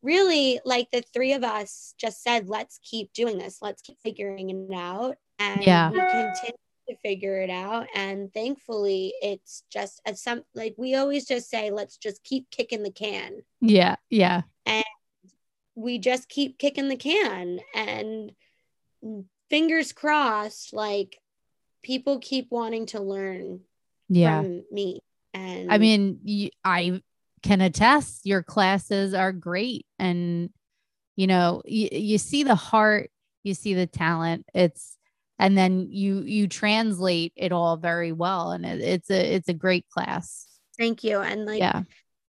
really 0.03 0.61
like 0.67 0.91
the 0.91 1.03
three 1.15 1.33
of 1.33 1.45
us 1.45 1.95
just 1.97 2.23
said, 2.23 2.49
let's 2.49 2.79
keep 2.83 3.13
doing 3.15 3.39
this. 3.39 3.63
Let's 3.63 3.81
keep 3.81 3.99
figuring 4.01 4.51
it 4.51 4.75
out. 4.75 5.17
And 5.39 5.63
Yeah. 5.63 5.91
we 5.91 5.99
continue 5.99 6.57
to 6.89 6.97
figure 6.97 7.41
it 7.41 7.51
out. 7.51 7.87
And 7.95 8.33
thankfully 8.33 9.15
it's 9.21 9.65
just 9.71 10.01
as 10.07 10.23
some 10.23 10.43
like 10.55 10.75
we 10.77 10.95
always 10.95 11.27
just 11.27 11.49
say, 11.51 11.71
let's 11.71 11.97
just 11.97 12.23
keep 12.25 12.51
kicking 12.51 12.83
the 12.83 12.91
can. 12.91 13.43
Yeah. 13.61 13.97
Yeah. 14.11 14.43
And 14.67 14.85
we 15.75 15.99
just 15.99 16.29
keep 16.29 16.59
kicking 16.59 16.89
the 16.89 16.97
can 16.97 17.61
and 17.75 18.33
fingers 19.49 19.93
crossed, 19.93 20.73
like 20.73 21.19
people 21.83 22.19
keep 22.19 22.49
wanting 22.51 22.87
to 22.87 23.01
learn 23.01 23.61
Yeah. 24.09 24.43
from 24.43 24.65
me. 24.73 25.01
And 25.35 25.73
I 25.73 25.79
mean, 25.79 26.19
you, 26.25 26.51
I 26.65 27.01
can 27.43 27.61
attest 27.61 28.27
your 28.27 28.43
classes 28.43 29.15
are 29.15 29.33
great. 29.33 29.87
And, 29.99 30.51
you 31.15 31.27
know, 31.29 31.63
you, 31.65 31.89
you 31.93 32.19
see 32.19 32.43
the 32.43 32.57
heart, 32.57 33.11
you 33.45 33.55
see 33.55 33.75
the 33.75 33.87
talent. 33.87 34.47
It's, 34.55 34.98
and 35.39 35.57
then 35.57 35.89
you, 35.91 36.21
you 36.23 36.49
translate 36.49 37.33
it 37.37 37.53
all 37.53 37.77
very 37.77 38.13
well. 38.13 38.51
And 38.53 38.65
it, 38.67 38.81
it's 38.81 39.11
a, 39.11 39.35
it's 39.35 39.49
a 39.49 39.55
great 39.55 39.89
class. 39.89 40.47
thank 40.79 41.05
you. 41.05 41.21
And 41.21 41.47
like 41.47 41.61
yeah. 41.61 41.83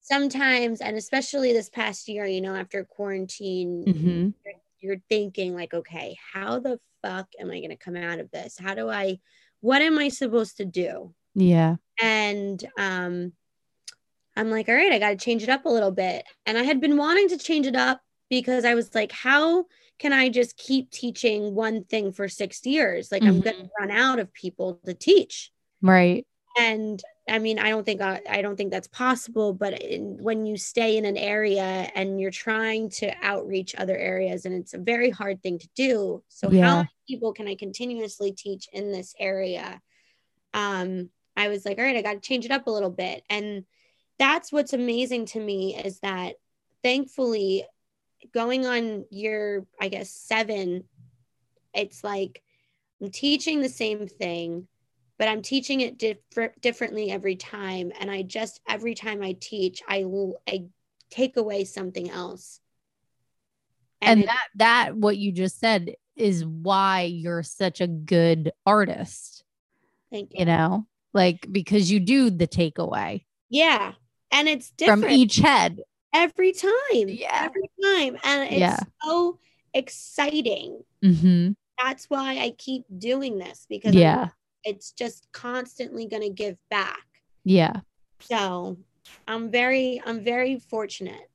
sometimes 0.01 0.81
and 0.81 0.97
especially 0.97 1.52
this 1.52 1.70
past 1.70 2.09
year 2.09 2.26
you 2.26 2.40
know 2.40 2.55
after 2.55 2.85
quarantine 2.85 3.82
hmm 3.86 4.28
you're, 4.44 4.55
you're 4.81 5.02
thinking 5.09 5.55
like 5.55 5.72
okay 5.72 6.16
how 6.32 6.59
the 6.59 6.78
fuck 7.02 7.26
am 7.40 7.51
i 7.51 7.59
going 7.59 7.70
to 7.70 7.76
come 7.76 7.97
out 7.97 8.18
of 8.20 8.31
this 8.31 8.59
how 8.59 8.74
do 8.74 8.89
i 8.90 9.18
what 9.60 9.81
am 9.81 9.98
i 9.98 10.09
supposed 10.09 10.59
to 10.59 10.64
do 10.66 11.14
Yeah. 11.35 11.76
and 12.02 12.62
um 12.78 13.32
i'm 14.36 14.51
like 14.51 14.68
all 14.68 14.74
right 14.74 14.93
i 14.93 14.98
got 14.98 15.10
to 15.10 15.16
change 15.16 15.43
it 15.43 15.48
up 15.48 15.64
a 15.64 15.70
little 15.70 15.90
bit 15.90 16.24
and 16.44 16.59
i 16.59 16.62
had 16.62 16.81
been 16.82 16.98
wanting 16.98 17.28
to 17.31 17.39
change 17.39 17.66
it 17.66 17.76
up 17.76 18.01
because 18.28 18.64
i 18.66 18.74
was 18.74 18.94
like 18.94 19.12
how 19.12 19.64
can 19.99 20.12
i 20.12 20.29
just 20.29 20.57
keep 20.57 20.91
teaching 20.91 21.55
one 21.55 21.85
thing 21.85 22.12
for 22.12 22.29
six 22.29 22.65
years? 22.66 23.11
Like 23.12 23.23
i'm 23.23 23.41
going 23.41 23.57
to 23.57 23.71
run 23.79 23.91
out 23.91 24.19
of 24.19 24.33
people 24.33 24.81
to 24.85 24.95
teach. 24.95 25.51
Right. 25.83 26.27
and 26.59 27.03
i 27.29 27.39
mean 27.39 27.59
i 27.59 27.69
don't 27.71 27.85
think 27.85 28.01
i, 28.01 28.21
I 28.29 28.41
don't 28.43 28.57
think 28.57 28.71
that's 28.71 28.87
possible 28.89 29.53
but 29.53 29.81
in, 29.83 30.19
when 30.23 30.47
you 30.47 30.57
stay 30.57 30.97
in 30.97 31.05
an 31.05 31.16
area 31.16 31.91
and 31.95 32.21
you're 32.21 32.31
trying 32.31 32.91
to 33.01 33.12
outreach 33.23 33.75
other 33.77 33.97
areas 33.97 34.45
and 34.45 34.55
it's 34.55 34.75
a 34.75 34.79
very 34.79 35.11
hard 35.11 35.43
thing 35.43 35.59
to 35.59 35.69
do. 35.75 36.23
So 36.29 36.51
Yeah. 36.51 36.66
how 36.66 36.77
many 36.77 36.89
people 37.09 37.33
can 37.33 37.49
i 37.49 37.55
continuously 37.55 38.33
teach 38.33 38.69
in 38.73 38.93
this 38.93 39.15
area? 39.19 39.81
Um 40.53 41.11
i 41.37 41.49
was 41.49 41.65
like 41.65 41.79
all 41.79 41.85
right 41.85 41.97
i 41.97 42.03
got 42.03 42.15
to 42.15 42.21
change 42.29 42.45
it 42.45 42.51
up 42.53 42.66
a 42.66 42.71
little 42.71 42.91
bit. 42.91 43.25
And 43.29 43.65
that's 44.19 44.53
what's 44.53 44.73
amazing 44.73 45.27
to 45.27 45.41
me 45.41 45.75
is 45.77 45.99
that 46.01 46.37
thankfully 46.85 47.65
going 48.32 48.66
on 48.66 49.05
year 49.10 49.66
i 49.80 49.88
guess 49.88 50.10
seven 50.10 50.84
it's 51.74 52.02
like 52.05 52.42
i'm 53.02 53.10
teaching 53.10 53.60
the 53.60 53.68
same 53.68 54.06
thing 54.06 54.66
but 55.16 55.28
I'm 55.28 55.42
teaching 55.42 55.80
it 55.80 55.96
diff- 55.96 56.18
differently 56.60 57.10
every 57.10 57.36
time. 57.36 57.92
And 58.01 58.10
I 58.10 58.22
just, 58.22 58.60
every 58.68 58.94
time 58.96 59.22
I 59.22 59.36
teach, 59.40 59.80
I, 59.88 60.05
I 60.48 60.64
take 61.09 61.36
away 61.36 61.64
something 61.64 62.10
else. 62.10 62.60
And, 64.01 64.20
it- 64.20 64.26
that 64.26 64.46
that 64.56 64.96
what 64.96 65.16
you 65.16 65.30
just 65.30 65.60
said 65.60 65.94
is 66.16 66.44
why 66.44 67.02
you're 67.02 67.44
such 67.44 67.80
a 67.80 67.86
good 67.86 68.52
artist, 68.66 69.44
thank 70.10 70.32
you. 70.32 70.40
you 70.40 70.46
know? 70.46 70.86
Like 71.12 71.46
because 71.51 71.92
you 71.92 72.01
do 72.01 72.28
the 72.28 72.48
takeaway 72.48 73.24
Yeah. 73.48 73.92
And 74.32 74.48
it's 74.48 74.70
different 74.70 75.05
from 75.05 75.12
each 75.12 75.36
head. 75.36 75.80
Every 76.15 76.53
time. 76.53 77.09
Yeah. 77.09 77.43
Every 77.51 77.69
time. 77.82 78.16
And 78.24 78.43
it's 78.51 78.61
Yeah. 78.61 78.81
so 79.03 79.39
exciting. 79.74 80.85
hmm 81.03 81.51
That's 81.82 82.09
why 82.09 82.39
I 82.39 82.51
keep 82.57 82.85
doing 82.99 83.39
this 83.39 83.66
because 83.69 83.95
Yeah. 83.95 84.28
it's 84.62 84.93
just 84.93 85.27
constantly 85.32 86.07
going 86.07 86.23
to 86.23 86.31
give 86.31 86.57
back. 86.70 87.05
Yeah. 87.45 87.81
So 88.20 88.78
I'm 89.28 89.51
very, 89.51 90.01
I'm 90.07 90.23
very 90.24 90.59
fortunate. 90.61 91.28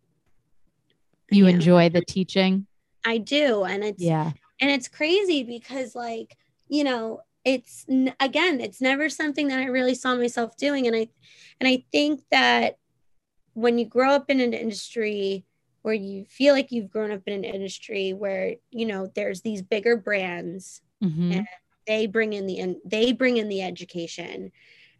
You 1.29 1.45
Yeah. 1.45 1.53
enjoy 1.55 1.89
the 1.89 2.01
teaching. 2.01 2.65
I 3.05 3.17
do. 3.17 3.63
And 3.65 3.83
it's, 3.83 4.01
Yeah. 4.01 4.31
and 4.61 4.71
it's 4.71 4.87
crazy 4.87 5.43
because 5.43 5.93
like 5.95 6.37
you 6.67 6.83
know 6.83 7.21
it's 7.45 7.85
again 8.19 8.59
it's 8.59 8.81
never 8.81 9.09
something 9.09 9.47
that 9.47 9.57
i 9.59 9.65
really 9.65 9.95
saw 9.95 10.13
myself 10.15 10.55
doing 10.57 10.85
and 10.85 10.95
i 10.95 11.07
and 11.59 11.67
i 11.67 11.83
think 11.91 12.21
that 12.29 12.77
when 13.59 13.77
you 13.77 13.85
grow 13.85 14.11
up 14.11 14.29
in 14.29 14.39
an 14.39 14.53
industry 14.53 15.45
where 15.81 15.93
you 15.93 16.25
feel 16.25 16.53
like 16.53 16.71
you've 16.71 16.89
grown 16.89 17.11
up 17.11 17.21
in 17.25 17.33
an 17.33 17.43
industry 17.43 18.13
where 18.13 18.55
you 18.71 18.85
know 18.85 19.11
there's 19.15 19.41
these 19.41 19.61
bigger 19.61 19.97
brands 19.97 20.81
hmm 21.01 21.31
Yeah. 21.31 21.43
they 21.87 22.07
bring 22.07 22.33
in 22.33 22.45
the 22.45 22.57
in, 22.57 22.81
they 22.85 23.11
bring 23.11 23.37
in 23.37 23.49
the 23.49 23.61
education 23.61 24.51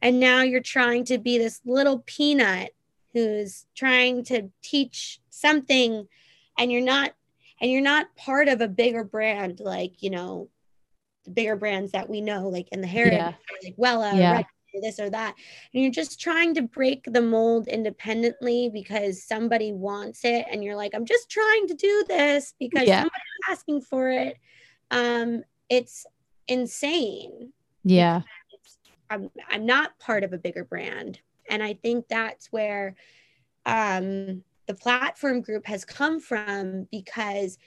and 0.02 0.20
now 0.20 0.42
you're 0.42 0.62
trying 0.62 1.06
to 1.06 1.18
be 1.18 1.38
this 1.38 1.62
little 1.66 2.04
peanut 2.06 2.72
who's 3.14 3.66
trying 3.76 4.24
to 4.26 4.50
teach 4.62 5.20
something 5.30 6.08
and 6.58 6.72
you're 6.72 6.82
not 6.82 7.14
and 7.62 7.72
you're 7.72 7.82
not 7.82 8.16
part 8.16 8.48
of 8.48 8.62
a 8.62 8.68
bigger 8.68 9.04
brand 9.04 9.60
like 9.60 10.02
you 10.02 10.10
know 10.10 10.50
the 11.26 11.32
bigger 11.32 11.56
brands 11.56 11.92
that 11.92 12.10
we 12.10 12.22
know 12.22 12.48
like 12.50 12.68
in 12.72 12.82
the 12.82 12.88
hair 12.88 13.12
Yeah. 13.12 13.34
like 13.64 13.76
Wella 13.78 14.18
Yeah. 14.18 14.32
Red, 14.34 14.46
this 14.82 15.00
or 15.00 15.10
that 15.10 15.36
and 15.74 15.84
you're 15.84 15.92
just 15.92 16.20
trying 16.20 16.54
to 16.54 16.62
break 16.62 17.04
the 17.06 17.22
mold 17.22 17.68
independently 17.68 18.70
because 18.72 19.24
somebody 19.24 19.72
wants 19.72 20.24
it 20.24 20.46
and 20.52 20.64
you're 20.64 20.76
like 20.76 20.94
I'm 20.94 21.06
just 21.06 21.30
trying 21.30 21.68
to 21.68 21.74
do 21.74 22.04
this 22.08 22.54
because 22.60 22.88
Yeah. 22.88 23.02
somebody's 23.02 23.50
asking 23.50 23.82
for 23.82 24.10
it 24.10 24.38
um 24.92 25.44
it's 25.70 26.06
insane 26.48 27.54
Yeah. 27.84 28.22
I'm 29.10 29.30
I'm 29.50 29.66
not 29.66 29.98
part 30.00 30.24
of 30.24 30.34
a 30.34 30.38
bigger 30.38 30.64
brand. 30.64 31.20
And 31.50 31.64
I 31.64 31.74
think 31.74 32.08
that's 32.08 32.52
where 32.52 32.96
um 33.66 34.44
the 34.68 34.76
platform 34.76 35.42
group 35.42 35.66
has 35.66 35.84
come 35.84 36.20
from 36.20 36.88
because 36.92 37.58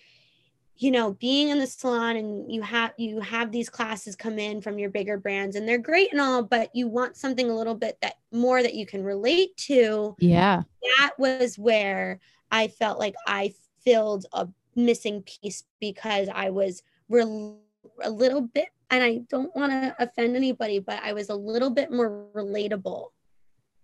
you 0.76 0.90
know 0.90 1.12
being 1.14 1.48
in 1.50 1.58
the 1.58 1.66
salon 1.66 2.16
and 2.16 2.50
you 2.50 2.62
have 2.62 2.92
you 2.96 3.20
have 3.20 3.52
these 3.52 3.68
classes 3.68 4.16
come 4.16 4.38
in 4.38 4.60
from 4.60 4.78
your 4.78 4.90
bigger 4.90 5.18
brands 5.18 5.54
and 5.54 5.68
they're 5.68 5.78
great 5.78 6.10
and 6.12 6.20
all 6.20 6.42
but 6.42 6.74
you 6.74 6.88
want 6.88 7.16
something 7.16 7.50
a 7.50 7.54
little 7.56 7.74
bit 7.74 7.98
that 8.00 8.14
more 8.32 8.62
that 8.62 8.74
you 8.74 8.86
can 8.86 9.04
relate 9.04 9.56
to 9.56 10.16
Yeah. 10.18 10.62
that 10.98 11.12
was 11.18 11.58
where 11.58 12.20
I 12.50 12.68
felt 12.68 12.98
like 12.98 13.14
I 13.26 13.54
filled 13.84 14.26
a 14.32 14.48
missing 14.76 15.22
piece 15.22 15.64
because 15.80 16.28
I 16.32 16.50
was 16.50 16.82
rel- 17.08 17.60
a 18.02 18.10
little 18.10 18.40
bit, 18.42 18.68
and 18.90 19.02
I 19.02 19.18
don't 19.28 19.54
want 19.56 19.72
to 19.72 19.94
offend 19.98 20.36
anybody, 20.36 20.78
but 20.78 21.02
I 21.02 21.12
was 21.14 21.30
a 21.30 21.34
little 21.34 21.70
bit 21.70 21.90
more 21.90 22.26
relatable 22.34 23.06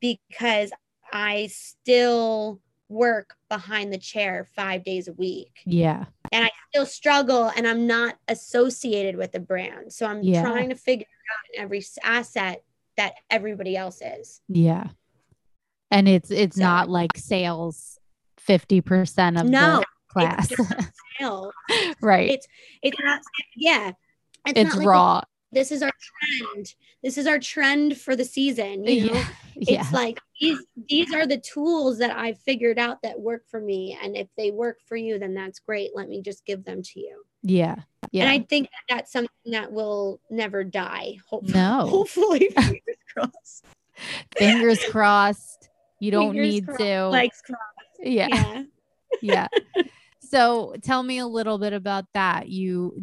because 0.00 0.70
I 1.12 1.48
still 1.50 2.60
work 2.88 3.34
behind 3.50 3.92
the 3.92 3.98
chair 3.98 4.46
five 4.56 4.82
days 4.84 5.08
a 5.08 5.12
week 5.12 5.60
Yeah. 5.66 6.06
and 6.32 6.44
I 6.44 6.50
still 6.70 6.86
struggle 6.86 7.50
and 7.56 7.66
I'm 7.68 7.86
not 7.86 8.16
associated 8.28 9.16
with 9.16 9.32
the 9.32 9.40
brand. 9.40 9.92
So 9.92 10.06
I'm 10.06 10.22
Yeah. 10.22 10.42
trying 10.42 10.70
to 10.70 10.74
figure 10.74 11.04
out 11.06 11.54
in 11.56 11.62
every 11.62 11.84
asset 12.02 12.62
that 12.96 13.14
everybody 13.30 13.76
else 13.76 14.00
is. 14.02 14.40
Yeah. 14.48 14.88
And 15.90 16.08
it's 16.08 16.30
it's 16.30 16.56
So- 16.56 16.62
not 16.62 16.88
like 16.88 17.10
sales 17.16 17.98
50% 18.38 19.38
of 19.40 19.46
No, 19.46 19.80
the 19.80 19.86
class. 20.08 20.50
It's 20.50 20.90
sales. 21.18 21.52
right. 22.00 22.30
It's 22.30 22.46
it's 22.82 22.98
not 23.02 23.20
yeah. 23.56 23.92
It's, 24.46 24.58
It's, 24.60 24.70
not 24.70 24.78
like, 24.78 24.86
raw. 24.86 25.20
This 25.52 25.72
is 25.72 25.82
our 25.82 25.92
trend. 26.52 26.74
This 27.02 27.16
is 27.18 27.26
our 27.26 27.38
trend 27.38 27.96
for 27.96 28.14
the 28.16 28.24
season. 28.24 28.84
You 28.84 29.06
know, 29.06 29.14
yeah. 29.14 29.28
Yeah. 29.60 29.80
it's 29.80 29.92
like 29.92 30.20
these 30.40 30.58
these 30.88 31.12
are 31.12 31.26
the 31.26 31.38
tools 31.38 31.98
that 31.98 32.16
I've 32.16 32.38
figured 32.38 32.78
out 32.78 33.02
that 33.02 33.18
work 33.18 33.42
for 33.50 33.60
me. 33.60 33.98
And 34.00 34.16
if 34.16 34.28
they 34.36 34.52
work 34.52 34.78
for 34.86 34.96
you, 34.96 35.18
then 35.18 35.34
that's 35.34 35.58
great. 35.58 35.90
Let 35.96 36.08
me 36.08 36.22
just 36.22 36.44
give 36.46 36.64
them 36.64 36.80
to 36.82 37.00
you. 37.00 37.24
Yeah. 37.42 37.74
Yeah. 38.12 38.24
And 38.24 38.30
I 38.30 38.46
think 38.48 38.68
that 38.70 38.94
that's 38.96 39.10
something 39.12 39.30
that 39.52 39.72
will 39.72 40.20
never 40.30 40.62
die. 40.62 41.16
Hopefully, 41.28 41.54
No. 41.54 41.86
hopefully, 41.90 42.48
fingers 42.54 42.96
crossed. 43.12 43.64
Fingers 44.36 44.84
crossed. 44.90 45.68
You 45.98 46.12
don't 46.12 46.30
Fingers 46.34 46.48
need 46.54 46.66
crossed, 46.66 46.80
to. 46.80 47.08
Legs 47.08 47.42
crossed. 47.44 47.98
yeah. 48.00 48.28
Yeah. 48.30 49.46
yeah. 49.76 49.82
So 50.20 50.76
tell 50.82 51.02
me 51.02 51.18
a 51.18 51.26
little 51.26 51.58
bit 51.58 51.72
about 51.72 52.04
that. 52.14 52.48
You 52.48 53.02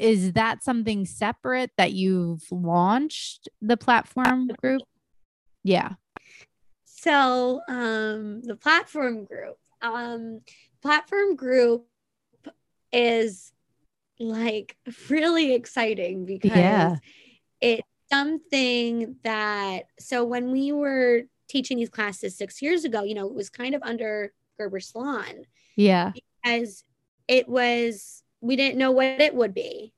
is 0.00 0.32
that 0.32 0.64
something 0.64 1.04
separate 1.04 1.70
that 1.76 1.92
you've 1.92 2.42
launched 2.50 3.48
the 3.60 3.76
platform 3.76 4.48
group? 4.62 4.80
Yeah. 5.62 5.92
So 6.84 7.60
um 7.68 8.40
the 8.42 8.56
platform 8.56 9.24
group. 9.24 9.58
Um 9.82 10.40
platform 10.82 11.36
group 11.36 11.86
is 12.92 13.52
like 14.18 14.76
really 15.08 15.52
exciting 15.54 16.24
because 16.24 16.50
Yeah. 16.56 16.96
it's 17.60 17.86
something 18.10 19.16
that 19.22 19.84
so 19.98 20.24
when 20.24 20.50
we 20.50 20.72
were 20.72 21.22
teaching 21.48 21.76
these 21.78 21.88
classes 21.90 22.36
six 22.36 22.62
years 22.62 22.84
ago, 22.84 23.02
you 23.02 23.14
know, 23.14 23.26
it 23.26 23.34
was 23.34 23.50
kind 23.50 23.74
of 23.74 23.82
under 23.82 24.32
Gerber 24.58 24.80
Salon 24.80 25.44
Yeah. 25.76 26.12
Because 26.42 26.84
it 27.28 27.48
was 27.48 28.22
we 28.40 28.56
didn't 28.56 28.78
know 28.78 28.90
what 28.92 29.20
it 29.20 29.34
would 29.34 29.54
be. 29.54 29.92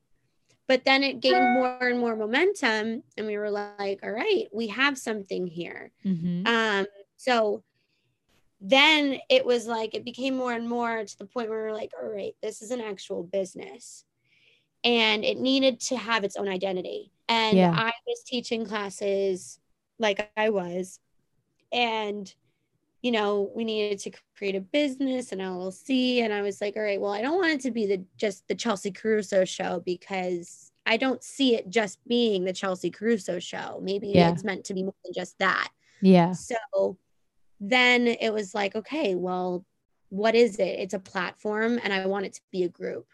But 0.67 0.85
then 0.85 1.03
it 1.03 1.19
gained 1.19 1.53
more 1.53 1.77
and 1.81 1.99
more 1.99 2.15
momentum 2.15 3.03
and 3.17 3.27
we 3.27 3.37
were 3.37 3.49
like 3.51 3.99
all 4.03 4.11
right 4.11 4.47
we 4.53 4.67
have 4.67 4.97
something 4.97 5.47
here. 5.47 5.91
Hmm 6.03 6.43
um 6.45 6.85
so 7.17 7.63
then 8.59 9.19
it 9.29 9.45
was 9.45 9.67
like 9.67 9.93
it 9.93 10.05
became 10.05 10.35
more 10.35 10.53
and 10.53 10.67
more 10.67 11.03
to 11.03 11.17
the 11.17 11.25
point 11.25 11.49
where 11.49 11.63
we 11.63 11.69
are 11.69 11.73
like 11.73 11.91
all 12.01 12.09
right 12.09 12.35
this 12.41 12.61
is 12.61 12.71
an 12.71 12.81
actual 12.81 13.23
business. 13.23 14.05
And 14.85 15.23
it 15.23 15.37
needed 15.39 15.79
to 15.81 15.95
have 15.97 16.23
its 16.23 16.35
own 16.35 16.47
identity. 16.49 17.11
And 17.29 17.57
Yeah. 17.57 17.73
i 17.75 17.91
was 18.07 18.23
teaching 18.25 18.65
classes 18.65 19.59
like 19.99 20.31
i 20.37 20.49
was. 20.49 20.99
And 21.71 22.33
you 23.03 23.11
know 23.11 23.51
we 23.53 23.63
needed 23.63 23.99
to 23.99 24.11
create 24.35 24.55
a 24.55 24.61
business 24.61 25.31
an 25.31 25.39
llc 25.39 26.19
and 26.21 26.33
i 26.33 26.41
was 26.41 26.59
like 26.61 26.75
all 26.75 26.81
right 26.81 26.99
well 26.99 27.11
i 27.11 27.21
don't 27.21 27.37
want 27.37 27.51
it 27.51 27.59
to 27.59 27.69
be 27.69 27.85
the 27.85 28.03
just 28.17 28.47
the 28.47 28.55
chelsea 28.55 28.89
caruso 28.91 29.45
show 29.45 29.81
because 29.85 30.71
i 30.87 30.97
don't 30.97 31.21
see 31.23 31.53
it 31.55 31.69
just 31.69 31.99
being 32.07 32.43
the 32.45 32.53
chelsea 32.53 32.89
caruso 32.89 33.37
show 33.39 33.79
maybe 33.83 34.07
Yeah. 34.07 34.29
it's 34.31 34.43
meant 34.43 34.63
to 34.65 34.73
be 34.73 34.83
more 34.83 34.95
than 35.03 35.13
just 35.13 35.37
that 35.39 35.69
Yeah. 36.01 36.31
so 36.31 36.97
then 37.65 38.07
it 38.07 38.33
was 38.33 38.53
like, 38.53 38.75
okay, 38.75 39.15
well, 39.15 39.63
what 40.09 40.35
is 40.35 40.57
it? 40.59 40.79
It's 40.79 40.93
a 40.93 40.99
platform 40.99 41.79
and 41.81 41.93
I 41.93 42.05
want 42.07 42.25
it 42.25 42.33
to 42.33 42.41
be 42.51 42.63
a 42.63 42.67
group. 42.67 43.07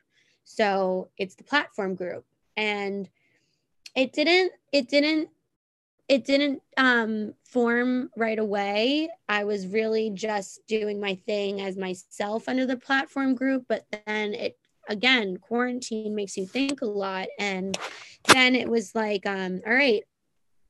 So 0.44 1.10
it's 1.20 1.36
the 1.36 1.44
platform 1.44 1.94
group. 1.94 2.26
And 2.58 3.08
it 3.96 4.12
didn't, 4.12 4.52
it 4.74 4.90
didn't, 4.90 5.30
it 6.10 6.26
didn't 6.26 6.62
um, 6.76 7.34
form 7.46 8.10
right 8.18 8.40
away. 8.40 9.10
I 9.30 9.44
was 9.44 9.68
really 9.68 10.10
just 10.10 10.60
doing 10.68 11.00
my 11.00 11.16
thing 11.28 11.62
as 11.62 11.78
myself 11.78 12.50
under 12.50 12.66
the 12.66 12.78
platform 12.78 13.36
group. 13.36 13.66
But 13.70 13.86
then 14.08 14.34
it, 14.34 14.58
again, 14.90 15.38
quarantine 15.38 16.16
makes 16.16 16.36
you 16.36 16.48
think 16.48 16.82
a 16.82 16.86
lot. 16.86 17.28
And 17.38 17.78
then 18.34 18.56
it 18.56 18.68
was 18.68 18.96
like, 18.96 19.28
um, 19.28 19.62
all 19.68 19.74
right, 19.74 20.04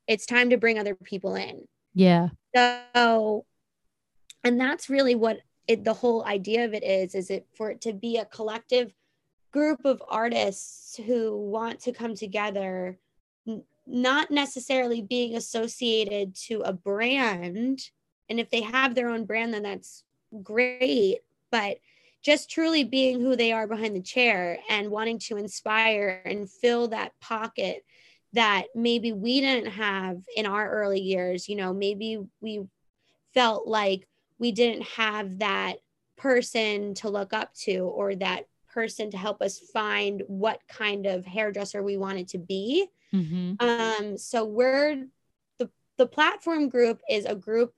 it's 0.08 0.26
time 0.26 0.50
to 0.50 0.58
bring 0.58 0.78
other 0.78 0.94
people 0.94 1.36
in. 1.36 1.66
Yeah. 1.94 2.30
So, 2.54 3.46
and 4.44 4.60
that's 4.60 4.90
really 4.90 5.16
what 5.16 5.40
it, 5.70 5.86
the 5.86 5.94
whole 5.94 6.26
idea 6.26 6.66
of 6.66 6.74
it 6.74 6.84
is, 6.84 7.16
is 7.16 7.30
it 7.30 7.48
for 7.56 7.72
it 7.72 7.80
to 7.82 7.94
be 7.94 8.18
a 8.18 8.26
collective 8.26 8.94
group 9.54 9.86
of 9.86 10.04
artists 10.10 10.98
who 10.98 11.38
want 11.38 11.80
to 11.82 11.94
come 11.94 12.14
together, 12.14 13.00
not 13.90 14.32
necessarily 14.32 15.02
being 15.02 15.36
associated 15.36 16.36
to 16.36 16.62
a 16.62 16.72
brand. 16.72 17.82
And 18.30 18.40
if 18.40 18.50
they 18.50 18.62
have 18.62 18.94
their 18.94 19.10
own 19.10 19.26
brand, 19.26 19.54
then 19.54 19.64
that's 19.64 20.04
great. 20.44 21.20
But 21.52 21.78
just 22.22 22.50
truly 22.50 22.84
being 22.84 23.20
who 23.20 23.36
they 23.36 23.52
are 23.52 23.66
behind 23.66 23.96
the 23.96 24.02
chair 24.02 24.60
and 24.70 24.92
wanting 24.92 25.20
to 25.20 25.38
inspire 25.38 26.22
and 26.26 26.50
fill 26.50 26.90
that 26.90 27.14
pocket 27.20 27.84
that 28.34 28.66
maybe 28.76 29.12
we 29.12 29.42
didn't 29.42 29.72
have 29.72 30.22
in 30.36 30.46
our 30.46 30.70
early 30.70 31.00
years. 31.00 31.50
You 31.50 31.56
know, 31.56 31.74
maybe 31.74 32.20
we 32.42 32.62
felt 33.34 33.68
like 33.68 34.08
we 34.38 34.52
didn't 34.52 34.84
have 34.84 35.40
that 35.40 35.78
person 36.18 36.94
to 36.96 37.10
look 37.10 37.34
up 37.34 37.54
to 37.54 37.80
or 37.80 38.16
that 38.16 38.46
person 38.72 39.10
to 39.12 39.18
help 39.18 39.42
us 39.42 39.58
find 39.74 40.22
what 40.28 40.60
kind 40.68 41.06
of 41.06 41.26
hairdresser 41.26 41.82
we 41.82 41.98
wanted 41.98 42.28
to 42.30 42.38
be. 42.38 42.88
Mm-hmm. 43.14 43.54
Um, 43.60 44.18
so 44.18 44.46
we're 44.46 45.08
the 45.58 45.70
the 45.98 46.06
platform 46.06 46.70
group 46.70 47.02
is 47.10 47.26
a 47.26 47.36
group. 47.36 47.74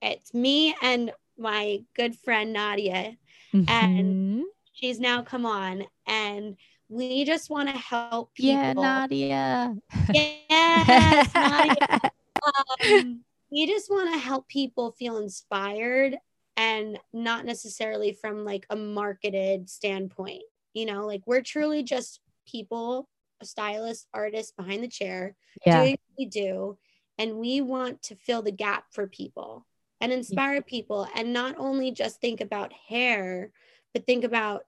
It's 0.00 0.34
me 0.34 0.74
and 0.82 1.12
my 1.38 1.84
good 1.94 2.16
friend 2.16 2.52
Nadia. 2.52 3.16
Mhm. 3.54 4.42
She's 4.72 4.98
now 4.98 5.22
come 5.22 5.46
on, 5.46 5.84
and 6.06 6.56
we 6.88 7.24
just 7.24 7.50
want 7.50 7.68
to 7.68 7.76
help 7.76 8.34
people. 8.34 8.52
yeah, 8.52 8.72
Nadia. 8.72 9.76
Yes, 10.12 11.34
Nadia. 11.34 12.00
um, 12.90 13.24
we 13.50 13.66
just 13.66 13.90
want 13.90 14.12
to 14.12 14.18
help 14.18 14.48
people 14.48 14.92
feel 14.92 15.18
inspired 15.18 16.16
and 16.56 16.98
not 17.12 17.44
necessarily 17.44 18.12
from 18.12 18.44
like 18.44 18.66
a 18.70 18.76
marketed 18.76 19.68
standpoint. 19.68 20.42
You 20.74 20.86
know, 20.86 21.06
like 21.06 21.22
we're 21.26 21.42
truly 21.42 21.82
just 21.82 22.20
people, 22.46 23.08
stylists, 23.46 24.06
artists 24.12 24.52
behind 24.52 24.82
the 24.82 24.88
chair 24.88 25.36
yeah. 25.66 25.80
doing 25.80 25.90
what 25.92 26.18
we 26.18 26.26
do. 26.26 26.78
And 27.18 27.36
we 27.36 27.60
want 27.60 28.02
to 28.04 28.16
fill 28.16 28.42
the 28.42 28.52
gap 28.52 28.86
for 28.90 29.06
people 29.06 29.66
and 30.00 30.12
inspire 30.12 30.62
people 30.62 31.06
and 31.14 31.32
not 31.32 31.56
only 31.58 31.92
just 31.92 32.20
think 32.20 32.40
about 32.40 32.72
hair, 32.72 33.52
but 33.94 34.06
think 34.06 34.24
about 34.24 34.62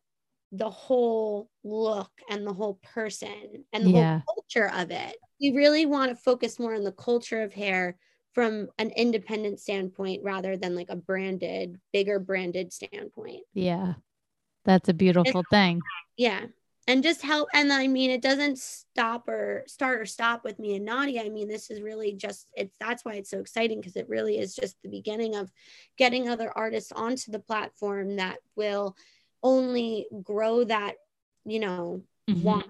the 0.52 0.70
whole 0.70 1.50
look 1.64 2.10
and 2.30 2.46
the 2.46 2.52
whole 2.52 2.78
person 2.94 3.64
and 3.72 3.84
the 3.84 3.90
Yeah. 3.90 4.20
whole 4.26 4.44
culture 4.44 4.70
of 4.70 4.90
it. 4.92 5.16
We 5.40 5.50
really 5.50 5.86
want 5.86 6.10
to 6.10 6.16
focus 6.16 6.60
more 6.60 6.74
on 6.74 6.84
the 6.84 6.92
culture 6.92 7.42
of 7.42 7.52
hair 7.52 7.98
from 8.32 8.68
an 8.78 8.90
independent 8.90 9.58
standpoint 9.58 10.22
rather 10.22 10.56
than 10.56 10.76
like 10.76 10.90
a 10.90 10.96
branded, 10.96 11.80
bigger 11.92 12.20
branded 12.20 12.72
standpoint. 12.72 13.44
Yeah. 13.52 13.94
That's 14.64 14.88
a 14.88 14.94
beautiful 14.94 15.44
thing. 15.50 15.80
Yeah. 16.16 16.46
And 16.86 17.02
just 17.02 17.22
help. 17.22 17.48
And 17.54 17.72
I 17.72 17.86
mean, 17.86 18.10
it 18.10 18.20
doesn't 18.20 18.58
stop 18.58 19.26
or 19.28 19.64
start 19.66 20.00
or 20.00 20.06
stop 20.06 20.44
with 20.44 20.58
me 20.58 20.76
and 20.76 20.84
Nadia. 20.84 21.22
I 21.24 21.30
mean, 21.30 21.48
this 21.48 21.70
is 21.70 21.80
really 21.80 22.12
just, 22.12 22.46
it's 22.54 22.76
that's 22.78 23.04
why 23.04 23.14
it's 23.14 23.30
so 23.30 23.38
exciting 23.38 23.80
because 23.80 23.96
it 23.96 24.08
really 24.08 24.38
is 24.38 24.54
just 24.54 24.76
the 24.82 24.90
beginning 24.90 25.34
of 25.34 25.50
getting 25.96 26.28
other 26.28 26.52
artists 26.54 26.92
onto 26.92 27.30
the 27.32 27.38
platform 27.38 28.16
that 28.16 28.38
will 28.54 28.96
only 29.42 30.06
grow 30.22 30.64
that, 30.64 30.96
you 31.46 31.60
know, 31.60 32.02
Mhm. 32.28 32.42
want, 32.42 32.66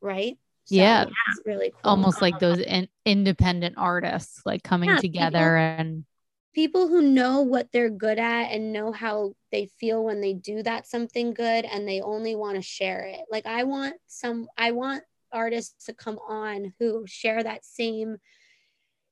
right? 0.00 0.38
Yeah. 0.68 1.04
It's 1.04 1.40
really 1.46 1.70
cool. 1.70 1.80
Almost 1.84 2.20
like 2.22 2.38
those 2.38 2.58
in- 2.58 2.88
independent 3.04 3.74
artists 3.78 4.42
like 4.46 4.62
coming 4.62 4.90
Yeah, 4.90 5.00
people- 5.00 5.20
together 5.20 5.56
and 5.56 6.04
people 6.54 6.88
who 6.88 7.02
know 7.02 7.40
what 7.42 7.72
they're 7.72 7.90
good 7.90 8.18
at 8.18 8.44
and 8.50 8.72
know 8.72 8.92
how 8.92 9.34
they 9.50 9.66
feel 9.78 10.04
when 10.04 10.20
they 10.20 10.34
do 10.34 10.62
that 10.62 10.86
something 10.86 11.34
good 11.34 11.64
and 11.64 11.88
they 11.88 12.00
only 12.00 12.34
want 12.36 12.56
to 12.56 12.62
share 12.62 13.04
it. 13.04 13.20
Like 13.30 13.46
I 13.46 13.64
want 13.64 13.96
some 14.06 14.48
I 14.58 14.72
want 14.72 15.04
artists 15.32 15.86
to 15.86 15.94
come 15.94 16.18
on 16.28 16.74
who 16.78 17.04
share 17.06 17.42
that 17.42 17.64
same 17.64 18.18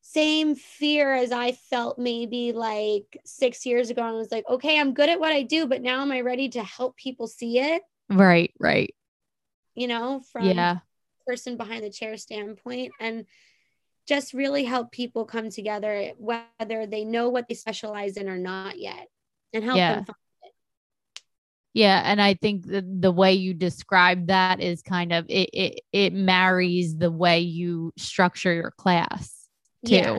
same 0.03 0.55
fear 0.55 1.15
as 1.15 1.31
I 1.33 1.53
felt 1.53 1.99
maybe 1.99 2.53
like 2.53 3.19
6 3.25 3.67
years 3.67 3.91
ago 3.91 4.03
and 4.07 4.17
was 4.17 4.33
like, 4.33 4.49
"Okay, 4.49 4.79
I'm 4.79 4.95
good 4.95 5.09
at 5.09 5.21
what 5.21 5.33
I 5.33 5.43
do, 5.43 5.67
but 5.67 5.83
now 5.83 6.03
am 6.03 6.13
I 6.13 6.21
ready 6.23 6.49
to 6.51 6.65
help 6.65 6.97
people 6.97 7.27
see 7.29 7.59
it?" 7.59 7.83
right, 8.11 8.53
right. 8.59 8.95
You 9.75 9.89
know, 9.89 10.21
from 10.33 10.47
Yeah. 10.47 10.81
person 11.27 11.57
behind 11.57 11.85
the 11.85 11.91
chair 11.91 12.17
standpoint 12.17 12.93
and 13.01 13.27
just 14.11 14.35
really 14.35 14.65
help 14.65 14.91
people 14.91 15.25
come 15.25 15.49
together 15.51 16.11
whether 16.19 16.85
they 16.87 17.05
know 17.05 17.29
what 17.29 17.47
they 17.49 17.55
specialize 17.55 18.17
in 18.17 18.29
or 18.29 18.37
not 18.39 18.79
yet 18.79 19.07
and 19.55 19.63
help 19.65 19.77
Yeah. 19.79 19.95
them 19.95 20.05
find 20.07 20.17
Yeah, 21.73 22.03
and 22.05 22.21
I 22.21 22.35
think 22.35 22.67
the, 22.67 22.83
the 22.83 23.13
way 23.13 23.35
you 23.35 23.55
describe 23.55 24.27
that 24.27 24.61
is 24.61 24.83
kind 24.83 25.13
of 25.13 25.27
it, 25.29 25.51
it 25.53 25.81
it 25.93 26.13
marries 26.13 26.97
the 26.97 27.13
way 27.13 27.41
you 27.41 27.93
structure 27.97 28.53
your 28.53 28.73
class 28.73 29.33
too. 29.87 29.95
Yeah. 29.95 30.19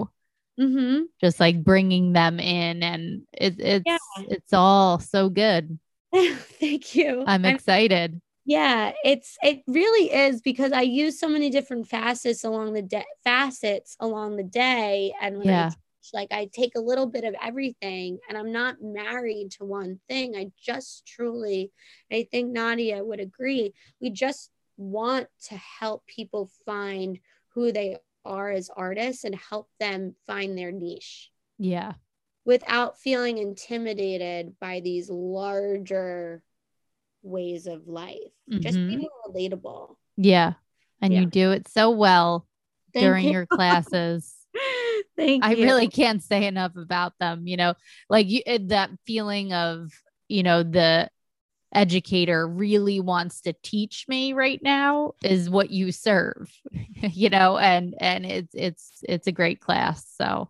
mm-hmm. 0.60 1.02
Just 1.20 1.42
like 1.42 1.62
bringing 1.62 2.14
them 2.14 2.40
in 2.40 2.84
and 2.84 3.24
it, 3.34 3.60
it's 3.60 3.84
Yeah. 3.86 3.98
it's 4.30 4.54
all 4.54 5.00
so 5.00 5.28
good. 5.30 5.78
thank 6.60 6.96
you 6.96 7.24
I'm 7.28 7.44
I'm- 7.46 7.56
excited. 7.56 8.22
Yeah 8.52 8.92
it's 9.06 9.38
it 9.42 9.64
really 9.68 10.12
is 10.12 10.42
because 10.42 10.74
i 10.74 10.82
use 10.82 11.18
so 11.18 11.30
many 11.30 11.50
different 11.50 11.88
facets 11.88 12.44
along 12.44 12.74
the 12.74 12.82
day 12.82 13.06
facets 13.24 13.96
along 14.02 14.36
the 14.36 14.44
day 14.44 15.14
and 15.22 15.38
when 15.38 15.50
I 15.50 15.70
teach, 15.70 16.14
like 16.14 16.28
i 16.32 16.50
take 16.52 16.76
a 16.76 16.82
little 16.82 17.06
bit 17.06 17.24
of 17.24 17.34
everything 17.42 18.20
and 18.28 18.38
i'm 18.38 18.52
not 18.52 18.82
married 18.82 19.52
to 19.58 19.64
one 19.64 20.00
thing. 20.10 20.36
I 20.36 20.52
just 20.62 21.06
truly 21.06 21.72
i 22.12 22.28
think 22.30 22.52
nadia 22.52 23.02
would 23.04 23.22
agree 23.22 23.74
we 24.02 24.10
just 24.10 24.52
want 24.76 25.28
to 25.48 25.56
help 25.56 26.06
people 26.08 26.50
find 26.66 27.20
who 27.54 27.72
they 27.72 28.00
are 28.26 28.52
as 28.52 28.70
artists 28.76 29.24
and 29.24 29.36
help 29.36 29.70
them 29.80 30.16
find 30.28 30.58
their 30.58 30.72
niche. 30.72 31.32
Yeah. 31.58 31.94
without 32.44 33.00
feeling 33.00 33.38
intimidated 33.38 34.56
by 34.60 34.80
these 34.80 35.10
larger 35.10 36.44
ways 37.24 37.68
of 37.68 37.88
life. 37.88 38.18
Just 38.50 38.78
Mhm. 38.78 38.88
be 38.88 38.98
more 38.98 39.10
relatable. 39.30 39.96
Yeah. 40.18 40.54
And 41.02 41.14
Yeah. 41.14 41.22
you 41.22 41.26
do 41.28 41.52
it 41.52 41.68
so 41.68 41.92
well 41.92 42.48
Thank 42.94 43.04
during 43.04 43.26
you. 43.28 43.32
your 43.32 43.46
classes. 43.46 44.36
Thank 45.16 45.44
you. 45.44 45.50
I 45.50 45.54
you. 45.54 45.64
really 45.64 45.88
can't 45.88 46.22
say 46.22 46.46
enough 46.46 46.76
about 46.76 47.14
them. 47.20 47.48
You 47.48 47.58
know, 47.58 47.74
like 48.10 48.28
you, 48.30 48.42
that 48.68 48.92
feeling 49.06 49.54
of, 49.54 49.92
you 50.28 50.44
know, 50.44 50.64
the 50.64 51.10
educator 51.74 52.46
really 52.48 53.00
wants 53.00 53.42
to 53.42 53.54
teach 53.64 54.06
me 54.10 54.34
right 54.34 54.60
now 54.62 55.14
is 55.24 55.50
what 55.50 55.70
you 55.70 55.92
serve, 55.92 56.52
you 57.14 57.30
know, 57.30 57.58
and, 57.58 57.96
and 58.00 58.26
it's, 58.26 58.54
it's, 58.54 58.92
it's 59.08 59.28
a 59.28 59.32
great 59.32 59.62
class. 59.62 60.06
So 60.18 60.50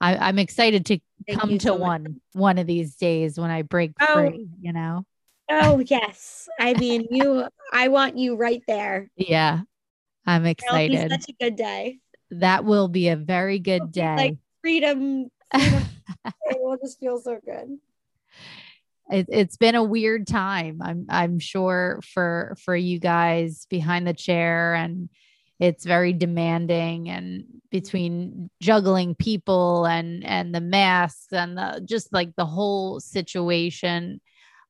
I, 0.00 0.16
I'm 0.16 0.38
excited 0.38 0.84
to 0.86 0.98
Thank 1.26 1.40
come 1.40 1.50
to 1.58 1.60
so 1.60 1.78
much. 1.78 1.80
one, 1.80 2.20
one 2.32 2.58
of 2.58 2.66
these 2.66 2.96
days 2.96 3.38
when 3.38 3.50
I 3.50 3.62
break 3.62 3.92
Oh. 4.00 4.12
free, 4.12 4.48
you 4.60 4.72
know? 4.74 5.06
Oh 5.60 5.82
yes. 5.86 6.48
I 6.58 6.74
mean 6.74 7.06
you 7.10 7.46
I 7.72 7.88
want 7.88 8.16
you 8.16 8.36
right 8.36 8.62
there. 8.66 9.10
Yeah. 9.16 9.60
I'm 10.26 10.46
It'll 10.46 10.76
be 10.76 10.84
excited. 10.86 11.10
such 11.10 11.28
a 11.28 11.44
good 11.44 11.56
day. 11.56 11.98
That 12.30 12.64
will 12.64 12.88
be 12.88 13.08
a 13.08 13.16
very 13.16 13.58
good 13.58 13.92
day. 13.92 14.16
like 14.16 14.36
freedom. 14.62 15.30
freedom. 15.52 15.84
it 16.24 16.58
will 16.60 16.78
just 16.78 16.98
feel 17.00 17.20
so 17.20 17.38
good. 17.44 17.78
it, 19.10 19.26
it's 19.28 19.56
been 19.56 19.74
a 19.74 19.82
weird 19.82 20.26
time 20.26 20.80
i'm 20.82 21.06
i'm 21.10 21.38
sure 21.38 22.00
for 22.14 22.56
for 22.64 22.74
you 22.74 22.98
guys 22.98 23.66
behind 23.68 24.06
the 24.06 24.14
chair 24.14 24.74
and 24.74 25.10
it's 25.60 25.84
very 25.84 26.12
demanding 26.12 27.08
and 27.08 27.44
between 27.70 28.50
juggling 28.60 29.14
people 29.14 29.84
and 29.84 30.24
and 30.24 30.54
the 30.54 30.60
masks 30.60 31.32
and 31.32 31.56
the 31.56 31.82
just 31.84 32.12
like 32.12 32.34
the 32.36 32.46
whole 32.46 32.98
situation 33.00 34.20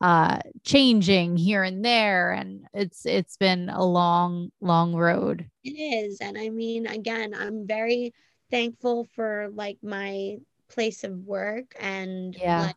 uh 0.02 0.38
changing 0.64 1.36
here 1.36 1.62
and 1.62 1.84
there 1.84 2.32
and 2.32 2.66
it's 2.74 3.06
it's 3.06 3.36
been 3.36 3.68
a 3.70 3.84
long 3.84 4.50
long 4.60 4.94
road 4.94 5.48
It 5.64 5.70
is. 5.70 6.20
And 6.20 6.36
I 6.38 6.48
mean, 6.50 6.86
again, 6.86 7.34
I'm 7.34 7.66
very 7.66 8.12
thankful 8.50 9.06
for 9.14 9.48
like 9.54 9.78
my 9.82 10.38
place 10.68 11.04
of 11.04 11.12
work 11.24 11.74
and 11.80 12.34
Yeah. 12.36 12.66
like, 12.66 12.76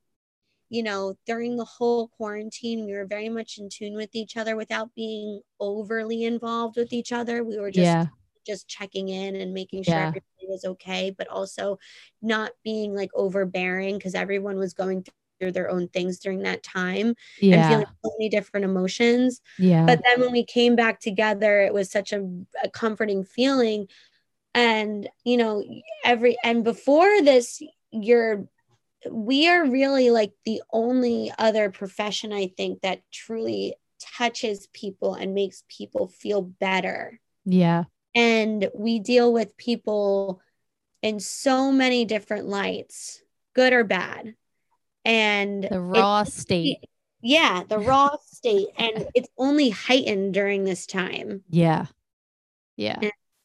you 0.69 0.83
know, 0.83 1.15
during 1.25 1.57
the 1.57 1.65
whole 1.65 2.07
quarantine, 2.09 2.85
we 2.85 2.93
were 2.93 3.05
very 3.05 3.29
much 3.29 3.57
in 3.57 3.69
tune 3.69 3.95
with 3.95 4.15
each 4.15 4.37
other 4.37 4.55
without 4.55 4.93
being 4.95 5.41
overly 5.59 6.25
involved 6.25 6.77
with 6.77 6.93
each 6.93 7.11
other. 7.11 7.43
We 7.43 7.59
were 7.59 7.71
just 7.71 7.99
yeah 7.99 8.07
just 8.45 8.67
checking 8.67 9.09
in 9.09 9.35
and 9.35 9.53
making 9.53 9.83
sure 9.83 10.01
Yeah. 10.01 10.07
everybody 10.07 10.47
was 10.47 10.65
okay, 10.65 11.11
but 11.17 11.27
also 11.29 11.79
not 12.21 12.51
being 12.63 12.93
like 12.95 13.11
overbearing 13.15 13.97
because 13.97 14.15
everyone 14.15 14.57
was 14.57 14.73
going 14.73 15.03
through 15.03 15.13
their 15.39 15.69
own 15.69 15.87
things 15.87 16.19
during 16.19 16.39
that 16.43 16.63
time 16.63 17.07
and 17.07 17.15
yeah 17.39 17.67
feeling 17.69 17.85
so 18.03 18.11
many 18.17 18.29
different 18.29 18.65
emotions. 18.65 19.41
yeah 19.57 19.85
But 19.85 20.01
then 20.03 20.21
when 20.21 20.31
we 20.31 20.43
came 20.45 20.75
back 20.75 20.99
together, 20.99 21.61
it 21.61 21.73
was 21.73 21.91
such 21.91 22.13
a, 22.13 22.27
a 22.63 22.69
comforting 22.69 23.23
feeling. 23.23 23.87
And, 24.53 25.09
you 25.23 25.37
know, 25.37 25.63
every, 26.03 26.37
and 26.43 26.63
before 26.63 27.21
this, 27.21 27.61
you're, 27.91 28.45
we 29.11 29.47
are 29.47 29.65
really 29.65 30.09
like 30.09 30.31
the 30.45 30.61
only 30.71 31.31
other 31.37 31.69
profession, 31.69 32.33
I 32.33 32.47
think, 32.47 32.81
that 32.81 33.01
truly 33.11 33.75
touches 33.99 34.67
people 34.73 35.13
and 35.13 35.33
makes 35.33 35.63
people 35.69 36.07
feel 36.07 36.41
better. 36.41 37.19
yeah 37.45 37.85
And 38.15 38.69
we 38.73 38.99
deal 38.99 39.31
with 39.33 39.57
people 39.57 40.41
in 41.01 41.19
so 41.19 41.71
many 41.71 42.05
different 42.05 42.47
lights, 42.47 43.21
good 43.53 43.73
or 43.73 43.83
bad. 43.83 44.35
And 45.05 45.63
the 45.63 45.75
it- 45.75 45.79
raw 45.79 46.23
state 46.23 46.79
yeah, 47.21 47.63
the 47.67 47.79
raw 47.91 48.17
state. 48.25 48.67
And 48.77 49.07
it's 49.15 49.29
only 49.37 49.69
heightened 49.69 50.33
during 50.33 50.63
this 50.63 50.85
time. 50.85 51.43
yeah 51.49 51.85
yeah 52.77 52.99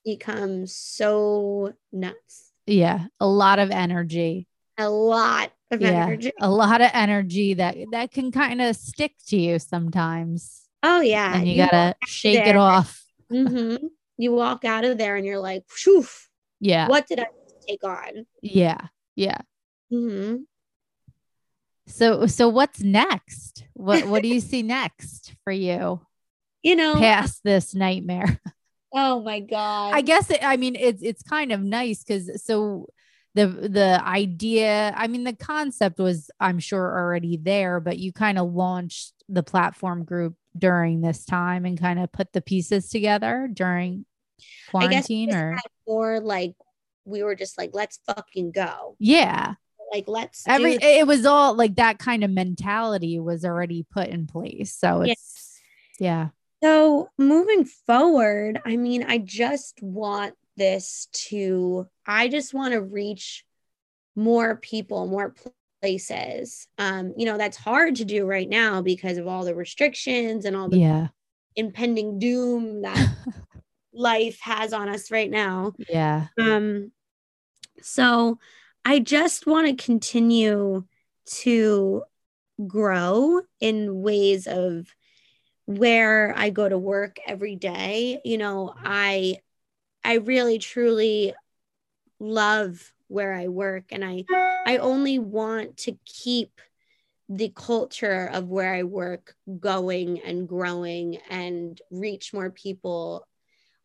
Becomes 0.04 0.74
so 0.74 1.72
nuts. 1.92 2.52
yeah 2.66 3.06
a 3.20 3.26
lot 3.26 3.58
of 3.58 3.70
energy 3.70 4.48
A 4.78 4.88
lot 4.90 5.52
of 5.70 5.80
yeah 5.80 6.06
energy. 6.06 6.32
a 6.40 6.50
lot 6.50 6.80
of 6.80 6.90
energy 6.94 7.54
that 7.54 7.76
that 7.92 8.10
can 8.10 8.32
kind 8.32 8.60
of 8.62 8.74
stick 8.76 9.12
to 9.28 9.36
you 9.38 9.58
sometimes 9.58 10.62
Oh 10.82 11.00
yeah. 11.02 11.36
and 11.36 11.46
you, 11.46 11.58
gotta 11.58 11.94
shake 12.06 12.38
it 12.40 12.44
there. 12.46 12.58
off. 12.58 13.04
hmm 13.30 13.76
You 14.16 14.32
walk 14.32 14.64
out 14.64 14.84
of 14.84 14.96
there 14.98 15.16
and 15.16 15.26
you're 15.26 15.38
like, 15.38 15.62
Phew, 15.68 16.06
Yeah. 16.60 16.88
what 16.88 17.06
did 17.06 17.20
I 17.20 17.26
take 17.68 17.84
on? 17.84 18.24
Yeah. 18.42 18.80
Yeah. 19.14 19.38
hmm 19.90 20.36
So 21.86 22.26
so 22.26 22.48
what's 22.48 22.80
next? 22.80 23.64
What 23.74 24.06
what 24.06 24.22
do 24.22 24.28
you 24.28 24.40
see 24.40 24.62
next 24.78 25.34
for 25.44 25.52
you 25.52 26.00
You 26.62 26.76
know, 26.76 26.96
past 26.96 27.42
this 27.44 27.74
nightmare? 27.74 28.40
oh 28.94 29.22
my 29.22 29.40
God. 29.40 29.94
I 29.94 30.02
guess 30.02 30.30
it, 30.30 30.40
I 30.42 30.56
mean 30.56 30.76
it's 30.76 31.02
it's 31.02 31.22
kind 31.22 31.52
of 31.52 31.60
nice 31.60 32.04
because 32.04 32.44
so 32.44 32.86
the 33.34 33.46
the 33.46 34.00
idea 34.04 34.92
I 34.96 35.06
mean 35.06 35.24
the 35.24 35.34
concept 35.36 35.98
was 35.98 36.30
I'm 36.38 36.58
sure 36.58 36.98
already 36.98 37.36
there, 37.36 37.80
but 37.80 37.98
you 37.98 38.12
kind 38.12 38.38
of 38.38 38.52
launched 38.52 39.14
the 39.28 39.42
platform 39.42 40.04
group 40.04 40.34
during 40.58 41.00
this 41.00 41.24
time 41.24 41.64
and 41.64 41.78
kind 41.78 41.98
of 41.98 42.10
put 42.10 42.32
the 42.32 42.40
pieces 42.40 42.88
together 42.88 43.48
during 43.52 44.04
quarantine 44.70 45.32
or 45.32 45.56
more 45.86 46.20
like 46.20 46.54
we 47.04 47.22
were 47.22 47.34
just 47.34 47.56
like, 47.56 47.70
let's 47.72 47.98
fucking 48.06 48.52
go. 48.52 48.96
yeah 48.98 49.54
Like 49.92 50.04
let's 50.06 50.46
every 50.46 50.74
it 50.74 51.06
was 51.06 51.26
all 51.26 51.54
like 51.54 51.76
that 51.76 51.98
kind 51.98 52.22
of 52.22 52.30
mentality 52.30 53.18
was 53.18 53.44
already 53.44 53.84
put 53.90 54.08
in 54.08 54.26
place 54.26 54.72
so 54.72 55.02
Yeah. 55.02 55.12
it's 55.12 55.60
yeah 55.98 56.28
So 56.62 57.08
moving 57.18 57.64
forward, 57.64 58.60
I 58.64 58.76
mean, 58.76 59.04
I 59.08 59.18
just 59.18 59.82
want 59.82 60.34
this 60.56 61.08
to, 61.30 61.88
I 62.06 62.28
just 62.28 62.52
want 62.52 62.74
to 62.74 62.82
reach 62.82 63.44
more 64.14 64.56
people, 64.56 65.06
more 65.06 65.34
places. 65.80 66.68
Um, 66.76 67.14
you 67.16 67.24
know, 67.24 67.38
that's 67.38 67.56
hard 67.56 67.96
to 67.96 68.04
do 68.04 68.26
right 68.26 68.48
now 68.48 68.82
because 68.82 69.16
of 69.16 69.26
all 69.26 69.44
the 69.44 69.54
restrictions 69.54 70.44
and 70.44 70.54
all 70.54 70.68
the 70.68 70.78
yeah 70.78 71.08
impending 71.56 72.18
doom 72.18 72.82
that 72.82 73.08
life 73.94 74.38
has 74.42 74.72
on 74.72 74.88
us 74.88 75.10
right 75.10 75.30
now. 75.30 75.72
yeah 75.88 76.26
Um, 76.38 76.92
so 77.82 78.38
I 78.84 78.98
just 78.98 79.46
want 79.46 79.66
to 79.66 79.84
continue 79.84 80.84
to 81.26 82.02
grow 82.66 83.40
in 83.60 84.02
ways 84.02 84.46
of 84.46 84.86
where 85.66 86.34
I 86.36 86.50
go 86.50 86.68
to 86.68 86.78
work 86.78 87.18
every 87.26 87.56
day. 87.56 88.20
You 88.24 88.38
know, 88.38 88.74
I 88.76 89.38
I 90.02 90.14
really 90.14 90.58
truly 90.58 91.34
love 92.18 92.92
where 93.08 93.32
I 93.32 93.48
work 93.48 93.84
and 93.90 94.04
I 94.04 94.24
I 94.66 94.78
only 94.78 95.18
want 95.18 95.78
to 95.78 95.96
keep 96.04 96.60
the 97.28 97.52
culture 97.54 98.28
of 98.32 98.48
where 98.48 98.74
I 98.74 98.82
work 98.82 99.34
going 99.60 100.20
and 100.20 100.48
growing 100.48 101.18
and 101.28 101.80
reach 101.90 102.32
more 102.32 102.50
people. 102.50 103.26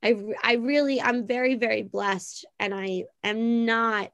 I 0.01 0.15
I 0.43 0.53
really 0.53 1.01
I'm 1.01 1.27
very 1.27 1.55
very 1.55 1.83
blessed 1.83 2.45
and 2.59 2.73
I 2.73 3.03
am 3.23 3.65
not 3.65 4.11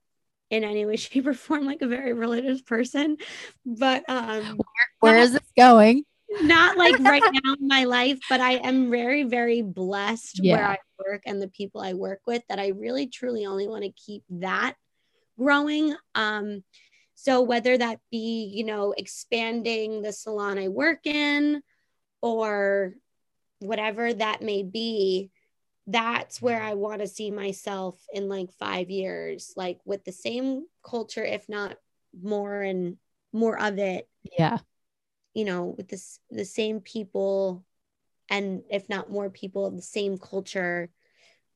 in 0.52 0.64
any 0.64 0.86
way 0.86 0.96
shape 0.98 1.26
or 1.26 1.34
form 1.34 1.66
like 1.66 1.82
a 1.82 1.88
very 1.88 2.14
religious 2.14 2.62
person. 2.62 3.18
But 3.66 4.04
um 4.08 4.60
where 5.00 5.18
is 5.18 5.32
this 5.32 5.52
going? 5.58 6.06
not 6.44 6.78
like 6.78 6.98
right 7.00 7.24
now 7.44 7.54
in 7.60 7.68
my 7.68 7.84
life, 7.84 8.20
but 8.30 8.42
I 8.42 8.54
am 8.54 8.90
very, 8.90 9.24
very 9.24 9.62
blessed 9.62 10.40
where 10.44 10.66
I 10.66 10.78
work 11.06 11.24
and 11.26 11.42
the 11.42 11.50
people 11.50 11.82
I 11.82 11.94
work 11.94 12.22
with 12.26 12.44
that 12.48 12.60
I 12.60 12.70
really 12.70 13.08
truly 13.08 13.46
only 13.46 13.68
want 13.68 13.84
to 13.84 13.92
keep 13.92 14.24
that 14.30 14.76
growing. 15.38 15.96
Um, 16.16 16.64
so 17.16 17.42
whether 17.42 17.78
that 17.78 18.00
be, 18.10 18.52
you 18.54 18.64
know, 18.64 18.94
expanding 18.98 20.02
the 20.02 20.14
salon 20.14 20.58
I 20.58 20.70
work 20.70 21.06
in 21.06 21.62
or 22.22 22.94
whatever 23.60 24.14
that 24.14 24.42
may 24.42 24.64
be, 24.64 25.30
that's 25.88 26.42
where 26.42 26.62
I 26.62 26.76
want 26.76 27.02
to 27.02 27.08
see 27.08 27.32
myself 27.32 28.00
in 28.14 28.30
like 28.30 28.52
five 28.54 28.90
years, 28.90 29.54
like 29.56 29.80
with 29.86 30.04
the 30.06 30.12
same 30.12 30.66
culture, 30.84 31.24
if 31.26 31.50
not 31.50 31.78
more 32.22 32.62
and 32.62 32.98
more 33.34 33.60
of 33.62 33.78
it. 33.80 34.08
Yeah. 34.38 34.60
You 35.34 35.46
know 35.46 35.74
with 35.78 35.88
this 35.88 36.20
the 36.30 36.46
same 36.46 36.82
people 36.82 37.64
and 38.30 38.64
if 38.70 38.90
not 38.90 39.10
more 39.10 39.30
people 39.30 39.66
of 39.66 39.76
the 39.76 39.82
same 39.82 40.18
culture. 40.18 40.90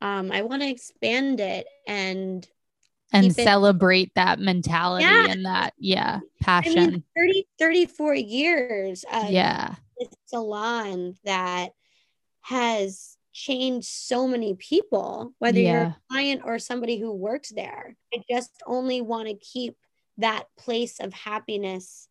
Um 0.01 0.31
i 0.31 0.41
want 0.41 0.61
to 0.61 0.69
expand 0.69 1.39
it 1.39 1.67
and 1.87 2.47
and 3.13 3.27
keep 3.27 3.39
it- 3.39 3.43
celebrate 3.43 4.11
that 4.15 4.39
mentality 4.39 5.05
Yeah. 5.05 5.27
and 5.29 5.45
that 5.45 5.73
yeah 5.77 6.19
i 6.41 6.43
passion. 6.43 6.75
mean 6.75 7.03
30 7.15 7.47
34 7.59 8.15
years 8.15 9.05
of 9.11 9.29
yeah. 9.29 9.75
this 9.99 10.09
salon 10.25 11.15
that 11.23 11.69
has 12.41 13.14
changed 13.35 13.85
so 13.85 14.25
many 14.25 14.53
people 14.55 15.33
whether 15.39 15.59
you're 15.59 15.81
a 15.81 15.97
client 16.09 16.41
or 16.45 16.57
somebody 16.57 16.97
who 16.97 17.11
works 17.11 17.49
there. 17.49 17.97
I 18.13 18.23
just 18.29 18.63
only 18.65 19.01
want 19.01 19.27
to 19.27 19.35
keep 19.35 19.75
that 20.19 20.45
place 20.57 21.01
of 21.01 21.13
happiness 21.13 22.07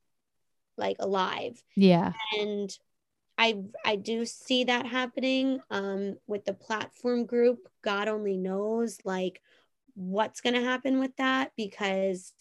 like 0.76 0.96
alive. 1.00 1.62
Yeah. 1.76 2.12
And 2.38 2.70
I 3.38 3.62
I 3.86 3.96
do 3.96 4.26
see 4.26 4.64
that 4.64 4.84
happening 4.84 5.60
um 5.70 6.18
with 6.26 6.44
the 6.44 6.52
platform 6.52 7.24
group. 7.24 7.68
God 7.82 8.06
only 8.08 8.36
knows 8.36 8.98
like 9.04 9.40
what's 9.94 10.42
going 10.42 10.54
to 10.54 10.60
happen 10.62 11.00
with 11.00 11.16
that 11.16 11.52
because 11.56 12.34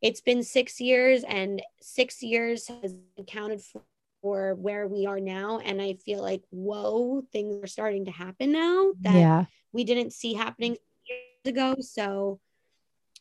it's 0.00 0.22
been 0.22 0.42
6 0.42 0.80
years 0.80 1.22
and 1.22 1.60
6 1.82 2.22
years 2.22 2.68
has 2.68 2.94
accounted 3.18 3.60
for, 3.60 3.82
for 4.22 4.54
where 4.54 4.86
we 4.86 5.04
are 5.06 5.20
now 5.20 5.58
and 5.58 5.82
I 5.82 5.94
feel 5.94 6.22
like 6.22 6.42
whoa 6.50 7.22
things 7.32 7.62
are 7.62 7.66
starting 7.66 8.04
to 8.06 8.10
happen 8.12 8.52
now 8.52 8.92
that 9.00 9.14
yeah. 9.14 9.44
we 9.72 9.84
didn't 9.84 10.12
see 10.12 10.32
happening 10.32 10.76
years 11.08 11.20
ago. 11.44 11.76
So 11.80 12.40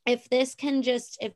if 0.05 0.29
this 0.29 0.55
can 0.55 0.83
just 0.83 1.17
if 1.19 1.33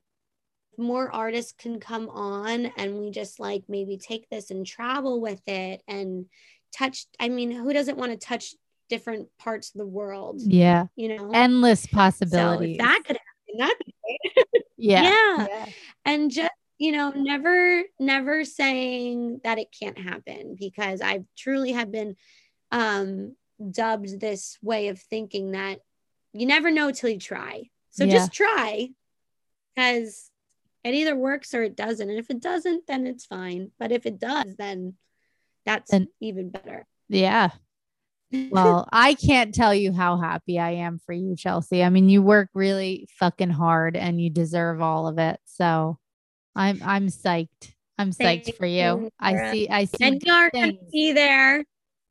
more 0.77 1.13
artists 1.13 1.53
can 1.57 1.79
come 1.79 2.09
on 2.09 2.67
and 2.77 2.99
we 2.99 3.09
just 3.09 3.39
like 3.39 3.63
maybe 3.67 3.97
take 3.97 4.29
this 4.29 4.51
and 4.51 4.65
travel 4.65 5.19
with 5.19 5.41
it 5.47 5.81
and 5.87 6.25
touch 6.73 7.05
I 7.19 7.29
mean 7.29 7.51
who 7.51 7.73
doesn't 7.73 7.97
want 7.97 8.11
to 8.11 8.17
touch 8.17 8.53
different 8.87 9.29
parts 9.39 9.73
of 9.73 9.79
the 9.79 9.87
world? 9.87 10.41
Yeah. 10.41 10.87
You 10.95 11.17
know? 11.17 11.31
Endless 11.33 11.83
so 11.83 11.89
possibilities 11.91 12.75
if 12.75 12.85
that 12.85 13.01
could 13.05 13.17
happen 13.17 13.59
that'd 13.59 13.77
be 13.85 13.95
great. 14.03 14.63
Yeah. 14.77 15.47
Yeah. 15.47 15.65
and 16.03 16.29
just 16.29 16.51
you 16.77 16.91
know 16.91 17.11
never 17.11 17.83
never 17.99 18.43
saying 18.43 19.39
that 19.43 19.57
it 19.57 19.67
can't 19.77 19.97
happen 19.97 20.55
because 20.59 21.01
i 21.01 21.21
truly 21.37 21.71
have 21.71 21.91
been 21.91 22.15
um 22.71 23.33
dubbed 23.71 24.19
this 24.19 24.57
way 24.61 24.89
of 24.89 24.99
thinking 24.99 25.51
that 25.51 25.79
you 26.33 26.45
never 26.45 26.69
know 26.69 26.91
till 26.91 27.09
you 27.09 27.17
try. 27.19 27.69
So 27.91 28.03
Yeah. 28.03 28.11
just 28.15 28.33
try 28.33 28.89
because 29.73 30.29
it 30.83 30.93
either 30.93 31.15
works 31.15 31.53
or 31.53 31.63
it 31.63 31.77
doesn't. 31.77 32.09
And 32.09 32.19
if 32.19 32.29
it 32.29 32.41
doesn't 32.41 32.85
then 32.87 33.07
it's 33.07 33.25
fine. 33.25 33.71
But 33.79 33.93
if 33.93 34.05
it 34.05 34.19
does 34.19 34.57
then 34.57 34.95
that's 35.65 35.91
Then- 35.91 36.09
even 36.19 36.49
better. 36.49 36.85
Yeah. 37.07 37.51
Well 38.51 38.89
i 38.91 39.13
can't 39.13 39.55
tell 39.55 39.73
you 39.73 39.93
how 39.93 40.17
happy 40.17 40.59
i 40.59 40.71
am 40.71 40.99
for 40.99 41.13
you 41.13 41.37
chelsea. 41.37 41.81
I 41.81 41.89
mean 41.89 42.09
you 42.09 42.21
work 42.21 42.49
really 42.53 43.07
fucking 43.17 43.51
hard 43.51 43.95
and 43.95 44.19
you 44.19 44.29
deserve 44.29 44.81
all 44.81 45.07
of 45.07 45.17
it. 45.19 45.39
So 45.45 45.97
i'm 46.55 46.79
i'm 46.83 47.07
psyched 47.07 47.73
i'm 47.97 48.11
psyched 48.11 48.45
Thank 48.45 48.55
for 48.55 48.65
you 48.65 48.75
you, 48.75 49.09
i 49.19 49.51
see 49.51 49.69
i 49.69 49.85
see 49.85 50.03
and 50.03 50.21
you're 50.23 50.49
gonna 50.51 50.73
be 50.91 51.11
there 51.13 51.63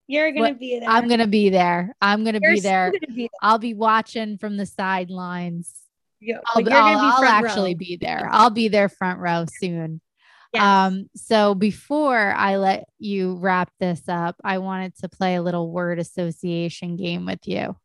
you're 0.07 0.33
gonna 0.33 0.51
What- 0.51 0.59
be 0.59 0.79
there 0.81 0.89
i'm 0.89 1.09
gonna 1.09 1.27
be 1.27 1.49
there 1.51 1.95
i'm 2.03 2.25
gonna 2.25 2.41
be 2.41 2.61
there 2.61 2.91
gonna 2.93 3.15
be 3.15 3.29
i'll 3.43 3.59
be 3.59 3.75
watching 3.75 4.39
from 4.39 4.57
the 4.57 4.67
sidelines 4.67 5.73
there. 6.21 6.41
I'll, 6.47 6.55
But 6.63 6.65
be- 6.65 6.71
you're 6.71 6.81
gonna 6.81 6.99
I'll, 6.99 7.21
be 7.21 7.27
I'll 7.27 7.33
actually 7.45 7.75
row. 7.75 7.79
be 7.79 7.99
there. 8.01 8.29
I'll 8.33 8.51
be 8.51 8.69
there 8.69 8.89
front 8.89 9.19
row 9.21 9.45
soon. 9.47 10.01
Yes. 10.55 10.63
Um, 10.63 11.11
so 11.15 11.55
before 11.55 12.17
I 12.33 12.57
let 12.57 12.85
you 12.99 13.35
wrap 13.35 13.71
this 13.79 14.03
up, 14.09 14.37
I 14.43 14.57
wanted 14.59 14.97
to 15.01 15.09
play 15.11 15.35
a 15.35 15.43
little 15.43 15.71
word 15.71 15.99
association 15.99 16.97
game 16.97 17.27
with 17.27 17.41
you. 17.47 17.77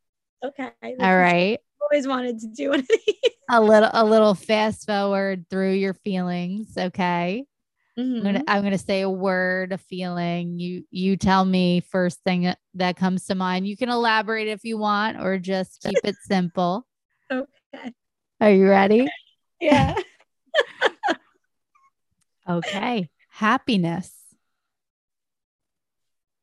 okay 0.42 0.70
All 1.00 1.16
right. 1.18 1.58
Always 1.80 2.06
wanted 2.06 2.38
to 2.40 2.46
do 2.48 2.70
one 2.70 2.80
of 2.80 2.88
these. 2.88 3.14
A 3.50 3.60
little 3.60 3.90
a 3.92 4.04
little 4.04 4.34
fast 4.34 4.86
forward 4.86 5.46
through 5.50 5.72
your 5.72 5.94
feelings. 5.94 6.76
Okay. 6.76 7.44
I'm 7.98 8.22
gonna 8.22 8.38
Mhm. 8.40 8.44
I'm 8.48 8.62
gonna 8.62 8.78
say 8.78 9.00
a 9.02 9.10
word, 9.10 9.72
a 9.72 9.78
feeling. 9.78 10.58
You 10.58 10.84
you 10.90 11.16
tell 11.16 11.44
me 11.44 11.80
first 11.80 12.20
thing 12.24 12.42
that- 12.42 12.58
that 12.74 12.96
comes 12.96 13.26
to 13.26 13.34
mind. 13.34 13.66
You 13.66 13.76
can 13.76 13.88
elaborate 13.90 14.48
if 14.48 14.64
you 14.64 14.78
want 14.78 15.20
or 15.20 15.38
just 15.38 15.82
keep 15.82 15.98
it 16.04 16.16
simple. 16.22 16.86
Okay. 17.72 17.92
Are 18.40 18.50
you 18.50 18.68
ready? 18.68 19.08
Yeah. 19.60 19.94
Okay. 22.48 23.08
Happiness. 23.28 24.12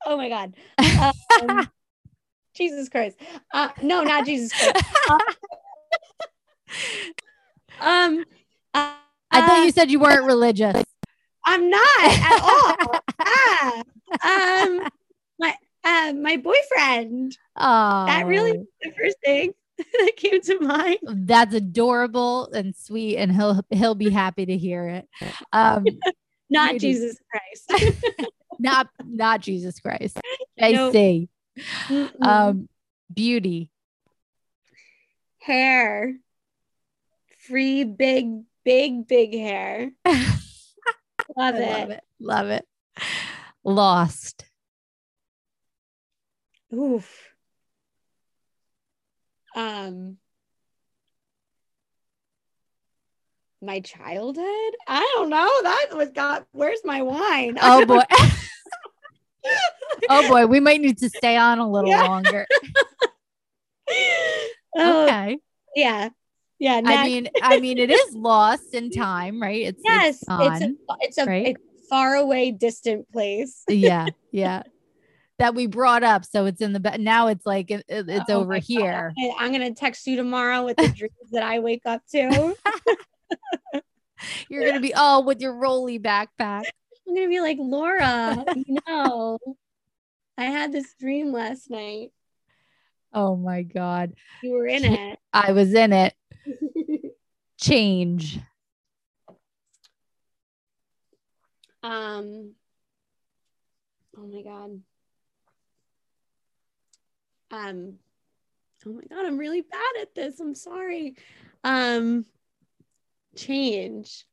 Oh 0.06 0.16
my 0.18 0.30
God. 0.30 0.56
Um, 1.42 1.70
Jesus 2.58 2.90
Christ. 2.90 3.18
Uh, 3.54 3.70
no, 3.82 4.04
not 4.04 4.26
Jesus 4.26 4.52
Christ. 4.54 4.86
Um, 7.80 8.26
uh, 8.74 8.96
I 9.30 9.42
thought 9.42 9.62
uh, 9.62 9.66
you 9.66 9.72
said 9.72 9.92
you 9.92 10.00
weren't 10.00 10.26
religious. 10.26 10.84
I'm 11.46 11.70
not 11.70 12.00
at 12.02 12.40
all. 12.42 13.00
Ah. 13.20 13.84
Um, 14.24 14.88
Um, 15.88 16.22
my 16.22 16.36
boyfriend. 16.38 17.38
Oh, 17.56 18.06
That 18.08 18.26
really 18.26 18.58
was 18.58 18.68
the 18.82 18.92
first 19.00 19.18
thing 19.24 19.54
that 19.78 20.12
came 20.18 20.42
to 20.42 20.60
mind. 20.60 20.98
that's 21.04 21.54
adorable 21.54 22.52
and 22.52 22.76
sweet, 22.76 23.18
and 23.18 23.32
he'll 23.32 23.62
he'll 23.70 23.96
be 23.96 24.10
happy 24.10 24.46
to 24.46 24.58
hear 24.58 24.88
it. 24.88 25.08
Um, 25.54 25.86
Not. 26.50 26.78
Jesus 26.78 27.18
Christ. 27.32 27.98
not 28.60 28.88
not 29.06 29.42
Jesus 29.42 29.80
Christ. 29.80 30.20
Nope. 30.60 30.94
JC. 30.94 31.30
Um, 32.22 32.70
beauty. 33.14 33.72
hair. 35.40 36.16
Free 37.48 37.84
big, 37.86 38.44
big, 38.66 39.08
big 39.08 39.34
hair. 39.34 39.92
Love 41.36 41.56
it. 41.56 41.70
love 41.70 41.90
it. 41.90 42.04
Love 42.20 42.48
it. 42.50 42.66
Lost. 43.64 44.46
Oof. 46.74 47.34
Um 49.56 50.18
my 53.62 53.80
childhood? 53.80 54.46
I 54.88 55.12
don't 55.16 55.30
know. 55.30 55.50
That 55.64 55.88
was 55.94 56.10
got 56.10 56.48
where's 56.52 56.80
my 56.84 57.02
wine? 57.02 57.58
Oh 57.62 57.86
boy. 57.86 58.02
oh 60.10 60.28
boy, 60.28 60.46
we 60.46 60.60
might 60.60 60.82
need 60.82 60.98
to 61.00 61.10
stay 61.10 61.38
on 61.38 61.60
a 61.60 61.70
little 61.70 61.92
Yeah. 61.92 62.04
longer. 62.04 62.46
Oh, 64.80 65.06
Okay. 65.06 65.40
yeah. 65.76 66.10
Yeah. 66.60 66.82
I 66.86 67.08
mean, 67.08 67.30
I 67.42 67.58
mean, 67.60 67.80
it 67.80 67.90
is 67.90 68.14
lost 68.14 68.74
in 68.74 68.90
time, 68.92 69.42
right? 69.42 69.62
It's 69.64 69.82
yes, 69.84 70.24
it's 70.30 70.62
it's 70.62 70.62
a 70.62 70.76
it's 71.02 71.18
a, 71.18 71.26
right? 71.26 71.56
a 71.56 71.88
far 71.90 72.16
away 72.16 72.52
distant 72.52 73.12
place. 73.12 73.64
yeah, 73.70 74.10
yeah. 74.32 74.64
That 75.40 75.56
we 75.56 75.68
brought 75.68 76.04
up, 76.04 76.26
so 76.26 76.46
it's 76.46 76.62
in 76.62 76.74
the 76.74 76.80
ba- 76.80 76.98
now. 76.98 77.28
It's 77.28 77.46
like 77.46 77.72
it, 77.72 77.86
it- 77.88 78.10
it's 78.10 78.30
Oh 78.30 78.42
over 78.42 78.54
God. 78.56 78.64
here. 78.64 79.14
I- 79.18 79.34
I'm 79.40 79.52
gonna 79.52 79.74
text 79.74 80.06
you 80.08 80.16
tomorrow 80.16 80.64
with 80.66 80.78
the 80.78 80.90
dreams 80.90 81.14
that 81.32 81.44
I 81.44 81.60
wake 81.60 81.84
up 81.86 82.02
to. 82.12 82.54
You're 84.50 84.66
gonna 84.66 84.80
be 84.80 84.94
oh 84.96 85.22
with 85.22 85.42
your 85.42 85.54
rolly 85.56 86.00
backpack. 86.00 86.66
I'm 87.08 87.16
gonna 87.16 87.28
be 87.28 87.40
like, 87.42 87.58
Laura, 87.60 88.44
you 88.56 88.78
know, 88.88 89.40
I 90.38 90.46
had 90.46 90.72
this 90.72 90.94
dream 91.00 91.32
last 91.32 91.70
night. 91.70 92.12
Oh 93.14 93.36
my 93.36 93.64
god, 93.64 94.14
You 94.44 94.54
were 94.54 94.68
in 94.68 94.84
it. 94.84 95.20
I 95.34 95.52
was 95.54 95.74
in 95.74 95.94
it. 95.94 96.14
Change. 97.60 98.40
um 101.84 102.52
oh 104.18 104.28
my 104.28 104.42
god. 104.42 104.82
Um 107.52 107.94
oh 108.86 108.94
my 108.94 109.04
god, 109.10 109.26
I'm 109.26 109.38
really 109.38 109.62
bad 109.62 110.02
at 110.02 110.14
this. 110.14 110.40
I'm 110.40 110.56
sorry. 110.56 111.16
Um 111.64 112.26
change 113.36 114.26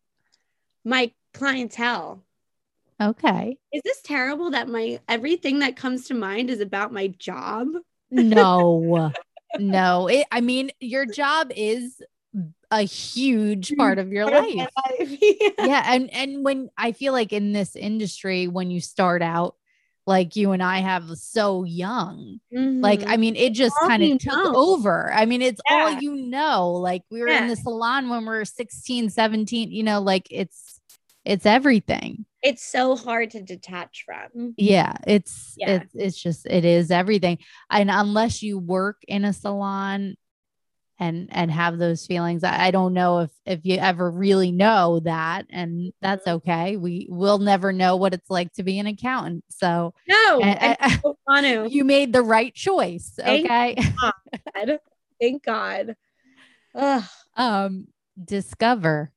my 0.84 1.12
clientele. 1.32 2.24
Okay. 3.05 3.56
Is 3.72 3.82
this 3.85 4.01
terrible 4.02 4.51
that 4.51 4.68
my 4.68 5.01
everything 5.09 5.59
that 5.60 5.76
comes 5.76 6.06
to 6.09 6.14
mind 6.14 6.51
is 6.51 6.60
about 6.60 6.93
my 6.93 7.09
job? 7.09 7.68
No, 8.10 9.10
no. 9.59 10.06
It, 10.09 10.26
I 10.31 10.40
mean, 10.40 10.70
your 10.78 11.05
job 11.05 11.51
is 11.56 12.01
a 12.70 12.82
huge 12.82 13.74
part 13.76 13.98
of 13.98 14.12
your 14.12 14.31
Part 14.31 14.44
of 14.44 14.55
life. 14.55 14.68
life. 15.01 15.18
yeah. 15.22 15.48
yeah 15.66 15.82
and 15.94 16.12
and 16.12 16.44
when 16.44 16.68
i 16.76 16.90
feel 16.93 17.12
like 17.12 17.32
in 17.32 17.52
this 17.52 17.76
industry 17.76 18.48
when 18.48 18.70
you 18.70 18.81
start 18.81 19.22
out 19.22 19.55
like 20.06 20.35
you 20.35 20.51
and 20.51 20.62
i 20.62 20.78
have 20.81 21.09
so 21.16 21.62
young 21.62 22.40
like 22.52 23.01
Mhm. 23.01 23.09
i 23.09 23.16
mean 23.16 23.36
it 23.36 23.52
just 23.52 23.76
kind 23.78 24.02
of 24.02 24.18
took 24.18 24.32
know. 24.44 24.52
over 24.56 25.12
i 25.12 25.24
mean 25.24 25.43
it's 25.43 25.60
all 25.70 25.90
you 25.90 26.16
know 26.16 26.72
like 26.72 27.02
we 27.10 27.20
were 27.20 27.28
in 27.28 27.47
the 27.48 27.56
salon 27.56 28.09
when 28.09 28.20
we 28.22 28.26
were 28.26 28.44
16 28.44 29.10
17 29.10 29.70
you 29.70 29.85
know 29.85 30.01
like 30.01 30.26
it's 30.31 30.73
it's 31.24 31.46
everything 31.46 32.24
it's 32.42 32.62
so 32.64 32.94
hard 32.94 33.30
to 33.30 33.40
detach 33.42 34.05
from. 34.05 34.55
yeah 34.56 34.94
it's 35.06 35.55
Yeah. 35.56 35.80
it's 35.82 35.94
it's 35.94 36.22
just 36.22 36.46
it 36.46 36.64
is 36.64 36.90
everything 36.90 37.38
and 37.70 37.90
unless 37.90 38.42
you 38.42 38.59
work 38.59 38.98
in 39.09 39.24
a 39.24 39.32
salon 39.32 40.16
and 41.01 41.28
and 41.32 41.51
have 41.51 41.78
those 41.78 42.06
feelings 42.06 42.44
I, 42.44 42.66
I 42.66 42.70
don't 42.70 42.94
know 42.94 43.20
if 43.20 43.30
if 43.46 43.60
you 43.64 43.78
ever 43.78 44.10
really 44.10 44.52
know 44.52 45.01
that 45.01 45.46
and 45.51 45.92
that's 46.01 46.26
Mm-hmm. 46.26 46.36
okay 46.36 46.76
we 46.76 47.06
will 47.10 47.38
never 47.38 47.72
know 47.72 47.96
what 47.96 48.14
it's 48.14 48.30
like 48.30 48.52
to 48.55 48.62
be 48.62 48.78
an 48.78 48.86
accountant 48.86 49.44
so 49.48 49.92
No, 50.06 50.40
I- 50.42 50.76
I 50.78 51.01
don't 51.42 51.72
you 51.72 51.84
made 51.84 52.12
the 52.12 52.22
right 52.22 52.55
choice 52.55 53.14
Thank 53.16 53.46
okay 53.51 53.76
God. 54.55 54.78
Thank 55.20 55.42
God. 55.44 55.96
Ugh. 56.74 57.05
um 57.36 57.86
discover 58.22 59.10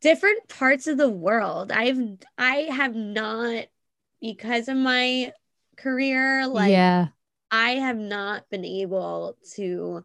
Different 0.00 0.48
parts 0.48 0.86
of 0.86 0.98
the 0.98 1.08
world. 1.08 1.72
I've 1.72 1.98
I 2.38 2.68
have 2.70 2.94
not 2.94 3.66
because 4.20 4.68
of 4.68 4.76
my 4.76 5.32
career 5.76 6.46
like 6.46 6.70
yeah 6.70 7.08
I 7.50 7.70
have 7.72 7.98
not 7.98 8.48
been 8.50 8.64
able 8.64 9.36
to 9.54 10.04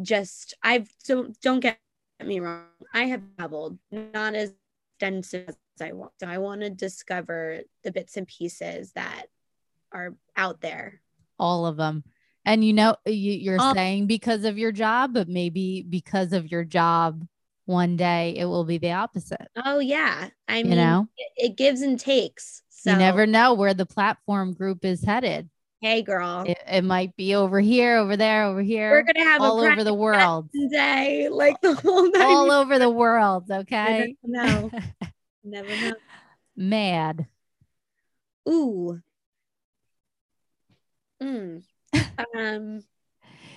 just 0.00 0.54
I've 0.62 0.88
don't 1.06 1.40
don't 1.40 1.60
get 1.60 1.78
me 2.24 2.40
wrong. 2.40 2.64
I 2.92 3.04
have 3.04 3.22
traveled, 3.36 3.78
not 3.90 4.34
as 4.34 4.52
extensive 4.96 5.48
as 5.48 5.80
I 5.80 5.92
want. 5.92 6.12
So 6.20 6.26
I 6.26 6.38
want 6.38 6.62
to 6.62 6.70
discover 6.70 7.60
the 7.84 7.92
bits 7.92 8.16
and 8.16 8.26
pieces 8.26 8.92
that 8.92 9.26
are 9.92 10.14
out 10.36 10.60
there. 10.60 11.00
all 11.38 11.66
of 11.66 11.76
them 11.76 12.04
and 12.48 12.64
you 12.64 12.72
know 12.72 12.96
you, 13.06 13.32
you're 13.32 13.60
All- 13.60 13.74
saying 13.74 14.06
because 14.06 14.44
of 14.44 14.58
your 14.58 14.72
job 14.72 15.12
but 15.14 15.28
maybe 15.28 15.82
because 15.88 16.32
of 16.32 16.50
your 16.50 16.64
job 16.64 17.24
one 17.66 17.96
day 17.96 18.34
it 18.36 18.46
will 18.46 18.64
be 18.64 18.78
the 18.78 18.92
opposite 18.92 19.48
Oh 19.56 19.78
yeah. 19.78 20.30
I 20.48 20.62
mean 20.62 20.72
you 20.72 20.76
know 20.78 21.08
it, 21.16 21.50
it 21.50 21.56
gives 21.56 21.82
and 21.82 22.00
takes. 22.00 22.62
So 22.70 22.90
you 22.92 22.96
never 22.96 23.26
know 23.26 23.54
where 23.54 23.74
the 23.74 23.86
platform 23.86 24.54
group 24.54 24.84
is 24.84 25.04
headed 25.04 25.50
hey 25.80 26.02
girl. 26.02 26.44
it, 26.46 26.58
it 26.66 26.84
might 26.84 27.14
be 27.16 27.34
over 27.34 27.60
here 27.60 27.98
over 27.98 28.16
there 28.16 28.44
over 28.44 28.62
here. 28.62 28.90
We're 28.90 29.02
gonna 29.12 29.28
have 29.28 29.42
all 29.42 29.62
a 29.62 29.70
over 29.70 29.84
the 29.84 29.94
world 29.94 30.50
practice 30.50 30.70
day, 30.72 31.28
like 31.28 31.60
the 31.60 31.74
whole 31.74 32.10
night. 32.10 32.22
all 32.22 32.50
over 32.50 32.78
the 32.78 32.90
world 32.90 33.50
okay 33.50 34.14
No, 34.24 34.70
Never 35.44 35.68
know. 35.68 35.94
mad 36.56 37.26
Ooh. 38.48 39.00
Mm. 41.22 41.62
Um 42.36 42.80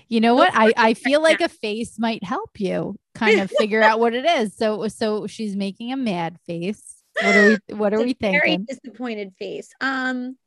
you 0.08 0.20
know 0.20 0.36
what 0.36 0.52
i 0.54 0.74
i 0.76 0.94
feel 0.94 1.22
like 1.22 1.40
a 1.40 1.48
face 1.48 1.98
might 1.98 2.22
help 2.22 2.60
you 2.60 2.98
kind 3.16 3.40
of 3.40 3.50
figure 3.58 3.82
out 3.82 3.98
what 3.98 4.14
it 4.14 4.26
is 4.26 4.54
so 4.58 4.86
so 4.90 5.26
she's 5.26 5.56
making 5.56 5.94
a 5.94 5.96
mad 5.96 6.38
face 6.46 7.02
what 7.22 7.36
are 7.36 7.46
we 7.48 7.58
what 7.76 7.94
are 7.94 8.02
we 8.02 8.12
a 8.12 8.32
very 8.32 8.58
disappointed 8.58 9.34
face. 9.38 9.72
Um, 9.80 10.38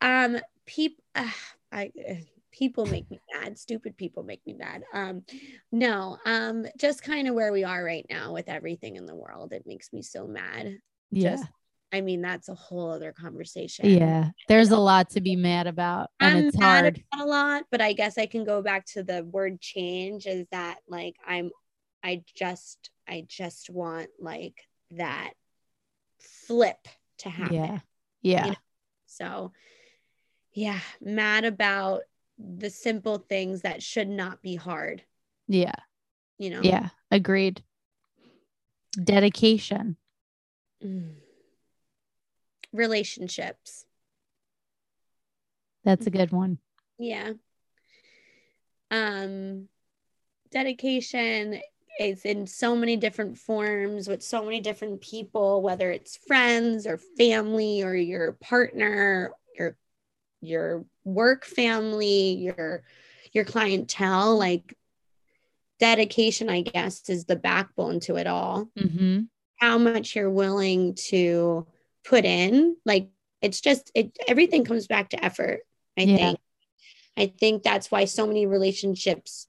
um, 0.00 0.38
peop, 0.66 1.00
uh, 1.14 1.30
I, 1.72 1.90
uh, 2.08 2.14
people 2.52 2.86
make 2.86 3.10
me 3.10 3.20
mad. 3.32 3.58
Stupid 3.58 3.96
people 3.96 4.22
make 4.22 4.40
me 4.46 4.54
mad. 4.54 4.84
Um, 4.92 5.24
no, 5.72 6.18
um, 6.24 6.66
just 6.78 7.02
kind 7.02 7.26
of 7.26 7.34
where 7.34 7.52
we 7.52 7.64
are 7.64 7.82
right 7.82 8.06
now 8.08 8.32
with 8.32 8.48
everything 8.48 8.94
in 8.94 9.06
the 9.06 9.14
world. 9.14 9.52
It 9.52 9.64
makes 9.66 9.92
me 9.92 10.02
so 10.02 10.26
mad. 10.26 10.78
yeah 11.10 11.30
Just, 11.32 11.46
I 11.94 12.00
mean, 12.00 12.20
that's 12.22 12.48
a 12.48 12.54
whole 12.54 12.90
other 12.90 13.12
conversation. 13.12 13.88
yeah 13.88 14.30
there's 14.48 14.70
a 14.72 14.76
lot 14.78 15.10
to 15.10 15.20
be 15.20 15.36
mad 15.50 15.68
about 15.68 16.10
and 16.18 16.38
I'm 16.38 16.44
it's 16.46 16.58
mad 16.58 16.84
hard 16.84 17.04
about 17.12 17.24
a 17.24 17.28
lot, 17.28 17.64
but 17.70 17.80
I 17.80 17.92
guess 17.92 18.18
I 18.18 18.26
can 18.26 18.44
go 18.44 18.62
back 18.62 18.84
to 18.86 19.04
the 19.04 19.22
word 19.24 19.60
change 19.60 20.26
is 20.26 20.44
that 20.50 20.78
like 20.88 21.14
I'm 21.26 21.50
I 22.02 22.24
just 22.34 22.90
I 23.08 23.24
just 23.28 23.70
want 23.70 24.08
like 24.20 24.56
that 24.90 25.34
flip 26.18 26.88
to 27.18 27.28
happen. 27.30 27.54
yeah 27.54 27.78
yeah 28.22 28.46
know, 28.46 28.54
So 29.06 29.52
yeah, 30.52 30.80
mad 31.00 31.44
about 31.44 32.02
the 32.38 32.70
simple 32.70 33.18
things 33.18 33.62
that 33.62 33.82
should 33.82 34.08
not 34.08 34.42
be 34.42 34.56
hard, 34.56 35.02
yeah 35.46 35.74
you 36.38 36.50
know. 36.50 36.60
yeah 36.62 36.88
agreed 37.12 37.62
dedication 39.02 39.96
Mm. 40.84 41.14
Relationships. 42.74 43.86
that's 45.84 46.06
a 46.06 46.10
good 46.10 46.32
one 46.32 46.58
Yeah. 46.98 47.32
Um 48.90 49.68
dedication 50.50 51.60
is 51.98 52.24
in 52.24 52.46
so 52.46 52.74
many 52.74 52.96
different 52.96 53.38
forms 53.38 54.08
with 54.08 54.22
so 54.22 54.44
many 54.44 54.60
different 54.60 55.00
people 55.00 55.62
whether 55.62 55.90
it's 55.90 56.16
friends 56.26 56.86
or 56.86 56.98
family 57.16 57.82
or 57.82 57.94
your 57.94 58.32
partner, 58.32 59.32
your 59.56 59.76
your 60.40 60.84
work 61.04 61.44
family, 61.44 62.32
your 62.32 62.82
your 63.32 63.44
clientele 63.44 64.36
like 64.36 64.76
dedication, 65.80 66.48
I 66.48 66.62
guess, 66.62 67.08
is 67.08 67.24
the 67.24 67.36
backbone 67.36 68.00
to 68.00 68.16
it 68.16 68.26
all. 68.26 68.70
Mm-hmm. 68.78 69.22
How 69.56 69.78
much 69.78 70.14
you're 70.14 70.30
willing 70.30 70.94
to 71.08 71.66
put 72.04 72.24
in. 72.24 72.76
Like 72.84 73.08
it's 73.42 73.60
just 73.60 73.90
it 73.94 74.16
everything 74.28 74.64
comes 74.64 74.86
back 74.86 75.10
to 75.10 75.24
effort, 75.24 75.60
I 75.98 76.02
Yeah. 76.02 76.16
think. 76.16 76.38
I 77.16 77.26
think 77.38 77.62
that's 77.62 77.90
why 77.90 78.06
so 78.06 78.26
many 78.26 78.46
relationships 78.46 79.46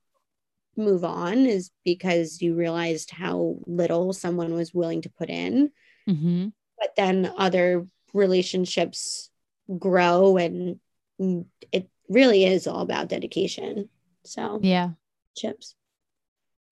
move 0.78 1.04
on 1.04 1.46
is 1.46 1.72
because 1.84 2.42
you 2.42 2.54
realized 2.54 3.10
how 3.12 3.58
little 3.66 4.14
someone 4.14 4.54
was 4.54 4.74
willing 4.74 5.02
to 5.04 5.10
put 5.10 5.30
in. 5.30 5.72
Mm-hmm. 6.08 6.50
But 6.78 6.96
then 6.98 7.32
other 7.38 7.88
relationships 8.14 9.30
grow 9.80 10.38
and 10.38 10.80
it 11.72 11.90
really 12.10 12.46
is 12.46 12.68
all 12.68 12.82
about 12.82 13.08
dedication. 13.08 13.90
So 14.26 14.60
Yeah. 14.62 14.92
chips. 15.36 15.76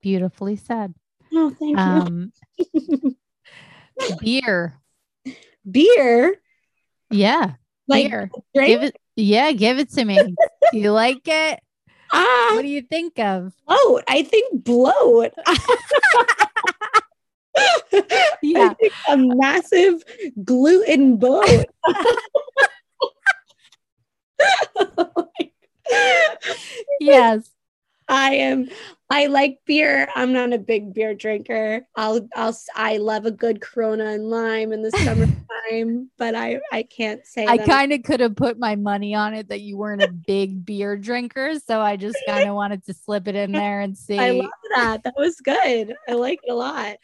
Beautifully 0.02 0.58
said. 0.58 0.94
Oh, 1.34 1.50
thank 1.50 1.80
Um, 1.80 2.34
you. 2.74 3.16
beer. 4.20 4.80
Beer, 5.70 6.36
Yeah. 7.10 7.54
like 7.88 8.10
beer. 8.10 8.30
drink? 8.56 8.68
Give 8.70 8.84
it. 8.84 8.96
Yeah. 9.16 9.52
Give 9.52 9.80
it 9.80 9.90
to 9.92 10.06
me. 10.06 10.18
Do 10.72 10.78
you 10.78 10.92
like 10.92 11.22
it? 11.28 11.60
ah, 12.12 12.52
What 12.56 12.64
do 12.64 12.68
you 12.68 12.82
think 12.82 13.20
of? 13.20 13.54
bloat. 13.68 14.04
I 14.08 14.24
think 14.24 14.64
bloat. 14.64 15.32
Yeah. 18.42 18.70
I 18.72 18.74
think 18.74 18.94
a 19.10 19.18
massive 19.18 20.04
gluten 20.44 21.18
bloat. 21.18 21.66
Yes. 27.00 27.50
I 28.08 28.36
am. 28.36 28.70
I 29.14 29.28
like 29.28 29.60
beer. 29.68 30.08
I'm 30.16 30.34
not 30.34 30.54
a 30.54 30.58
big 30.58 30.92
beer 30.92 31.14
drinker. 31.14 31.86
I'll. 31.96 32.28
I'll. 32.36 32.58
I 32.76 32.98
love 32.98 33.28
a 33.28 33.32
good 33.32 33.62
Corona 33.62 34.08
and 34.08 34.28
lime 34.28 34.74
in 34.74 34.82
the 34.82 34.90
summertime, 35.04 36.10
but 36.18 36.34
I. 36.34 36.60
I 36.72 36.82
can't 36.82 37.24
say. 37.24 37.46
I 37.46 37.60
kind 37.60 37.94
of 37.94 38.02
could 38.02 38.22
have 38.22 38.36
put 38.36 38.58
my 38.58 38.76
money 38.76 39.14
on 39.14 39.36
it 39.36 39.50
that 39.50 39.62
you 39.62 39.78
weren't 39.78 40.02
a 40.02 40.12
big 40.12 40.66
beer 40.66 40.98
drinker. 40.98 41.60
So 41.60 41.80
I 41.80 41.96
just 41.96 42.18
kind 42.28 42.50
of 42.50 42.56
wanted 42.56 42.84
to 42.86 42.96
slip 42.96 43.28
it 43.28 43.36
in 43.36 43.52
there 43.52 43.82
and 43.82 43.96
see, 43.96 44.18
I 44.18 44.32
love 44.32 44.50
that. 44.74 45.04
That 45.04 45.14
was 45.16 45.36
good. 45.42 45.94
I 46.10 46.14
like 46.14 46.40
it 46.42 46.52
a 46.52 46.56
lot. 46.56 46.96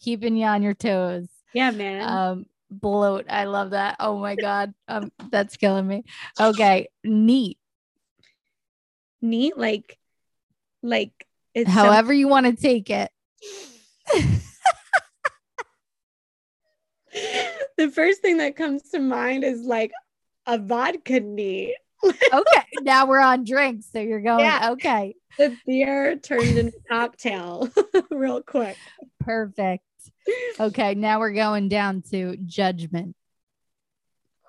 keeping 0.00 0.36
you 0.36 0.46
on 0.46 0.62
your 0.62 0.74
toes. 0.74 1.26
Yeah, 1.52 1.72
man. 1.72 2.08
Um, 2.08 2.46
bloat. 2.70 3.26
I 3.28 3.44
love 3.46 3.70
that. 3.70 3.96
Oh 3.98 4.18
my 4.18 4.36
God. 4.36 4.72
Um, 4.86 5.10
that's 5.32 5.56
killing 5.56 5.88
me. 5.88 6.04
Okay. 6.38 6.86
Neat. 7.02 7.58
Neat. 9.20 9.58
Like. 9.58 9.98
Like. 10.80 11.25
It's 11.56 11.72
so- 11.72 11.80
However 11.80 12.12
you 12.12 12.28
want 12.28 12.44
to 12.46 12.52
take 12.54 12.90
it. 12.90 13.10
the 17.78 17.90
first 17.90 18.20
thing 18.20 18.36
that 18.38 18.56
comes 18.56 18.82
to 18.90 18.98
mind 18.98 19.42
is 19.42 19.62
like 19.62 19.90
a 20.46 20.58
vodka 20.58 21.20
neat. 21.20 21.74
Okay. 22.04 22.62
now 22.82 23.06
we're 23.06 23.20
on 23.20 23.42
drinks. 23.44 23.86
So 23.90 23.98
you're 24.00 24.20
going, 24.20 24.40
Yeah. 24.44 24.72
okay. 24.72 25.14
The 25.38 25.56
beer 25.66 26.16
turned 26.16 26.58
into 26.58 26.78
cocktail 26.90 27.70
real 28.10 28.42
quick. 28.42 28.76
Perfect. 29.20 29.82
Okay. 30.60 30.94
Now 30.94 31.20
we're 31.20 31.32
going 31.32 31.68
down 31.70 32.02
to 32.10 32.36
judgment. 32.36 33.16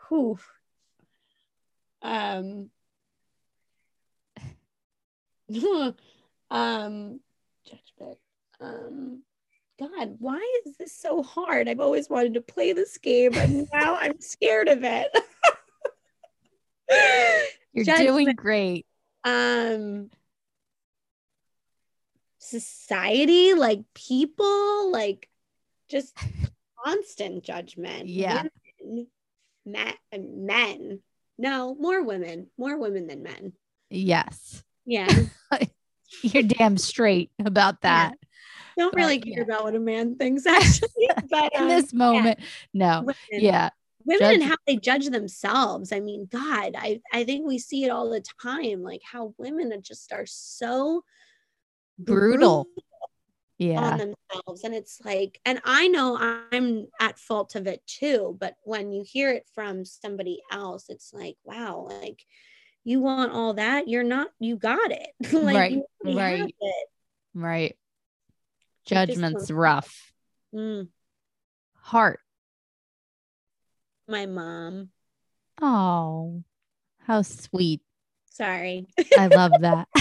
Whew. 0.09 0.37
Um, 2.01 2.69
um, 6.49 7.19
judgment. 7.65 8.17
Um, 8.59 9.23
God, 9.79 10.15
why 10.19 10.61
is 10.65 10.75
this 10.77 10.93
so 10.95 11.21
hard? 11.21 11.67
I've 11.69 11.79
always 11.79 12.09
wanted 12.09 12.33
to 12.35 12.41
play 12.41 12.73
this 12.73 12.97
game, 12.97 13.35
and 13.37 13.67
now 13.73 13.95
I'm 13.95 14.19
scared 14.19 14.67
of 14.69 14.79
it. 14.83 15.07
You're 17.73 17.85
Judgment. 17.85 18.07
doing 18.07 18.35
great. 18.35 18.85
um 19.23 20.09
society 22.39 23.53
like 23.53 23.81
people 23.93 24.91
like 24.91 25.27
just 25.89 26.17
constant 26.83 27.43
judgment 27.43 28.07
Yeah. 28.07 28.43
women, 28.83 29.07
men, 29.65 29.93
men 30.45 30.99
no 31.37 31.75
more 31.75 32.01
women 32.03 32.47
more 32.57 32.77
women 32.77 33.07
than 33.07 33.21
men 33.23 33.53
Yes. 33.89 34.63
yeah 34.85 35.09
You're 36.21 36.43
damn 36.43 36.77
straight 36.77 37.31
about 37.39 37.75
Yeah. 37.83 38.09
that. 38.09 38.17
don't 38.77 38.93
But, 38.93 38.99
really 38.99 39.19
care 39.19 39.37
yeah. 39.37 39.43
about 39.43 39.63
what 39.63 39.75
a 39.75 39.79
man 39.79 40.15
thinks 40.17 40.45
actually 40.47 41.09
but 41.29 41.51
In 41.55 41.63
um, 41.63 41.67
this 41.69 41.93
moment. 41.93 42.39
No. 42.73 42.99
women, 43.01 43.15
Yeah. 43.31 43.69
women 44.05 44.33
and 44.35 44.43
how 44.43 44.55
they 44.65 44.77
judge 44.77 45.07
themselves 45.09 45.91
i 45.91 45.99
mean 45.99 46.27
god 46.31 46.75
i 46.77 47.01
i 47.11 47.23
think 47.25 47.45
we 47.45 47.57
see 47.59 47.83
it 47.83 47.89
all 47.89 48.09
the 48.09 48.23
time 48.41 48.81
like 48.83 49.01
how 49.03 49.33
women 49.37 49.73
are 49.73 49.81
just 49.81 50.13
are 50.13 50.25
so 50.25 51.03
Brutal. 51.99 52.67
on 52.79 52.83
Yeah. 53.57 53.97
themselves 53.97 54.63
and 54.63 54.73
it's 54.75 55.01
like 55.03 55.41
and 55.43 55.59
i 55.65 55.87
know 55.87 56.15
i'm 56.51 56.85
at 57.01 57.17
fault 57.19 57.55
of 57.55 57.65
it 57.67 57.81
too 57.87 58.37
but 58.39 58.55
when 58.63 58.91
you 58.91 59.03
hear 59.05 59.31
it 59.31 59.47
from 59.53 59.83
somebody 59.83 60.41
else 60.51 60.85
it's 60.89 61.11
like 61.13 61.35
wow 61.43 61.87
like 61.89 62.23
you 62.87 63.01
want 63.01 63.33
all 63.33 63.53
that 63.55 63.89
you're 63.89 64.01
not 64.03 64.29
you 64.39 64.55
got 64.55 64.91
it 64.91 65.09
like 65.33 65.55
Right, 65.55 65.71
you 65.73 65.85
already 66.05 66.37
have 66.37 66.45
right. 66.45 66.55
it. 66.61 66.87
Right. 67.33 67.77
Judgment's 68.85 69.51
rough. 69.51 70.13
Mm, 70.55 70.87
Heart. 71.81 72.21
my 74.07 74.25
mom 74.25 74.89
Oh, 75.61 76.43
how 76.99 77.23
sweet. 77.23 77.81
sorry 78.31 78.87
I 79.17 79.27
love 79.27 79.51
that. 79.59 79.87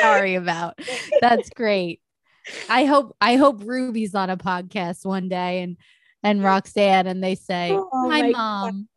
Sorry 0.00 0.34
about. 0.34 0.78
That's 1.20 1.48
great. 1.50 2.00
I 2.68 2.84
hope 2.84 3.16
I 3.20 3.36
hope 3.36 3.62
Ruby's 3.64 4.14
on 4.14 4.30
a 4.30 4.36
podcast 4.36 5.04
one 5.06 5.28
day 5.28 5.62
and 5.62 5.76
and 6.22 6.42
Roxanne 6.42 7.06
and 7.06 7.22
they 7.22 7.34
say, 7.34 7.70
Oh 7.72 8.08
"My 8.08 8.22
my 8.22 8.30
mom." 8.30 8.88
oh 8.88 8.95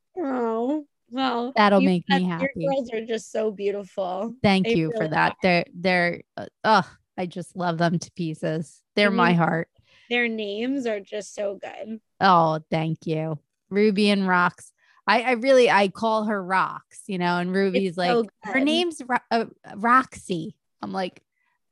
well 1.11 1.51
That'll 1.55 1.81
make 1.81 2.03
me 2.09 2.23
happy. 2.23 2.47
your 2.55 2.71
girls 2.71 2.89
are 2.93 3.05
just 3.05 3.31
so 3.31 3.51
beautiful 3.51 4.33
Thank 4.43 4.65
They 4.67 4.75
you 4.75 4.91
for 4.91 4.99
really 4.99 5.09
that. 5.11 5.35
They're 5.41 5.65
they're 5.73 6.21
uh, 6.37 6.45
oh, 6.63 6.89
I 7.17 7.25
just 7.25 7.55
love 7.55 7.77
them 7.77 7.99
to 7.99 8.11
pieces. 8.13 8.81
They're 8.95 9.11
I 9.11 9.13
my 9.13 9.33
heart. 9.33 9.69
their 10.09 10.27
names 10.27 10.85
are 10.85 10.99
just 10.99 11.33
so 11.35 11.59
good 11.61 11.99
Oh, 12.21 12.59
thank 12.69 13.05
you. 13.05 13.39
Ruby 13.69 14.09
and 14.09 14.27
Rocks. 14.27 14.71
I, 15.07 15.21
I 15.21 15.31
really 15.33 15.69
I 15.71 15.87
call 15.87 16.25
her 16.25 16.43
Rocks, 16.43 17.01
you 17.07 17.17
know, 17.17 17.37
and 17.37 17.51
Ruby's 17.53 17.97
like 17.97 18.09
so 18.11 18.25
her 18.43 18.59
name's 18.59 19.01
Ro- 19.07 19.17
uh, 19.31 19.45
Roxy. 19.75 20.55
I'm 20.81 20.91
like, 20.91 21.21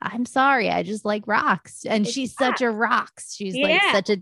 I'm 0.02 0.26
sorry, 0.26 0.70
I 0.70 0.84
just 0.84 1.06
like 1.06 1.24
rocks, 1.28 1.86
and 1.86 2.06
It's 2.06 2.14
she's 2.14 2.34
such 2.36 2.62
a 2.62 2.70
rocks. 2.70 3.34
She's 3.36 3.56
like 3.56 3.82
such 3.92 4.10
a 4.10 4.18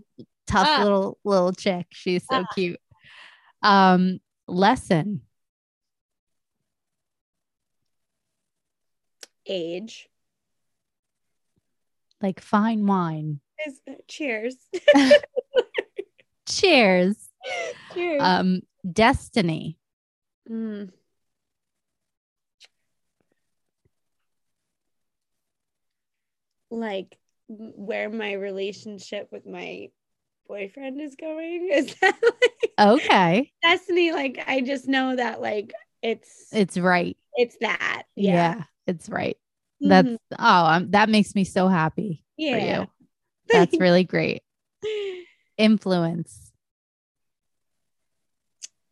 tough 0.46 0.66
Ah. 0.70 0.82
little 0.82 1.18
little 1.24 1.52
chick. 1.52 1.86
She's 1.92 2.22
so 2.22 2.42
Ah. 2.42 2.46
cute. 2.54 2.80
Um, 3.62 4.20
lesson. 4.48 5.22
age 9.48 10.08
Like 12.20 12.40
fine 12.40 12.84
wine. 12.86 13.40
Is- 13.66 13.80
cheers 14.08 14.56
Cheers. 16.48 17.28
cheers 17.92 18.20
Um, 18.22 18.62
destiny. 18.90 19.78
Mm. 20.50 20.90
Like 26.70 27.18
where 27.48 28.10
my 28.10 28.32
relationship 28.32 29.28
with 29.30 29.46
my 29.46 29.88
boyfriend 30.48 31.00
is 31.00 31.16
going 31.16 31.68
is 31.72 31.94
that 32.00 32.18
like 32.22 32.70
Okay, 32.78 33.52
destiny 33.62 34.12
like 34.12 34.42
I 34.46 34.60
just 34.60 34.86
know 34.86 35.16
that 35.16 35.40
like 35.40 35.72
it's 36.02 36.48
it's 36.52 36.76
right. 36.78 37.16
it's 37.34 37.56
that 37.60 38.04
Yeah, 38.16 38.32
yeah, 38.32 38.64
it's 38.86 39.08
right. 39.08 39.36
That's 39.80 40.08
Mhm. 40.08 40.18
oh, 40.38 40.66
um, 40.66 40.90
that 40.92 41.08
makes 41.08 41.34
me 41.34 41.44
so 41.44 41.68
happy 41.68 42.24
for 42.38 42.58
you. 42.58 42.86
That's 43.48 43.78
really 43.80 44.04
great. 44.04 44.42
Influence. 45.58 46.52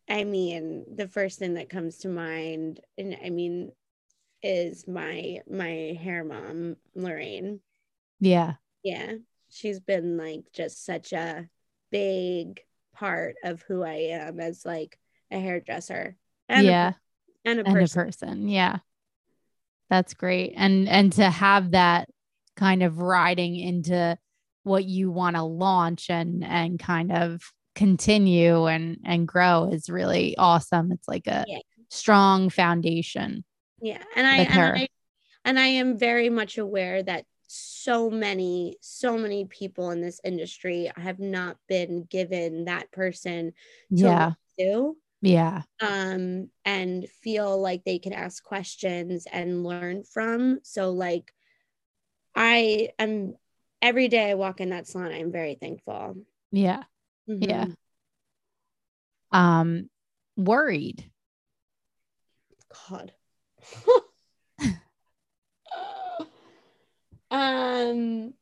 I 0.09 0.23
mean, 0.23 0.85
the 0.95 1.07
first 1.07 1.39
thing 1.39 1.55
that 1.55 1.69
comes 1.69 1.97
to 1.99 2.07
mind, 2.07 2.79
and 2.97 3.17
I 3.23 3.29
mean, 3.29 3.71
is 4.43 4.87
my 4.87 5.39
my 5.49 5.97
hair 5.99 6.23
mom, 6.23 6.77
Lorraine. 6.95 7.59
Yeah. 8.19 8.55
Yeah, 8.83 9.13
she's 9.55 9.79
been 9.79 10.17
like 10.17 10.43
just 10.53 10.85
such 10.85 11.13
a 11.13 11.47
big 11.91 12.59
part 12.93 13.35
of 13.43 13.61
who 13.63 13.83
I 13.83 14.09
am 14.11 14.39
as 14.39 14.65
like 14.65 14.99
a 15.31 15.39
hairdresser 15.39 16.17
and 16.49 16.65
yeah. 16.65 16.93
a, 17.45 17.49
and 17.49 17.59
a 17.59 17.65
and 17.65 17.73
person. 17.73 17.99
a 18.01 18.03
person. 18.05 18.49
Yeah. 18.49 18.77
That's 19.89 20.13
great. 20.13 20.53
And 20.57 20.89
and 20.89 21.13
to 21.13 21.29
have 21.29 21.71
that 21.71 22.09
kind 22.55 22.83
of 22.83 22.99
riding 22.99 23.55
into 23.55 24.17
what 24.63 24.83
you 24.83 25.11
want 25.11 25.35
to 25.35 25.43
launch 25.43 26.09
and 26.09 26.43
and 26.43 26.79
kind 26.79 27.11
of 27.11 27.41
continue 27.75 28.65
and 28.65 28.97
and 29.05 29.27
grow 29.27 29.69
is 29.71 29.89
really 29.89 30.35
awesome. 30.37 30.91
It's 30.91 31.07
like 31.07 31.27
a 31.27 31.45
Yeah. 31.47 31.59
strong 31.89 32.49
foundation. 32.49 33.45
Yeah. 33.81 34.03
And 34.15 34.27
I, 34.27 34.37
and. 34.37 34.77
I 34.77 34.87
and 35.45 35.59
I 35.59 35.67
am 35.67 35.97
very 35.97 36.29
much 36.29 36.57
aware 36.57 37.03
that 37.03 37.25
so 37.47 38.09
many, 38.09 38.77
so 38.81 39.17
many 39.17 39.45
people 39.45 39.91
in 39.91 40.01
this 40.01 40.19
industry 40.23 40.91
have 40.95 41.19
not 41.19 41.57
been 41.67 42.03
given 42.03 42.65
that 42.65 42.91
person 42.91 43.53
to 43.91 43.95
Yeah. 43.95 44.33
do. 44.57 44.97
Yeah. 45.21 45.63
um 45.81 46.49
and 46.63 47.09
feel 47.09 47.59
like 47.59 47.83
they 47.83 47.99
can 47.99 48.13
ask 48.13 48.43
questions 48.43 49.27
and 49.31 49.63
learn 49.63 50.03
from 50.03 50.59
so 50.63 50.91
like 50.91 51.33
i 52.35 52.89
am 52.99 53.33
every 53.81 54.07
day 54.07 54.29
i 54.31 54.35
walk 54.35 54.61
in 54.61 54.69
that 54.69 54.87
salon 54.87 55.11
i'm 55.11 55.31
very 55.33 55.55
thankful 55.55 56.15
Yeah. 56.51 56.83
Yeah. 57.27 57.65
Mhm. 57.65 57.75
Um 59.31 59.89
worried. 60.37 61.09
god 62.89 63.11
um 67.31 68.33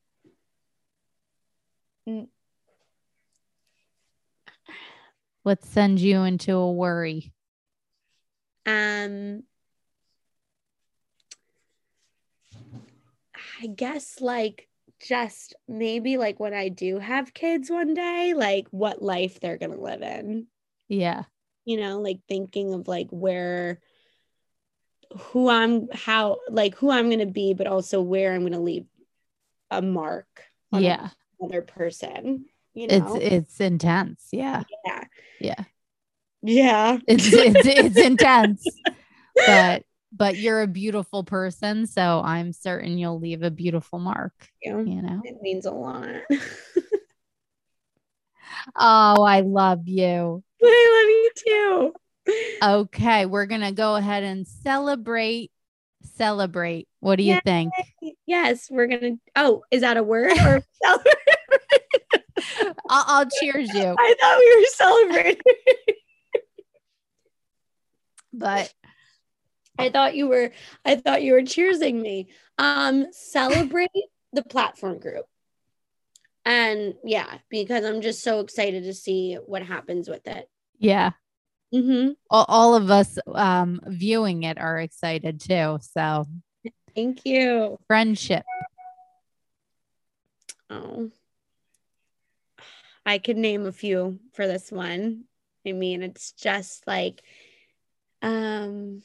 What 5.44 5.64
sends 5.64 6.02
you 6.02 6.24
into 6.24 6.54
a 6.56 6.72
worry? 6.72 7.32
um 8.66 9.44
i 13.62 13.68
guess 13.68 14.22
like 14.22 14.70
just 15.06 15.54
maybe 15.68 16.16
like 16.16 16.40
when 16.40 16.54
i 16.54 16.70
do 16.70 16.98
have 16.98 17.34
kids 17.34 17.70
one 17.70 17.94
day 17.94 18.34
like 18.34 18.66
what 18.72 19.02
life 19.02 19.42
they're 19.42 19.58
gonna 19.58 19.76
live 19.76 20.02
in 20.02 20.48
Yeah. 20.88 21.24
you 21.66 21.76
know 21.76 22.00
like 22.00 22.20
thinking 22.30 22.74
of 22.74 22.88
like 22.88 23.10
where 23.10 23.82
who 25.18 25.50
i'm 25.50 25.88
how 25.92 26.38
like 26.50 26.76
who 26.76 26.90
i'm 26.92 27.10
gonna 27.10 27.26
be 27.26 27.54
but 27.54 27.68
also 27.68 28.02
where 28.02 28.34
i'm 28.34 28.44
gonna 28.44 28.60
leave 28.60 28.86
a 29.72 29.82
mark 29.82 30.44
on 30.72 30.82
Yeah. 30.84 31.10
another 31.40 31.62
person 31.62 32.46
you 32.74 32.88
It's 32.90 33.14
know 33.14 33.20
it's 33.22 33.60
intense. 33.60 34.28
Yeah. 34.32 34.64
yeah 34.86 35.04
Yeah. 35.40 35.64
yeah 36.42 36.98
It's 37.08 37.32
it's 37.34 37.66
it's 37.66 37.98
intense. 37.98 38.68
But 39.46 39.84
but 40.12 40.38
you're 40.38 40.62
a 40.62 40.68
beautiful 40.68 41.24
person, 41.24 41.86
so 41.88 42.22
I'm 42.24 42.54
certain 42.54 42.98
you'll 42.98 43.20
leave 43.20 43.42
a 43.44 43.52
beautiful 43.52 44.00
mark, 44.00 44.34
Yeah. 44.62 44.80
you 44.80 45.02
know. 45.02 45.22
it 45.24 45.38
means 45.42 45.66
a 45.66 45.72
lot 45.72 46.08
Oh, 48.76 49.24
I 49.24 49.42
love 49.42 49.88
you. 49.88 50.44
i 50.64 51.02
love 51.04 51.10
you 51.10 51.32
too 51.36 51.94
Okay, 52.62 53.26
we're 53.26 53.46
going 53.46 53.62
to 53.62 53.72
go 53.72 53.96
ahead 53.96 54.24
and 54.24 54.48
celebrate 54.48 55.52
celebrate. 56.16 56.88
What 57.00 57.16
do 57.18 57.24
you 57.24 57.36
Yay. 57.36 57.42
think? 57.44 57.74
yes 58.26 58.68
we're 58.70 58.88
gonna 58.88 59.12
oh 59.38 59.64
is 59.72 59.80
that 59.82 59.96
a 59.96 60.04
word 60.04 60.38
or 60.38 60.62
I'll, 62.90 63.06
I'll 63.08 63.26
cheers 63.30 63.74
you. 63.74 63.96
i 63.98 64.16
thought 64.20 64.38
we 64.40 64.56
were 64.58 64.66
celebrating 64.68 65.42
But 68.34 68.74
I 69.78 69.90
thought 69.90 70.16
you 70.16 70.28
were 70.28 70.52
I 70.84 70.96
thought 70.96 71.22
you 71.24 71.34
were 71.34 71.42
cheersing 71.42 72.02
me. 72.02 72.28
Um 72.58 73.08
celebrate 73.12 73.90
the 74.34 74.44
platform 74.44 75.00
group. 75.00 75.26
And 76.46 76.96
yeah, 77.06 77.38
because 77.50 77.86
I'm 77.86 78.02
just 78.02 78.22
so 78.24 78.40
excited 78.42 78.84
to 78.84 78.94
see 78.94 79.36
what 79.36 79.64
happens 79.64 80.10
with 80.10 80.28
it. 80.28 80.50
yeah, 80.78 81.12
Mm-hmm. 81.74 82.12
all, 82.30 82.46
all 82.48 82.76
of 82.76 82.92
us 82.92 83.18
um 83.34 83.82
viewing 83.88 84.44
it 84.44 84.60
are 84.60 84.78
excited 84.78 85.40
too. 85.40 85.80
So, 85.82 86.26
Thank 86.96 87.26
you. 87.26 87.80
friendship. 87.88 88.44
Oh. 90.70 91.10
I 93.06 93.18
could 93.18 93.38
name 93.38 93.66
a 93.66 93.72
few 93.72 94.20
for 94.34 94.48
this 94.48 94.72
one. 94.72 95.26
I 95.66 95.72
mean, 95.72 96.04
it's 96.04 96.32
just 96.34 96.86
like 96.88 97.22
um 98.22 99.02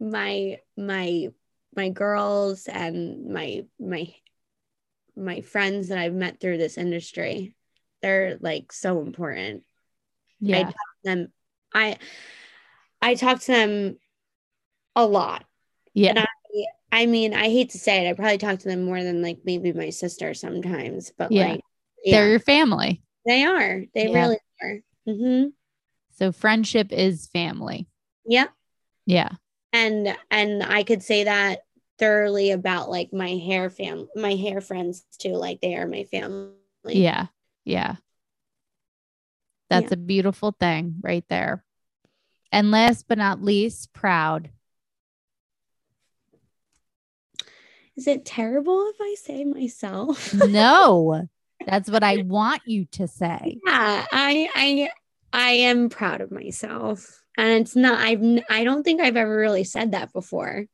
my 0.00 0.58
my 0.76 1.28
my 1.76 1.88
girls 1.90 2.66
and 2.66 3.32
my 3.32 3.66
my 3.78 4.14
my 5.16 5.40
friends 5.40 5.88
that 5.88 5.98
I've 5.98 6.14
met 6.14 6.40
through 6.40 6.58
this 6.58 6.78
industry. 6.78 7.54
They're 8.02 8.38
like 8.40 8.72
so 8.72 9.00
important. 9.00 9.64
Yeah. 10.40 10.70
Them 11.04 11.32
I 11.74 11.96
I 13.00 13.14
talk 13.14 13.40
to 13.40 13.52
them 13.52 13.98
a 14.96 15.06
lot. 15.06 15.44
Yeah. 15.94 16.10
And 16.10 16.18
I 16.20 16.26
I 16.90 17.06
mean, 17.06 17.34
I 17.34 17.44
hate 17.50 17.70
to 17.70 17.78
say 17.78 18.06
it, 18.06 18.10
I 18.10 18.14
probably 18.14 18.38
talk 18.38 18.60
to 18.60 18.68
them 18.68 18.82
more 18.84 19.02
than 19.02 19.22
like 19.22 19.40
maybe 19.44 19.72
my 19.72 19.90
sister 19.90 20.32
sometimes, 20.34 21.12
but 21.16 21.30
Yeah. 21.30 21.48
like 21.52 21.60
They're 22.04 22.30
your 22.30 22.40
family. 22.40 23.02
they 23.26 23.44
are. 23.44 23.84
They 23.94 24.08
Yeah. 24.08 24.12
really 24.22 24.38
are. 24.62 24.80
Mm-hmm. 25.06 25.48
So 26.14 26.32
friendship 26.32 26.92
is 26.92 27.26
family. 27.28 27.86
Yeah. 28.26 28.46
Yeah. 29.06 29.30
And 29.72 30.16
and 30.30 30.62
I 30.62 30.82
could 30.82 31.02
say 31.02 31.24
that 31.24 31.60
thoroughly 31.98 32.52
about 32.52 32.88
like 32.90 33.12
my 33.12 33.30
hair 33.36 33.68
fam 33.70 34.08
my 34.16 34.34
hair 34.34 34.60
friends 34.60 35.04
too. 35.18 35.34
Like 35.34 35.60
they 35.60 35.74
are 35.76 35.86
my 35.86 36.04
family. 36.04 36.54
Yeah. 36.86 37.26
Yeah. 37.64 37.96
That's 39.70 39.90
Yeah. 39.90 39.94
a 39.94 39.96
beautiful 39.96 40.52
thing 40.52 40.96
right 41.02 41.24
there. 41.28 41.64
And 42.50 42.70
last 42.70 43.06
but 43.08 43.18
not 43.18 43.42
least, 43.42 43.92
proud. 43.92 44.50
Is 47.96 48.06
it 48.06 48.24
terrible 48.24 48.88
if 48.90 48.96
I 49.00 49.14
say 49.18 49.44
myself? 49.44 50.32
No, 50.48 51.28
that's 51.66 51.90
what 51.90 52.04
I 52.04 52.18
want 52.22 52.62
you 52.66 52.86
to 52.92 53.08
say. 53.08 53.58
yeah, 53.66 54.06
I 54.12 54.48
I 54.54 54.90
I 55.32 55.50
am 55.50 55.88
proud 55.88 56.20
of 56.20 56.30
myself. 56.30 57.22
And 57.36 57.60
it's 57.60 57.76
not 57.76 57.98
I've 58.00 58.22
I 58.48 58.64
don't 58.64 58.82
think 58.84 59.00
I've 59.00 59.16
ever 59.16 59.36
really 59.36 59.64
said 59.64 59.92
that 59.92 60.12
before. 60.12 60.66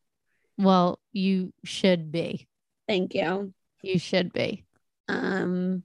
Well, 0.58 1.00
you 1.12 1.52
should 1.64 2.12
be. 2.12 2.46
Thank 2.86 3.14
you. 3.14 3.52
You 3.82 3.98
should 3.98 4.32
be. 4.32 4.64
Um, 5.08 5.82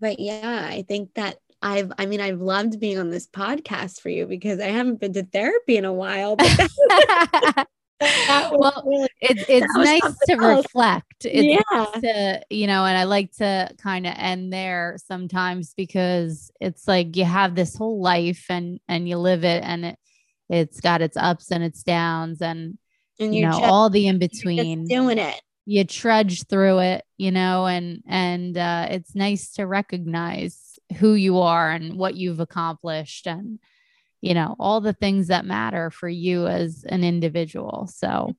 but 0.00 0.18
yeah, 0.18 0.66
I 0.68 0.82
think 0.82 1.14
that 1.14 1.36
I've, 1.66 1.92
I 1.98 2.06
mean, 2.06 2.20
I've 2.20 2.40
loved 2.40 2.78
being 2.78 2.96
on 2.96 3.10
this 3.10 3.26
podcast 3.26 4.00
for 4.00 4.08
you 4.08 4.26
because 4.26 4.60
I 4.60 4.68
haven't 4.68 5.00
been 5.00 5.12
to 5.14 5.24
therapy 5.24 5.76
in 5.76 5.84
a 5.84 5.92
while. 5.92 6.36
But 6.36 6.46
that, 6.56 7.66
that 8.00 8.48
was 8.52 8.60
well, 8.60 8.84
really, 8.86 9.08
it's 9.20 9.44
it's 9.48 9.74
nice 9.74 10.16
to 10.28 10.32
else. 10.34 10.64
reflect. 10.64 11.24
It's 11.24 11.44
yeah, 11.44 11.60
nice 11.72 12.02
to 12.02 12.42
you 12.50 12.68
know, 12.68 12.84
and 12.84 12.96
I 12.96 13.02
like 13.02 13.32
to 13.38 13.68
kind 13.82 14.06
of 14.06 14.14
end 14.16 14.52
there 14.52 14.96
sometimes 15.04 15.74
because 15.76 16.52
it's 16.60 16.86
like 16.86 17.16
you 17.16 17.24
have 17.24 17.56
this 17.56 17.74
whole 17.76 18.00
life 18.00 18.46
and 18.48 18.78
and 18.86 19.08
you 19.08 19.18
live 19.18 19.42
it 19.42 19.64
and 19.64 19.86
it 19.86 19.98
it's 20.48 20.80
got 20.80 21.02
its 21.02 21.16
ups 21.16 21.50
and 21.50 21.64
its 21.64 21.82
downs 21.82 22.42
and 22.42 22.78
and 23.18 23.34
you 23.34 23.42
know 23.42 23.60
all 23.60 23.90
the 23.90 24.06
in 24.06 24.20
between. 24.20 24.84
doing 24.84 25.18
it. 25.18 25.40
you 25.64 25.82
trudge 25.82 26.46
through 26.46 26.78
it, 26.78 27.04
you 27.18 27.32
know, 27.32 27.66
and 27.66 28.04
and 28.06 28.56
uh, 28.56 28.86
it's 28.88 29.16
nice 29.16 29.54
to 29.54 29.66
recognize 29.66 30.75
who 30.98 31.14
you 31.14 31.38
are 31.40 31.70
and 31.70 31.96
what 31.96 32.14
you've 32.14 32.40
accomplished 32.40 33.26
and 33.26 33.58
you 34.20 34.34
know 34.34 34.54
all 34.58 34.80
the 34.80 34.92
things 34.92 35.28
that 35.28 35.44
matter 35.44 35.90
for 35.90 36.08
you 36.08 36.46
as 36.46 36.84
an 36.88 37.04
individual. 37.04 37.86
So 37.92 38.34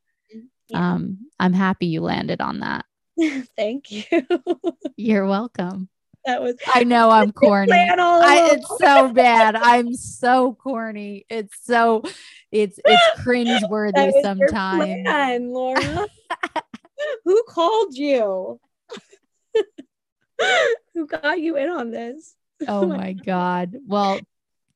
Yeah. 0.69 0.93
um, 0.93 1.29
I'm 1.39 1.53
happy 1.53 1.87
you 1.87 2.01
landed 2.01 2.41
on 2.41 2.59
that. 2.61 2.85
Thank 3.55 3.91
you. 3.91 4.03
You're 4.97 5.27
welcome. 5.27 5.89
that 6.25 6.41
was 6.41 6.55
I 6.73 6.83
know 6.83 7.09
I'm 7.11 7.31
corny. 7.31 7.71
I, 7.73 8.51
it's 8.53 8.77
so 8.79 9.11
bad. 9.13 9.55
I'm 9.55 9.93
so 9.93 10.53
corny. 10.53 11.25
It's 11.29 11.57
so 11.63 12.03
it's 12.51 12.79
it's 12.85 13.07
cringe 13.23 13.63
worthy 13.69 13.93
That 13.93 14.05
was 14.07 14.13
your 14.15 14.21
sometimes. 14.23 15.03
plan, 15.05 15.53
Laura. 15.53 16.07
Who 17.25 17.43
called 17.47 17.95
you? 17.95 18.59
Who 20.97 21.05
got 21.05 21.39
you 21.39 21.55
in 21.57 21.69
on 21.69 21.91
this? 21.91 22.35
Oh 22.67 22.87
my 22.87 23.13
God. 23.13 23.75
Well, 23.85 24.19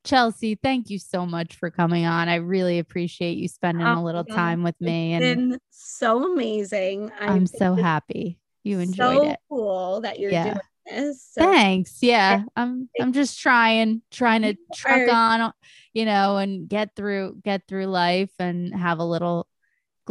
Chelsea, 0.03 0.53
thank 0.53 0.91
you 0.91 0.99
so 0.99 1.25
much 1.25 1.55
for 1.55 1.71
coming 1.71 2.05
on. 2.05 2.29
I 2.29 2.35
really 2.35 2.77
appreciate 2.77 3.39
you 3.39 3.47
spending 3.47 3.87
Oh 3.87 3.99
a 3.99 4.03
little 4.03 4.23
time 4.23 4.61
with 4.61 4.79
me. 4.79 5.15
It's 5.15 5.25
And 5.25 5.49
been 5.49 5.59
so 5.71 6.31
amazing. 6.31 7.11
I 7.19 7.25
I'm 7.25 7.47
so 7.47 7.73
happy 7.73 8.37
you 8.63 8.77
enjoyed 8.77 9.17
it. 9.17 9.21
so 9.23 9.29
it. 9.31 9.39
cool 9.49 10.01
that 10.01 10.19
you're 10.19 10.31
Yeah. 10.31 10.43
doing 10.43 10.59
this. 10.85 11.23
So 11.31 11.41
Thanks. 11.41 12.03
Yeah. 12.03 12.43
I'm 12.55 12.87
I'm 12.99 13.13
just 13.13 13.39
trying, 13.39 14.03
trying 14.11 14.43
to 14.43 14.55
truck 14.75 15.09
on, 15.09 15.51
you 15.93 16.05
know, 16.05 16.37
and 16.37 16.69
get 16.69 16.95
through 16.95 17.41
get 17.43 17.63
through 17.67 17.87
life 17.87 18.31
and 18.37 18.75
have 18.75 18.99
a 18.99 19.03
little, 19.05 19.47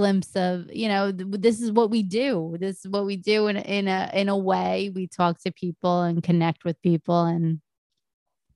glimpse 0.01 0.35
of 0.35 0.73
you 0.73 0.89
know 0.89 1.13
th- 1.13 1.29
this 1.47 1.61
is 1.61 1.71
what 1.71 1.91
we 1.91 2.03
do. 2.03 2.57
This 2.59 2.85
is 2.85 2.89
what 2.91 3.05
we 3.05 3.17
do 3.17 3.49
in, 3.49 3.57
a- 3.57 3.61
in 3.79 3.87
a 3.89 4.11
in 4.15 4.29
a 4.29 4.37
way. 4.37 4.91
We 4.95 5.07
talk 5.07 5.39
to 5.43 5.53
people 5.53 6.03
and 6.03 6.23
connect 6.23 6.65
with 6.65 6.81
people 6.83 7.25
and 7.25 7.61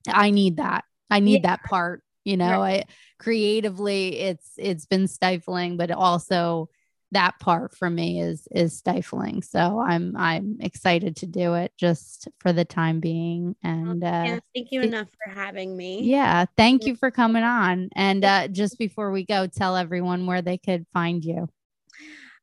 i 0.07 0.29
need 0.31 0.57
that. 0.57 0.83
I 1.09 1.19
need 1.19 1.43
that 1.43 1.63
part 1.63 2.03
you 2.23 2.37
know? 2.37 2.63
I 2.63 2.85
creatively 3.19 4.17
it's 4.17 4.51
it's 4.57 4.85
been 4.85 5.07
stifling 5.07 5.77
but 5.77 5.91
also 5.91 6.69
that 7.11 7.39
part 7.39 7.75
for 7.75 7.89
me 7.89 8.19
is 8.19 8.47
is 8.51 8.77
stifling. 8.77 9.41
So 9.41 9.79
i'm 9.79 10.15
i'm 10.17 10.57
excited 10.59 11.15
to 11.17 11.25
do 11.25 11.53
it 11.53 11.71
just 11.77 12.27
for 12.39 12.51
the 12.53 12.65
time 12.65 12.99
being 12.99 13.55
and 13.63 14.03
uh 14.03 14.23
yeah, 14.25 14.39
thank 14.53 14.71
you 14.71 14.81
enough 14.81 15.07
for 15.23 15.31
having 15.31 15.75
me. 15.75 16.01
yeah 16.03 16.45
thank 16.57 16.85
you 16.85 16.95
for 16.95 17.11
coming 17.11 17.43
on. 17.43 17.89
And 17.95 18.25
uh 18.25 18.47
just 18.47 18.77
before 18.77 19.11
we 19.11 19.25
go 19.25 19.47
tell 19.47 19.75
everyone 19.75 20.25
where 20.25 20.41
they 20.41 20.57
could 20.57 20.85
find 20.93 21.23
you. 21.23 21.47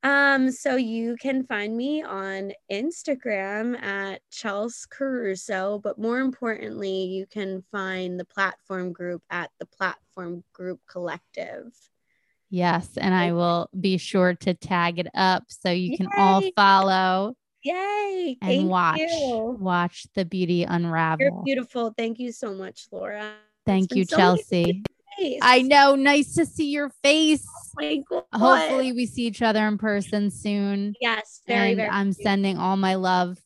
Um, 0.05 0.51
so 0.51 0.75
you 0.75 1.17
can 1.21 1.45
find 1.45 1.77
me 1.77 2.03
on 2.03 2.53
Instagram 2.71 3.81
at 3.81 4.21
Chels 4.33 4.89
Caruso, 4.89 5.79
but 5.79 5.97
more 5.97 6.19
importantly, 6.19 7.05
you 7.05 7.25
can 7.27 7.63
find 7.71 8.19
the 8.19 8.25
platform 8.25 8.93
group 8.93 9.23
at 9.31 9.51
the 9.61 9.67
Platform 9.67 10.43
Group 10.53 10.81
Collective. 10.91 11.73
Yes, 12.53 12.99
and 12.99 13.15
I 13.15 13.33
will 13.33 13.71
be 13.81 13.97
sure 13.97 14.35
to 14.35 14.53
tag 14.53 14.99
it 14.99 15.09
up 15.15 15.45
so 15.49 15.71
you 15.71 15.97
can 15.97 16.07
all 16.19 16.43
follow 16.55 17.35
Yay! 17.63 18.37
and 18.43 18.51
thank 18.51 18.71
watch 18.71 18.99
you. 18.99 19.57
watch 19.59 20.07
the 20.15 20.27
beauty 20.27 20.57
You're 20.57 20.69
unravel. 20.69 21.43
beautiful. 21.47 21.95
Thank 21.97 22.19
you 22.19 22.31
so 22.31 22.53
much, 22.53 22.89
Laura. 22.93 23.33
Thank 23.65 23.95
you, 23.95 24.05
so 24.05 24.17
Chelsea. 24.19 24.83
I 25.41 25.63
know. 25.63 25.95
Nice 25.95 26.35
to 26.35 26.45
see 26.45 26.71
your 26.71 26.91
face. 27.03 27.43
Oh. 27.81 28.23
Hopefully, 28.35 28.93
we 28.93 29.07
see 29.07 29.23
each 29.23 29.41
other 29.41 29.67
in 29.67 29.79
person 29.79 30.31
soon. 30.31 30.95
Yes, 31.01 31.41
very, 31.47 31.69
and 31.69 31.77
very. 31.79 31.89
I'm 31.89 32.13
soon. 32.13 32.23
sending 32.23 32.59
all 32.59 32.77
my 32.77 32.97
love. 32.97 33.39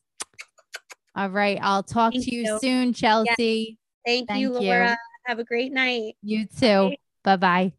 All 1.14 1.30
right, 1.30 1.60
I'll 1.62 1.84
talk 1.84 2.12
Thank 2.12 2.24
to 2.24 2.34
you, 2.34 2.42
you. 2.42 2.58
soon, 2.60 2.92
Chelsea. 2.92 3.78
Thank, 4.04 4.22
you, 4.22 4.26
thank 4.26 4.40
you. 4.40 4.50
Laura. 4.50 4.98
Have 5.26 5.38
a 5.38 5.44
great 5.44 5.72
night. 5.72 6.14
You 6.22 6.46
too. 6.46 6.96
Bye 7.22 7.36
bye. 7.36 7.72